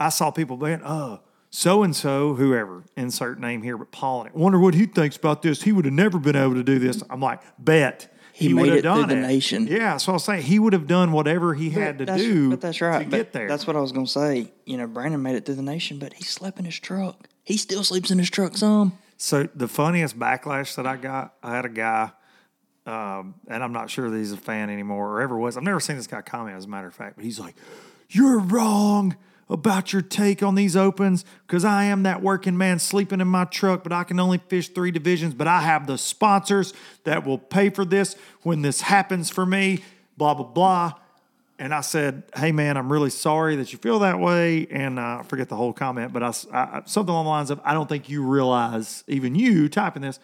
I 0.00 0.08
saw 0.08 0.30
people 0.30 0.56
being, 0.56 0.82
uh, 0.82 1.18
so 1.50 1.82
and 1.82 1.94
so, 1.94 2.34
whoever, 2.34 2.82
insert 2.96 3.38
name 3.38 3.62
here, 3.62 3.76
but 3.76 3.92
Paul. 3.92 4.26
Wonder 4.32 4.58
what 4.58 4.74
he 4.74 4.86
thinks 4.86 5.16
about 5.16 5.42
this. 5.42 5.62
He 5.62 5.70
would 5.70 5.84
have 5.84 5.94
never 5.94 6.18
been 6.18 6.34
able 6.34 6.54
to 6.54 6.64
do 6.64 6.78
this. 6.78 7.02
I'm 7.10 7.20
like, 7.20 7.40
bet 7.58 8.13
He 8.36 8.52
would 8.52 8.62
made 8.62 8.68
have 8.70 8.78
it 8.78 8.82
through 8.82 9.06
done 9.06 9.08
the 9.10 9.14
nation. 9.14 9.68
Yeah, 9.68 9.96
so 9.96 10.10
I 10.10 10.14
was 10.14 10.24
saying 10.24 10.42
he 10.42 10.58
would 10.58 10.72
have 10.72 10.88
done 10.88 11.12
whatever 11.12 11.54
he 11.54 11.70
had 11.70 11.98
to 11.98 12.06
do. 12.06 12.50
But 12.50 12.60
that's 12.60 12.80
right. 12.80 13.04
to 13.04 13.08
but 13.08 13.16
get 13.16 13.32
there. 13.32 13.46
That's 13.46 13.64
what 13.64 13.76
I 13.76 13.80
was 13.80 13.92
gonna 13.92 14.08
say. 14.08 14.50
You 14.66 14.76
know, 14.76 14.88
Brandon 14.88 15.22
made 15.22 15.36
it 15.36 15.46
through 15.46 15.54
the 15.54 15.62
nation, 15.62 16.00
but 16.00 16.14
he 16.14 16.24
slept 16.24 16.58
in 16.58 16.64
his 16.64 16.80
truck. 16.80 17.28
He 17.44 17.56
still 17.56 17.84
sleeps 17.84 18.10
in 18.10 18.18
his 18.18 18.28
truck 18.28 18.56
some. 18.56 18.98
So 19.18 19.48
the 19.54 19.68
funniest 19.68 20.18
backlash 20.18 20.74
that 20.74 20.84
I 20.84 20.96
got, 20.96 21.34
I 21.44 21.54
had 21.54 21.64
a 21.64 21.68
guy, 21.68 22.10
um, 22.86 23.34
and 23.46 23.62
I'm 23.62 23.72
not 23.72 23.88
sure 23.88 24.10
that 24.10 24.16
he's 24.16 24.32
a 24.32 24.36
fan 24.36 24.68
anymore 24.68 25.10
or 25.12 25.20
ever 25.20 25.38
was. 25.38 25.56
I've 25.56 25.62
never 25.62 25.78
seen 25.78 25.94
this 25.94 26.08
guy 26.08 26.20
comment, 26.20 26.56
as 26.56 26.64
a 26.64 26.68
matter 26.68 26.88
of 26.88 26.94
fact, 26.94 27.14
but 27.14 27.24
he's 27.24 27.38
like, 27.38 27.54
"You're 28.08 28.40
wrong 28.40 29.16
about 29.48 29.92
your 29.92 30.02
take 30.02 30.42
on 30.42 30.54
these 30.54 30.74
opens 30.76 31.24
because 31.46 31.64
I 31.64 31.84
am 31.84 32.02
that 32.04 32.22
working 32.22 32.56
man 32.56 32.78
sleeping 32.78 33.20
in 33.20 33.28
my 33.28 33.44
truck, 33.44 33.82
but 33.82 33.92
I 33.92 34.04
can 34.04 34.18
only 34.18 34.38
fish 34.38 34.68
three 34.68 34.90
divisions. 34.90 35.34
But 35.34 35.48
I 35.48 35.60
have 35.60 35.86
the 35.86 35.98
sponsors 35.98 36.72
that 37.04 37.26
will 37.26 37.38
pay 37.38 37.70
for 37.70 37.84
this 37.84 38.16
when 38.42 38.62
this 38.62 38.80
happens 38.80 39.30
for 39.30 39.44
me. 39.44 39.84
Blah 40.16 40.34
blah 40.34 40.46
blah." 40.46 40.92
And 41.58 41.72
I 41.72 41.82
said, 41.82 42.24
"Hey 42.34 42.52
man, 42.52 42.76
I'm 42.76 42.90
really 42.90 43.10
sorry 43.10 43.56
that 43.56 43.72
you 43.72 43.78
feel 43.78 43.98
that 44.00 44.18
way." 44.18 44.66
And 44.70 44.98
uh, 44.98 45.18
I 45.20 45.22
forget 45.28 45.48
the 45.48 45.56
whole 45.56 45.72
comment, 45.72 46.12
but 46.12 46.22
I, 46.22 46.32
I- 46.52 46.82
something 46.86 47.12
along 47.12 47.26
the 47.26 47.30
lines 47.30 47.50
of, 47.50 47.60
"I 47.64 47.74
don't 47.74 47.88
think 47.88 48.08
you 48.08 48.24
realize, 48.24 49.04
even 49.06 49.34
you 49.34 49.68
typing 49.68 50.02
this." 50.02 50.18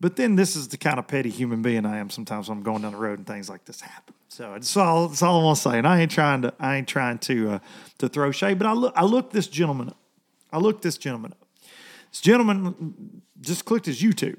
But 0.00 0.16
then 0.16 0.36
this 0.36 0.54
is 0.56 0.68
the 0.68 0.76
kind 0.76 0.98
of 0.98 1.06
petty 1.06 1.30
human 1.30 1.62
being 1.62 1.86
I 1.86 1.98
am. 1.98 2.10
Sometimes 2.10 2.48
I'm 2.48 2.62
going 2.62 2.82
down 2.82 2.92
the 2.92 2.98
road 2.98 3.18
and 3.18 3.26
things 3.26 3.48
like 3.48 3.64
this 3.64 3.80
happen. 3.80 4.14
So 4.34 4.50
that's 4.52 4.76
all. 4.76 5.06
That's 5.06 5.22
all 5.22 5.40
I 5.40 5.44
want 5.44 5.58
to 5.58 5.62
say. 5.62 5.78
And 5.78 5.86
I 5.86 6.00
ain't 6.00 6.10
trying 6.10 6.42
to. 6.42 6.52
I 6.58 6.74
ain't 6.74 6.88
trying 6.88 7.18
to 7.18 7.50
uh, 7.52 7.58
to 7.98 8.08
throw 8.08 8.32
shade. 8.32 8.58
But 8.58 8.66
I 8.66 8.72
look. 8.72 8.92
I 8.96 9.04
looked 9.04 9.32
this 9.32 9.46
gentleman 9.46 9.90
up. 9.90 9.96
I 10.52 10.58
looked 10.58 10.82
this 10.82 10.98
gentleman 10.98 11.34
up. 11.34 11.46
This 12.10 12.20
gentleman 12.20 13.22
just 13.40 13.64
clicked 13.64 13.86
his 13.86 14.02
YouTube. 14.02 14.38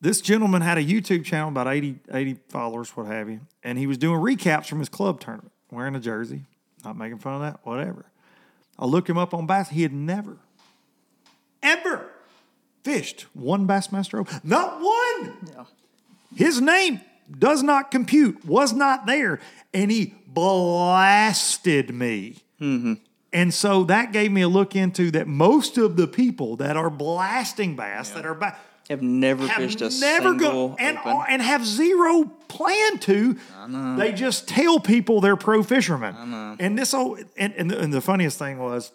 This 0.00 0.20
gentleman 0.20 0.62
had 0.62 0.78
a 0.78 0.84
YouTube 0.84 1.24
channel, 1.24 1.48
about 1.48 1.68
80, 1.68 2.00
80 2.12 2.38
followers, 2.48 2.96
what 2.96 3.06
have 3.06 3.30
you, 3.30 3.40
and 3.64 3.78
he 3.78 3.86
was 3.86 3.98
doing 3.98 4.20
recaps 4.20 4.66
from 4.66 4.80
his 4.80 4.88
club 4.88 5.20
tournament, 5.20 5.52
wearing 5.70 5.94
a 5.96 6.00
jersey, 6.00 6.42
not 6.84 6.96
making 6.96 7.18
fun 7.18 7.34
of 7.34 7.40
that, 7.40 7.60
whatever. 7.64 8.06
I 8.78 8.86
looked 8.86 9.08
him 9.08 9.18
up 9.18 9.34
on 9.34 9.46
Bass. 9.46 9.70
He 9.70 9.82
had 9.82 9.92
never, 9.92 10.38
ever 11.64 12.10
fished 12.84 13.26
one 13.32 13.66
Bassmaster 13.66 14.20
Open. 14.20 14.40
Not 14.44 14.80
one. 14.80 15.36
Yeah. 15.52 15.64
His 16.36 16.60
name 16.60 17.00
does 17.36 17.62
not 17.62 17.90
compute, 17.90 18.44
was 18.44 18.72
not 18.72 19.06
there, 19.06 19.40
and 19.74 19.90
he 19.90 20.14
blasted 20.26 21.94
me. 21.94 22.36
Mm-hmm. 22.60 22.94
And 23.32 23.52
so 23.52 23.84
that 23.84 24.12
gave 24.12 24.32
me 24.32 24.42
a 24.42 24.48
look 24.48 24.74
into 24.74 25.10
that 25.10 25.26
most 25.28 25.76
of 25.78 25.96
the 25.96 26.06
people 26.06 26.56
that 26.56 26.76
are 26.76 26.88
blasting 26.90 27.76
bass, 27.76 28.10
that 28.10 28.24
are 28.24 28.34
ba- 28.34 28.56
Have 28.88 29.02
never 29.02 29.46
have 29.46 29.56
fished 29.58 29.80
a 29.82 29.90
never 30.00 30.30
single 30.30 30.68
go 30.70 30.76
and 30.78 30.96
open. 30.98 31.22
and 31.28 31.42
have 31.42 31.64
zero 31.66 32.24
plan 32.48 32.98
to. 33.00 33.36
They 33.98 34.12
just 34.12 34.48
tell 34.48 34.80
people 34.80 35.20
they're 35.20 35.36
pro 35.36 35.62
fishermen. 35.62 36.56
And 36.58 36.78
this 36.78 36.92
whole 36.92 37.18
and, 37.36 37.52
and, 37.54 37.70
the, 37.70 37.78
and 37.78 37.92
the 37.92 38.00
funniest 38.00 38.38
thing 38.38 38.58
was 38.58 38.90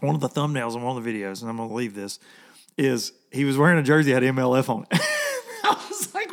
one 0.00 0.14
of 0.14 0.20
the 0.20 0.28
thumbnails 0.28 0.76
in 0.76 0.82
one 0.82 0.96
of 0.96 1.02
the 1.02 1.10
videos, 1.12 1.40
and 1.40 1.50
I'm 1.50 1.56
gonna 1.56 1.74
leave 1.74 1.94
this, 1.96 2.20
is 2.78 3.12
he 3.32 3.44
was 3.44 3.58
wearing 3.58 3.78
a 3.78 3.82
jersey 3.82 4.12
that 4.12 4.22
had 4.22 4.34
MLF 4.36 4.68
on 4.68 4.86
it. 4.90 5.00
I 5.64 5.84
was 5.88 6.14
like, 6.14 6.23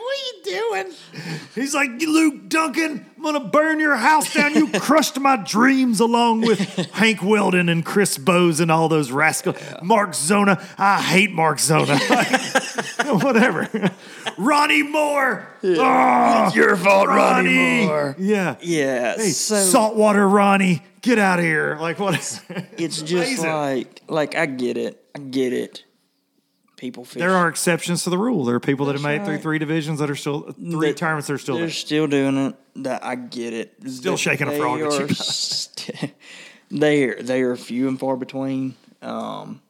you? 0.51 0.93
He's 1.55 1.73
like, 1.73 1.89
Luke 1.99 2.47
Duncan, 2.49 3.05
I'm 3.17 3.23
gonna 3.23 3.39
burn 3.39 3.79
your 3.79 3.95
house 3.95 4.33
down. 4.33 4.53
You 4.53 4.67
crushed 4.79 5.19
my 5.19 5.35
dreams 5.37 5.99
along 5.99 6.41
with 6.41 6.59
Hank 6.93 7.23
Weldon 7.23 7.69
and 7.69 7.85
Chris 7.85 8.17
Bowes 8.17 8.59
and 8.59 8.71
all 8.71 8.89
those 8.89 9.11
rascals. 9.11 9.57
Mark 9.81 10.13
Zona. 10.13 10.61
I 10.77 11.01
hate 11.01 11.31
Mark 11.31 11.59
Zona. 11.59 11.97
Whatever. 13.05 13.91
Ronnie 14.37 14.83
Moore. 14.83 15.47
Oh, 15.63 16.45
It's 16.47 16.55
your 16.55 16.75
fault, 16.77 17.07
Ronnie 17.07 17.85
Moore. 17.85 18.15
Yeah. 18.17 18.55
Yeah, 18.61 19.15
Hey, 19.17 19.29
so 19.29 19.55
saltwater 19.55 20.27
Ronnie, 20.27 20.81
get 21.01 21.19
out 21.19 21.39
of 21.39 21.45
here. 21.45 21.77
Like 21.79 21.99
what? 21.99 22.15
it's 22.77 23.01
just 23.01 23.43
like 23.43 24.01
like 24.07 24.35
I 24.35 24.45
get 24.45 24.77
it, 24.77 25.03
I 25.15 25.19
get 25.19 25.53
it. 25.53 25.83
People 26.81 27.05
fish. 27.05 27.19
There 27.19 27.35
are 27.35 27.47
exceptions 27.47 28.05
to 28.05 28.09
the 28.09 28.17
rule. 28.17 28.43
There 28.43 28.55
are 28.55 28.59
people 28.59 28.87
that 28.87 28.93
have 28.93 29.03
made 29.03 29.17
it 29.21 29.25
through 29.25 29.35
right. 29.35 29.41
three 29.43 29.59
divisions 29.59 29.99
that 29.99 30.09
are 30.09 30.15
still 30.15 30.51
three 30.53 30.87
That- 30.87 30.97
tournaments 30.97 31.27
that 31.27 31.33
are 31.33 31.37
still 31.37 31.53
They're 31.57 31.65
there. 31.65 31.71
still 31.71 32.07
doing 32.07 32.37
it. 32.47 32.55
That 32.77 33.05
I 33.05 33.13
get 33.13 33.53
it. 33.53 33.75
Still 33.87 34.17
shaking 34.17 34.47
a 34.47 34.51
frog 34.57 34.79
at 34.81 34.91
you 34.91 34.91
are 34.91 35.05
guys. 35.05 35.27
st- 35.27 36.11
they 36.71 37.03
are 37.03 37.21
they 37.21 37.43
are 37.43 37.55
few 37.55 37.87
and 37.87 37.99
far 37.99 38.17
between. 38.17 38.73
Um, 39.03 39.61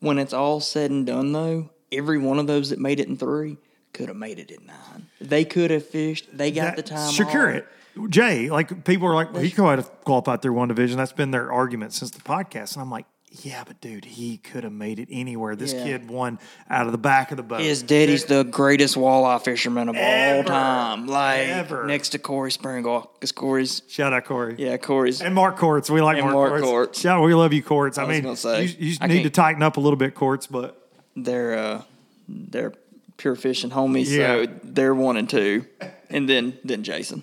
when 0.00 0.18
it's 0.18 0.34
all 0.34 0.60
said 0.60 0.90
and 0.90 1.06
done, 1.06 1.32
though, 1.32 1.70
every 1.90 2.18
one 2.18 2.38
of 2.38 2.46
those 2.46 2.68
that 2.68 2.78
made 2.78 3.00
it 3.00 3.08
in 3.08 3.16
three 3.16 3.56
could 3.94 4.08
have 4.08 4.18
made 4.18 4.38
it 4.38 4.50
in 4.50 4.66
nine. 4.66 5.06
They 5.18 5.46
could 5.46 5.70
have 5.70 5.86
fished. 5.86 6.36
They 6.36 6.50
got 6.50 6.76
the 6.76 6.82
time. 6.82 7.10
Secure 7.10 7.48
off. 7.48 7.56
it. 7.56 8.10
Jay, 8.10 8.50
like 8.50 8.84
people 8.84 9.08
are 9.08 9.14
like, 9.14 9.32
well, 9.32 9.42
he 9.42 9.50
could 9.50 9.64
have 9.78 9.90
qualified 10.04 10.42
through 10.42 10.52
one 10.52 10.68
division. 10.68 10.98
That's 10.98 11.12
been 11.14 11.30
their 11.30 11.50
argument 11.50 11.94
since 11.94 12.10
the 12.10 12.20
podcast. 12.20 12.74
And 12.74 12.82
I'm 12.82 12.90
like, 12.90 13.06
yeah, 13.30 13.62
but 13.66 13.80
dude, 13.80 14.04
he 14.04 14.38
could 14.38 14.64
have 14.64 14.72
made 14.72 14.98
it 14.98 15.08
anywhere. 15.10 15.54
This 15.54 15.72
Yeah. 15.72 15.84
kid 15.84 16.08
won 16.10 16.38
out 16.68 16.86
of 16.86 16.92
the 16.92 16.98
back 16.98 17.30
of 17.30 17.36
the 17.36 17.42
boat. 17.42 17.60
His 17.60 17.82
daddy's 17.82 18.24
the 18.24 18.42
greatest 18.42 18.96
walleye 18.96 19.40
fisherman 19.42 19.88
of 19.88 19.94
Ever. 19.96 20.38
all 20.38 20.44
time. 20.44 21.06
Like 21.06 21.46
Ever. 21.48 21.86
next 21.86 22.10
to 22.10 22.18
Corey 22.18 22.50
Sprengel, 22.50 23.06
because 23.14 23.32
Corey's 23.32 23.82
Shout 23.88 24.12
out 24.12 24.24
Corey. 24.24 24.56
yeah, 24.58 24.76
Corey's 24.76 25.20
And 25.22 25.34
Mark 25.34 25.56
Courts. 25.56 25.88
We 25.90 26.00
like 26.02 26.18
Mark, 26.20 26.32
Mark 26.34 26.48
Courts. 26.50 26.64
Courts. 26.64 27.00
Shout, 27.00 27.22
we 27.22 27.34
love 27.34 27.52
you, 27.52 27.62
Courts. 27.62 27.98
I, 27.98 28.04
I 28.04 28.20
mean, 28.20 28.36
say, 28.36 28.64
you, 28.64 28.74
you 28.90 28.96
I 29.00 29.06
need 29.06 29.22
to 29.22 29.30
tighten 29.30 29.62
up 29.62 29.76
a 29.76 29.80
little 29.80 29.96
bit, 29.96 30.14
Courts, 30.14 30.46
but 30.46 30.88
they're 31.16 31.56
uh 31.58 31.82
they're 32.28 32.72
pure 33.16 33.36
fishing 33.36 33.70
homies, 33.70 34.06
Yeah. 34.10 34.44
so 34.44 34.46
they're 34.64 34.94
one 34.94 35.16
and 35.16 35.28
two, 35.30 35.66
and 36.08 36.28
then 36.28 36.58
then 36.64 36.82
Jason. 36.82 37.22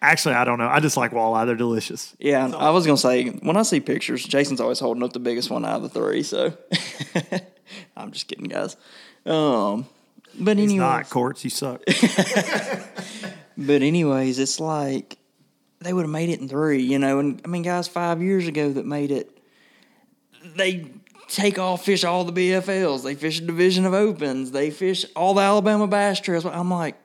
Actually, 0.00 0.34
I 0.34 0.44
don't 0.44 0.58
know. 0.58 0.68
I 0.68 0.80
just 0.80 0.96
like 0.96 1.12
walleye. 1.12 1.46
They're 1.46 1.54
delicious. 1.54 2.14
Yeah, 2.18 2.46
I 2.56 2.70
was 2.70 2.86
gonna 2.86 2.96
say 2.96 3.28
when 3.28 3.56
I 3.56 3.62
see 3.62 3.80
pictures, 3.80 4.24
Jason's 4.24 4.60
always 4.60 4.80
holding 4.80 5.02
up 5.02 5.12
the 5.12 5.18
biggest 5.18 5.50
one 5.50 5.64
out 5.64 5.76
of 5.76 5.82
the 5.82 5.88
three. 5.88 6.22
So 6.22 6.56
I'm 7.96 8.12
just 8.12 8.28
kidding, 8.28 8.46
guys. 8.46 8.76
Um, 9.26 9.86
but 10.38 10.56
He's 10.56 10.70
anyways, 10.70 10.78
not 10.78 11.10
Courts. 11.10 11.44
You 11.44 11.50
suck. 11.50 11.82
but 13.56 13.82
anyways, 13.82 14.38
it's 14.38 14.60
like 14.60 15.18
they 15.80 15.92
would 15.92 16.02
have 16.02 16.10
made 16.10 16.28
it 16.28 16.40
in 16.40 16.48
three, 16.48 16.82
you 16.82 16.98
know. 16.98 17.18
And 17.18 17.40
I 17.44 17.48
mean, 17.48 17.62
guys, 17.62 17.88
five 17.88 18.22
years 18.22 18.46
ago 18.46 18.72
that 18.72 18.86
made 18.86 19.10
it, 19.10 19.36
they 20.56 20.86
take 21.28 21.58
off 21.58 21.84
fish 21.84 22.04
all 22.04 22.24
the 22.24 22.32
BFLs. 22.32 23.02
They 23.02 23.14
fish 23.14 23.38
a 23.38 23.42
division 23.42 23.84
of 23.84 23.94
opens. 23.94 24.50
They 24.50 24.70
fish 24.70 25.04
all 25.14 25.34
the 25.34 25.42
Alabama 25.42 25.86
bass 25.86 26.20
trails. 26.20 26.44
I'm 26.44 26.70
like, 26.70 26.96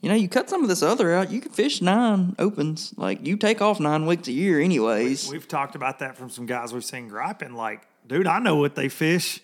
you 0.00 0.08
know, 0.08 0.14
you 0.14 0.28
cut 0.28 0.48
some 0.48 0.62
of 0.62 0.68
this 0.68 0.82
other 0.82 1.14
out, 1.14 1.30
you 1.30 1.40
can 1.40 1.52
fish 1.52 1.82
nine 1.82 2.34
opens. 2.38 2.94
Like 2.96 3.26
you 3.26 3.36
take 3.36 3.60
off 3.60 3.80
nine 3.80 4.06
weeks 4.06 4.28
a 4.28 4.32
year, 4.32 4.60
anyways. 4.60 5.30
We've 5.30 5.46
talked 5.46 5.74
about 5.74 5.98
that 5.98 6.16
from 6.16 6.30
some 6.30 6.46
guys 6.46 6.72
we've 6.72 6.84
seen 6.84 7.08
griping. 7.08 7.54
Like, 7.54 7.86
dude, 8.06 8.26
I 8.26 8.38
know 8.38 8.56
what 8.56 8.74
they 8.74 8.88
fish 8.88 9.40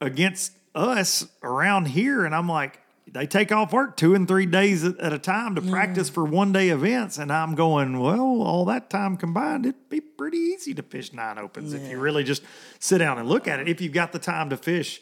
against 0.00 0.52
us 0.74 1.26
around 1.42 1.86
here, 1.86 2.24
and 2.24 2.34
I'm 2.34 2.48
like, 2.48 2.80
they 3.06 3.26
take 3.26 3.52
off 3.52 3.72
work 3.72 3.96
two 3.96 4.14
and 4.14 4.26
three 4.26 4.46
days 4.46 4.82
at, 4.82 4.98
at 4.98 5.12
a 5.12 5.18
time 5.18 5.54
to 5.54 5.62
practice 5.62 6.08
for 6.08 6.24
one 6.24 6.52
day 6.52 6.70
events. 6.70 7.18
And 7.18 7.30
I'm 7.30 7.54
going, 7.54 8.00
well, 8.00 8.42
all 8.42 8.64
that 8.64 8.90
time 8.90 9.16
combined, 9.16 9.66
it'd 9.66 9.88
be 9.88 10.00
pretty 10.00 10.38
easy 10.38 10.74
to 10.74 10.82
fish 10.82 11.12
nine 11.12 11.38
opens 11.38 11.74
if 11.74 11.88
you 11.88 12.00
really 12.00 12.24
just 12.24 12.42
sit 12.80 12.98
down 12.98 13.18
and 13.18 13.28
look 13.28 13.46
at 13.46 13.60
it. 13.60 13.68
If 13.68 13.80
you've 13.80 13.92
got 13.92 14.12
the 14.12 14.18
time 14.18 14.50
to 14.50 14.56
fish 14.56 15.00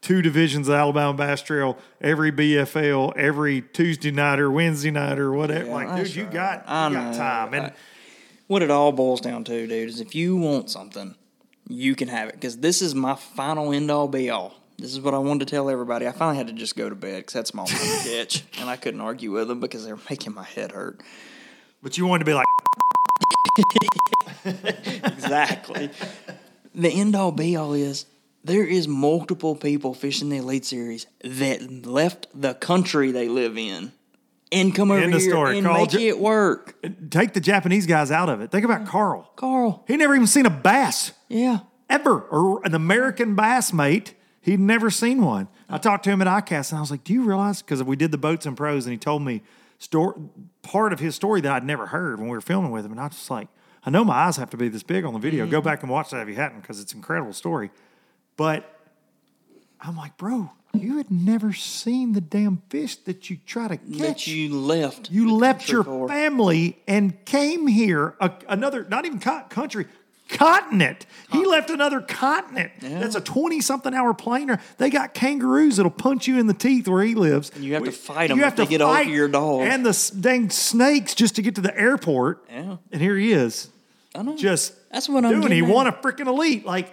two 0.00 0.22
divisions 0.22 0.68
of 0.68 0.74
Alabama 0.74 1.12
Bass 1.14 1.42
Trail, 1.42 1.76
every 2.00 2.30
BFL, 2.32 3.16
every 3.16 3.62
Tuesday 3.62 4.10
night 4.10 4.38
or 4.38 4.50
Wednesday 4.50 4.90
night 4.90 5.18
or 5.18 5.32
whatever. 5.32 5.66
Yeah, 5.66 5.74
like, 5.74 5.96
dude, 6.04 6.14
you 6.14 6.24
right. 6.24 6.32
got, 6.32 6.58
you 6.92 6.98
I 6.98 7.02
got 7.04 7.14
time. 7.14 7.54
And 7.54 7.66
I- 7.66 7.72
What 8.46 8.62
it 8.62 8.70
all 8.70 8.92
boils 8.92 9.20
down 9.20 9.44
to, 9.44 9.66
dude, 9.66 9.88
is 9.88 10.00
if 10.00 10.14
you 10.14 10.36
want 10.36 10.70
something, 10.70 11.14
you 11.68 11.94
can 11.94 12.08
have 12.08 12.28
it. 12.28 12.34
Because 12.34 12.58
this 12.58 12.80
is 12.80 12.94
my 12.94 13.14
final 13.14 13.72
end 13.72 13.90
all 13.90 14.08
be 14.08 14.30
all. 14.30 14.54
This 14.78 14.92
is 14.92 15.00
what 15.00 15.12
I 15.12 15.18
wanted 15.18 15.46
to 15.48 15.50
tell 15.54 15.68
everybody. 15.68 16.06
I 16.06 16.12
finally 16.12 16.36
had 16.36 16.46
to 16.46 16.52
just 16.52 16.76
go 16.76 16.88
to 16.88 16.94
bed 16.94 17.16
because 17.18 17.32
that's 17.34 17.50
time 17.50 17.66
to 17.66 17.74
catch, 18.08 18.44
and 18.60 18.70
I 18.70 18.76
couldn't 18.76 19.00
argue 19.00 19.32
with 19.32 19.48
them 19.48 19.58
because 19.58 19.84
they 19.84 19.92
were 19.92 19.98
making 20.08 20.34
my 20.34 20.44
head 20.44 20.70
hurt. 20.72 21.00
but 21.82 21.98
you 21.98 22.06
wanted 22.06 22.24
to 22.24 22.30
be 22.30 22.34
like, 22.34 22.46
Exactly. 25.04 25.90
the 26.74 26.88
end 26.88 27.16
all 27.16 27.32
be 27.32 27.56
all 27.56 27.72
is 27.74 28.06
there 28.48 28.64
is 28.64 28.88
multiple 28.88 29.54
people 29.54 29.94
fishing 29.94 30.28
the 30.28 30.38
Elite 30.38 30.64
Series 30.64 31.06
that 31.22 31.86
left 31.86 32.26
the 32.34 32.54
country 32.54 33.12
they 33.12 33.28
live 33.28 33.56
in 33.56 33.92
and 34.50 34.74
come 34.74 34.90
over 34.90 35.00
End 35.00 35.12
here 35.14 35.20
story. 35.30 35.58
and 35.58 35.66
Carl 35.66 35.80
make 35.82 35.94
it 35.94 36.18
work. 36.18 36.76
take 37.10 37.34
the 37.34 37.40
Japanese 37.40 37.86
guys 37.86 38.10
out 38.10 38.28
of 38.28 38.40
it. 38.40 38.50
Think 38.50 38.64
about 38.64 38.86
Carl. 38.86 39.30
Carl, 39.36 39.84
He 39.86 39.96
never 39.96 40.14
even 40.14 40.26
seen 40.26 40.46
a 40.46 40.50
bass. 40.50 41.12
yeah. 41.28 41.60
ever 41.88 42.20
or 42.22 42.60
an 42.66 42.74
American 42.74 43.34
bass 43.36 43.72
mate. 43.72 44.14
He'd 44.40 44.60
never 44.60 44.90
seen 44.90 45.22
one. 45.22 45.48
I 45.68 45.76
talked 45.78 46.04
to 46.04 46.10
him 46.10 46.22
at 46.22 46.26
ICAST 46.28 46.70
and 46.72 46.78
I 46.78 46.80
was 46.80 46.90
like, 46.90 47.04
"Do 47.04 47.12
you 47.12 47.22
realize?" 47.22 47.60
Because 47.60 47.80
if 47.82 47.86
we 47.86 47.96
did 47.96 48.10
the 48.10 48.18
boats 48.18 48.46
and 48.46 48.56
pros, 48.56 48.86
and 48.86 48.92
he 48.92 48.98
told 48.98 49.20
me 49.22 49.42
story, 49.78 50.14
part 50.62 50.92
of 50.94 51.00
his 51.00 51.14
story 51.14 51.40
that 51.42 51.52
I'd 51.52 51.64
never 51.64 51.86
heard 51.86 52.18
when 52.18 52.28
we 52.28 52.36
were 52.36 52.40
filming 52.40 52.70
with 52.70 52.84
him, 52.86 52.92
and 52.92 53.00
I 53.00 53.04
was 53.08 53.16
just 53.16 53.30
like, 53.30 53.48
"I 53.84 53.90
know 53.90 54.04
my 54.04 54.14
eyes 54.14 54.36
have 54.38 54.48
to 54.50 54.56
be 54.56 54.68
this 54.70 54.82
big 54.82 55.04
on 55.04 55.12
the 55.12 55.18
video. 55.18 55.46
Go 55.46 55.60
back 55.60 55.82
and 55.82 55.90
watch 55.90 56.10
that 56.10 56.22
if 56.22 56.28
you 56.28 56.36
hadn't, 56.36 56.62
because 56.62 56.80
it's 56.80 56.92
an 56.92 56.98
incredible 56.98 57.34
story." 57.34 57.70
But 58.38 58.64
I'm 59.80 59.96
like, 59.96 60.16
"Bro, 60.16 60.50
you 60.72 60.96
had 60.96 61.10
never 61.10 61.52
seen 61.52 62.12
the 62.14 62.20
damn 62.22 62.62
fish 62.70 62.96
that 63.04 63.28
you 63.28 63.36
try 63.46 63.68
to 63.68 63.76
catch. 63.76 63.98
That 63.98 64.26
you 64.26 64.54
left. 64.54 65.10
You 65.10 65.34
left 65.34 65.68
your 65.68 65.84
for. 65.84 66.08
family 66.08 66.78
and 66.88 67.22
came 67.26 67.66
here, 67.66 68.14
a, 68.20 68.30
another, 68.48 68.86
not 68.88 69.04
even 69.04 69.18
co- 69.18 69.42
country, 69.50 69.86
continent. 70.28 71.04
He 71.32 71.44
left 71.46 71.68
another 71.70 72.00
continent. 72.00 72.70
That's 72.80 73.16
a 73.16 73.20
20 73.20 73.60
something 73.60 73.92
hour 73.92 74.14
planer. 74.14 74.60
They 74.76 74.88
got 74.90 75.14
kangaroos 75.14 75.76
that'll 75.78 75.90
punch 75.90 76.28
you 76.28 76.38
in 76.38 76.46
the 76.46 76.54
teeth 76.54 76.86
where 76.86 77.02
he 77.02 77.14
lives. 77.16 77.50
And 77.54 77.64
You 77.64 77.74
have 77.74 77.82
to 77.82 77.90
We- 77.90 77.94
fight 77.96 78.30
'em 78.30 78.38
you 78.38 78.44
have 78.44 78.54
to 78.56 78.66
get 78.66 78.80
off 78.82 79.04
your 79.06 79.26
dog. 79.28 79.62
And 79.62 79.84
the 79.84 80.12
dang 80.20 80.50
snakes 80.50 81.14
just 81.14 81.34
to 81.36 81.42
get 81.42 81.54
to 81.56 81.60
the 81.60 81.76
airport. 81.78 82.44
Yeah. 82.50 82.76
And 82.92 83.00
here 83.02 83.16
he 83.16 83.32
is. 83.32 83.68
I 84.14 84.22
know. 84.22 84.36
Just 84.36 84.74
That's 84.92 85.08
what 85.08 85.24
I'm 85.24 85.40
doing. 85.40 85.52
He 85.52 85.62
won 85.62 85.86
a 85.88 85.92
freaking 85.92 86.26
elite. 86.28 86.64
Like, 86.64 86.92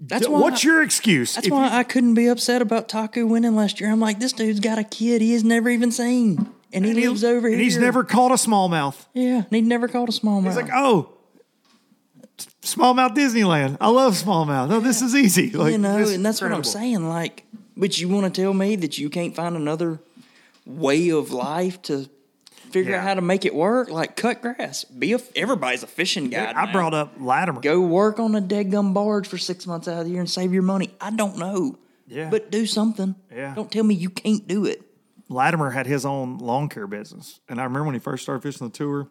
That's 0.00 0.28
why 0.28 0.40
what's 0.40 0.64
I- 0.64 0.68
your 0.68 0.82
excuse? 0.82 1.34
That's 1.34 1.46
If 1.46 1.52
why 1.52 1.66
you- 1.66 1.72
I 1.78 1.82
couldn't 1.82 2.14
be 2.14 2.26
upset 2.26 2.60
about 2.62 2.88
Taku 2.88 3.26
winning 3.26 3.54
last 3.56 3.80
year. 3.80 3.90
I'm 3.90 4.00
like, 4.00 4.18
this 4.20 4.32
dude's 4.32 4.60
got 4.60 4.78
a 4.78 4.84
kid 4.84 5.22
he 5.22 5.32
has 5.32 5.44
never 5.44 5.70
even 5.70 5.90
seen, 5.92 6.48
and 6.72 6.84
he 6.84 6.90
and 6.90 6.98
he- 7.00 7.08
lives 7.08 7.24
over 7.24 7.46
and 7.46 7.56
here. 7.56 7.64
He's 7.64 7.78
never 7.78 8.04
caught 8.04 8.30
a 8.30 8.34
smallmouth. 8.34 8.96
yeah, 9.14 9.36
and 9.38 9.46
he 9.50 9.60
never 9.62 9.88
caught 9.88 10.08
a 10.08 10.12
smallmouth. 10.12 10.46
He's 10.46 10.56
like, 10.56 10.70
oh, 10.74 11.10
smallmouth 12.62 13.14
Disneyland. 13.14 13.76
I 13.80 13.88
love 13.88 14.14
smallmouth. 14.14 14.70
Oh, 14.72 14.80
this 14.80 15.00
is 15.02 15.14
easy. 15.14 15.50
Like, 15.50 15.72
you 15.72 15.78
know, 15.78 15.96
and 15.98 16.24
that's 16.24 16.40
what 16.40 16.52
I'm 16.52 16.64
saying. 16.64 17.08
Like, 17.08 17.44
but 17.76 17.98
you 17.98 18.08
want 18.08 18.32
to 18.32 18.40
tell 18.42 18.52
me 18.54 18.76
that 18.76 18.98
you 18.98 19.08
can't 19.10 19.34
find 19.34 19.56
another 19.56 20.00
way 20.66 21.10
of 21.10 21.30
life 21.30 21.80
to 21.82 22.08
figure 22.74 22.92
Yeah. 22.92 22.98
out 22.98 23.04
how 23.04 23.14
to 23.14 23.22
make 23.22 23.44
it 23.46 23.54
work? 23.54 23.88
Like, 23.88 24.16
cut 24.16 24.42
grass. 24.42 24.84
Be 24.84 25.12
a 25.14 25.18
everybody's 25.34 25.82
a 25.82 25.86
fishing 25.86 26.28
guide. 26.28 26.54
I 26.56 26.70
brought 26.72 26.92
up 26.92 27.14
Latimer. 27.18 27.60
go 27.60 27.80
work 27.80 28.18
on 28.20 28.34
a 28.34 28.40
dead 28.40 28.70
gum 28.70 28.92
barge 28.92 29.26
for 29.26 29.38
six 29.38 29.66
months 29.66 29.88
out 29.88 30.00
of 30.00 30.04
the 30.04 30.10
year 30.10 30.20
and 30.20 30.28
save 30.28 30.52
your 30.52 30.62
money. 30.62 30.90
I 31.00 31.10
don't 31.10 31.38
know. 31.38 31.78
Yeah. 32.06 32.28
But 32.30 32.50
do 32.50 32.66
something. 32.66 33.14
Yeah. 33.34 33.54
Don't 33.54 33.70
tell 33.72 33.84
me 33.84 33.94
you 33.94 34.10
can't 34.10 34.46
do 34.46 34.66
it. 34.66 34.82
Latimer 35.30 35.70
had 35.70 35.86
his 35.86 36.04
own 36.04 36.36
lawn 36.38 36.68
care 36.68 36.86
business, 36.86 37.40
and 37.48 37.58
I 37.60 37.64
remember 37.64 37.86
when 37.86 37.94
he 37.94 38.00
first 38.00 38.22
started 38.24 38.42
fishing 38.42 38.66
the 38.68 38.72
tour, 38.72 39.08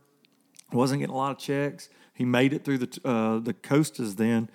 wasn't 0.72 1.00
getting 1.00 1.14
a 1.16 1.18
lot 1.18 1.32
of 1.32 1.40
checks. 1.40 1.90
He 2.14 2.24
made 2.26 2.54
it 2.54 2.64
through 2.64 2.78
the 2.78 3.00
uh, 3.04 3.40
the 3.40 3.54
Costas 3.54 4.16
then, 4.16 4.48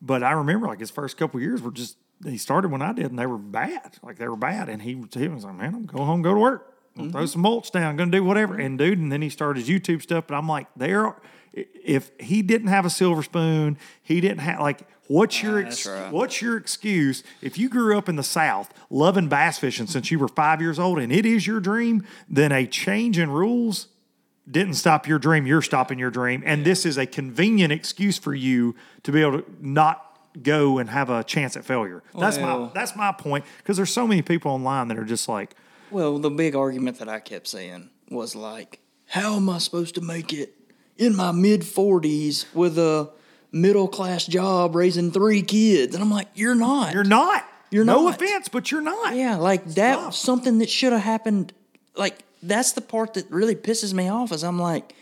but 0.00 0.22
I 0.22 0.30
remember 0.32 0.68
like 0.68 0.78
his 0.78 0.92
first 0.92 1.16
couple 1.16 1.40
years 1.40 1.60
were 1.60 1.72
just 1.72 1.96
he 2.24 2.38
started 2.38 2.70
when 2.70 2.82
I 2.82 2.92
did, 2.92 3.06
and 3.06 3.18
they 3.18 3.26
were 3.26 3.36
bad, 3.36 3.96
like 4.02 4.16
they 4.18 4.28
were 4.28 4.36
bad, 4.36 4.68
and 4.68 4.80
he 4.82 4.92
he 5.12 5.26
was 5.28 5.44
like, 5.44 5.56
man, 5.56 5.74
I'm 5.74 5.86
going 5.86 6.06
home, 6.06 6.22
go 6.22 6.32
to 6.34 6.40
work, 6.40 6.72
Gonna 6.96 7.10
throw 7.10 7.22
mm-hmm. 7.22 7.28
some 7.28 7.42
mulch 7.42 7.70
down, 7.70 7.96
gonna 7.96 8.10
do 8.10 8.24
whatever, 8.24 8.54
mm-hmm. 8.54 8.62
and 8.62 8.78
dude, 8.78 8.98
and 8.98 9.12
then 9.12 9.22
he 9.22 9.28
started 9.28 9.64
his 9.64 9.68
YouTube 9.68 10.02
stuff, 10.02 10.26
but 10.26 10.34
I'm 10.34 10.48
like, 10.48 10.66
there, 10.76 11.14
if 11.52 12.10
he 12.18 12.42
didn't 12.42 12.68
have 12.68 12.84
a 12.86 12.90
silver 12.90 13.22
spoon, 13.22 13.78
he 14.02 14.20
didn't 14.20 14.40
have 14.40 14.60
like. 14.60 14.86
What's 15.08 15.38
ah, 15.38 15.46
your 15.46 15.64
ex- 15.64 15.86
right. 15.86 16.12
what's 16.12 16.42
your 16.42 16.56
excuse 16.56 17.22
if 17.40 17.56
you 17.58 17.68
grew 17.68 17.96
up 17.96 18.08
in 18.08 18.16
the 18.16 18.24
South 18.24 18.74
loving 18.90 19.28
bass 19.28 19.56
fishing 19.56 19.86
since 19.86 20.10
you 20.10 20.18
were 20.18 20.26
five 20.26 20.60
years 20.60 20.80
old 20.80 20.98
and 20.98 21.12
it 21.12 21.24
is 21.24 21.46
your 21.46 21.60
dream? 21.60 22.04
Then 22.28 22.50
a 22.50 22.66
change 22.66 23.16
in 23.16 23.30
rules 23.30 23.86
didn't 24.50 24.74
stop 24.74 25.06
your 25.06 25.20
dream. 25.20 25.46
You're 25.46 25.62
stopping 25.62 26.00
your 26.00 26.10
dream, 26.10 26.42
and 26.44 26.64
this 26.64 26.84
is 26.84 26.98
a 26.98 27.06
convenient 27.06 27.72
excuse 27.72 28.18
for 28.18 28.34
you 28.34 28.74
to 29.04 29.12
be 29.12 29.20
able 29.20 29.42
to 29.42 29.44
not 29.60 30.02
go 30.42 30.78
and 30.78 30.90
have 30.90 31.08
a 31.10 31.24
chance 31.24 31.56
at 31.56 31.64
failure. 31.64 32.02
That's 32.18 32.38
my 32.38 32.70
that's 32.74 32.96
my 32.96 33.12
point 33.12 33.44
because 33.58 33.76
there's 33.76 33.92
so 33.92 34.06
many 34.06 34.22
people 34.22 34.50
online 34.50 34.88
that 34.88 34.98
are 34.98 35.04
just 35.04 35.28
like, 35.28 35.54
Well, 35.90 36.18
the 36.18 36.30
big 36.30 36.54
argument 36.56 36.98
that 36.98 37.08
I 37.08 37.20
kept 37.20 37.46
saying 37.48 37.90
was 38.10 38.34
like, 38.34 38.80
how 39.08 39.36
am 39.36 39.48
I 39.48 39.58
supposed 39.58 39.94
to 39.96 40.00
make 40.00 40.32
it 40.32 40.54
in 40.96 41.14
my 41.14 41.32
mid 41.32 41.60
40s 41.62 42.46
with 42.54 42.78
a 42.78 43.10
middle 43.52 43.88
class 43.88 44.26
job 44.26 44.74
raising 44.74 45.12
three 45.12 45.42
kids? 45.42 45.94
And 45.94 46.02
I'm 46.02 46.10
like, 46.10 46.28
you're 46.34 46.54
not. 46.54 46.92
"You're 46.92 47.04
not. 47.04 47.44
You're 47.70 47.84
not 47.84 47.96
no 47.96 48.04
not. 48.08 48.20
offense, 48.20 48.48
but 48.48 48.70
you're 48.70 48.80
not." 48.80 49.14
Yeah, 49.14 49.36
like 49.36 49.64
that 49.74 49.94
Stop. 49.94 50.06
was 50.06 50.18
something 50.18 50.58
that 50.58 50.70
should 50.70 50.92
have 50.92 51.02
happened. 51.02 51.52
Like 51.96 52.18
that's 52.42 52.72
the 52.72 52.80
part 52.80 53.14
that 53.14 53.30
really 53.30 53.54
pisses 53.56 53.92
me 53.92 54.08
off. 54.08 54.32
Is 54.32 54.42
I'm 54.44 54.58
like, 54.60 54.94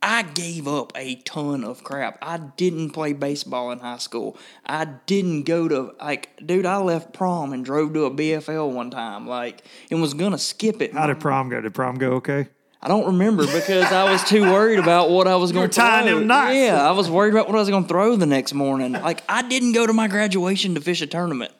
I 0.00 0.22
gave 0.22 0.68
up 0.68 0.92
a 0.94 1.16
ton 1.16 1.64
of 1.64 1.82
crap. 1.82 2.18
I 2.22 2.38
didn't 2.38 2.90
play 2.90 3.12
baseball 3.12 3.72
in 3.72 3.80
high 3.80 3.98
school. 3.98 4.36
I 4.64 4.84
didn't 4.84 5.42
go 5.42 5.66
to 5.66 5.94
like, 6.00 6.30
dude. 6.44 6.66
I 6.66 6.76
left 6.78 7.12
prom 7.12 7.52
and 7.52 7.64
drove 7.64 7.94
to 7.94 8.04
a 8.04 8.10
BFL 8.10 8.70
one 8.70 8.90
time, 8.90 9.26
like, 9.26 9.64
and 9.90 10.00
was 10.00 10.14
gonna 10.14 10.38
skip 10.38 10.80
it. 10.80 10.92
How 10.94 11.08
did 11.08 11.18
prom 11.18 11.48
go? 11.48 11.60
Did 11.60 11.74
prom 11.74 11.96
go 11.96 12.12
okay? 12.12 12.48
I 12.80 12.86
don't 12.86 13.06
remember 13.06 13.44
because 13.44 13.90
I 13.90 14.10
was 14.10 14.22
too 14.22 14.42
worried 14.42 14.78
about 14.78 15.10
what 15.10 15.26
I 15.26 15.34
was 15.34 15.50
going 15.50 15.68
to 15.68 15.76
tying 15.76 16.06
them 16.06 16.28
knots. 16.28 16.54
Yeah, 16.54 16.88
I 16.88 16.92
was 16.92 17.10
worried 17.10 17.34
about 17.34 17.48
what 17.48 17.56
I 17.56 17.58
was 17.58 17.68
going 17.68 17.82
to 17.82 17.88
throw 17.88 18.14
the 18.14 18.24
next 18.24 18.54
morning. 18.54 18.92
Like 18.92 19.24
I 19.28 19.42
didn't 19.42 19.72
go 19.72 19.84
to 19.84 19.92
my 19.92 20.06
graduation 20.06 20.76
to 20.76 20.80
fish 20.80 21.00
a 21.00 21.08
tournament. 21.08 21.50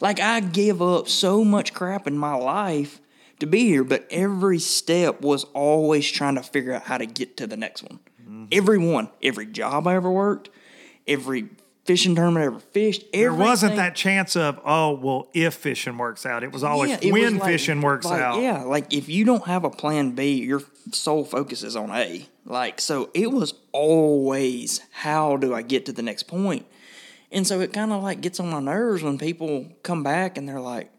Like 0.00 0.18
I 0.18 0.40
gave 0.40 0.80
up 0.80 1.08
so 1.08 1.44
much 1.44 1.74
crap 1.74 2.06
in 2.06 2.16
my 2.16 2.34
life 2.34 3.02
to 3.42 3.46
be 3.46 3.66
here, 3.66 3.84
but 3.84 4.06
every 4.10 4.58
step 4.58 5.20
was 5.20 5.44
always 5.52 6.10
trying 6.10 6.34
to 6.36 6.42
figure 6.42 6.72
out 6.72 6.82
how 6.84 6.98
to 6.98 7.06
get 7.06 7.36
to 7.36 7.46
the 7.46 7.56
next 7.56 7.82
one. 7.82 8.00
Mm-hmm. 8.22 8.44
Every 8.50 8.78
one, 8.78 9.10
every 9.22 9.46
job 9.46 9.86
I 9.86 9.94
ever 9.94 10.10
worked, 10.10 10.48
every 11.06 11.50
fishing 11.84 12.14
tournament 12.14 12.42
I 12.44 12.46
ever 12.46 12.60
fished. 12.60 13.12
There 13.12 13.34
wasn't 13.34 13.76
that 13.76 13.94
chance 13.96 14.36
of 14.36 14.60
oh 14.64 14.92
well 14.92 15.28
if 15.34 15.54
fishing 15.54 15.98
works 15.98 16.24
out. 16.24 16.42
It 16.44 16.52
was 16.52 16.62
always 16.64 16.90
Yeah, 16.90 16.98
it 17.02 17.12
when 17.12 17.24
was 17.24 17.40
like- 17.42 17.50
fishing 17.52 17.80
works 17.80 18.06
like, 18.06 18.20
out. 18.22 18.40
Yeah, 18.40 18.62
like 18.62 18.92
if 18.92 19.08
you 19.08 19.24
don't 19.24 19.46
have 19.46 19.64
a 19.64 19.70
plan 19.70 20.12
B, 20.12 20.34
your 20.42 20.62
sole 20.92 21.24
focus 21.24 21.62
is 21.62 21.74
on 21.76 21.90
A. 21.90 22.26
Like 22.44 22.80
so, 22.80 23.10
it 23.14 23.30
was 23.32 23.54
always 23.72 24.80
how 24.92 25.36
do 25.36 25.54
I 25.54 25.62
get 25.62 25.86
to 25.86 25.92
the 25.92 26.02
next 26.02 26.24
point, 26.24 26.66
and 27.30 27.46
so 27.46 27.60
it 27.60 27.72
kind 27.72 27.92
of 27.92 28.02
like 28.02 28.20
gets 28.20 28.40
on 28.40 28.50
my 28.50 28.60
nerves 28.60 29.02
when 29.02 29.18
people 29.18 29.66
come 29.82 30.02
back 30.02 30.36
and 30.38 30.48
they're 30.48 30.60
like, 30.60 30.90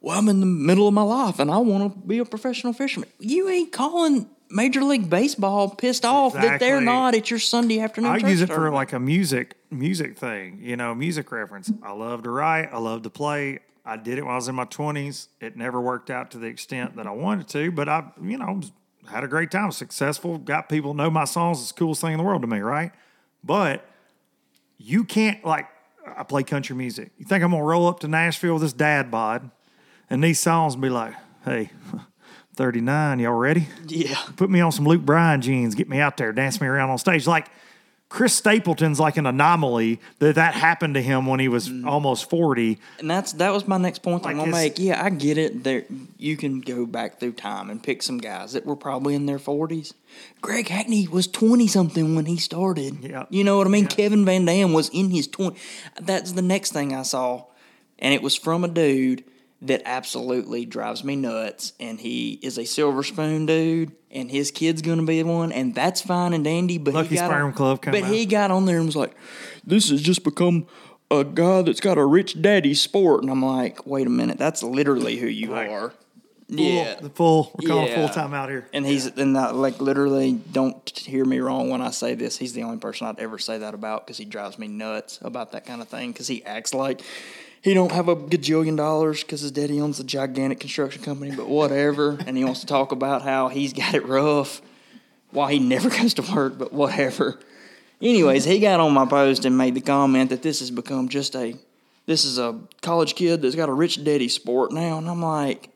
"Well, 0.00 0.18
I'm 0.18 0.28
in 0.28 0.40
the 0.40 0.46
middle 0.46 0.88
of 0.88 0.94
my 0.94 1.02
life 1.02 1.38
and 1.38 1.50
I 1.50 1.58
want 1.58 1.92
to 1.92 2.08
be 2.08 2.18
a 2.18 2.24
professional 2.24 2.72
fisherman." 2.72 3.08
You 3.18 3.48
ain't 3.48 3.72
calling 3.72 4.28
Major 4.50 4.82
League 4.84 5.10
Baseball 5.10 5.70
pissed 5.70 6.04
off 6.04 6.34
that 6.34 6.60
they're 6.60 6.80
not 6.80 7.14
at 7.14 7.30
your 7.30 7.38
Sunday 7.38 7.80
afternoon. 7.80 8.12
I 8.12 8.18
use 8.18 8.40
it 8.40 8.48
for 8.48 8.70
like 8.70 8.92
a 8.92 9.00
music 9.00 9.56
music 9.70 10.16
thing, 10.16 10.60
you 10.62 10.76
know, 10.76 10.94
music 10.94 11.30
reference. 11.32 11.72
I 11.82 11.92
love 11.92 12.22
to 12.22 12.30
write. 12.30 12.68
I 12.72 12.78
love 12.78 13.02
to 13.02 13.10
play. 13.10 13.58
I 13.84 13.96
did 13.96 14.18
it 14.18 14.22
when 14.22 14.32
I 14.32 14.36
was 14.36 14.48
in 14.48 14.54
my 14.54 14.64
twenties. 14.64 15.28
It 15.40 15.56
never 15.56 15.80
worked 15.80 16.10
out 16.10 16.30
to 16.32 16.38
the 16.38 16.46
extent 16.46 16.96
that 16.96 17.06
I 17.06 17.10
wanted 17.10 17.48
to, 17.48 17.70
but 17.70 17.88
I, 17.88 18.04
you 18.22 18.38
know, 18.38 18.60
had 19.08 19.24
a 19.24 19.28
great 19.28 19.50
time. 19.50 19.70
Successful. 19.72 20.38
Got 20.38 20.68
people 20.68 20.92
to 20.92 20.96
know 20.96 21.10
my 21.10 21.24
songs. 21.24 21.60
It's 21.60 21.72
the 21.72 21.78
coolest 21.78 22.00
thing 22.00 22.12
in 22.12 22.18
the 22.18 22.24
world 22.24 22.42
to 22.42 22.48
me, 22.48 22.60
right? 22.60 22.92
But 23.42 23.88
you 24.78 25.04
can't 25.04 25.44
like. 25.44 25.66
I 26.16 26.22
play 26.22 26.44
country 26.44 26.76
music. 26.76 27.10
You 27.18 27.24
think 27.24 27.42
I'm 27.42 27.50
gonna 27.50 27.64
roll 27.64 27.88
up 27.88 27.98
to 28.00 28.08
Nashville 28.08 28.54
with 28.54 28.62
this 28.62 28.72
dad 28.72 29.10
bod, 29.10 29.50
and 30.10 30.22
these 30.22 30.38
songs 30.40 30.76
be 30.76 30.88
like, 30.88 31.14
"Hey, 31.44 31.70
39, 32.56 33.18
y'all 33.18 33.32
ready?" 33.32 33.66
yeah. 33.86 34.18
put 34.36 34.50
me 34.50 34.60
on 34.60 34.72
some 34.72 34.84
Luke 34.86 35.02
Bryan 35.02 35.40
jeans, 35.42 35.74
get 35.74 35.88
me 35.88 35.98
out 36.00 36.16
there, 36.16 36.32
dance 36.32 36.60
me 36.60 36.66
around 36.66 36.90
on 36.90 36.98
stage. 36.98 37.26
Like, 37.26 37.48
Chris 38.08 38.34
Stapleton's 38.34 39.00
like 39.00 39.16
an 39.16 39.26
anomaly 39.26 40.00
that 40.20 40.36
that 40.36 40.54
happened 40.54 40.94
to 40.94 41.02
him 41.02 41.26
when 41.26 41.40
he 41.40 41.48
was 41.48 41.68
Mm. 41.68 41.86
almost 41.86 42.30
40. 42.30 42.78
And 43.00 43.10
that's 43.10 43.32
that 43.34 43.52
was 43.52 43.66
my 43.66 43.78
next 43.78 43.98
point 44.04 44.22
Like 44.22 44.30
I'm 44.36 44.36
gonna 44.44 44.56
his- 44.56 44.64
make. 44.64 44.78
Yeah, 44.78 45.04
I 45.04 45.10
get 45.10 45.36
it. 45.38 45.64
There, 45.64 45.82
you 46.16 46.36
can 46.36 46.60
go 46.60 46.86
back 46.86 47.18
through 47.18 47.32
time 47.32 47.68
and 47.68 47.82
pick 47.82 48.04
some 48.04 48.18
guys 48.18 48.52
that 48.52 48.64
were 48.64 48.76
probably 48.76 49.16
in 49.16 49.26
their 49.26 49.40
forties. 49.40 49.92
Greg 50.40 50.68
Hackney 50.68 51.08
was 51.08 51.26
twenty 51.26 51.66
something 51.66 52.14
when 52.14 52.26
he 52.26 52.36
started. 52.36 52.98
Yeah. 53.02 53.24
you 53.28 53.42
know 53.42 53.58
what 53.58 53.66
I 53.66 53.70
mean. 53.70 53.86
Kevin 53.88 54.24
Van 54.24 54.44
Dam 54.44 54.72
was 54.72 54.88
in 54.90 55.10
his 55.10 55.26
twenty. 55.26 55.56
That's 56.00 56.30
the 56.32 56.42
next 56.42 56.72
thing 56.72 56.94
I 56.94 57.02
saw, 57.02 57.46
and 57.98 58.14
it 58.14 58.22
was 58.22 58.36
from 58.36 58.62
a 58.62 58.68
dude 58.68 59.24
that 59.62 59.82
absolutely 59.84 60.64
drives 60.66 61.02
me 61.04 61.16
nuts. 61.16 61.72
And 61.80 61.98
he 62.00 62.38
is 62.42 62.58
a 62.58 62.64
silver 62.64 63.02
spoon 63.02 63.46
dude, 63.46 63.92
and 64.10 64.30
his 64.30 64.50
kid's 64.50 64.82
gonna 64.82 65.04
be 65.04 65.22
the 65.22 65.28
one, 65.28 65.52
and 65.52 65.74
that's 65.74 66.00
fine 66.02 66.32
and 66.32 66.44
dandy. 66.44 66.78
But 66.78 66.94
Lucky 66.94 67.08
he 67.10 67.16
got 67.16 67.30
Sperm 67.30 67.46
on, 67.46 67.52
Club 67.52 67.80
But 67.84 68.04
he 68.04 68.26
got 68.26 68.50
on 68.50 68.66
there 68.66 68.76
and 68.78 68.86
was 68.86 68.96
like, 68.96 69.14
"This 69.64 69.90
has 69.90 70.02
just 70.02 70.24
become." 70.24 70.66
A 71.08 71.22
guy 71.22 71.62
that's 71.62 71.78
got 71.78 71.98
a 71.98 72.04
rich 72.04 72.42
daddy 72.42 72.74
sport, 72.74 73.22
and 73.22 73.30
I'm 73.30 73.40
like, 73.40 73.86
wait 73.86 74.08
a 74.08 74.10
minute, 74.10 74.38
that's 74.38 74.64
literally 74.64 75.18
who 75.18 75.28
you 75.28 75.54
are. 75.54 75.90
Full- 76.48 76.58
Yeah, 76.58 76.94
the 77.00 77.10
full, 77.10 77.52
we're 77.54 77.68
calling 77.68 77.86
Yeah. 77.86 77.94
full 77.94 78.08
time 78.08 78.34
out 78.34 78.48
here. 78.48 78.66
and 78.72 78.84
he's 78.84 79.06
and 79.06 79.36
that, 79.36 79.54
like 79.54 79.80
literally, 79.80 80.32
don't 80.50 80.88
hear 80.98 81.24
me 81.24 81.38
wrong 81.38 81.70
when 81.70 81.80
I 81.80 81.90
say 81.92 82.16
this. 82.16 82.38
He's 82.38 82.54
the 82.54 82.64
only 82.64 82.78
person 82.78 83.06
I'd 83.06 83.20
ever 83.20 83.38
say 83.38 83.56
that 83.58 83.72
about 83.72 84.04
because 84.04 84.18
he 84.18 84.24
drives 84.24 84.58
me 84.58 84.66
nuts 84.66 85.20
about 85.22 85.52
that 85.52 85.64
kind 85.64 85.80
of 85.80 85.86
thing. 85.86 86.10
Because 86.10 86.26
he 86.26 86.44
acts 86.44 86.74
like 86.74 87.02
he 87.66 87.74
don't 87.74 87.90
have 87.90 88.06
a 88.08 88.14
gajillion 88.14 88.76
dollars 88.76 89.22
because 89.24 89.40
his 89.40 89.50
daddy 89.50 89.80
owns 89.80 89.98
a 89.98 90.04
gigantic 90.04 90.60
construction 90.60 91.02
company, 91.02 91.34
but 91.34 91.48
whatever. 91.48 92.16
and 92.24 92.36
he 92.36 92.44
wants 92.44 92.60
to 92.60 92.66
talk 92.66 92.92
about 92.92 93.22
how 93.22 93.48
he's 93.48 93.72
got 93.72 93.92
it 93.94 94.06
rough 94.06 94.62
why 95.32 95.52
he 95.52 95.58
never 95.58 95.90
goes 95.98 96.14
to 96.14 96.22
work, 96.34 96.56
but 96.56 96.72
whatever. 96.72 97.38
Anyways, 98.00 98.44
he 98.44 98.60
got 98.60 98.78
on 98.78 98.92
my 98.92 99.04
post 99.04 99.44
and 99.44 99.58
made 99.58 99.74
the 99.74 99.80
comment 99.80 100.30
that 100.30 100.42
this 100.42 100.60
has 100.60 100.70
become 100.70 101.08
just 101.08 101.34
a 101.34 101.56
this 102.06 102.24
is 102.24 102.38
a 102.38 102.56
college 102.82 103.16
kid 103.16 103.42
that's 103.42 103.56
got 103.56 103.68
a 103.68 103.72
rich 103.72 104.04
daddy 104.04 104.28
sport 104.28 104.70
now, 104.72 104.98
and 104.98 105.08
I'm 105.08 105.20
like. 105.20 105.70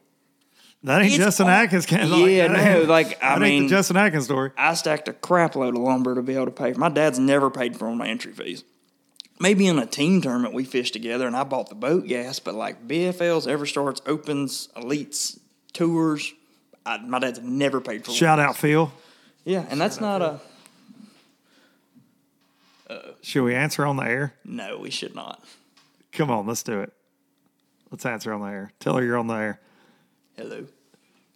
That 0.84 1.02
ain't 1.02 1.12
Justin 1.12 1.46
all- 1.46 1.52
Atkins. 1.52 1.84
Kind 1.86 2.08
Yeah, 2.08 2.48
that 2.48 2.78
no, 2.78 2.84
like, 2.84 3.18
I 3.22 3.38
mean- 3.40 3.64
the 3.64 3.68
Justin 3.68 3.96
Atkins 3.96 4.24
story. 4.26 4.52
I 4.56 4.74
stacked 4.74 5.08
a 5.08 5.12
crap 5.12 5.56
load 5.56 5.76
of 5.76 5.82
lumber 5.82 6.14
to 6.14 6.22
be 6.22 6.34
able 6.36 6.46
to 6.46 6.52
pay. 6.52 6.72
For. 6.72 6.78
My 6.78 6.88
dad's 6.88 7.18
never 7.18 7.50
paid 7.50 7.76
for 7.76 7.94
my 7.94 8.06
entry 8.06 8.32
fees. 8.32 8.62
Maybe 9.40 9.66
in 9.66 9.78
a 9.78 9.86
team 9.86 10.20
tournament 10.20 10.52
we 10.52 10.64
fished 10.64 10.92
together 10.92 11.26
and 11.26 11.34
I 11.34 11.44
bought 11.44 11.70
the 11.70 11.74
boat 11.74 12.06
gas, 12.06 12.38
but 12.38 12.54
like 12.54 12.86
BFLs, 12.86 13.46
EverStarts, 13.46 14.02
Opens, 14.06 14.68
Elites, 14.76 15.40
Tours, 15.72 16.34
I, 16.84 16.98
my 16.98 17.18
dad's 17.18 17.40
never 17.40 17.80
paid 17.80 18.04
for. 18.04 18.12
Shout 18.12 18.38
out 18.38 18.56
Phil. 18.56 18.92
Yeah, 19.44 19.64
and 19.70 19.80
that's 19.80 19.98
not 20.00 20.20
a 20.20 20.40
uh, 22.90 22.98
Should 23.22 23.44
we 23.44 23.54
answer 23.54 23.86
on 23.86 23.96
the 23.96 24.02
air? 24.04 24.34
no. 24.44 24.78
We 24.78 24.90
should 24.90 25.14
not. 25.14 25.42
Come 26.12 26.30
on, 26.30 26.46
let's 26.46 26.62
do 26.62 26.80
it. 26.80 26.92
Let's 27.90 28.04
answer 28.04 28.32
on 28.32 28.40
the 28.40 28.46
air. 28.48 28.72
Tell 28.78 28.96
her 28.96 29.02
you're 29.04 29.16
on 29.16 29.26
the 29.26 29.34
air. 29.34 29.60
Hello. 30.36 30.66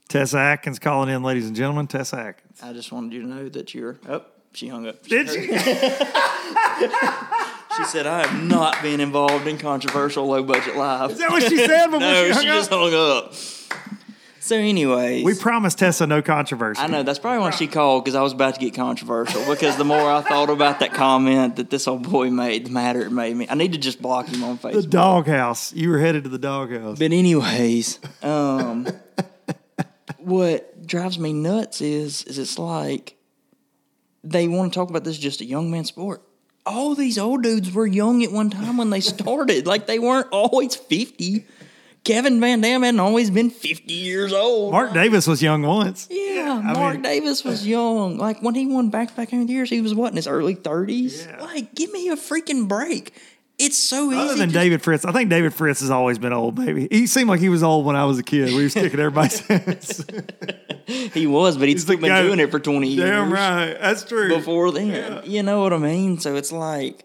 Tessa 0.09 0.39
Atkins 0.39 0.79
calling 0.79 1.09
in, 1.09 1.23
ladies 1.23 1.47
and 1.47 1.57
gentlemen. 1.57 1.87
Tessa 1.87 2.19
Atkins. 2.19 2.61
I 2.63 2.73
just 2.73 2.93
wanted 2.93 3.13
you 3.15 3.23
to 3.23 3.27
know 3.29 3.49
that 3.49 3.75
you're. 3.75 3.99
Oh, 4.09 4.23
she 4.53 4.69
hung 4.69 4.87
up. 4.87 5.03
Did 5.05 5.31
you? 5.31 5.57
She 7.77 7.85
said, 7.85 8.07
"I 8.07 8.27
have 8.27 8.43
not 8.43 8.81
been 8.83 9.01
involved 9.01 9.47
in 9.47 9.59
controversial 9.59 10.27
low 10.27 10.43
budget 10.43 10.77
live." 10.77 11.13
Is 11.13 11.19
that 11.19 11.31
what 11.31 11.43
she 11.43 11.57
said 11.57 11.87
before 11.87 12.01
no, 12.01 12.25
she 12.25 12.31
hung 12.33 12.43
she 12.43 12.49
up? 12.49 12.57
just 12.57 12.71
hung 12.71 12.95
up. 12.95 13.35
So, 14.41 14.57
anyways, 14.57 15.25
We 15.25 15.35
promised 15.35 15.79
Tessa 15.79 16.07
no 16.07 16.21
controversy. 16.21 16.79
I 16.79 16.87
know 16.87 17.03
that's 17.03 17.19
probably 17.19 17.39
why 17.39 17.49
she 17.51 17.67
called 17.67 18.05
because 18.05 18.15
I 18.15 18.21
was 18.21 18.35
about 18.35 18.53
to 18.55 18.61
get 18.61 18.75
controversial. 18.75 19.43
Because 19.49 19.79
the 19.79 19.87
more 19.87 20.11
I 20.11 20.21
thought 20.21 20.51
about 20.51 20.81
that 20.81 20.93
comment 20.93 21.57
that 21.57 21.71
this 21.71 21.89
old 21.89 22.03
boy 22.11 22.29
made, 22.31 22.67
the 22.67 22.71
madder 22.71 23.01
it 23.01 23.11
made 23.11 23.35
me. 23.35 23.47
I 23.49 23.55
need 23.55 23.73
to 23.73 23.79
just 23.79 24.03
block 24.03 24.27
him 24.29 24.45
on 24.45 24.59
Facebook. 24.59 24.83
The 24.83 24.89
doghouse. 24.89 25.73
You 25.73 25.89
were 25.89 25.99
headed 25.99 26.25
to 26.25 26.29
the 26.29 26.39
doghouse. 26.39 26.99
But 26.99 27.13
anyways, 27.13 27.99
um, 28.23 28.87
what 30.19 30.87
drives 30.87 31.19
me 31.19 31.33
nuts 31.33 31.81
is 31.81 32.23
is 32.25 32.39
it's 32.39 32.59
like 32.59 33.17
they 34.23 34.49
want 34.49 34.73
to 34.73 34.79
talk 34.79 34.91
about 34.91 35.05
this 35.05 35.17
just 35.17 35.41
a 35.41 35.45
young 35.47 35.71
man 35.71 35.85
sport. 35.85 36.23
All 36.67 36.95
these 36.95 37.19
old 37.19 37.43
dudes 37.43 37.73
were 37.73 37.87
young 37.87 38.23
at 38.23 38.33
one 38.33 38.51
time 38.51 38.77
when 38.79 38.91
they 38.91 39.01
started. 39.15 39.67
like 39.67 39.87
they 39.87 39.99
weren't 39.99 40.29
always 40.33 40.75
fifty. 40.75 41.45
Kevin 42.05 42.39
Van 42.39 42.61
Dam 42.61 42.83
hadn't 42.83 43.01
always 43.01 43.31
been 43.31 43.49
fifty 43.49 43.95
years 43.95 44.33
old. 44.33 44.73
Mark 44.73 44.93
Davis 44.93 45.27
was 45.27 45.43
young 45.43 45.63
once. 45.63 46.07
Yeah, 46.11 46.61
I 46.63 46.73
Mark 46.75 46.95
mean- 46.95 47.03
Davis 47.03 47.43
was 47.45 47.67
young. 47.67 48.19
Like 48.19 48.43
when 48.43 48.55
he 48.55 48.67
won 48.67 48.91
back 48.91 49.09
to 49.09 49.15
back 49.15 49.33
years, 49.33 49.71
he 49.71 49.81
was 49.81 49.95
what 49.95 50.11
in 50.11 50.17
his 50.17 50.27
early 50.27 50.55
thirties. 50.55 51.27
Yeah. 51.27 51.43
Like, 51.43 51.75
give 51.75 51.91
me 51.93 52.09
a 52.11 52.17
freaking 52.17 52.69
break. 52.69 53.15
It's 53.59 53.79
so 53.79 54.11
easy. 54.11 54.17
Other 54.21 54.35
than 54.35 54.49
to- 54.49 54.55
David 54.55 54.83
Fritts, 54.83 55.05
I 55.05 55.13
think 55.13 55.31
David 55.31 55.55
Fritts 55.55 55.81
has 55.81 55.91
always 55.91 56.19
been 56.19 56.33
old, 56.33 56.57
baby. 56.57 56.89
He 56.91 57.07
seemed 57.07 57.29
like 57.31 57.39
he 57.41 57.49
was 57.49 57.63
old 57.63 57.87
when 57.87 57.95
I 57.95 58.05
was 58.05 58.19
a 58.19 58.23
kid. 58.25 58.53
We 58.53 58.65
was 58.65 58.75
kicking 58.75 58.99
everybody's 58.99 59.49
ass. 59.51 60.05
he 60.87 61.27
was, 61.27 61.57
but 61.57 61.69
he'd 61.69 61.81
still 61.81 61.97
been 61.97 62.09
guy- 62.11 62.23
doing 62.23 62.41
it 62.41 62.51
for 62.51 62.59
twenty 62.59 62.89
years. 62.89 63.09
Damn 63.11 63.33
right. 63.33 63.75
That's 63.81 64.05
true. 64.05 64.29
Before 64.29 64.73
then, 64.73 65.23
you 65.25 65.43
know 65.43 65.61
what 65.63 65.73
I 65.73 65.79
mean. 65.79 66.19
So 66.19 66.35
it's 66.35 66.51
like 66.53 67.05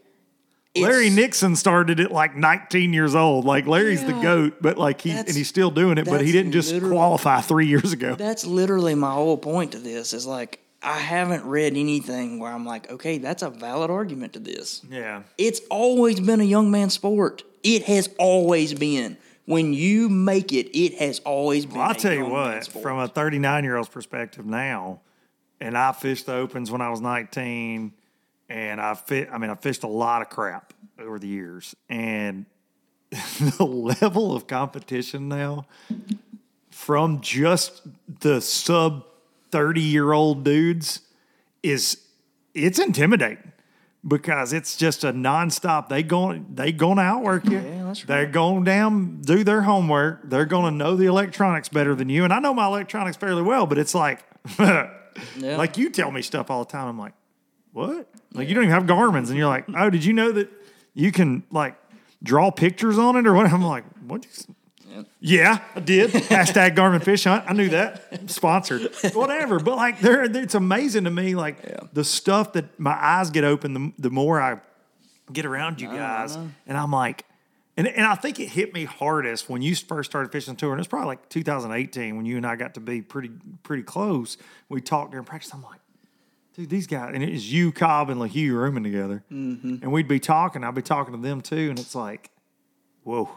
it's, 0.74 0.84
Larry 0.84 1.10
Nixon 1.10 1.56
started 1.56 2.00
at 2.00 2.12
like 2.12 2.36
19 2.36 2.94
years 2.94 3.16
old. 3.16 3.46
Like 3.46 3.66
Larry's 3.68 4.04
the 4.04 4.14
goat, 4.14 4.58
but 4.62 4.78
like 4.78 5.02
he 5.02 5.12
and 5.12 5.28
he's 5.30 5.48
still 5.50 5.72
doing 5.72 5.98
it, 5.98 6.06
but 6.06 6.22
he 6.22 6.32
didn't 6.32 6.52
just 6.52 6.80
qualify 6.82 7.42
three 7.42 7.68
years 7.68 7.94
ago. 7.94 8.16
That's 8.16 8.46
literally 8.46 8.96
my 8.96 9.12
whole 9.14 9.38
point 9.38 9.72
to 9.74 9.80
this. 9.80 10.14
Is 10.14 10.26
like 10.26 10.60
I 10.82 11.00
haven't 11.00 11.46
read 11.46 11.76
anything 11.76 12.40
where 12.40 12.52
I'm 12.52 12.66
like, 12.66 12.90
okay, 12.92 13.18
that's 13.18 13.44
a 13.44 13.50
valid 13.50 13.92
argument 13.92 14.34
to 14.34 14.40
this. 14.40 14.82
Yeah. 14.90 15.24
It's 15.38 15.62
always 15.70 16.20
been 16.20 16.40
a 16.40 16.46
young 16.46 16.72
man 16.72 16.90
sport. 16.90 17.44
It 17.64 17.84
has 17.84 18.10
always 18.18 18.74
been. 18.74 19.18
When 19.46 19.74
you 19.74 20.10
make 20.10 20.54
it, 20.54 20.78
it 20.78 21.00
has 21.00 21.20
always 21.20 21.66
been. 21.66 21.78
Well, 21.78 21.88
I'll 21.88 21.96
tell 21.96 22.14
you 22.14 22.26
what, 22.26 22.68
from 22.68 23.00
a 23.00 23.08
39 23.08 23.64
year 23.64 23.78
old's 23.78 23.90
perspective 23.90 24.46
now, 24.46 25.02
and 25.60 25.78
I 25.78 25.92
fished 25.92 26.28
the 26.28 26.36
opens 26.36 26.72
when 26.72 26.82
I 26.82 26.90
was 26.90 27.02
19, 27.02 27.92
and 28.48 28.80
I 28.80 28.94
fit. 28.94 29.28
I 29.32 29.40
mean, 29.40 29.50
I 29.50 29.56
fished 29.56 29.84
a 29.84 29.88
lot 29.88 30.22
of 30.22 30.30
crap 30.30 30.74
over 31.00 31.18
the 31.18 31.28
years, 31.28 31.76
and 31.90 32.46
the 33.58 33.66
level 33.66 34.36
of 34.36 34.46
competition 34.46 35.28
now 35.28 35.66
from 36.70 37.20
just 37.20 37.82
the 38.20 38.40
sub 38.40 39.04
30 39.52 39.82
year 39.82 40.12
old 40.12 40.44
dudes 40.44 41.02
is 41.64 42.06
it's 42.54 42.80
intimidating 42.80 43.52
because 44.08 44.54
it's 44.54 44.78
just 44.78 45.04
a 45.04 45.12
nonstop. 45.12 45.90
They 45.90 46.04
going 46.04 46.48
they 46.54 46.72
going 46.72 46.98
to 46.98 47.04
outwork 47.04 47.46
you. 47.46 47.60
Yeah, 47.60 47.84
that's 47.86 48.04
They're 48.04 48.24
right. 48.24 48.32
going 48.32 48.64
down 48.64 49.22
do 49.22 49.44
their 49.44 49.62
homework. 49.62 50.30
They're 50.30 50.46
going 50.46 50.66
to 50.66 50.78
know 50.78 50.96
the 50.96 51.06
electronics 51.06 51.70
better 51.70 51.96
than 51.96 52.10
you. 52.10 52.24
And 52.24 52.34
I 52.34 52.40
know 52.40 52.54
my 52.54 52.66
electronics 52.68 53.18
fairly 53.18 53.42
well, 53.42 53.66
but 53.66 53.78
it's 53.78 53.94
like 53.94 54.24
like 55.40 55.78
you 55.78 55.90
tell 55.90 56.12
me 56.12 56.22
stuff 56.22 56.50
all 56.50 56.64
the 56.64 56.72
time. 56.72 56.88
I'm 56.88 57.00
like, 57.00 57.14
what? 57.74 58.08
Like 58.34 58.48
you 58.48 58.56
don't 58.56 58.64
even 58.64 58.74
have 58.74 58.88
Garmin's, 58.88 59.30
and 59.30 59.38
you're 59.38 59.48
like, 59.48 59.66
oh, 59.76 59.90
did 59.90 60.06
you 60.06 60.14
know 60.14 60.32
that 60.32 60.50
you 60.94 61.12
can 61.12 61.44
like 61.52 61.76
draw 62.24 62.52
pictures 62.52 62.98
on 62.98 63.16
it 63.16 63.28
or 63.28 63.34
what? 63.34 63.52
I'm 63.52 63.64
like, 63.64 63.84
what? 64.08 64.26
Yeah, 65.20 65.60
I 65.76 65.80
did. 65.80 66.12
Hashtag 66.12 66.76
Garmin 66.76 67.04
Fish 67.04 67.24
Hunt. 67.24 67.44
I 67.48 67.54
knew 67.54 67.70
that. 67.70 68.30
Sponsored. 68.30 68.92
Whatever. 69.14 69.60
But 69.60 69.76
like, 69.78 70.00
there, 70.00 70.24
it's 70.24 70.56
amazing 70.56 71.04
to 71.06 71.12
me, 71.12 71.36
like 71.36 71.94
the 71.94 72.04
stuff 72.04 72.54
that 72.54 72.80
my 72.80 72.94
eyes 72.94 73.30
get 73.30 73.44
open 73.44 73.74
the, 73.74 73.94
the 73.98 74.10
more 74.10 74.42
I 74.42 74.60
get 75.32 75.46
around 75.46 75.80
you 75.82 75.88
guys, 75.88 76.36
and 76.36 76.78
I'm 76.78 76.92
like, 76.92 77.26
and 77.78 77.88
and 77.88 78.06
I 78.06 78.16
think 78.16 78.40
it 78.40 78.50
hit 78.50 78.74
me 78.74 78.86
hardest 78.86 79.50
when 79.50 79.62
you 79.62 79.76
first 79.76 80.10
started 80.12 80.32
fishing 80.32 80.56
tour, 80.56 80.72
and 80.72 80.80
it's 80.80 80.88
probably 80.88 81.08
like 81.08 81.30
2018 81.30 82.18
when 82.18 82.26
you 82.26 82.38
and 82.38 82.46
I 82.46 82.56
got 82.56 82.74
to 82.74 82.80
be 82.80 83.02
pretty 83.02 83.32
pretty 83.64 83.84
close. 83.84 84.38
We 84.70 84.82
talked 84.82 85.12
during 85.12 85.26
practice. 85.26 85.54
I'm 85.54 85.64
like, 85.64 85.80
dude, 86.56 86.70
these 86.70 86.88
guys, 86.88 87.12
and 87.14 87.24
it 87.24 87.32
was 87.32 87.52
you, 87.54 87.72
Cobb, 87.72 88.10
and 88.10 88.20
LaHue 88.20 88.52
rooming 88.52 88.84
together, 88.84 89.24
and 89.30 89.92
we'd 89.92 90.08
be 90.08 90.20
talking. 90.20 90.64
I'd 90.64 90.76
be 90.76 90.82
talking 90.82 91.14
to 91.14 91.22
them 91.22 91.42
too, 91.42 91.70
and 91.70 91.80
it's 91.80 91.96
like, 91.96 92.32
whoa, 93.04 93.30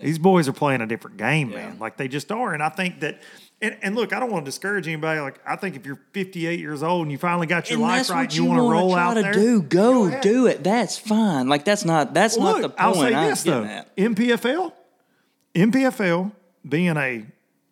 these 0.00 0.18
boys 0.18 0.48
are 0.48 0.52
playing 0.52 0.80
a 0.80 0.86
different 0.86 1.16
game, 1.16 1.50
man. 1.50 1.78
Like 1.78 1.96
they 1.96 2.08
just 2.08 2.30
are, 2.32 2.54
and 2.54 2.62
I 2.62 2.68
think 2.68 3.00
that. 3.00 3.22
And, 3.60 3.76
and 3.82 3.96
look, 3.96 4.12
I 4.12 4.20
don't 4.20 4.30
want 4.30 4.44
to 4.44 4.48
discourage 4.48 4.86
anybody. 4.86 5.18
Like 5.18 5.40
I 5.44 5.56
think 5.56 5.74
if 5.74 5.84
you're 5.84 5.98
58 6.12 6.60
years 6.60 6.84
old 6.84 7.02
and 7.02 7.10
you 7.10 7.18
finally 7.18 7.48
got 7.48 7.68
your 7.68 7.80
and 7.80 7.82
life 7.88 8.08
right, 8.08 8.22
and 8.22 8.32
you, 8.32 8.44
you 8.44 8.48
want 8.48 8.60
to 8.60 8.70
roll 8.70 8.94
out 8.94 9.14
to 9.14 9.22
there, 9.22 9.32
do. 9.32 9.62
Go 9.62 10.04
ahead. 10.04 10.22
do 10.22 10.46
it. 10.46 10.62
That's 10.62 10.96
fine. 10.96 11.48
Like 11.48 11.64
that's 11.64 11.84
not 11.84 12.14
that's 12.14 12.38
Well, 12.38 12.52
not 12.52 12.52
look, 12.52 12.62
the 12.62 12.68
point. 12.68 12.80
I'll 12.80 12.94
say 12.94 13.14
I'm 13.14 13.28
this 13.30 13.42
though: 13.42 13.64
at. 13.64 13.96
MPFL, 13.96 14.72
MPFL 15.56 16.30
being 16.68 16.96
a 16.96 17.26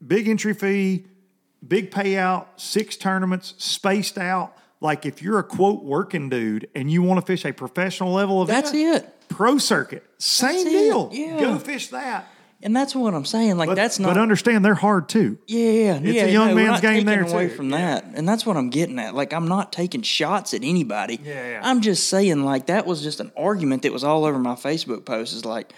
big 0.05 0.27
entry 0.28 0.55
fee, 0.55 1.07
big 1.66 1.93
payout, 1.93 2.47
six 2.57 2.97
tournaments 2.97 3.55
spaced 3.59 4.19
out. 4.19 4.57
Like 4.86 5.04
if 5.04 5.20
you're 5.20 5.38
a 5.38 5.44
quote 5.44 5.82
working 5.84 6.28
dude 6.28 6.68
and 6.74 6.90
you 6.90 7.02
want 7.02 7.20
to 7.20 7.26
fish 7.26 7.44
a 7.44 7.52
professional 7.52 8.12
level 8.12 8.42
event, 8.42 8.64
That's 8.64 8.74
it. 8.74 9.28
Pro 9.28 9.58
circuit, 9.58 10.04
same 10.18 10.52
That's 10.52 10.64
deal. 10.64 11.10
yeah. 11.12 11.40
Go 11.40 11.58
fish 11.58 11.88
that. 11.88 12.28
And 12.62 12.74
that's 12.74 12.94
what 12.94 13.12
I'm 13.12 13.24
saying. 13.26 13.58
Like 13.58 13.68
But, 13.68 13.74
that's 13.74 13.98
not 13.98 14.14
but 14.14 14.18
understand 14.18 14.64
they're 14.64 14.74
hard 14.74 15.08
too. 15.08 15.38
Yeah, 15.46 15.70
yeah, 15.70 15.94
It's 15.96 16.06
yeah. 16.06 16.24
a 16.24 16.32
young 16.32 16.48
no, 16.48 16.54
man's 16.54 16.80
game 16.80 17.04
there, 17.04 17.22
away 17.24 17.48
too. 17.48 17.54
from 17.54 17.70
that, 17.70 18.04
and 18.14 18.26
that's 18.26 18.46
what 18.46 18.56
I'm 18.56 18.70
getting 18.70 18.98
at. 18.98 19.14
Like, 19.14 19.34
I'm 19.34 19.46
not 19.46 19.72
taking 19.72 20.00
shots 20.02 20.54
at 20.54 20.62
anybody. 20.64 21.20
Yeah, 21.22 21.48
yeah. 21.50 21.60
I'm 21.62 21.82
just 21.82 22.08
saying, 22.08 22.44
like, 22.44 22.66
that 22.66 22.86
was 22.86 23.02
just 23.02 23.20
an 23.20 23.30
argument 23.36 23.82
that 23.82 23.92
was 23.92 24.04
all 24.04 24.24
over 24.24 24.38
my 24.38 24.54
Facebook 24.54 25.04
post. 25.04 25.34
Is 25.34 25.44
like, 25.44 25.74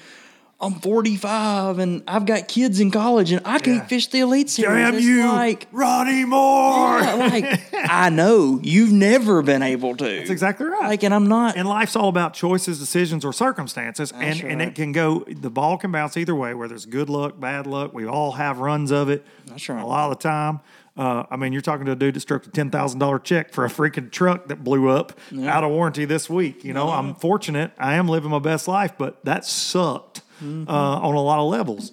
I'm 0.60 0.74
45 0.74 1.78
and 1.78 2.02
I've 2.08 2.26
got 2.26 2.48
kids 2.48 2.80
in 2.80 2.90
college 2.90 3.30
and 3.30 3.40
I 3.44 3.60
can't 3.60 3.76
Yeah. 3.76 3.86
fish 3.86 4.08
the 4.08 4.18
elite 4.18 4.50
series. 4.50 4.76
Damn 4.90 4.98
you, 4.98 5.24
Like, 5.28 5.68
Ronnie 5.70 6.24
Moore. 6.24 7.00
yeah, 7.00 7.14
like 7.14 7.60
I 7.88 8.10
know 8.10 8.58
you've 8.62 8.90
never 8.90 9.40
been 9.42 9.62
able 9.62 9.94
to. 9.96 10.04
That's 10.04 10.30
exactly 10.30 10.66
right. 10.66 10.88
Like, 10.88 11.04
and 11.04 11.14
I'm 11.14 11.28
not. 11.28 11.56
And 11.56 11.68
life's 11.68 11.94
all 11.94 12.08
about 12.08 12.34
choices, 12.34 12.80
decisions, 12.80 13.24
or 13.24 13.32
circumstances, 13.32 14.10
and 14.10 14.20
That's 14.22 14.40
and 14.40 14.58
right. 14.58 14.68
it 14.68 14.74
can 14.74 14.90
go. 14.90 15.24
The 15.28 15.48
ball 15.50 15.78
can 15.78 15.92
bounce 15.92 16.16
either 16.16 16.34
way. 16.34 16.54
Whether 16.54 16.74
it's 16.74 16.86
good 16.86 17.08
luck, 17.08 17.38
bad 17.38 17.68
luck, 17.68 17.94
we 17.94 18.04
all 18.04 18.32
have 18.32 18.58
runs 18.58 18.90
of 18.90 19.08
it. 19.08 19.24
That's 19.46 19.68
right. 19.68 19.80
A 19.80 19.86
lot 19.86 20.10
of 20.10 20.18
the 20.18 20.22
time. 20.28 20.58
Uh, 20.96 21.22
I 21.30 21.36
mean, 21.36 21.52
you're 21.52 21.62
talking 21.62 21.86
to 21.86 21.92
a 21.92 21.96
dude 21.96 22.14
that 22.14 22.20
struck 22.20 22.44
a 22.44 22.50
ten 22.50 22.70
thousand 22.72 22.98
dollar 22.98 23.20
check 23.20 23.52
for 23.52 23.64
a 23.64 23.68
freaking 23.68 24.10
truck 24.10 24.48
that 24.48 24.64
blew 24.64 24.88
up 24.88 25.12
out 25.44 25.62
of 25.62 25.70
warranty 25.70 26.04
this 26.04 26.28
week. 26.28 26.64
You 26.64 26.72
know, 26.72 26.90
I'm 26.90 27.14
fortunate. 27.14 27.70
I 27.78 27.94
am 27.94 28.08
living 28.08 28.30
my 28.32 28.40
best 28.40 28.66
life, 28.66 28.94
but 28.98 29.24
that 29.24 29.44
sucked 29.44 30.22
Mm-hmm. 30.42 30.68
uh, 30.68 30.72
on 30.72 31.14
a 31.14 31.20
lot 31.20 31.38
of 31.38 31.48
levels. 31.50 31.92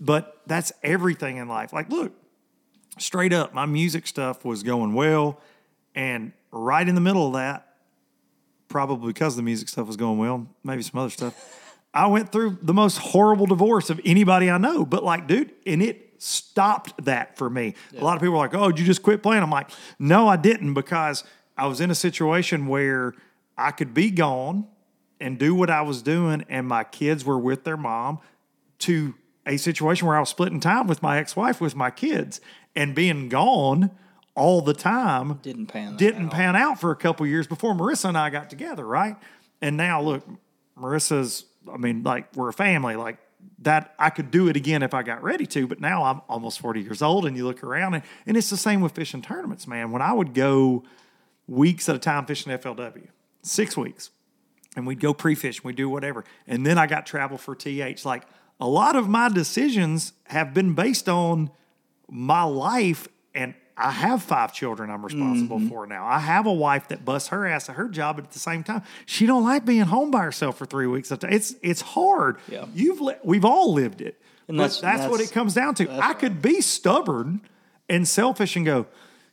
But 0.00 0.40
that's 0.46 0.72
everything 0.82 1.36
in 1.36 1.48
life. 1.48 1.72
Like, 1.72 1.90
look, 1.90 2.12
straight 2.98 3.32
up, 3.32 3.52
my 3.52 3.66
music 3.66 4.06
stuff 4.06 4.44
was 4.44 4.62
going 4.62 4.94
well, 4.94 5.40
and 5.94 6.32
right 6.50 6.88
in 6.88 6.94
the 6.94 7.00
middle 7.00 7.26
of 7.26 7.32
that, 7.34 7.66
probably 8.68 9.12
because 9.12 9.36
the 9.36 9.42
music 9.42 9.68
stuff 9.68 9.86
was 9.86 9.96
going 9.96 10.18
well, 10.18 10.46
maybe 10.64 10.82
some 10.82 11.00
other 11.00 11.10
stuff. 11.10 11.34
I 11.92 12.06
went 12.06 12.30
through 12.30 12.58
the 12.62 12.72
most 12.72 12.98
horrible 12.98 13.46
divorce 13.46 13.90
of 13.90 14.00
anybody 14.04 14.48
I 14.48 14.58
know. 14.58 14.86
But 14.86 15.02
like, 15.02 15.26
dude, 15.26 15.52
and 15.66 15.82
it 15.82 16.14
stopped 16.22 17.04
that 17.04 17.36
for 17.36 17.50
me. 17.50 17.74
A 17.96 18.04
lot 18.04 18.14
of 18.16 18.22
people 18.22 18.36
are 18.36 18.46
like, 18.46 18.54
"Oh, 18.54 18.70
did 18.70 18.78
you 18.80 18.86
just 18.86 19.02
quit 19.02 19.22
playing?" 19.22 19.42
I'm 19.42 19.50
like, 19.50 19.70
"No, 19.98 20.28
I 20.28 20.36
didn't," 20.36 20.74
because 20.74 21.24
I 21.56 21.66
was 21.66 21.80
in 21.80 21.90
a 21.90 21.94
situation 21.94 22.68
where 22.68 23.14
I 23.58 23.72
could 23.72 23.92
be 23.92 24.10
gone 24.10 24.66
and 25.20 25.38
do 25.38 25.54
what 25.54 25.70
I 25.70 25.82
was 25.82 26.02
doing, 26.02 26.44
and 26.48 26.66
my 26.66 26.84
kids 26.84 27.24
were 27.24 27.38
with 27.38 27.64
their 27.64 27.76
mom. 27.76 28.18
To 28.80 29.14
a 29.46 29.56
situation 29.58 30.06
where 30.06 30.16
I 30.16 30.20
was 30.20 30.28
splitting 30.28 30.60
time 30.60 30.86
with 30.86 31.02
my 31.02 31.18
ex-wife 31.18 31.60
with 31.60 31.76
my 31.76 31.90
kids 31.90 32.40
and 32.74 32.94
being 32.94 33.28
gone 33.28 33.90
all 34.34 34.60
the 34.62 34.74
time 34.74 35.34
Didn't 35.42 35.66
pan 35.66 35.96
didn't 35.96 36.26
out. 36.26 36.32
pan 36.32 36.56
out 36.56 36.80
for 36.80 36.90
a 36.90 36.96
couple 36.96 37.26
years 37.26 37.46
before 37.46 37.74
Marissa 37.74 38.06
and 38.06 38.16
I 38.16 38.30
got 38.30 38.48
together, 38.48 38.86
right? 38.86 39.16
And 39.60 39.76
now 39.76 40.00
look, 40.00 40.26
Marissa's 40.78 41.44
I 41.70 41.76
mean, 41.76 42.02
like 42.02 42.34
we're 42.34 42.48
a 42.48 42.52
family, 42.54 42.96
like 42.96 43.18
that 43.62 43.94
I 43.98 44.10
could 44.10 44.30
do 44.30 44.48
it 44.48 44.56
again 44.56 44.82
if 44.82 44.94
I 44.94 45.02
got 45.02 45.22
ready 45.22 45.46
to, 45.46 45.66
but 45.66 45.80
now 45.80 46.04
I'm 46.04 46.22
almost 46.28 46.60
40 46.60 46.80
years 46.80 47.02
old 47.02 47.26
and 47.26 47.36
you 47.36 47.44
look 47.46 47.62
around 47.62 47.94
and, 47.94 48.02
and 48.26 48.36
it's 48.36 48.50
the 48.50 48.56
same 48.56 48.80
with 48.80 48.92
fishing 48.92 49.20
tournaments, 49.20 49.66
man. 49.66 49.90
When 49.90 50.00
I 50.02 50.12
would 50.12 50.32
go 50.32 50.84
weeks 51.46 51.88
at 51.88 51.96
a 51.96 51.98
time 51.98 52.24
fishing 52.24 52.52
FLW, 52.52 53.08
six 53.42 53.76
weeks, 53.76 54.10
and 54.76 54.86
we'd 54.86 55.00
go 55.00 55.12
pre-fish, 55.12 55.62
we'd 55.64 55.76
do 55.76 55.88
whatever. 55.88 56.24
And 56.46 56.64
then 56.64 56.78
I 56.78 56.86
got 56.86 57.06
travel 57.06 57.36
for 57.38 57.54
TH. 57.54 58.04
Like 58.04 58.24
a 58.60 58.68
lot 58.68 58.96
of 58.96 59.08
my 59.08 59.28
decisions 59.28 60.12
have 60.26 60.54
been 60.54 60.74
based 60.74 61.08
on 61.08 61.50
my 62.08 62.42
life 62.42 63.08
and 63.34 63.54
I 63.76 63.90
have 63.92 64.22
five 64.22 64.52
children 64.52 64.90
I'm 64.90 65.02
responsible 65.02 65.58
Mm-hmm. 65.58 65.68
for 65.68 65.86
now. 65.86 66.04
I 66.04 66.18
have 66.18 66.44
a 66.46 66.52
wife 66.52 66.88
that 66.88 67.04
busts 67.04 67.28
her 67.30 67.46
ass 67.46 67.70
at 67.70 67.76
her 67.76 67.88
job, 67.88 68.16
but 68.16 68.26
at 68.26 68.30
the 68.32 68.38
same 68.38 68.62
time, 68.62 68.82
she 69.06 69.24
don't 69.24 69.42
like 69.44 69.64
being 69.64 69.82
home 69.82 70.10
by 70.10 70.22
herself 70.22 70.58
for 70.58 70.66
three 70.66 70.86
weeks. 70.86 71.10
It's 71.10 71.54
it's 71.62 71.80
hard. 71.80 72.36
Yeah. 72.48 72.66
You've 72.74 73.00
li- 73.00 73.14
we've 73.24 73.44
all 73.44 73.72
lived 73.72 74.02
it. 74.02 74.20
And 74.48 74.58
but 74.58 74.64
that's- 74.64 74.80
that's, 74.80 75.10
what 75.10 75.20
it 75.20 75.32
comes 75.32 75.54
down 75.54 75.74
to. 75.76 75.90
I 75.90 76.12
could 76.12 76.42
be 76.42 76.60
stubborn 76.60 77.40
and 77.88 78.06
selfish 78.06 78.54
and 78.56 78.66
go, 78.66 78.86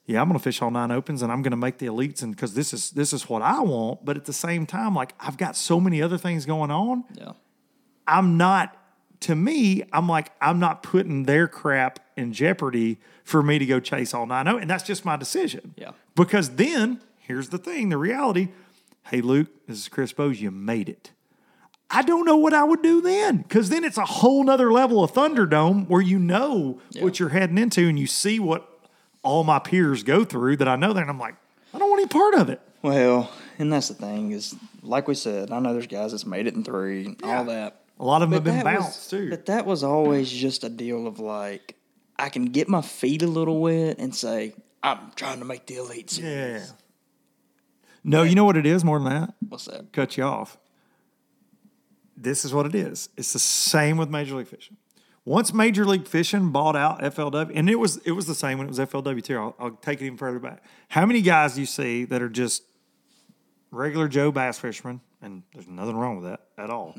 yeah, 0.07 0.21
I'm 0.21 0.29
going 0.29 0.39
to 0.39 0.43
fish 0.43 0.61
all 0.61 0.71
nine 0.71 0.89
opens 0.89 1.21
and 1.21 1.31
I'm 1.31 1.41
going 1.41 1.51
to 1.51 1.57
make 1.57 1.79
the 1.79 1.87
elites 1.87 2.23
and 2.23 2.33
because 2.33 2.53
this 2.53 2.73
is 2.73 2.91
this 2.91 3.11
is 3.11 3.27
what 3.27 3.41
I 3.41 3.59
want. 3.59 4.05
But 4.05 4.15
at 4.15 4.23
the 4.23 4.33
same 4.33 4.65
time, 4.65 4.95
like 4.95 5.13
I've 5.19 5.37
got 5.37 5.55
so 5.57 5.81
many 5.81 6.01
other 6.01 6.17
things 6.17 6.45
going 6.45 6.71
on. 6.71 7.03
Yeah. 7.13 7.33
I'm 8.07 8.37
not, 8.37 8.75
to 9.21 9.35
me, 9.35 9.83
I'm 9.91 10.07
like, 10.07 10.31
I'm 10.39 10.59
not 10.59 10.81
putting 10.81 11.23
their 11.23 11.45
crap 11.49 11.99
in 12.15 12.31
jeopardy 12.31 12.99
for 13.25 13.43
me 13.43 13.59
to 13.59 13.65
go 13.65 13.81
chase 13.81 14.13
all 14.13 14.25
nine. 14.25 14.47
And 14.47 14.69
that's 14.69 14.85
just 14.85 15.03
my 15.03 15.17
decision. 15.17 15.73
Yeah. 15.75 15.91
Because 16.15 16.51
then, 16.51 17.01
here's 17.17 17.49
the 17.49 17.57
thing 17.57 17.89
the 17.89 17.97
reality 17.97 18.49
hey, 19.09 19.21
Luke, 19.21 19.47
this 19.67 19.77
is 19.77 19.87
Chris 19.87 20.11
Bowes, 20.11 20.41
you 20.41 20.51
made 20.51 20.89
it. 20.89 21.11
I 21.89 22.01
don't 22.01 22.25
know 22.25 22.35
what 22.35 22.53
I 22.53 22.65
would 22.65 22.81
do 22.81 22.99
then 22.99 23.37
because 23.37 23.69
then 23.69 23.85
it's 23.85 23.97
a 23.97 24.03
whole 24.03 24.43
nother 24.43 24.71
level 24.71 25.01
of 25.01 25.13
Thunderdome 25.13 25.87
where 25.87 26.01
you 26.01 26.19
know 26.19 26.81
what 26.99 27.17
you're 27.17 27.29
heading 27.29 27.57
into 27.57 27.87
and 27.87 27.97
you 27.97 28.07
see 28.07 28.39
what 28.39 28.76
all 29.27 29.43
my 29.43 29.59
peers 29.59 30.03
go 30.03 30.23
through 30.23 30.55
that 30.57 30.69
I 30.69 30.77
know 30.77 30.93
that. 30.93 31.01
And 31.01 31.09
I'm 31.09 31.19
like, 31.19 31.35
I 31.73 31.77
don't 31.79 31.89
want 31.89 31.99
any 31.99 32.07
part 32.07 32.33
of 32.35 32.49
it. 32.49 32.61
Well, 32.81 33.29
and 33.59 33.73
that's 33.73 33.89
the 33.89 33.93
thing 33.93 34.31
is, 34.31 34.55
like 34.81 35.07
we 35.07 35.15
said, 35.15 35.51
I 35.51 35.59
know 35.59 35.73
there's 35.73 35.87
guys 35.87 36.11
that's 36.11 36.25
made 36.25 36.47
it 36.47 36.53
in 36.55 36.63
three, 36.63 37.05
and 37.05 37.19
Yeah. 37.21 37.39
all 37.39 37.43
that. 37.45 37.81
A 37.99 38.05
lot 38.05 38.21
of 38.21 38.29
them 38.29 38.35
have 38.35 38.43
been 38.45 38.63
that 38.63 38.77
was- 38.77 38.85
bounced 38.85 39.09
too. 39.09 39.29
But 39.29 39.47
that 39.47 39.65
was 39.65 39.83
always 39.83 40.31
just 40.31 40.63
a 40.63 40.69
deal 40.69 41.07
of 41.07 41.19
like, 41.19 41.75
I 42.17 42.29
can 42.29 42.45
get 42.45 42.69
my 42.69 42.81
feet 42.81 43.21
a 43.21 43.27
little 43.27 43.59
wet 43.59 43.97
and 43.99 44.15
say, 44.15 44.53
I'm 44.81 45.11
trying 45.15 45.39
to 45.39 45.45
make 45.45 45.65
the 45.65 45.75
elite 45.75 46.09
series. 46.09 46.67
yeah. 46.69 46.75
No, 48.03 48.23
you 48.23 48.35
know 48.35 48.45
what 48.45 48.55
it 48.55 48.65
is 48.65 48.85
more 48.85 48.99
than 48.99 49.09
that? 49.11 49.33
What's 49.49 49.65
that? 49.65 49.91
cut 49.91 50.15
you 50.15 50.23
off. 50.23 50.57
This 52.15 52.45
is 52.45 52.53
what 52.53 52.65
it 52.65 52.73
is. 52.75 53.09
It's 53.17 53.33
the 53.33 53.39
same 53.39 53.97
with 53.97 54.09
Major 54.09 54.35
League 54.35 54.47
Fishing. 54.47 54.77
Once 55.27 55.53
Major 55.53 55.85
League 55.85 56.07
Fishing 56.07 56.51
bought 56.51 56.77
out 56.77 57.01
FLW, 57.01 57.51
and 57.53 57.69
it 57.69 57.75
was 57.75 57.97
it 57.97 58.11
was 58.13 58.27
the 58.27 58.33
same 58.33 58.57
when 58.57 58.65
it 58.65 58.69
was 58.69 58.79
FLW 58.79 59.21
too. 59.21 59.37
I'll, 59.37 59.55
I'll 59.59 59.71
take 59.71 60.01
it 60.01 60.05
even 60.05 60.17
further 60.17 60.39
back. 60.39 60.63
How 60.87 61.05
many 61.05 61.21
guys 61.21 61.55
do 61.55 61.59
you 61.59 61.65
see 61.65 62.05
that 62.05 62.21
are 62.21 62.29
just 62.29 62.63
regular 63.69 64.07
Joe 64.07 64.31
bass 64.31 64.57
fishermen? 64.57 65.01
And 65.21 65.43
there's 65.53 65.67
nothing 65.67 65.97
wrong 65.97 66.21
with 66.21 66.29
that 66.29 66.45
at 66.57 66.69
all. 66.69 66.95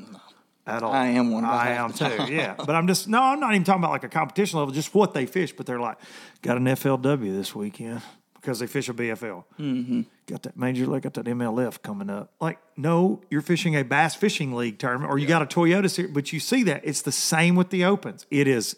At 0.67 0.83
all. 0.83 0.91
I 0.91 1.07
am 1.07 1.31
one 1.31 1.43
I 1.43 1.71
am 1.71 1.91
too. 1.91 2.05
Yeah, 2.29 2.53
but 2.53 2.75
I'm 2.75 2.85
just 2.85 3.07
no. 3.07 3.19
I'm 3.19 3.39
not 3.39 3.55
even 3.55 3.63
talking 3.63 3.81
about 3.81 3.93
like 3.93 4.03
a 4.03 4.09
competition 4.09 4.59
level. 4.59 4.75
Just 4.75 4.93
what 4.93 5.15
they 5.15 5.25
fish. 5.25 5.51
But 5.51 5.65
they're 5.65 5.79
like, 5.79 5.97
got 6.43 6.55
an 6.57 6.65
FLW 6.65 7.35
this 7.35 7.55
weekend 7.55 8.03
because 8.41 8.59
they 8.59 8.67
fish 8.67 8.89
a 8.89 8.93
BFL. 8.93 9.43
Mm-hmm. 9.59 10.01
Got 10.27 10.43
that 10.43 10.57
major 10.57 10.85
league. 10.87 11.03
Got 11.03 11.13
that 11.15 11.25
MLF 11.25 11.81
coming 11.81 12.09
up. 12.09 12.31
Like, 12.39 12.59
no, 12.77 13.21
you're 13.29 13.41
fishing 13.41 13.75
a 13.75 13.83
bass 13.83 14.15
fishing 14.15 14.53
league 14.53 14.77
tournament, 14.79 15.11
or 15.11 15.17
you 15.17 15.27
got 15.27 15.41
a 15.41 15.45
Toyota 15.45 15.89
series. 15.89 16.11
But 16.11 16.31
you 16.33 16.39
see 16.39 16.63
that 16.63 16.81
it's 16.83 17.01
the 17.01 17.11
same 17.11 17.55
with 17.55 17.69
the 17.69 17.85
opens. 17.85 18.25
It 18.31 18.47
is. 18.47 18.75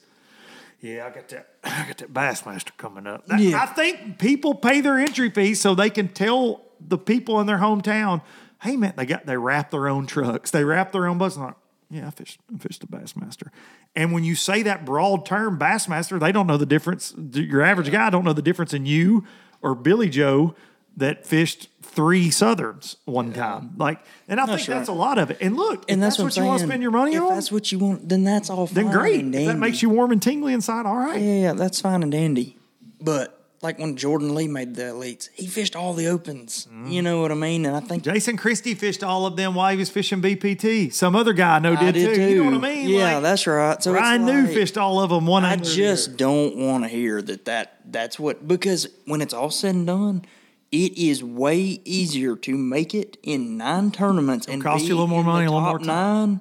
Yeah, 0.81 1.05
I 1.05 1.09
got 1.13 1.27
that. 1.29 1.47
I 1.63 1.85
got 1.87 1.97
that 1.99 2.13
Bassmaster 2.13 2.75
coming 2.77 3.05
up. 3.07 3.27
That- 3.27 3.39
Yeah. 3.39 3.61
I 3.61 3.65
think 3.67 4.17
people 4.17 4.55
pay 4.55 4.81
their 4.81 4.97
entry 4.97 5.29
fees 5.29 5.61
so 5.61 5.75
they 5.75 5.89
can 5.89 6.07
tell 6.07 6.61
the 6.79 6.97
people 6.97 7.39
in 7.39 7.45
their 7.47 7.59
hometown, 7.59 8.21
"Hey, 8.61 8.77
man, 8.77 8.93
they 8.97 9.05
got 9.05 9.25
they 9.25 9.37
wrap 9.37 9.69
their 9.71 9.87
own 9.87 10.07
trucks, 10.07 10.49
they 10.51 10.63
wrap 10.63 10.91
their 10.91 11.05
own 11.05 11.17
boats." 11.19 11.37
Like, 11.37 11.53
yeah, 11.91 12.07
I 12.07 12.09
fished, 12.09 12.39
I 12.53 12.57
fished 12.57 12.83
a 12.83 12.87
Bassmaster. 12.87 13.49
And 13.95 14.13
when 14.13 14.23
you 14.23 14.33
say 14.35 14.63
that 14.63 14.85
broad 14.85 15.25
term 15.25 15.59
Bassmaster, 15.59 16.19
they 16.19 16.31
don't 16.31 16.47
know 16.47 16.57
the 16.57 16.65
difference. 16.65 17.13
Your 17.33 17.61
average 17.61 17.91
guy 17.91 18.09
don't 18.09 18.23
know 18.23 18.31
the 18.33 18.41
difference 18.41 18.73
in 18.73 18.85
you 18.85 19.25
or 19.61 19.75
Billy 19.75 20.09
Joe 20.09 20.55
that 20.97 21.25
fished 21.25 21.69
three 21.81 22.29
Southerns 22.31 22.97
one 23.05 23.33
time. 23.33 23.73
Like, 23.77 23.99
and 24.27 24.39
I 24.39 24.45
think 24.45 24.59
right. 24.59 24.67
that's 24.67 24.89
a 24.89 24.93
lot 24.93 25.17
of 25.17 25.31
it. 25.31 25.37
And 25.41 25.55
look, 25.55 25.85
And 25.89 25.99
if 25.99 26.05
that's, 26.05 26.17
that's, 26.17 26.37
what, 26.37 26.37
you 26.37 26.47
want 26.47 26.59
to 26.61 26.67
spend 26.67 26.81
your 26.81 26.91
money 26.91 27.15
if 27.15 27.21
on, 27.21 27.29
that's 27.33 27.51
what 27.51 27.71
you 27.71 27.79
want, 27.79 28.07
then 28.07 28.23
that's 28.23 28.49
all 28.49 28.67
fine. 28.67 28.75
then 28.75 28.91
great. 28.91 29.31
That 29.31 29.57
makes 29.57 29.81
you 29.81 29.89
warm 29.89 30.11
and 30.11 30.21
tingly 30.21 30.53
inside, 30.53 30.85
all 30.85 30.95
right. 30.95 31.21
Yeah, 31.21 31.41
yeah, 31.41 31.53
that's 31.53 31.81
fine 31.81 32.03
and 32.03 32.11
dandy. 32.11 32.57
But 32.99 33.40
like 33.61 33.77
when 33.77 33.95
Jordan 33.95 34.33
Lee 34.33 34.47
made 34.47 34.75
the 34.75 34.83
elites, 34.83 35.29
he 35.33 35.45
fished 35.45 35.75
all 35.75 35.93
the 35.93 36.07
opens. 36.07 36.65
Mm-hmm. 36.65 36.87
You 36.87 37.01
know 37.01 37.21
what 37.21 37.31
I 37.31 37.35
mean? 37.35 37.65
And 37.65 37.75
I 37.75 37.79
think 37.79 38.03
Jason 38.03 38.35
Christie 38.35 38.73
fished 38.73 39.03
all 39.03 39.25
of 39.25 39.35
them 39.35 39.53
while 39.53 39.71
he 39.71 39.77
was 39.77 39.89
fishing 39.89 40.21
BPT. 40.21 40.91
Some 40.91 41.15
other 41.15 41.33
guy 41.33 41.57
I 41.57 41.59
know 41.59 41.73
I 41.73 41.91
did, 41.91 41.93
did 41.93 42.15
too. 42.15 42.21
You 42.29 42.43
know 42.43 42.57
what 42.57 42.65
I 42.65 42.73
mean? 42.73 42.89
Yeah, 42.89 43.15
Like, 43.15 43.23
that's 43.23 43.45
right. 43.47 43.81
So 43.83 43.93
Ryan 43.93 44.25
New 44.25 44.47
fished 44.47 44.77
all 44.77 44.99
of 44.99 45.09
them 45.11 45.27
one 45.27 45.43
I 45.45 45.53
angle 45.53 45.67
or 45.67 45.69
the 45.69 45.75
just 45.75 46.07
other. 46.09 46.17
don't 46.17 46.57
want 46.57 46.83
to 46.85 46.89
hear 46.89 47.21
that, 47.21 47.45
that 47.45 47.77
that's 47.85 48.19
what 48.19 48.47
because 48.47 48.87
when 49.05 49.21
it's 49.21 49.33
all 49.33 49.51
said 49.51 49.75
and 49.75 49.87
done, 49.87 50.25
it 50.71 50.97
is 50.97 51.23
way 51.23 51.81
easier 51.85 52.35
to 52.37 52.57
make 52.57 52.95
it 52.95 53.17
in 53.21 53.57
nine 53.57 53.91
tournaments 53.91 54.47
and 54.47 54.63
cost 54.63 54.83
be 54.83 54.87
you 54.87 54.93
a 54.93 54.95
little 54.95 55.07
more 55.07 55.23
money, 55.23 55.45
a 55.45 55.51
little 55.51 55.61
more 55.61 55.77
time. 55.79 55.87
nine 55.87 56.39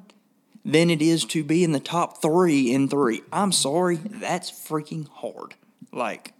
than 0.64 0.88
it 0.90 1.02
is 1.02 1.24
to 1.24 1.42
be 1.42 1.64
in 1.64 1.72
the 1.72 1.80
top 1.80 2.22
three 2.22 2.72
in 2.72 2.88
three. 2.88 3.22
I'm 3.32 3.52
sorry, 3.52 3.96
that's 3.96 4.50
freaking 4.50 5.08
hard. 5.08 5.54
Like 5.92 6.32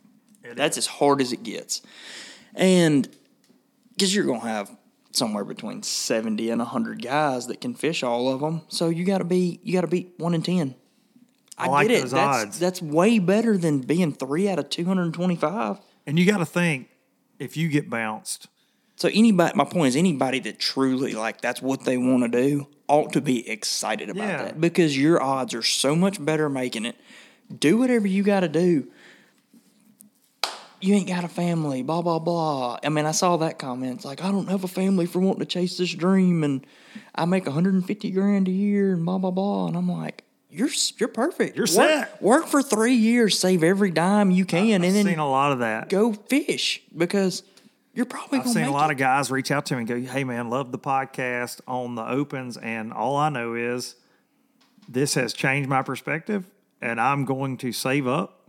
that's 0.55 0.79
as 0.79 0.87
hard 0.87 1.21
as 1.21 1.33
it 1.33 1.43
gets, 1.43 1.83
and 2.55 3.09
because 3.91 4.15
you're 4.15 4.25
gonna 4.27 4.41
have 4.41 4.77
somewhere 5.13 5.45
between 5.45 5.83
seventy 5.83 6.51
and 6.51 6.63
hundred 6.63 7.03
guys 7.03 7.47
that 7.49 7.61
can 7.61 7.75
fish 7.75 8.03
all 8.03 8.33
of 8.33 8.41
them, 8.41 8.63
so 8.69 8.89
you 8.89 9.05
got 9.05 9.19
to 9.19 9.25
be 9.25 9.61
you 9.63 9.73
got 9.73 9.83
to 9.83 9.87
beat 9.87 10.15
one 10.19 10.35
in 10.35 10.43
ten. 10.43 10.75
I, 11.59 11.67
like 11.67 11.89
get 11.89 11.99
it. 11.99 12.01
those 12.03 12.11
that's, 12.13 12.45
odds. 12.45 12.59
That's 12.59 12.81
way 12.81 13.19
better 13.19 13.59
than 13.59 13.81
being 13.81 14.13
three 14.13 14.49
out 14.49 14.59
of 14.59 14.71
two 14.71 14.85
hundred 14.87 15.03
and 15.05 15.15
twenty-five. 15.15 15.79
And 16.07 16.19
you 16.19 16.25
got 16.25 16.39
to 16.39 16.47
think 16.47 16.89
if 17.39 17.57
you 17.57 17.69
get 17.69 17.91
bounced, 17.91 18.49
So 18.97 19.11
anybody, 19.13 19.53
my 19.57 19.65
point 19.65 19.89
is, 19.89 19.97
anybody 19.97 20.41
that 20.41 20.59
truly 20.59 21.13
like 21.13 21.41
that's 21.43 21.61
what 21.61 21.85
they 21.85 21.99
want 21.99 22.23
to 22.23 22.29
do 22.29 22.67
ought 22.89 23.13
to 23.13 23.21
be 23.21 23.49
excited 23.49 24.09
about 24.09 24.27
Yeah. 24.27 24.43
that 24.45 24.61
because 24.61 24.97
your 24.97 25.23
odds 25.23 25.53
are 25.55 25.63
so 25.63 25.95
much 25.95 26.25
better 26.25 26.49
making 26.49 26.87
it. 26.87 26.97
Do 27.57 27.77
whatever 27.79 28.07
you 28.07 28.23
got 28.23 28.41
to 28.41 28.49
do. 28.49 28.89
You 30.81 30.95
ain't 30.95 31.09
got 31.09 31.25
a 31.25 31.29
family, 31.29 31.83
blah 31.83 32.03
blah 32.03 32.19
blah. 32.19 32.79
I 32.83 32.89
mean, 32.89 33.05
I 33.05 33.11
saw 33.13 33.37
that 33.39 33.59
comment. 33.59 33.97
It's 33.97 34.05
like 34.05 34.23
I 34.25 34.31
don't 34.31 34.49
have 34.49 34.65
a 34.65 34.69
family 34.69 35.07
for 35.07 35.19
wanting 35.21 35.41
to 35.41 35.47
chase 35.47 35.77
this 35.77 35.93
dream, 35.95 36.43
and 36.43 36.67
I 37.15 37.25
make 37.27 37.45
150 37.47 38.11
grand 38.13 38.49
a 38.49 38.51
year, 38.51 38.95
and 38.95 39.05
blah 39.05 39.19
blah 39.19 39.31
blah. 39.31 39.67
And 39.69 39.77
I'm 39.77 39.89
like, 39.91 40.25
you're 40.49 40.71
you're 40.99 41.09
perfect. 41.11 41.57
You're 41.57 41.65
work, 41.65 41.69
set. 41.91 42.23
Work 42.23 42.47
for 42.47 42.63
three 42.63 42.95
years, 42.95 43.39
save 43.39 43.63
every 43.63 43.91
dime 43.91 44.31
you 44.31 44.45
can, 44.47 44.83
I've 44.83 44.85
and 44.85 44.95
seen 44.95 45.05
then 45.07 45.19
a 45.19 45.29
lot 45.29 45.53
of 45.53 45.59
that. 45.59 45.89
go 45.91 46.13
fish 46.15 46.81
because 46.97 47.43
you're 47.93 48.07
probably 48.07 48.39
I've 48.39 48.47
seen 48.47 48.63
make 48.63 48.69
a 48.69 48.73
lot 48.73 48.91
it. 48.91 48.95
of 48.95 48.99
guys 48.99 49.31
reach 49.31 49.51
out 49.51 49.67
to 49.67 49.75
me 49.75 49.81
and 49.81 49.89
go, 49.89 50.01
"Hey, 50.01 50.25
man, 50.25 50.49
love 50.49 50.73
the 50.73 50.79
podcast 50.79 51.61
on 51.69 51.95
the 51.95 52.09
opens, 52.09 52.57
and 52.57 52.93
all 52.93 53.17
I 53.17 53.29
know 53.29 53.55
is 53.55 53.97
this 54.89 55.15
has 55.15 55.33
changed 55.35 55.69
my 55.69 55.83
perspective, 55.83 56.47
and 56.81 57.01
I'm 57.01 57.25
going 57.27 57.57
to 57.59 57.71
save 57.73 58.07
up 58.07 58.40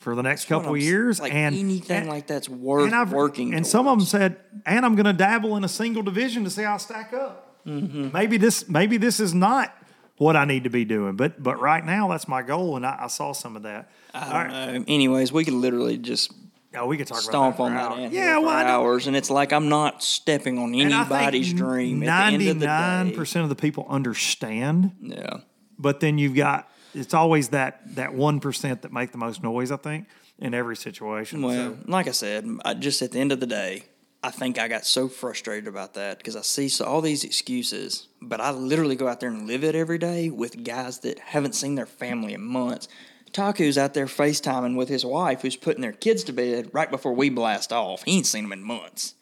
for 0.00 0.14
the 0.16 0.22
next 0.22 0.46
couple 0.46 0.76
years, 0.76 1.20
like 1.20 1.32
and 1.32 1.54
anything 1.54 1.96
and- 1.96 2.08
like 2.08 2.26
that's 2.26 2.48
worth 2.48 2.92
and 2.92 3.12
working. 3.12 3.54
And 3.54 3.66
some 3.66 3.86
of 3.86 3.98
them 3.98 4.06
said, 4.06 4.38
and 4.66 4.84
I'm 4.84 4.96
going 4.96 5.06
to 5.06 5.12
dabble 5.12 5.56
in 5.56 5.64
a 5.64 5.68
single 5.68 6.02
division 6.02 6.42
to 6.44 6.50
see 6.50 6.62
how 6.62 6.74
I 6.74 6.78
stack 6.78 7.12
up. 7.12 7.64
Mm-hmm. 7.66 8.10
Maybe 8.12 8.38
this, 8.38 8.68
maybe 8.68 8.96
this 8.96 9.20
is 9.20 9.34
not 9.34 9.74
what 10.16 10.34
I 10.36 10.44
need 10.46 10.64
to 10.64 10.70
be 10.70 10.84
doing, 10.84 11.16
but 11.16 11.42
but 11.42 11.60
right 11.60 11.84
now 11.84 12.08
that's 12.08 12.26
my 12.28 12.42
goal, 12.42 12.76
and 12.76 12.84
I, 12.84 12.98
I 13.02 13.06
saw 13.06 13.32
some 13.32 13.56
of 13.56 13.62
that. 13.62 13.90
All 14.14 14.30
right. 14.32 14.82
Anyways, 14.88 15.32
we 15.32 15.44
could 15.44 15.54
literally 15.54 15.96
just 15.98 16.32
Oh, 16.72 16.86
we 16.86 16.96
could 16.96 17.08
talk 17.08 17.18
stomp 17.18 17.56
about 17.56 17.64
on 17.64 17.74
that. 17.74 17.80
that 17.80 17.88
for 17.88 17.92
hours. 17.94 18.04
anthill 18.04 18.20
Yeah, 18.20 18.38
well, 18.38 18.48
hours, 18.66 19.06
and 19.08 19.16
it's 19.16 19.30
like 19.30 19.52
I'm 19.52 19.68
not 19.68 20.02
stepping 20.02 20.56
on 20.58 20.72
And 20.74 20.94
I 20.94 21.04
think 21.04 21.12
anybody's 21.12 21.52
dream. 21.52 22.02
At 22.04 22.30
the 22.30 22.34
end 22.34 22.48
of 22.48 22.60
the 22.60 22.66
day, 22.66 23.12
percent 23.16 23.42
of 23.42 23.48
the 23.48 23.56
people 23.56 23.86
understand, 23.88 24.92
yeah. 25.00 25.38
but 25.78 26.00
then 26.00 26.18
you've 26.18 26.36
got 26.36 26.70
it's 26.94 27.14
always 27.14 27.48
that 27.48 27.96
that 27.96 28.14
one 28.14 28.40
percent 28.40 28.82
that 28.82 28.92
make 28.92 29.12
the 29.12 29.18
most 29.18 29.42
noise. 29.42 29.70
I 29.70 29.76
think 29.76 30.06
in 30.40 30.54
every 30.54 30.76
situation. 30.76 31.42
Well, 31.42 31.74
So, 31.74 31.78
like 31.86 32.08
I 32.08 32.12
said, 32.12 32.48
I 32.64 32.74
just 32.74 33.02
at 33.02 33.12
the 33.12 33.20
end 33.20 33.30
of 33.30 33.40
the 33.40 33.46
day, 33.46 33.84
I 34.22 34.30
think 34.30 34.58
I 34.58 34.68
got 34.68 34.84
so 34.84 35.08
frustrated 35.08 35.68
about 35.68 35.94
that 35.94 36.18
because 36.18 36.36
I 36.36 36.42
see 36.42 36.68
so 36.68 36.84
all 36.84 37.00
these 37.00 37.24
excuses, 37.24 38.08
but 38.20 38.40
I 38.40 38.50
literally 38.50 38.96
go 38.96 39.08
out 39.08 39.20
there 39.20 39.30
and 39.30 39.46
live 39.46 39.64
it 39.64 39.74
every 39.74 39.98
day 39.98 40.30
with 40.30 40.64
guys 40.64 41.00
that 41.00 41.18
haven't 41.18 41.54
seen 41.54 41.74
their 41.74 41.86
family 41.86 42.34
in 42.34 42.42
months. 42.42 42.88
Taku's 43.32 43.78
out 43.78 43.94
there 43.94 44.06
FaceTiming 44.06 44.76
with 44.76 44.88
his 44.88 45.04
wife 45.04 45.42
who's 45.42 45.56
putting 45.56 45.82
their 45.82 45.92
kids 45.92 46.24
to 46.24 46.32
bed 46.32 46.70
right 46.72 46.90
before 46.90 47.12
we 47.12 47.30
blast 47.30 47.72
off. 47.72 48.02
He 48.02 48.16
ain't 48.16 48.26
seen 48.26 48.44
them 48.44 48.52
in 48.52 48.62
months. 48.62 49.14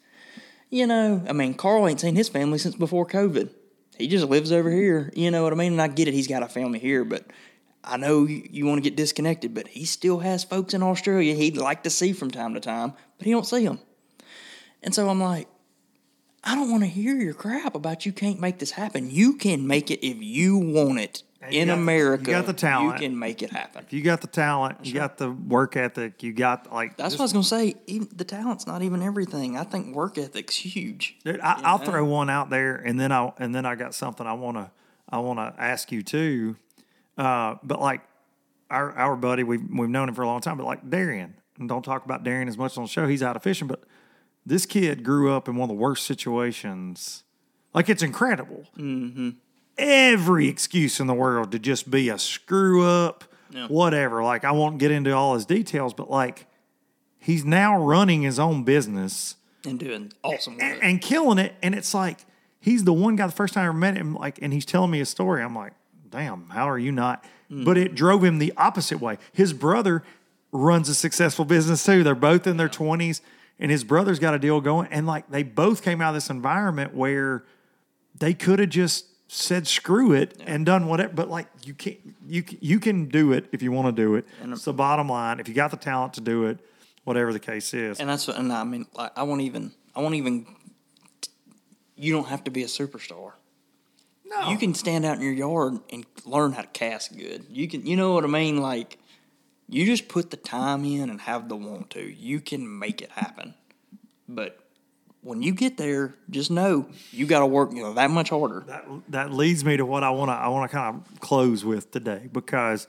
You 0.69 0.87
know, 0.87 1.23
I 1.27 1.33
mean, 1.33 1.53
Carl 1.53 1.87
ain't 1.87 1.99
seen 2.01 2.15
his 2.15 2.29
family 2.29 2.57
since 2.57 2.75
before 2.75 3.05
COVID. 3.05 3.49
He 3.97 4.07
just 4.07 4.25
lives 4.27 4.51
over 4.51 4.71
here. 4.71 5.11
You 5.15 5.29
know 5.29 5.43
what 5.43 5.53
I 5.53 5.55
mean? 5.55 5.73
And 5.73 5.81
I 5.81 5.87
get 5.87 6.07
it, 6.07 6.13
he's 6.13 6.27
got 6.27 6.43
a 6.43 6.47
family 6.47 6.79
here, 6.79 7.03
but 7.03 7.25
I 7.83 7.97
know 7.97 8.25
you, 8.25 8.47
you 8.51 8.65
want 8.65 8.83
to 8.83 8.89
get 8.89 8.95
disconnected, 8.97 9.53
but 9.53 9.67
he 9.69 9.85
still 9.85 10.19
has 10.19 10.43
folks 10.43 10.73
in 10.73 10.83
Australia 10.83 11.33
he'd 11.33 11.57
like 11.57 11.83
to 11.83 11.89
see 11.89 12.13
from 12.13 12.29
time 12.31 12.53
to 12.53 12.59
time, 12.59 12.93
but 13.17 13.25
he 13.25 13.31
don't 13.31 13.47
see 13.47 13.65
them. 13.65 13.79
And 14.83 14.93
so 14.93 15.09
I'm 15.09 15.21
like, 15.21 15.47
I 16.43 16.55
don't 16.55 16.71
want 16.71 16.83
to 16.83 16.87
hear 16.89 17.15
your 17.15 17.33
crap 17.33 17.75
about 17.75 18.05
you 18.05 18.13
can't 18.13 18.39
make 18.39 18.59
this 18.59 18.71
happen. 18.71 19.11
You 19.11 19.33
can 19.35 19.67
make 19.67 19.91
it 19.91 20.05
if 20.05 20.21
you 20.21 20.57
want 20.57 20.99
it 20.99 21.23
And 21.41 21.53
you 21.53 21.61
in 21.61 21.67
got 21.67 21.73
the- 21.73 21.77
you 21.77 21.83
America. 21.83 22.31
got 22.31 22.45
the 22.45 22.53
talent. 22.53 23.01
You 23.01 23.07
can 23.09 23.19
make 23.19 23.41
it 23.41 23.51
happen. 23.51 23.83
If 23.85 23.91
you 23.93 24.01
got 24.01 24.21
the 24.21 24.27
talent, 24.27 24.85
you 24.85 24.93
got 24.93 25.17
the 25.17 25.31
work 25.31 25.75
ethic, 25.75 26.23
you 26.23 26.31
got 26.31 26.71
like 26.73 26.95
That's 26.97 27.09
just- 27.15 27.19
what 27.19 27.23
I 27.23 27.25
was 27.25 27.33
gonna 27.33 27.63
say. 27.63 27.75
Even 27.87 28.07
the 28.15 28.23
talent's 28.23 28.65
not 28.67 28.81
even 28.83 29.01
everything. 29.01 29.57
I 29.57 29.63
think 29.65 29.93
work 29.95 30.17
ethic's 30.17 30.55
huge. 30.55 31.17
Dude, 31.25 31.41
I, 31.41 31.59
I'll 31.63 31.77
throw 31.77 32.05
one 32.05 32.29
out 32.29 32.49
there, 32.49 32.75
and 32.75 32.97
then 32.99 33.11
I 33.11 33.33
and 33.37 33.53
then 33.53 33.65
I 33.65 33.75
got 33.75 33.93
something 33.93 34.25
I 34.25 34.33
want 34.33 34.55
to 34.57 34.71
I 35.09 35.17
want 35.19 35.39
to 35.39 35.61
ask 35.61 35.91
you 35.91 36.03
too. 36.03 36.55
Uh, 37.19 37.55
but 37.63 37.79
like 37.81 38.01
our 38.69 38.95
our 38.97 39.15
buddy, 39.15 39.43
we've 39.43 39.61
we've 39.69 39.89
known 39.89 40.07
him 40.09 40.15
for 40.15 40.21
a 40.21 40.27
long 40.27 40.39
time. 40.41 40.57
But 40.57 40.65
like 40.65 40.89
Darian, 40.89 41.33
and 41.59 41.67
don't 41.67 41.83
talk 41.83 42.05
about 42.05 42.23
Darian 42.23 42.47
as 42.47 42.57
much 42.57 42.77
on 42.77 42.85
the 42.85 42.89
show. 42.89 43.07
He's 43.07 43.21
out 43.21 43.35
of 43.35 43.43
fishing, 43.43 43.67
but 43.67 43.83
this 44.45 44.65
kid 44.65 45.03
grew 45.03 45.31
up 45.33 45.47
in 45.49 45.55
one 45.57 45.69
of 45.69 45.75
the 45.75 45.81
worst 45.81 46.05
situations. 46.05 47.23
Like 47.73 47.89
it's 47.89 48.01
incredible. 48.01 48.63
Mm-hmm. 48.77 49.31
Every 49.77 50.47
excuse 50.47 50.99
in 50.99 51.07
the 51.07 51.13
world 51.13 51.51
to 51.51 51.59
just 51.59 51.89
be 51.91 52.09
a 52.09 52.17
screw 52.17 52.83
up, 52.85 53.23
whatever. 53.67 54.23
Like 54.23 54.43
I 54.45 54.51
won't 54.51 54.77
get 54.77 54.91
into 54.91 55.11
all 55.13 55.33
his 55.35 55.45
details, 55.45 55.93
but 55.93 56.09
like 56.09 56.47
he's 57.17 57.43
now 57.45 57.81
running 57.83 58.21
his 58.21 58.39
own 58.39 58.63
business 58.63 59.35
And 59.65 59.77
doing 59.79 60.11
awesome 60.23 60.53
work. 60.53 60.63
and, 60.63 60.81
and 60.83 61.01
killing 61.01 61.37
it. 61.37 61.53
And 61.61 61.75
it's 61.75 61.93
like 61.93 62.19
he's 62.59 62.83
the 62.85 62.93
one 62.93 63.15
guy. 63.15 63.25
The 63.27 63.33
first 63.33 63.53
time 63.53 63.63
I 63.63 63.67
ever 63.67 63.77
met 63.77 63.95
him, 63.97 64.15
like, 64.15 64.39
and 64.41 64.51
he's 64.53 64.65
telling 64.65 64.91
me 64.91 64.99
a 65.01 65.05
story. 65.05 65.43
I'm 65.43 65.55
like, 65.55 65.73
damn, 66.09 66.49
how 66.49 66.69
are 66.69 66.77
you 66.77 66.91
not? 66.91 67.23
Mm. 67.51 67.65
But 67.65 67.77
it 67.77 67.95
drove 67.95 68.23
him 68.23 68.39
the 68.39 68.53
opposite 68.57 68.99
way. 68.99 69.17
His 69.33 69.53
brother 69.53 70.03
runs 70.51 70.89
a 70.89 70.95
successful 70.95 71.45
business 71.45 71.83
too. 71.83 72.03
They're 72.03 72.15
both 72.15 72.47
in 72.47 72.57
their 72.57 72.69
twenties, 72.69 73.21
and 73.59 73.71
his 73.71 73.83
brother's 73.83 74.19
got 74.19 74.33
a 74.33 74.39
deal 74.39 74.61
going. 74.61 74.87
And 74.91 75.07
like 75.07 75.29
they 75.29 75.43
both 75.43 75.83
came 75.83 76.01
out 76.01 76.09
of 76.09 76.15
this 76.15 76.29
environment 76.29 76.93
where 76.93 77.43
they 78.17 78.33
could 78.33 78.59
have 78.59 78.69
just 78.69 79.05
said 79.31 79.67
screw 79.67 80.11
it 80.11 80.41
and 80.45 80.65
done 80.65 80.87
whatever. 80.87 81.13
But 81.13 81.29
like 81.29 81.47
you 81.63 81.73
can't, 81.73 81.99
you 82.27 82.43
you 82.59 82.79
can 82.79 83.05
do 83.07 83.31
it 83.31 83.45
if 83.51 83.61
you 83.61 83.71
want 83.71 83.95
to 83.95 84.01
do 84.01 84.15
it. 84.15 84.25
And 84.41 84.53
It's 84.53 84.65
the 84.65 84.73
bottom 84.73 85.09
line. 85.09 85.39
If 85.39 85.47
you 85.47 85.53
got 85.53 85.71
the 85.71 85.77
talent 85.77 86.13
to 86.15 86.21
do 86.21 86.45
it, 86.45 86.59
whatever 87.03 87.33
the 87.33 87.39
case 87.39 87.73
is. 87.73 87.99
And 87.99 88.09
that's 88.09 88.27
what, 88.27 88.37
and 88.37 88.53
I 88.53 88.63
mean, 88.63 88.85
like, 88.93 89.11
I 89.17 89.23
won't 89.23 89.41
even, 89.41 89.71
I 89.95 90.01
won't 90.01 90.15
even, 90.15 90.45
you 91.95 92.13
don't 92.13 92.27
have 92.27 92.43
to 92.43 92.51
be 92.51 92.61
a 92.63 92.67
superstar. 92.67 93.31
No, 94.29 94.49
You 94.49 94.57
can 94.57 94.73
stand 94.73 95.05
out 95.05 95.17
in 95.17 95.23
your 95.23 95.33
yard 95.33 95.79
and 95.91 96.05
learn 96.25 96.53
how 96.53 96.61
to 96.61 96.67
cast 96.67 97.17
good. 97.17 97.45
You 97.49 97.67
can, 97.67 97.85
you 97.85 97.95
know 97.95 98.13
what 98.13 98.23
I 98.23 98.27
mean? 98.27 98.61
Like, 98.61 98.99
you 99.67 99.85
just 99.85 100.07
put 100.07 100.31
the 100.31 100.37
time 100.37 100.85
in 100.85 101.09
and 101.09 101.21
have 101.21 101.49
the 101.49 101.55
want 101.55 101.91
to. 101.91 102.01
You 102.01 102.39
can 102.39 102.79
make 102.79 103.01
it 103.01 103.11
happen. 103.11 103.53
But 104.27 104.59
when 105.21 105.41
you 105.41 105.53
get 105.53 105.77
there, 105.77 106.15
just 106.29 106.49
know 106.49 106.87
you 107.11 107.25
got 107.25 107.39
to 107.39 107.45
work 107.45 107.71
you 107.73 107.83
know, 107.83 107.93
that 107.93 108.09
much 108.09 108.29
harder. 108.29 108.63
that 108.67 108.85
that 109.09 109.33
leads 109.33 109.65
me 109.65 109.77
to 109.77 109.85
what 109.85 110.03
I 110.03 110.09
want 110.11 110.29
to 110.29 110.33
I 110.33 110.47
want 110.47 110.69
to 110.69 110.75
kind 110.75 110.95
of 110.95 111.19
close 111.19 111.65
with 111.65 111.91
today 111.91 112.29
because 112.31 112.87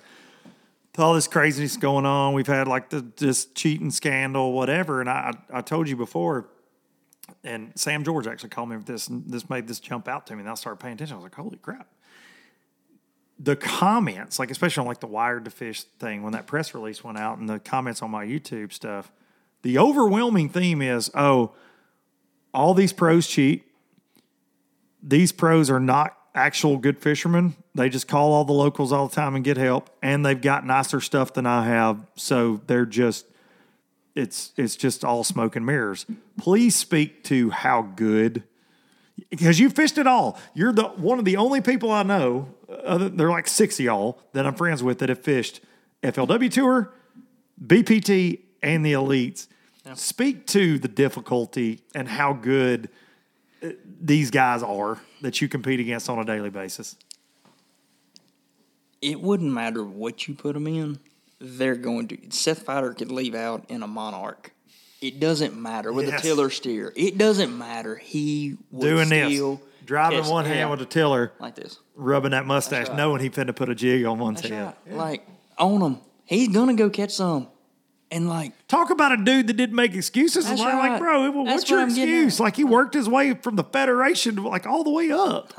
all 0.98 1.14
this 1.14 1.26
craziness 1.26 1.76
going 1.76 2.04
on, 2.04 2.34
we've 2.34 2.46
had 2.46 2.68
like 2.68 2.90
the 2.90 3.04
this 3.16 3.46
cheating 3.46 3.90
scandal, 3.90 4.52
whatever, 4.52 5.00
and 5.00 5.08
I 5.08 5.32
I 5.52 5.58
I 5.58 5.60
told 5.62 5.88
you 5.88 5.96
before, 5.96 6.46
and 7.44 7.72
Sam 7.74 8.04
George 8.04 8.26
actually 8.26 8.50
called 8.50 8.68
me 8.68 8.76
with 8.76 8.86
this, 8.86 9.08
and 9.08 9.24
this 9.26 9.48
made 9.48 9.66
this 9.66 9.80
jump 9.80 10.08
out 10.08 10.26
to 10.26 10.34
me, 10.34 10.40
and 10.40 10.48
I 10.48 10.54
started 10.54 10.80
paying 10.80 10.94
attention. 10.94 11.14
I 11.14 11.16
was 11.18 11.24
like, 11.24 11.34
holy 11.34 11.58
crap. 11.58 11.88
The 13.38 13.56
comments, 13.56 14.38
like 14.38 14.50
especially 14.50 14.82
on 14.82 14.86
like 14.86 15.00
the 15.00 15.06
Wired 15.06 15.46
to 15.46 15.50
Fish 15.50 15.84
thing, 15.84 16.22
when 16.22 16.32
that 16.32 16.46
press 16.46 16.74
release 16.74 17.02
went 17.02 17.18
out, 17.18 17.38
and 17.38 17.48
the 17.48 17.58
comments 17.58 18.02
on 18.02 18.10
my 18.10 18.26
YouTube 18.26 18.72
stuff, 18.72 19.10
the 19.62 19.78
overwhelming 19.78 20.48
theme 20.48 20.82
is, 20.82 21.10
oh, 21.14 21.52
all 22.52 22.74
these 22.74 22.92
pros 22.92 23.26
cheat 23.26 23.64
these 25.02 25.32
pros 25.32 25.70
are 25.70 25.80
not 25.80 26.16
actual 26.34 26.76
good 26.76 26.98
fishermen. 26.98 27.54
They 27.74 27.88
just 27.88 28.08
call 28.08 28.32
all 28.32 28.44
the 28.44 28.52
locals 28.52 28.92
all 28.92 29.08
the 29.08 29.14
time 29.14 29.34
and 29.34 29.44
get 29.44 29.56
help, 29.56 29.90
and 30.02 30.24
they've 30.24 30.40
got 30.40 30.66
nicer 30.66 31.00
stuff 31.00 31.32
than 31.32 31.46
I 31.46 31.64
have. 31.64 32.06
So 32.16 32.60
they're 32.66 32.86
just 32.86 33.26
it's 34.14 34.52
it's 34.56 34.76
just 34.76 35.04
all 35.04 35.24
smoke 35.24 35.56
and 35.56 35.64
mirrors. 35.64 36.06
Please 36.38 36.74
speak 36.74 37.24
to 37.24 37.50
how 37.50 37.82
good 37.82 38.42
because 39.28 39.60
you 39.60 39.70
fished 39.70 39.98
it 39.98 40.06
all. 40.06 40.38
You're 40.54 40.72
the 40.72 40.84
one 40.84 41.18
of 41.18 41.24
the 41.24 41.36
only 41.36 41.60
people 41.60 41.90
I 41.90 42.02
know. 42.02 42.54
Other, 42.84 43.08
there 43.08 43.28
are 43.28 43.30
like 43.30 43.48
six 43.48 43.78
of 43.78 43.84
y'all 43.84 44.20
that 44.32 44.46
I'm 44.46 44.54
friends 44.54 44.82
with 44.82 44.98
that 45.00 45.08
have 45.08 45.20
fished 45.20 45.60
FLW 46.02 46.50
Tour, 46.50 46.92
BPT, 47.64 48.40
and 48.62 48.84
the 48.84 48.92
elites. 48.92 49.46
Speak 49.94 50.46
to 50.48 50.78
the 50.78 50.86
difficulty 50.86 51.80
and 51.96 52.06
how 52.06 52.32
good 52.32 52.90
uh, 53.60 53.70
these 54.00 54.30
guys 54.30 54.62
are 54.62 55.00
that 55.20 55.40
you 55.40 55.48
compete 55.48 55.80
against 55.80 56.08
on 56.08 56.18
a 56.18 56.24
daily 56.24 56.50
basis. 56.50 56.94
It 59.02 59.20
wouldn't 59.20 59.50
matter 59.52 59.82
what 59.82 60.28
you 60.28 60.34
put 60.34 60.52
them 60.52 60.68
in. 60.68 61.00
They're 61.40 61.74
going 61.76 62.08
to. 62.08 62.18
Seth 62.30 62.64
Feider 62.66 62.96
could 62.96 63.10
leave 63.10 63.34
out 63.34 63.64
in 63.68 63.82
a 63.82 63.86
Monarch. 63.86 64.52
It 65.00 65.18
doesn't 65.18 65.56
matter 65.58 65.92
with 65.92 66.08
Yes. 66.08 66.20
a 66.20 66.22
tiller 66.22 66.50
steer. 66.50 66.92
It 66.94 67.16
doesn't 67.16 67.56
matter. 67.56 67.96
He 67.96 68.56
would 68.70 68.82
Doing 68.86 69.08
this, 69.08 69.58
driving 69.86 70.26
one 70.26 70.44
hand 70.44 70.58
yeah, 70.58 70.70
with 70.70 70.82
a 70.82 70.86
tiller, 70.86 71.32
like 71.40 71.54
this. 71.54 71.78
rubbing 71.96 72.32
that 72.32 72.44
mustache, 72.46 72.88
right. 72.88 72.96
knowing 72.96 73.22
he 73.22 73.30
finna 73.30 73.56
put 73.56 73.70
a 73.70 73.74
jig 73.74 74.04
on 74.04 74.18
one's 74.18 74.42
That's 74.42 74.52
head. 74.52 74.74
right. 74.86 74.96
Like 74.96 75.26
on 75.56 75.80
him, 75.80 75.98
he's 76.26 76.48
gonna 76.48 76.74
go 76.74 76.90
catch 76.90 77.12
some, 77.14 77.48
and 78.10 78.28
like 78.28 78.52
Talk 78.68 78.90
about 78.90 79.12
a 79.12 79.16
dude 79.24 79.46
that 79.46 79.54
didn't 79.54 79.74
make 79.74 79.94
excuses. 79.94 80.46
That's 80.46 80.60
like, 80.60 80.74
like, 80.74 80.98
bro, 81.00 81.30
well, 81.30 81.44
That's 81.46 81.62
what's 81.62 81.70
your 81.70 81.80
what 81.80 81.88
excuse? 81.88 82.38
Like 82.38 82.56
he 82.56 82.64
worked 82.64 82.92
his 82.92 83.08
way 83.08 83.32
from 83.32 83.56
the 83.56 83.64
federation 83.64 84.36
to 84.36 84.46
like 84.46 84.66
all 84.66 84.84
the 84.84 84.90
way 84.90 85.10
up. 85.10 85.54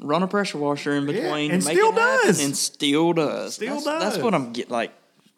run 0.00 0.22
a 0.22 0.26
pressure 0.28 0.56
washer 0.56 0.94
in 0.94 1.04
between, 1.04 1.50
and 1.50 1.60
to 1.60 1.68
make 1.68 1.76
still 1.76 1.92
it 1.92 1.96
does. 1.96 2.42
and 2.42 2.56
still 2.56 3.12
does. 3.12 3.56
Still 3.56 3.74
that's, 3.74 3.84
does. 3.84 4.02
That's 4.02 4.18
what 4.24 4.32
I'm 4.34 4.54
getting. 4.54 4.72
Like, 4.72 4.92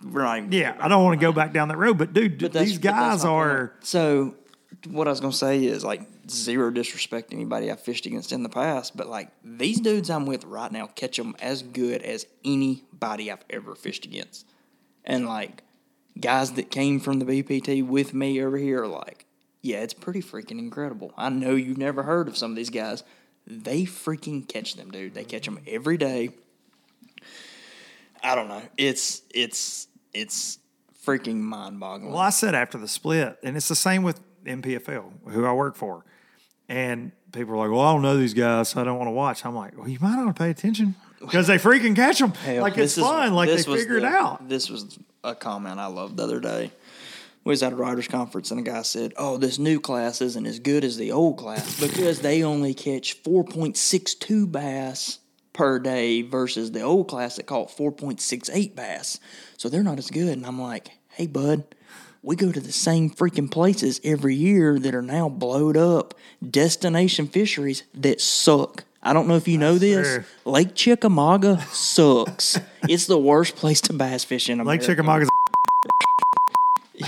we're 0.05 0.23
not 0.23 0.39
even 0.39 0.53
Yeah, 0.53 0.77
I 0.81 0.89
don't 0.89 1.05
want 1.05 1.19
to 1.19 1.25
go 1.25 1.33
back 1.33 1.53
down 1.53 1.69
that 1.69 1.77
road, 1.79 1.99
but 1.99 2.13
dude, 2.13 2.39
But 2.41 2.53
these 2.53 2.79
guys 2.79 3.25
are. 3.25 3.69
point. 3.69 3.87
So 3.87 4.35
what 4.89 5.07
I 5.07 5.11
was 5.11 5.21
gonna 5.21 5.33
say 5.33 5.65
is 5.65 5.85
like 5.85 6.03
zero 6.29 6.71
disrespect 6.71 7.31
to 7.31 7.37
anybody 7.37 7.71
I 7.71 7.77
fished 7.77 8.07
against 8.07 8.33
in 8.33 8.43
the 8.43 8.49
past, 8.49 8.97
but 8.97 9.09
like 9.09 9.29
these 9.45 9.81
dudes 9.81 10.09
I'm 10.11 10.27
with 10.27 10.45
right 10.45 10.71
now 10.71 10.87
catch 10.87 11.17
them 11.17 11.35
as 11.41 11.63
good 11.63 12.03
as 12.03 12.27
anybody 12.45 13.31
I've 13.31 13.45
ever 13.51 13.75
fished 13.75 14.05
against, 14.05 14.47
and 15.05 15.27
like 15.27 15.63
guys 16.19 16.53
that 16.53 16.71
came 16.71 17.01
from 17.01 17.19
the 17.19 17.25
BPT 17.25 17.87
with 17.87 18.15
me 18.15 18.43
over 18.43 18.59
here 18.59 18.83
are 18.83 18.89
like, 18.89 19.27
yeah, 19.63 19.79
it's 19.79 19.95
pretty 19.95 20.23
freaking 20.23 20.59
incredible. 20.59 21.13
I 21.17 21.29
know 21.31 21.55
you've 21.55 21.79
never 21.79 22.03
heard 22.05 22.29
of 22.29 22.37
some 22.37 22.51
of 22.53 22.57
these 22.57 22.71
guys. 22.71 23.03
They 23.47 23.83
freaking 23.83 24.47
catch 24.47 24.75
them, 24.77 24.91
dude. 24.91 25.15
They 25.15 25.25
catch 25.25 25.45
them 25.47 25.59
every 25.67 25.97
day. 25.97 26.31
I 28.23 28.35
don't 28.35 28.49
know. 28.49 28.63
It's 28.77 29.23
it's 29.35 29.89
it's 30.13 30.59
freaking 31.05 31.41
mind 31.41 31.81
boggling. 31.81 32.13
Well, 32.13 32.21
I 32.21 32.31
said 32.31 32.55
after 32.55 32.79
the 32.79 32.89
split, 32.89 33.39
and 33.43 33.57
it's 33.57 33.69
the 33.69 33.77
same 33.77 34.03
with 34.03 34.21
MPFL, 34.45 35.31
who 35.31 35.45
I 35.45 35.53
work 35.53 35.77
for. 35.77 36.05
And 36.69 37.13
people 37.33 37.55
are 37.55 37.57
like, 37.57 37.71
well, 37.71 37.81
I 37.81 37.93
don't 37.93 38.03
know 38.03 38.17
these 38.17 38.35
guys, 38.35 38.69
so 38.69 38.81
I 38.81 38.85
don't 38.85 38.97
want 38.97 39.09
to 39.09 39.13
watch. 39.13 39.45
I'm 39.45 39.55
like, 39.55 39.77
well, 39.77 39.89
you 39.89 39.99
might 40.01 40.25
to 40.25 40.33
pay 40.33 40.51
attention 40.51 40.95
because 41.21 41.47
they 41.47 41.59
freaking 41.59 41.97
catch 41.97 42.19
them. 42.19 42.33
Hell, 42.33 42.63
like, 42.63 42.79
it's 42.79 42.97
is- 42.97 43.05
fun. 43.05 43.35
Like, 43.35 43.49
they 43.49 43.57
this 43.57 43.67
was 43.67 43.85
it 43.85 44.05
out. 44.05 44.49
This 44.49 44.71
was 44.71 44.99
a 45.25 45.35
comment 45.35 45.81
I 45.81 45.87
loved 45.87 46.17
the 46.17 46.23
other 46.23 46.41
day. 46.41 46.71
We 47.43 47.51
was 47.51 47.63
at 47.63 47.73
a 47.73 47.77
writers 47.77 48.07
conference 48.07 48.51
and 48.51 48.61
a 48.61 48.63
guy 48.63 48.83
said, 48.83 49.15
"Oh, 49.17 49.39
this 49.39 49.59
new 49.59 49.81
class 49.81 50.21
isn't 50.21 50.45
as 50.45 50.59
good 50.59 50.85
as 50.85 50.99
the 50.99 51.11
old 51.11 51.39
class 51.39 51.81
because 51.81 52.21
they 52.21 52.43
only 52.43 52.75
catch 52.75 53.23
4.62 53.23 54.53
bass 54.53 55.20
per 55.53 55.79
day 55.79 56.23
versus 56.23 56.73
the 56.73 56.81
old 56.81 57.09
class 57.09 57.37
that 57.37 57.47
caught 57.47 57.71
4.68 57.71 58.75
bass. 58.75 59.19
So 59.57 59.69
they're 59.69 59.83
not 59.83 59.99
as 59.99 60.11
good." 60.11 60.37
And 60.37 60.47
I'm 60.47 60.61
like, 60.61 60.93
"Hey, 61.11 61.27
bud." 61.27 61.65
We 62.23 62.37
go 62.37 62.53
to 62.53 62.61
the 62.61 62.71
same 62.71 63.09
freaking 63.09 63.51
places 63.51 63.99
every 64.05 64.35
year 64.35 64.79
that 64.79 64.95
are 64.95 65.01
now 65.01 65.31
blowed 65.31 65.79
up 65.79 66.13
destination 66.47 67.27
fisheries 67.27 67.83
that 67.95 68.21
suck. 68.21 68.85
I 69.03 69.15
don't 69.15 69.27
know 69.27 69.37
if 69.37 69.49
you 69.49 69.57
know 69.57 69.79
this. 69.79 70.07
fair. 70.07 70.27
Lake 70.45 70.75
Chickamauga 70.75 71.63
sucks. 71.73 72.61
it's 72.83 73.07
the 73.07 73.19
worst 73.19 73.57
place 73.57 73.81
to 73.83 73.95
bass 73.95 74.25
fish 74.25 74.51
in 74.51 74.59
Lake 74.59 74.65
America. 74.65 74.87
Chickamauga's 74.87 75.31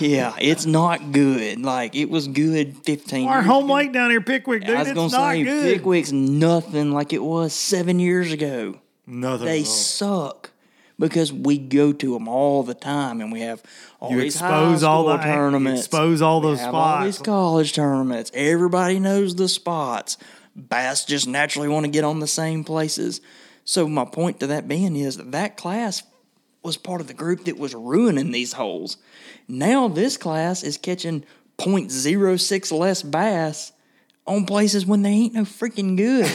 Yeah, 0.03 0.35
it's 0.41 0.67
not 0.67 1.13
good. 1.13 1.61
Like 1.61 1.95
it 1.95 2.11
was 2.11 2.29
good 2.29 2.77
fifteen. 2.85 3.27
our 3.29 3.37
years 3.39 3.47
home 3.47 3.65
ago. 3.65 3.75
lake 3.75 3.93
down 3.93 4.11
here, 4.11 4.21
Pickwick, 4.21 4.63
dude. 4.67 4.77
I 4.77 4.81
was 4.81 4.89
it's 4.89 4.95
gonna 4.95 5.11
not 5.13 5.33
say 5.33 5.43
good. 5.45 5.75
Pickwick's 5.79 6.13
nothing 6.13 6.93
like 6.93 7.13
it 7.13 7.23
was 7.23 7.53
seven 7.53 7.99
years 7.99 8.33
ago. 8.33 8.79
Nothing. 9.07 9.47
They 9.47 9.61
at 9.61 9.67
all. 9.67 9.73
suck 9.73 10.51
because 10.99 11.33
we 11.33 11.59
go 11.59 11.93
to 11.93 12.13
them 12.15 12.29
all 12.29 12.63
the 12.63 12.75
time, 12.75 13.21
and 13.21 13.33
we 13.33 13.41
have 13.41 13.63
all 14.01 14.11
You 14.13 14.21
these 14.21 14.35
expose 14.37 14.83
high 14.83 14.87
all 14.89 15.05
the- 15.07 15.17
tournaments. 15.19 15.81
expose 15.83 16.23
all 16.23 16.41
We 16.41 16.49
those 16.49 16.61
have 16.61 16.75
All 16.75 17.05
these 17.05 17.19
college 17.19 17.73
tournaments. 17.73 18.31
Everybody 18.35 18.99
knows 19.01 19.35
the 19.35 19.49
spots. 19.49 20.17
Bass 20.55 21.05
just 21.05 21.27
naturally 21.27 21.69
want 21.69 21.87
to 21.87 21.91
get 21.91 22.05
on 22.05 22.21
the 22.21 22.27
same 22.27 22.63
places. 22.63 23.21
So 23.65 23.89
my 23.89 24.05
point 24.05 24.41
to 24.41 24.47
that 24.49 24.69
being 24.69 24.97
is 24.97 25.17
that 25.17 25.33
that 25.33 25.57
class 25.57 26.03
was 26.63 26.77
part 26.77 27.01
of 27.01 27.07
the 27.09 27.15
group 27.15 27.45
that 27.47 27.57
was 27.59 27.75
ruining 27.75 28.31
these 28.33 28.53
holes. 28.53 28.97
Now 29.49 29.89
this 29.89 30.17
class 30.17 30.63
is 30.63 30.77
catching 30.79 31.25
0.06 31.59 32.73
less 32.79 33.03
bass 33.03 33.73
on 34.27 34.47
places 34.47 34.87
when 34.87 35.03
they 35.03 35.11
ain't 35.11 35.35
no 35.35 35.43
freaking 35.43 35.97
good. 35.97 36.31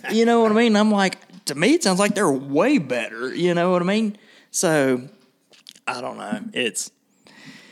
you 0.14 0.24
know 0.24 0.40
what 0.42 0.52
I 0.52 0.54
mean? 0.54 0.76
I'm 0.76 0.90
like, 0.90 1.44
to 1.46 1.54
me, 1.54 1.74
it 1.74 1.82
sounds 1.82 1.98
like 1.98 2.14
they're 2.14 2.30
way 2.30 2.78
better. 2.78 3.34
You 3.34 3.54
know 3.54 3.70
what 3.70 3.82
I 3.82 3.84
mean? 3.84 4.16
So, 4.50 5.08
I 5.86 6.00
don't 6.00 6.18
know. 6.18 6.40
It's 6.52 6.90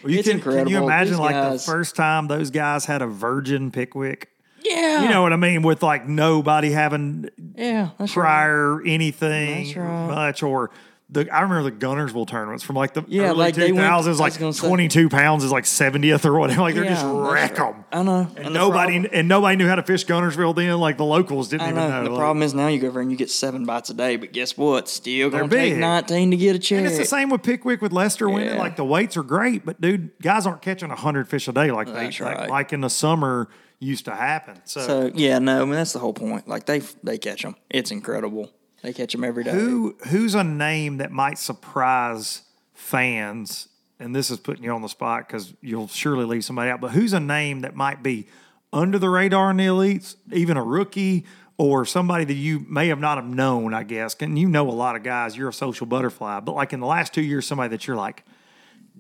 Well, 0.03 0.12
you 0.12 0.20
it's 0.20 0.28
can, 0.28 0.41
Can 0.41 0.69
you 0.69 0.82
imagine 0.82 1.15
These 1.15 1.20
like 1.20 1.35
guys- 1.35 1.65
the 1.65 1.70
first 1.73 1.97
time 1.97 2.27
those 2.28 2.51
guys 2.51 2.85
had 2.85 3.03
a 3.03 3.07
virgin 3.07 3.70
Pickwick? 3.70 4.31
yeah, 4.62 5.03
You 5.03 5.09
know 5.11 5.20
what 5.23 5.32
I 5.32 5.36
mean? 5.36 5.62
With 5.62 5.82
like 5.82 6.09
nobody 6.09 6.70
having 6.70 7.28
yeah, 7.55 7.91
that's 7.99 8.16
right. 8.16 8.23
prior 8.24 8.81
anything 8.86 9.65
That's 9.66 9.77
right. 9.77 10.07
much 10.07 10.43
or 10.43 10.70
the 11.15 11.35
I 11.35 11.41
remember 11.41 11.70
the 11.70 11.77
Guntersville 11.77 12.27
tournaments 12.28 12.62
from 12.62 12.77
like 12.77 12.93
the 12.95 13.05
Yeah, 13.09 13.28
early 13.28 13.35
like 13.39 13.55
they 13.55 13.73
went- 13.73 13.85
2000s, 13.91 14.19
like 14.19 14.39
gonna 14.39 14.53
say- 14.53 14.66
22 14.69 15.09
pounds 15.09 15.43
is 15.45 15.51
like 15.53 15.65
70th 15.65 16.24
or 16.27 16.39
whatever. 16.39 16.61
Like 16.65 16.74
they're 16.74 16.85
Yeah, 16.85 16.95
just 16.95 17.07
wreck 17.07 17.57
them. 17.57 17.85
I 17.93 18.03
know. 18.03 18.28
And, 18.36 18.47
the 18.47 18.51
nobody 18.51 19.09
and 19.12 19.28
nobody 19.28 19.57
knew 19.57 19.66
how 19.69 19.77
to 19.77 19.82
fish 19.82 20.05
Guntersville 20.05 20.55
then. 20.55 20.78
Like 20.78 20.97
the 20.99 21.05
locals 21.05 21.49
didn't 21.49 21.62
I 21.62 21.70
even 21.70 21.77
know. 21.77 21.89
know. 21.89 22.05
The 22.05 22.11
Like, 22.11 22.19
problem 22.19 22.43
is 22.43 22.53
now 22.55 22.69
you 22.69 22.78
go 22.81 22.89
over 22.89 23.01
and 23.01 23.11
you 23.11 23.16
get 23.16 23.31
seven 23.31 23.65
bites 23.65 23.89
a 23.91 23.95
day, 23.95 24.16
but 24.16 24.32
guess 24.32 24.57
what? 24.57 24.89
Still 24.89 25.31
gonna 25.31 25.45
take 25.45 25.51
big. 25.51 25.78
nineteen 25.78 26.31
to 26.32 26.36
get 26.36 26.57
a 26.57 26.59
check. 26.59 26.78
and 26.78 26.86
it's 26.86 26.99
the 26.99 27.05
same 27.05 27.31
with 27.31 27.43
Pickwick 27.43 27.81
with 27.81 27.93
Lester 27.93 28.28
winning. 28.28 28.59
Like 28.59 28.77
the 28.77 28.85
weights 28.85 29.16
are 29.16 29.23
great, 29.23 29.65
but 29.65 29.81
dude, 29.81 30.11
guys 30.20 30.47
aren't 30.47 30.62
catching 30.62 30.91
hundred 30.91 31.28
fish 31.28 31.49
a 31.49 31.53
day 31.53 31.70
like 31.70 31.86
they 31.86 31.93
That's 31.93 32.20
like, 32.20 32.39
right. 32.39 32.51
like 32.51 32.73
in 32.73 32.81
the 32.81 32.91
summer 32.91 33.49
used 33.81 34.07
to 34.07 34.15
happen. 34.15 34.57
So, 34.65 34.81
So 34.81 35.11
yeah, 35.15 35.39
no, 35.39 35.61
I 35.61 35.65
mean 35.65 35.74
that's 35.74 35.93
the 35.93 35.99
whole 35.99 36.15
point. 36.15 36.49
Like 36.49 36.65
they 36.66 36.81
they 37.03 37.19
catch 37.19 37.43
them. 37.43 37.57
It's 37.70 37.91
incredible. 37.91 38.51
They 38.85 38.93
catch 38.93 39.12
them 39.12 39.24
every 39.24 39.44
day. 39.44 39.52
who 39.52 39.97
who's 40.09 40.35
a 40.35 40.44
name 40.44 40.98
that 40.98 41.11
might 41.11 41.39
surprise 41.39 42.43
fans? 42.74 43.69
And 43.98 44.15
this 44.15 44.31
is 44.31 44.39
putting 44.39 44.62
you 44.62 44.73
on 44.73 44.82
the 44.82 44.90
spot 44.90 45.27
because 45.27 45.55
you'll 45.62 45.89
surely 45.89 46.27
leave 46.27 46.44
somebody 46.44 46.70
out. 46.70 46.82
But 46.82 46.90
who's 46.90 47.15
a 47.15 47.20
name 47.20 47.61
that 47.61 47.74
might 47.74 48.02
be 48.02 48.28
under 48.74 48.98
the 48.98 49.09
radar 49.09 49.51
in 49.51 49.56
the 49.56 49.65
elites, 49.65 50.16
even 50.31 50.59
a 50.59 50.62
rookie 50.62 51.24
or 51.56 51.86
somebody 51.86 52.24
that 52.24 52.35
you 52.35 52.66
may 52.69 52.89
have 52.89 52.98
not 52.98 53.16
have 53.16 53.27
known? 53.27 53.73
I 53.73 53.85
guess, 53.85 54.16
and 54.20 54.39
you 54.39 54.51
know 54.51 54.69
a 54.69 54.73
lot 54.73 54.97
of 54.97 55.02
guys. 55.02 55.35
You're 55.35 55.48
a 55.48 55.52
social 55.52 55.86
butterfly, 55.86 56.40
but 56.40 56.55
like 56.55 56.74
in 56.74 56.81
the 56.81 56.86
last 56.86 57.15
two 57.15 57.23
years, 57.23 57.47
somebody 57.47 57.70
that 57.70 57.86
you're 57.86 57.97
like, 57.97 58.23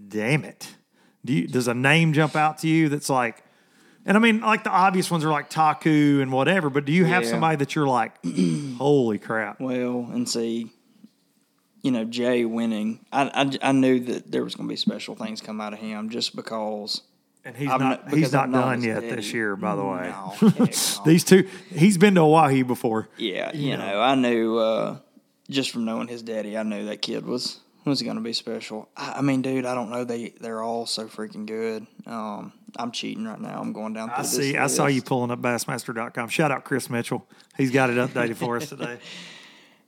damn 0.08 0.44
it. 0.44 0.66
Do 1.26 1.34
you, 1.34 1.46
does 1.46 1.68
a 1.68 1.74
name 1.74 2.14
jump 2.14 2.36
out 2.36 2.56
to 2.58 2.68
you 2.68 2.88
that's 2.88 3.10
like, 3.10 3.44
and 4.06 4.16
I 4.16 4.20
mean, 4.20 4.40
like 4.40 4.64
the 4.64 4.70
obvious 4.70 5.10
ones 5.10 5.24
are 5.24 5.30
like 5.30 5.48
Taku 5.50 6.20
and 6.22 6.30
whatever, 6.32 6.70
but 6.70 6.84
do 6.84 6.92
you 6.92 7.04
have 7.04 7.24
Yeah. 7.24 7.30
somebody 7.30 7.56
that 7.56 7.74
you're 7.74 7.86
like, 7.86 8.12
holy 8.78 9.18
crap? 9.18 9.60
Well, 9.60 10.08
and 10.12 10.28
see, 10.28 10.70
you 11.82 11.90
know, 11.90 12.04
Jay 12.04 12.44
winning. 12.44 13.04
I, 13.12 13.30
I, 13.62 13.68
I 13.68 13.72
knew 13.72 14.00
that 14.00 14.30
there 14.30 14.42
was 14.44 14.54
going 14.54 14.68
to 14.68 14.72
be 14.72 14.76
special 14.76 15.14
things 15.14 15.40
come 15.40 15.60
out 15.60 15.72
of 15.72 15.78
him 15.78 16.10
just 16.10 16.34
because. 16.36 17.02
And 17.46 17.54
he's 17.54 17.68
I'm 17.68 17.78
not, 17.80 18.06
not- 18.06 18.14
he's 18.14 18.32
not 18.32 18.48
not 18.48 18.70
done 18.70 18.82
yet 18.82 19.00
daddy. 19.02 19.16
this 19.16 19.32
year, 19.34 19.54
by 19.54 19.76
the 19.76 19.84
way. 19.84 20.14
No. 20.58 20.66
These 21.04 21.24
two, 21.24 21.46
he's 21.70 21.98
been 21.98 22.14
to 22.14 22.22
Oahe 22.22 22.66
before. 22.66 23.08
Yeah, 23.18 23.52
you 23.54 23.76
know, 23.76 24.00
I 24.00 24.14
knew 24.14 24.56
uh, 24.56 24.96
just 25.50 25.70
from 25.70 25.84
knowing 25.84 26.08
his 26.08 26.22
daddy, 26.22 26.56
I 26.56 26.62
knew 26.62 26.86
that 26.86 27.02
kid 27.02 27.26
was 27.26 27.60
was 27.84 28.00
going 28.00 28.16
to 28.16 28.22
be 28.22 28.32
special. 28.32 28.88
I, 28.96 29.16
I 29.18 29.20
mean, 29.20 29.42
dude, 29.42 29.66
I 29.66 29.74
don't 29.74 29.90
know. 29.90 30.04
They 30.04 30.30
they're 30.40 30.62
all 30.62 30.86
so 30.86 31.04
freaking 31.06 31.44
good. 31.44 31.86
Um, 32.06 32.54
I'm 32.76 32.90
cheating 32.90 33.24
right 33.24 33.40
now. 33.40 33.60
I'm 33.60 33.72
going 33.72 33.92
down. 33.92 34.08
Through 34.08 34.18
I 34.18 34.22
see. 34.22 34.56
I 34.56 34.66
saw 34.66 34.86
you 34.86 35.02
pulling 35.02 35.30
up 35.30 35.40
Bassmaster.com. 35.40 36.28
Shout 36.28 36.50
out 36.50 36.64
Chris 36.64 36.90
Mitchell. 36.90 37.26
He's 37.56 37.70
got 37.70 37.90
it 37.90 37.96
updated 37.96 38.36
for 38.36 38.56
us 38.56 38.68
today. 38.68 38.98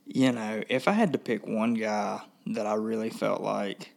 You 0.09 0.31
know, 0.31 0.63
if 0.69 0.87
I 0.87 0.93
had 0.93 1.11
to 1.11 1.19
pick 1.19 1.45
one 1.45 1.73
guy 1.73 2.21
that 2.45 2.65
I 2.65 2.75
really 2.75 3.09
felt 3.09 3.41
like, 3.41 3.93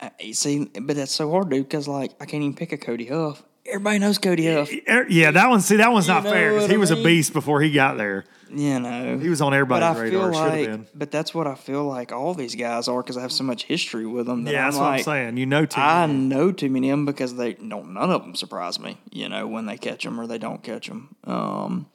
I, 0.00 0.30
see, 0.30 0.66
but 0.80 0.94
that's 0.94 1.10
so 1.10 1.28
hard, 1.32 1.48
dude, 1.48 1.64
because 1.68 1.88
like 1.88 2.12
I 2.20 2.26
can't 2.26 2.44
even 2.44 2.54
pick 2.54 2.70
a 2.70 2.78
Cody 2.78 3.06
Huff. 3.06 3.42
Everybody 3.68 3.98
knows 3.98 4.18
Cody 4.18 4.52
Huff. 4.52 4.70
Er, 4.88 5.06
Yeah, 5.08 5.30
that 5.30 5.48
one. 5.48 5.60
See, 5.60 5.76
that 5.76 5.92
one's 5.92 6.08
not 6.08 6.24
know 6.24 6.30
fair 6.30 6.50
because 6.52 6.62
what 6.64 6.70
he 6.70 6.76
I 6.76 6.78
was 6.78 6.90
a 6.90 6.94
mean? 6.96 7.04
beast 7.04 7.32
before 7.32 7.60
he 7.60 7.70
got 7.70 7.96
there. 7.98 8.24
You 8.50 8.80
know, 8.80 9.18
He 9.18 9.28
was 9.28 9.42
on 9.42 9.50
But 9.50 9.56
everybody's 9.56 9.98
I 9.98 10.02
radar. 10.04 10.10
feel 10.10 10.32
Should 10.32 10.50
have 10.52 10.58
like, 10.58 10.66
been. 10.70 10.86
but 10.94 11.10
that's 11.10 11.34
what 11.34 11.46
I 11.46 11.54
feel 11.54 11.84
like 11.84 12.12
all 12.12 12.32
these 12.32 12.54
guys 12.54 12.88
are 12.88 13.02
because 13.02 13.18
I 13.18 13.20
have 13.20 13.30
so 13.32 13.44
much 13.44 13.64
history 13.64 14.06
with 14.06 14.24
them. 14.26 14.44
That 14.44 14.52
Yeah, 14.54 14.60
I'm 14.60 14.64
that's 14.70 14.76
like, 14.78 15.06
what 15.06 15.12
I'm 15.16 15.24
saying. 15.26 15.36
You 15.36 15.44
know, 15.44 15.66
too. 15.66 15.78
I 15.80 16.06
know 16.06 16.50
too 16.50 16.70
many 16.70 16.88
of 16.88 16.94
them 16.94 17.04
because 17.04 17.34
they 17.36 17.52
don't. 17.54 17.92
None 17.92 18.10
of 18.10 18.22
them 18.22 18.34
surprise 18.34 18.80
me. 18.80 18.96
You 19.12 19.28
know 19.28 19.46
when 19.46 19.66
they 19.66 19.76
catch 19.76 20.02
them 20.04 20.18
or 20.18 20.26
they 20.26 20.38
don't 20.38 20.62
catch 20.62 20.86
them. 20.88 21.14
Um, 21.24 21.86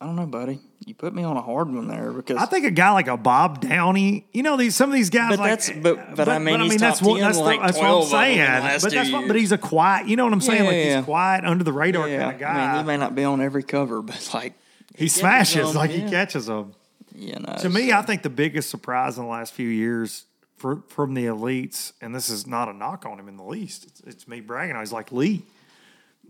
I 0.00 0.06
don't 0.06 0.16
know, 0.16 0.26
buddy. 0.26 0.58
You 0.88 0.94
put 0.94 1.14
me 1.14 1.22
on 1.22 1.36
a 1.36 1.42
hard 1.42 1.70
one 1.70 1.86
there 1.86 2.10
because 2.12 2.38
I 2.38 2.46
think 2.46 2.64
a 2.64 2.70
guy 2.70 2.90
like 2.92 3.08
a 3.08 3.16
Bob 3.18 3.60
Downey, 3.60 4.26
you 4.32 4.42
know, 4.42 4.56
these 4.56 4.74
some 4.74 4.88
of 4.88 4.94
these 4.94 5.10
guys. 5.10 5.30
But 5.36 5.38
like, 5.38 5.50
that's- 5.60 5.70
but- 5.82 6.16
but 6.16 6.28
I 6.30 6.38
mean, 6.38 6.60
he's 6.60 6.78
that's 6.78 7.00
top 7.00 7.08
what 7.08 7.14
10, 7.18 7.24
that's, 7.24 7.38
the- 7.38 7.44
like 7.44 7.60
that's 7.60 7.76
what 7.76 7.82
12 7.82 7.94
I'm 7.94 8.02
of 8.02 8.10
them 8.10 8.20
in 8.22 8.38
the 8.38 8.78
saying. 8.78 8.80
But 8.82 8.92
that's 8.92 9.12
what, 9.12 9.26
but 9.28 9.36
he's 9.36 9.52
a 9.52 9.58
quiet. 9.58 10.08
You 10.08 10.16
know 10.16 10.24
what 10.24 10.32
I'm 10.32 10.40
saying? 10.40 10.64
Like 10.64 10.74
Yeah. 10.76 10.96
he's 10.96 11.04
quiet, 11.04 11.44
under 11.44 11.62
the 11.62 11.72
radar 11.74 12.08
yeah, 12.08 12.22
kind 12.22 12.34
of 12.34 12.40
guy. 12.40 12.48
I 12.48 12.72
mean, 12.72 12.84
he 12.84 12.86
may 12.86 12.96
not 12.96 13.14
be 13.14 13.24
on 13.24 13.42
every 13.42 13.62
cover, 13.62 14.00
but 14.02 14.30
like 14.32 14.54
he 14.96 15.04
catches 15.04 15.14
smashes 15.14 15.66
them, 15.68 15.76
like 15.76 15.90
yeah. 15.90 15.96
he 15.98 16.10
catches 16.10 16.46
them. 16.46 16.72
you 17.14 17.34
know. 17.38 17.54
To 17.60 17.68
me, 17.68 17.90
so- 17.90 17.98
I 17.98 18.02
think 18.02 18.22
the 18.22 18.30
biggest 18.30 18.70
surprise 18.70 19.18
in 19.18 19.24
the 19.24 19.30
last 19.30 19.52
few 19.52 19.68
years 19.68 20.24
for, 20.56 20.82
from 20.88 21.12
the 21.12 21.26
elites, 21.26 21.92
and 22.00 22.14
this 22.14 22.30
is 22.30 22.46
not 22.46 22.68
a 22.68 22.72
knock 22.72 23.04
on 23.04 23.18
him 23.20 23.28
in 23.28 23.36
the 23.36 23.44
least. 23.44 23.84
It's, 23.84 24.00
it's 24.00 24.26
me 24.28 24.40
bragging. 24.40 24.74
I 24.74 24.80
was 24.80 24.92
like 24.92 25.12
Lee, 25.12 25.42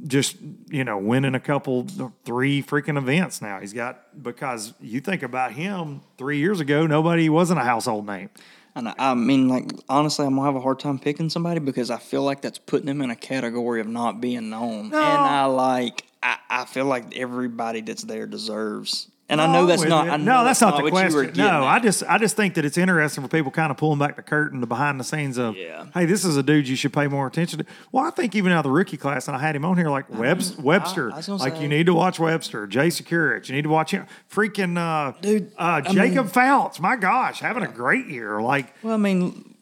just 0.06 0.36
you 0.68 0.84
know, 0.84 0.98
winning 0.98 1.34
a 1.34 1.40
couple, 1.40 1.86
three 2.24 2.62
freaking 2.62 2.96
events 2.96 3.42
now. 3.42 3.60
He's 3.60 3.72
got 3.72 4.22
because 4.22 4.74
you 4.80 5.00
think 5.00 5.22
about 5.22 5.52
him 5.52 6.02
three 6.16 6.38
years 6.38 6.60
ago, 6.60 6.86
nobody 6.86 7.28
wasn't 7.28 7.60
a 7.60 7.64
household 7.64 8.06
name. 8.06 8.30
And 8.74 8.94
I, 8.96 9.14
mean, 9.14 9.48
like 9.48 9.72
honestly, 9.88 10.24
I'm 10.24 10.36
gonna 10.36 10.46
have 10.46 10.54
a 10.54 10.60
hard 10.60 10.78
time 10.78 10.98
picking 10.98 11.30
somebody 11.30 11.58
because 11.58 11.90
I 11.90 11.96
feel 11.96 12.22
like 12.22 12.42
that's 12.42 12.58
putting 12.58 12.86
them 12.86 13.00
in 13.00 13.10
a 13.10 13.16
category 13.16 13.80
of 13.80 13.88
not 13.88 14.20
being 14.20 14.50
known. 14.50 14.86
And 14.86 14.94
I 14.94 15.46
like, 15.46 16.04
I, 16.22 16.38
I 16.48 16.64
feel 16.64 16.84
like 16.84 17.16
everybody 17.16 17.80
that's 17.80 18.04
there 18.04 18.26
deserves 18.26 19.10
And 19.30 19.42
I 19.42 19.52
know 19.52 19.66
that's 19.66 19.84
not. 19.84 20.08
I 20.08 20.16
no, 20.16 20.38
know 20.38 20.44
that's 20.44 20.62
not 20.62 20.70
the 20.72 20.78
you 20.78 20.84
were 20.84 20.90
question. 20.90 21.32
No, 21.36 21.46
at. 21.46 21.62
I 21.62 21.78
just 21.80 22.02
I 22.04 22.16
just 22.16 22.34
think 22.34 22.54
that 22.54 22.64
it's 22.64 22.78
interesting 22.78 23.22
for 23.22 23.28
people 23.28 23.50
kind 23.52 23.70
of 23.70 23.76
pulling 23.76 23.98
back 23.98 24.16
the 24.16 24.22
curtain, 24.22 24.60
the 24.62 24.66
behind 24.66 24.98
the 24.98 25.04
scenes 25.04 25.36
of, 25.36 25.54
Yeah. 25.54 25.84
hey, 25.92 26.06
this 26.06 26.24
is 26.24 26.38
a 26.38 26.42
dude 26.42 26.66
you 26.66 26.76
should 26.76 26.94
pay 26.94 27.08
more 27.08 27.26
attention 27.26 27.58
to. 27.58 27.66
Well, 27.92 28.04
I 28.04 28.10
think 28.10 28.34
even 28.34 28.52
out 28.52 28.60
of 28.60 28.64
the 28.64 28.70
rookie 28.70 28.96
class, 28.96 29.28
and 29.28 29.36
I 29.36 29.40
had 29.40 29.54
him 29.54 29.66
on 29.66 29.76
here 29.76 29.90
like 29.90 30.08
Webs, 30.08 30.56
Webster, 30.56 31.12
I 31.12 31.20
gonna 31.20 31.36
like 31.42 31.56
say- 31.56 31.62
you 31.62 31.68
need 31.68 31.84
to 31.86 31.94
watch 31.94 32.18
Webster, 32.18 32.66
Jay 32.66 32.88
Przekurat, 32.88 33.46
you 33.50 33.54
need 33.54 33.62
to 33.64 33.68
watch 33.68 33.90
him, 33.90 34.06
freaking 34.32 34.78
uh, 34.78 35.12
Dude, 35.20 35.52
uh, 35.58 35.82
Jacob 35.82 36.24
mean- 36.24 36.34
Foutz. 36.34 36.80
My 36.80 36.96
gosh, 36.96 37.40
having 37.40 37.62
a 37.64 37.68
great 37.68 38.06
year. 38.06 38.40
Like, 38.40 38.72
Well, 38.82 38.94
I 38.94 38.96
mean, 38.96 39.56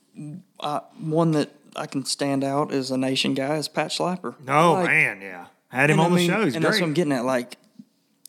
uh, 0.61 0.81
one 1.01 1.33
that 1.33 1.51
I 1.75 1.87
can 1.87 2.05
stand 2.05 2.45
out 2.45 2.73
as 2.73 2.93
a 2.93 2.97
nation 2.97 3.35
guy 3.35 3.57
is 3.57 3.67
Pat 3.67 3.89
Schlapper. 3.89 4.37
No 4.47 4.75
Like, 4.75 4.87
man, 4.87 5.21
yeah, 5.21 5.47
had 5.71 5.91
him 5.91 5.99
on 5.99 6.07
I 6.07 6.09
the 6.11 6.15
mean- 6.15 6.31
show. 6.31 6.45
He's 6.45 6.55
and 6.55 6.65
that's 6.65 6.79
what 6.81 6.87
I'm 6.87 6.95
getting 6.95 7.13
at. 7.13 7.25
Like, 7.25 7.57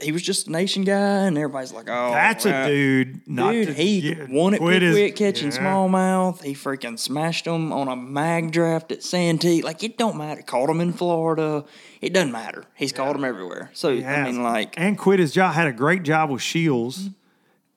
he 0.01 0.11
was 0.11 0.21
just 0.21 0.47
a 0.47 0.51
nation 0.51 0.83
guy, 0.83 1.25
and 1.25 1.37
everybody's 1.37 1.71
like, 1.73 1.87
"Oh, 1.89 2.11
That's 2.11 2.45
a 2.45 2.67
dude. 2.67 3.27
Not 3.27 3.51
Dude, 3.53 3.67
to, 3.69 3.73
he 3.73 3.99
yeah, 4.11 4.25
won 4.29 4.53
it 4.53 4.57
quit 4.59 4.81
his- 4.83 4.95
quick 4.95 5.15
catching 5.15 5.51
yeah. 5.51 5.57
smallmouth. 5.57 6.43
He 6.43 6.53
freaking 6.53 6.99
smashed 6.99 7.45
them 7.45 7.73
on 7.73 7.87
a 7.87 7.95
mag 7.95 8.51
draft 8.51 8.91
at 8.91 9.01
Santee. 9.03 9.61
Like 9.63 9.83
it 9.83 9.97
don't 9.97 10.15
matter. 10.17 10.41
Caught 10.43 10.69
him 10.69 10.81
in 10.81 10.93
Florida. 10.93 11.65
It 11.99 12.13
doesn't 12.13 12.31
matter. 12.31 12.65
He's 12.75 12.93
caught 12.93 13.13
them 13.13 13.23
everywhere. 13.25 13.71
So 13.73 13.89
I 13.89 14.23
mean, 14.23 14.43
like, 14.43 14.75
and 14.77 14.97
quit 14.97 15.19
his 15.19 15.31
job. 15.33 15.55
Had 15.55 15.67
a 15.67 15.73
great 15.73 16.03
job 16.03 16.29
with 16.29 16.43
Shields, 16.43 17.09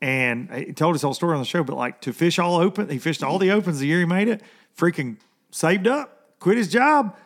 and 0.02 0.51
he 0.52 0.72
told 0.72 0.94
his 0.94 1.02
whole 1.02 1.14
story 1.14 1.32
on 1.34 1.40
the 1.40 1.47
show. 1.47 1.64
But 1.64 1.76
like 1.76 2.01
to 2.02 2.12
fish 2.12 2.38
all 2.38 2.56
open, 2.56 2.88
he 2.90 2.98
fished 2.98 3.22
all 3.22 3.38
the 3.38 3.51
opens 3.51 3.80
the 3.80 3.86
year 3.86 4.01
he 4.01 4.05
made 4.05 4.28
it. 4.28 4.42
Freaking 4.76 5.16
saved 5.51 5.86
up, 5.86 6.38
quit 6.38 6.56
his 6.59 6.68
job, 6.68 7.16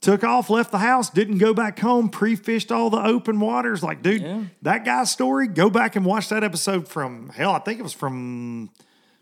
took 0.00 0.22
off, 0.24 0.48
left 0.50 0.70
the 0.70 0.78
house, 0.78 1.10
didn't 1.10 1.38
go 1.38 1.52
back 1.52 1.78
home. 1.80 2.08
Pre-fished 2.08 2.70
all 2.70 2.88
the 2.90 3.02
open 3.04 3.40
waters. 3.40 3.82
Like, 3.82 4.02
dude, 4.02 4.22
Yeah. 4.22 4.42
that 4.62 4.84
guy's 4.84 5.10
story. 5.10 5.48
Go 5.48 5.68
back 5.70 5.96
and 5.96 6.04
watch 6.06 6.28
that 6.28 6.44
episode 6.44 6.86
from 6.88 7.30
hell. 7.30 7.52
I 7.52 7.58
think 7.58 7.80
it 7.80 7.82
was 7.82 7.92
from 7.92 8.70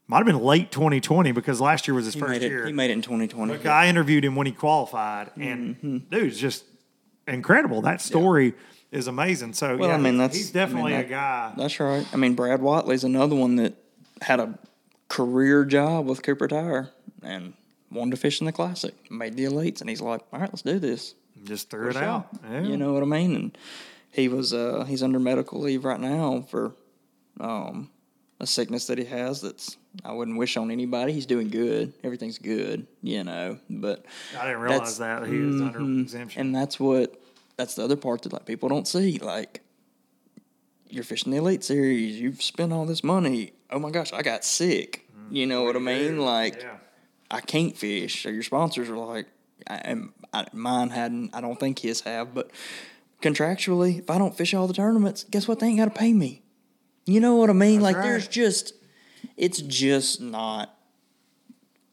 might 0.09 0.19
have 0.19 0.27
been 0.27 0.39
late 0.39 0.71
2020 0.71 1.33
because 1.33 1.61
last 1.61 1.89
year 1.89 1.95
was 1.95 2.05
his 2.05 2.15
he 2.15 2.21
first 2.21 2.41
it. 2.43 2.49
year. 2.51 2.65
He 2.67 2.73
made 2.73 2.91
it 2.91 2.95
in 2.95 3.03
2020. 3.03 3.53
Look, 3.55 3.67
I 3.67 3.89
interviewed 3.89 4.25
him 4.25 4.37
when 4.37 4.47
he 4.47 4.53
qualified, 4.53 5.31
and 5.37 5.75
Mm-hmm. 5.77 5.97
dude, 6.11 6.25
it's 6.29 6.39
just 6.39 6.65
incredible. 7.27 7.83
That 7.83 8.01
story 8.01 8.55
is 8.93 9.09
amazing. 9.09 9.55
So, 9.55 9.77
Well, 9.77 9.89
yeah, 9.89 9.97
I 9.97 9.99
mean, 9.99 10.17
that's 10.17 10.37
he's 10.37 10.53
definitely 10.53 10.95
I 10.95 10.99
mean, 10.99 11.07
a 11.07 11.09
guy. 11.09 11.53
That's 11.57 11.81
right. 11.81 12.07
I 12.13 12.17
mean, 12.17 12.35
Brad 12.35 12.61
Whatley's 12.61 13.03
another 13.03 13.35
one 13.35 13.57
that 13.57 13.75
had 14.23 14.39
a 14.39 14.57
career 15.09 15.65
job 15.65 16.07
with 16.07 16.23
Cooper 16.23 16.47
Tire 16.49 16.91
and 17.23 17.55
wanted 17.97 18.13
to 18.13 18.17
fish 18.19 18.41
in 18.41 18.47
the 18.47 18.53
Classic, 18.53 18.95
made 19.11 19.37
the 19.37 19.45
elites, 19.45 19.81
and 19.81 19.91
he's 19.91 20.01
like, 20.01 20.23
"All 20.33 20.41
right, 20.41 20.51
let's 20.51 20.63
do 20.63 20.79
this." 20.79 21.15
Just 21.45 21.71
threw 21.71 21.91
it 21.91 21.97
out. 21.97 22.29
Yeah. 22.51 22.63
You 22.63 22.77
know 22.77 22.93
what 22.93 23.03
I 23.03 23.07
mean? 23.07 23.35
And 23.35 23.59
he 24.11 24.29
was 24.29 24.53
uh, 24.55 24.85
he's 24.89 25.03
under 25.03 25.19
medical 25.19 25.61
leave 25.61 25.85
right 25.85 26.01
now 26.01 26.45
for 26.49 26.73
um, 27.41 27.91
a 28.41 28.47
sickness 28.47 28.87
that 28.87 28.99
he 28.99 29.05
has 29.05 29.41
that's 29.43 29.77
I 30.05 30.13
wouldn't 30.13 30.37
wish 30.39 30.57
on 30.57 30.71
anybody. 30.71 31.13
He's 31.13 31.27
doing 31.27 31.49
good. 31.49 31.93
Everything's 32.05 32.39
good, 32.39 32.87
you 33.03 33.23
know. 33.25 33.59
But 33.71 34.05
I 34.39 34.47
didn't 34.47 34.61
realize 34.63 34.99
that 34.99 35.27
he 35.27 35.39
was 35.39 35.61
under 35.61 35.79
Mhm. 35.81 36.03
exemption. 36.03 36.41
And 36.41 36.55
that's 36.55 36.79
what 36.81 37.21
that's 37.57 37.75
the 37.75 37.85
other 37.85 37.97
part 37.97 38.23
that 38.23 38.33
like 38.33 38.47
people 38.47 38.69
don't 38.69 38.89
see. 38.89 39.19
Like 39.19 39.61
you're 40.89 41.05
fishing 41.05 41.33
the 41.33 41.39
elite 41.39 41.65
series, 41.65 42.19
you've 42.21 42.43
spent 42.43 42.73
all 42.73 42.87
this 42.87 43.03
money. 43.05 43.53
Oh 43.71 43.79
my 43.79 43.91
gosh, 43.91 44.13
I 44.13 44.23
got 44.23 44.45
sick. 44.45 45.03
You 45.31 45.45
know 45.47 45.65
what 45.65 45.75
I 45.77 45.81
mean? 45.81 46.19
Like 46.19 46.63
yeah. 46.63 46.76
I 47.31 47.41
can't 47.41 47.77
fish. 47.77 48.23
So 48.23 48.29
your 48.29 48.43
sponsors 48.43 48.89
are 48.89 48.97
like, 48.97 49.27
I, 49.69 49.75
and 49.77 50.13
I, 50.33 50.47
mine 50.53 50.91
hadn't. 50.91 51.35
I 51.35 51.41
don't 51.41 51.59
think 51.59 51.79
his 51.81 52.03
have, 52.03 52.35
but 52.35 52.51
contractually, 53.23 53.99
if 54.01 54.11
I 54.11 54.19
don't 54.19 54.37
fish 54.37 54.55
all 54.55 54.67
the 54.67 54.75
tournaments, 54.75 55.25
guess 55.31 55.49
what? 55.49 55.59
They 55.59 55.69
ain't 55.69 55.79
got 55.79 55.87
to 55.87 55.91
pay 55.91 56.13
me. 56.13 56.43
You 57.07 57.21
know 57.21 57.37
what 57.37 57.51
I 57.51 57.53
mean? 57.53 57.81
like, 57.81 57.97
right. 57.97 58.03
there's 58.03 58.29
just, 58.29 58.75
it's 59.37 59.61
just 59.63 60.21
not 60.21 60.77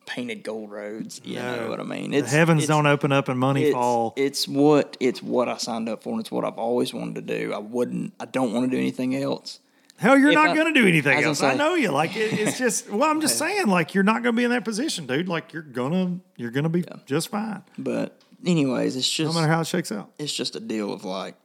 painted 0.06 0.44
gold 0.44 0.72
roads. 0.72 1.22
You 1.24 1.36
know 1.38 1.70
what 1.70 1.80
I 1.80 1.84
mean? 1.84 2.12
The 2.12 2.18
It's 2.18 2.32
heavens 2.32 2.64
it's- 2.64 2.76
don't 2.76 2.88
open 2.88 3.12
up 3.12 3.30
and 3.30 3.40
money 3.40 3.66
it's, 3.66 3.74
fall. 3.74 4.14
It's 4.16 4.48
what 4.48 4.98
it's 5.00 5.22
what 5.22 5.48
I 5.50 5.58
signed 5.58 5.90
up 5.90 6.04
for, 6.04 6.12
and 6.12 6.20
it's 6.20 6.32
what 6.32 6.46
I've 6.46 6.58
always 6.58 6.94
wanted 6.94 7.16
to 7.16 7.22
do. 7.22 7.54
I 7.54 7.60
wouldn't. 7.60 8.14
I 8.20 8.26
don't 8.26 8.54
want 8.54 8.70
to 8.70 8.76
do 8.76 8.80
anything 8.80 9.16
else. 9.16 9.60
Hell, 9.98 10.18
you're 10.18 10.30
if 10.30 10.36
not 10.36 10.56
going 10.56 10.74
to 10.74 10.80
do 10.82 10.88
anything 10.88 11.24
else. 11.24 11.42
I 11.44 11.54
know 11.54 11.76
you. 11.76 11.90
Like 11.92 12.16
it, 12.16 12.34
it's 12.34 12.58
just. 12.58 12.90
Well, 12.90 13.10
I'm 13.10 13.22
just 13.22 13.38
saying. 13.44 13.68
Like 13.68 13.94
you're 13.94 14.04
not 14.04 14.24
going 14.24 14.36
to 14.36 14.38
be 14.38 14.44
in 14.44 14.50
that 14.52 14.66
position, 14.66 15.06
dude. 15.06 15.30
Like 15.30 15.54
you're 15.54 15.62
gonna, 15.62 16.20
you're 16.36 16.52
gonna 16.52 16.70
be 16.70 16.84
just 17.06 17.30
fine, 17.30 17.64
But 17.78 18.20
anyways, 18.46 18.96
it's 18.96 19.10
just 19.10 19.34
no 19.34 19.40
matter 19.40 19.52
how 19.52 19.62
it 19.62 19.68
shakes 19.68 19.92
out. 19.92 20.12
it's 20.18 20.34
just 20.34 20.56
a 20.56 20.60
deal 20.60 20.92
of 20.92 21.06
like 21.06 21.36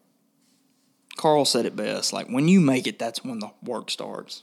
Carl 1.16 1.44
said 1.44 1.66
it 1.66 1.76
best. 1.76 2.12
Like 2.12 2.28
when 2.28 2.48
you 2.48 2.60
make 2.60 2.86
it, 2.86 2.98
that's 2.98 3.22
when 3.24 3.38
the 3.38 3.50
work 3.62 3.90
starts. 3.90 4.42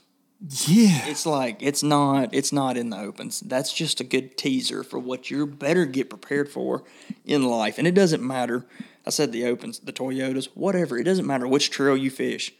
Yeah. 0.66 1.06
It's 1.06 1.24
like 1.26 1.56
it's 1.60 1.82
not 1.82 2.28
it's 2.34 2.52
not 2.52 2.76
in 2.76 2.90
the 2.90 2.98
opens. 2.98 3.40
That's 3.40 3.72
just 3.72 4.00
a 4.00 4.04
good 4.04 4.36
teaser 4.36 4.82
for 4.82 4.98
what 4.98 5.30
you 5.30 5.46
better 5.46 5.86
get 5.86 6.10
prepared 6.10 6.48
for 6.50 6.84
in 7.24 7.44
life. 7.46 7.78
And 7.78 7.86
it 7.88 7.94
doesn't 7.94 8.22
matter. 8.22 8.66
I 9.06 9.10
said 9.10 9.32
the 9.32 9.46
opens, 9.46 9.78
the 9.78 9.92
Toyotas, 9.92 10.48
whatever. 10.54 10.98
It 10.98 11.04
doesn't 11.04 11.26
matter 11.26 11.46
which 11.48 11.70
trail 11.70 11.96
you 11.96 12.10
fish. 12.10 12.52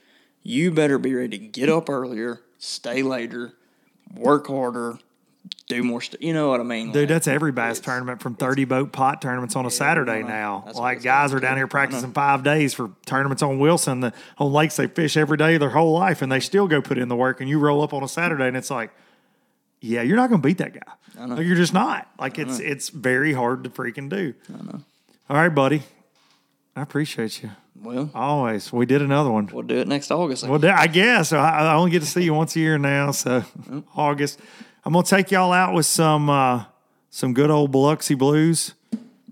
You 0.47 0.71
better 0.71 0.97
be 0.97 1.13
ready 1.13 1.39
to 1.39 1.45
get 1.45 1.69
up 1.69 1.91
earlier, 1.91 2.41
stay 2.59 3.03
later, 3.03 3.55
work 4.15 4.47
harder, 4.47 4.97
do 5.67 5.83
more 5.83 6.01
stuff. 6.01 6.21
You 6.23 6.33
know 6.33 6.51
what 6.51 6.61
I 6.61 6.63
mean? 6.63 6.93
Dude, 6.93 7.03
Like, 7.03 7.09
that's 7.09 7.27
every 7.27 7.51
bass 7.51 7.81
tournament 7.81 8.23
from 8.23 8.37
30 8.37 8.65
boat 8.65 8.93
pot 8.93 9.21
tournaments 9.21 9.57
on 9.57 9.67
a 9.67 9.73
Saturday 9.73 10.23
know. 10.23 10.29
now. 10.29 10.63
That's 10.65 10.79
like 10.79 11.03
guys 11.03 11.35
are 11.35 11.41
down 11.41 11.57
here 11.57 11.67
practicing 11.67 12.13
five 12.13 12.45
days 12.45 12.75
for 12.75 12.93
tournaments 13.07 13.43
on 13.43 13.59
Wilson. 13.59 13.99
The, 13.99 14.13
on 14.39 14.53
lakes 14.53 14.77
they 14.77 14.87
fish 14.87 15.17
every 15.17 15.37
day 15.37 15.59
their 15.59 15.71
whole 15.71 15.93
life 15.93 16.23
and 16.23 16.31
they 16.31 16.39
still 16.39 16.69
go 16.69 16.81
put 16.81 16.97
in 16.97 17.09
the 17.09 17.17
work. 17.17 17.41
And 17.41 17.51
you 17.51 17.59
roll 17.59 17.83
up 17.83 17.93
on 17.93 18.05
a 18.05 18.09
Saturday 18.09 18.47
and 18.47 18.57
it's 18.57 18.71
like, 18.71 18.93
yeah, 19.81 20.03
you're 20.03 20.17
not 20.17 20.31
going 20.31 20.41
to 20.41 20.47
beat 20.47 20.59
that 20.59 20.75
guy. 20.75 21.27
Like, 21.27 21.45
you're 21.45 21.57
just 21.57 21.75
not. 21.75 22.09
Like 22.21 22.39
it's 22.39 22.61
it's 22.61 22.91
very 22.91 23.33
hard 23.33 23.65
to 23.65 23.71
freaking 23.71 24.09
do. 24.09 24.35
I 24.49 24.63
know. 24.63 24.81
All 25.29 25.37
right, 25.37 25.49
buddy. 25.49 25.83
I 26.77 26.83
appreciate 26.83 27.43
you. 27.43 27.51
Well, 27.87 28.11
Always. 28.17 28.73
We 28.73 28.85
did 28.85 29.01
another 29.01 29.31
one. 29.31 29.49
we'll 29.53 29.63
do 29.63 29.77
it 29.77 29.87
next 29.87 30.11
August. 30.11 30.45
Well, 30.49 30.65
I 30.67 30.89
guess 30.89 31.33
I, 31.33 31.39
I 31.39 31.75
only 31.75 31.93
get 31.93 32.01
to 32.01 32.07
see 32.07 32.25
you 32.25 32.35
once 32.35 32.57
a 32.57 32.59
year 32.59 32.79
now. 32.79 33.13
So 33.13 33.45
August, 33.95 34.41
I'm 34.85 34.93
gonna 34.93 35.07
take 35.07 35.31
y'all 35.31 35.53
out 35.53 35.73
with 35.73 35.87
some 35.87 36.29
uh, 36.29 36.65
some 37.11 37.33
good 37.33 37.49
old 37.49 37.71
Biloxi 37.71 38.15
blues. 38.15 38.75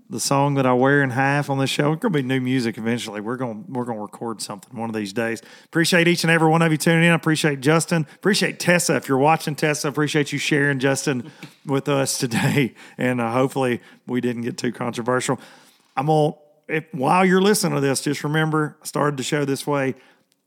The 0.09 0.21
song 0.21 0.53
that 0.53 0.65
I 0.65 0.71
wear 0.71 1.03
in 1.03 1.09
half 1.09 1.49
on 1.49 1.57
this 1.57 1.69
show. 1.69 1.91
It's 1.91 2.01
gonna 2.01 2.13
be 2.13 2.21
new 2.21 2.39
music 2.39 2.77
eventually. 2.77 3.19
We're 3.19 3.35
gonna 3.35 3.61
we're 3.67 3.83
gonna 3.83 4.01
record 4.01 4.41
something 4.41 4.79
one 4.79 4.89
of 4.89 4.95
these 4.95 5.11
days. 5.11 5.41
Appreciate 5.65 6.07
each 6.07 6.23
and 6.23 6.31
every 6.31 6.47
one 6.47 6.61
of 6.61 6.71
you 6.71 6.77
tuning 6.77 7.03
in. 7.03 7.11
I 7.11 7.15
appreciate 7.15 7.59
Justin. 7.59 8.07
Appreciate 8.15 8.57
Tessa. 8.57 8.95
If 8.95 9.09
you're 9.09 9.17
watching 9.17 9.55
Tessa, 9.55 9.89
appreciate 9.89 10.31
you 10.31 10.39
sharing 10.39 10.79
Justin 10.79 11.29
with 11.65 11.89
us 11.89 12.17
today. 12.19 12.73
And 12.97 13.19
uh, 13.19 13.33
hopefully 13.33 13.81
we 14.07 14.21
didn't 14.21 14.43
get 14.43 14.57
too 14.57 14.71
controversial. 14.71 15.41
I'm 15.97 16.05
gonna 16.05 16.35
if 16.67 16.85
while 16.91 17.25
you're 17.25 17.41
listening 17.41 17.75
to 17.75 17.81
this, 17.81 18.01
just 18.01 18.23
remember 18.23 18.77
I 18.81 18.85
started 18.85 19.17
the 19.17 19.23
show 19.23 19.45
this 19.45 19.65
way. 19.67 19.95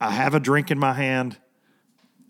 I 0.00 0.10
have 0.10 0.34
a 0.34 0.40
drink 0.40 0.70
in 0.70 0.78
my 0.78 0.92
hand, 0.92 1.38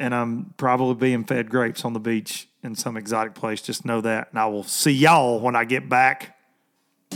and 0.01 0.15
I'm 0.15 0.55
probably 0.57 0.95
being 0.95 1.25
fed 1.25 1.51
grapes 1.51 1.85
on 1.85 1.93
the 1.93 2.01
beach 2.01 2.49
in 2.63 2.75
some 2.75 2.97
exotic 2.97 3.35
place. 3.35 3.61
Just 3.63 3.85
know 3.85 4.01
that. 4.01 4.29
And 4.31 4.39
I 4.39 4.47
will 4.47 4.65
see 4.65 4.93
y'all 4.93 5.41
when 5.41 5.55
I 5.55 5.65
get 5.65 5.89
back 5.89 6.37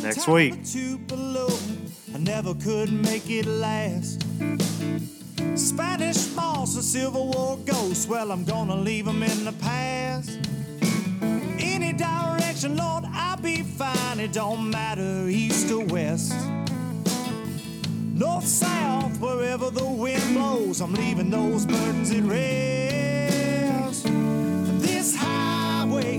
next 0.03 0.28
week. 0.28 0.65
Tupelo, 0.65 1.49
I 2.15 2.19
never 2.19 2.55
could 2.55 2.93
make 2.93 3.28
it 3.31 3.47
last. 3.47 4.23
Spanish 5.55 6.35
moss, 6.35 6.77
a 6.77 6.82
Civil 6.82 7.32
War 7.32 7.59
ghost. 7.65 8.09
Well, 8.09 8.32
I'm 8.32 8.44
gonna 8.44 8.77
leave 8.77 9.07
'em 9.07 9.23
in 9.23 9.44
the 9.44 9.53
past. 9.53 10.39
Lord, 12.68 13.05
I'll 13.12 13.36
be 13.39 13.62
fine. 13.62 14.20
It 14.20 14.32
don't 14.32 14.70
matter, 14.70 15.28
east 15.28 15.70
or 15.72 15.84
west. 15.86 16.32
North, 18.14 18.47
south, 18.47 19.18
wherever 19.18 19.68
the 19.70 19.84
wind 19.84 20.22
blows, 20.34 20.80
I'm 20.80 20.94
leaving 20.94 21.28
those 21.28 21.66
burdens 21.66 22.12
at 22.12 22.22
rest. 22.22 24.05
This 24.80 25.16
highway, 25.16 26.18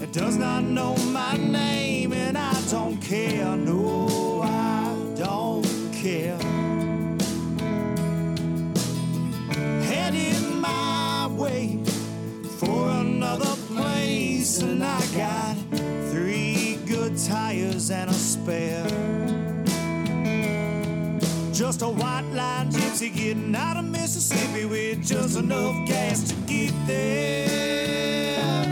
it 0.00 0.12
does 0.12 0.36
not 0.36 0.64
know 0.64 0.96
my 1.12 1.36
name, 1.36 2.12
and 2.12 2.36
I 2.36 2.60
don't 2.70 3.00
care. 3.00 3.56
No, 3.56 4.42
I 4.42 4.96
don't 5.16 5.92
care. 5.92 6.38
Heading 9.84 10.60
my 10.60 11.28
way 11.28 11.78
for 12.58 12.90
another 12.90 13.51
and 14.60 14.84
I 14.84 15.00
got 15.16 15.56
three 16.10 16.78
good 16.86 17.16
tires 17.16 17.90
and 17.90 18.10
a 18.10 18.12
spare. 18.12 18.86
Just 21.52 21.80
a 21.82 21.88
white 21.88 22.28
line 22.32 22.70
gypsy 22.70 23.14
getting 23.14 23.54
out 23.54 23.78
of 23.78 23.84
Mississippi 23.84 24.66
with 24.66 25.06
just 25.06 25.38
enough 25.38 25.86
gas 25.86 26.28
to 26.28 26.34
get 26.46 26.74
there. 26.86 28.71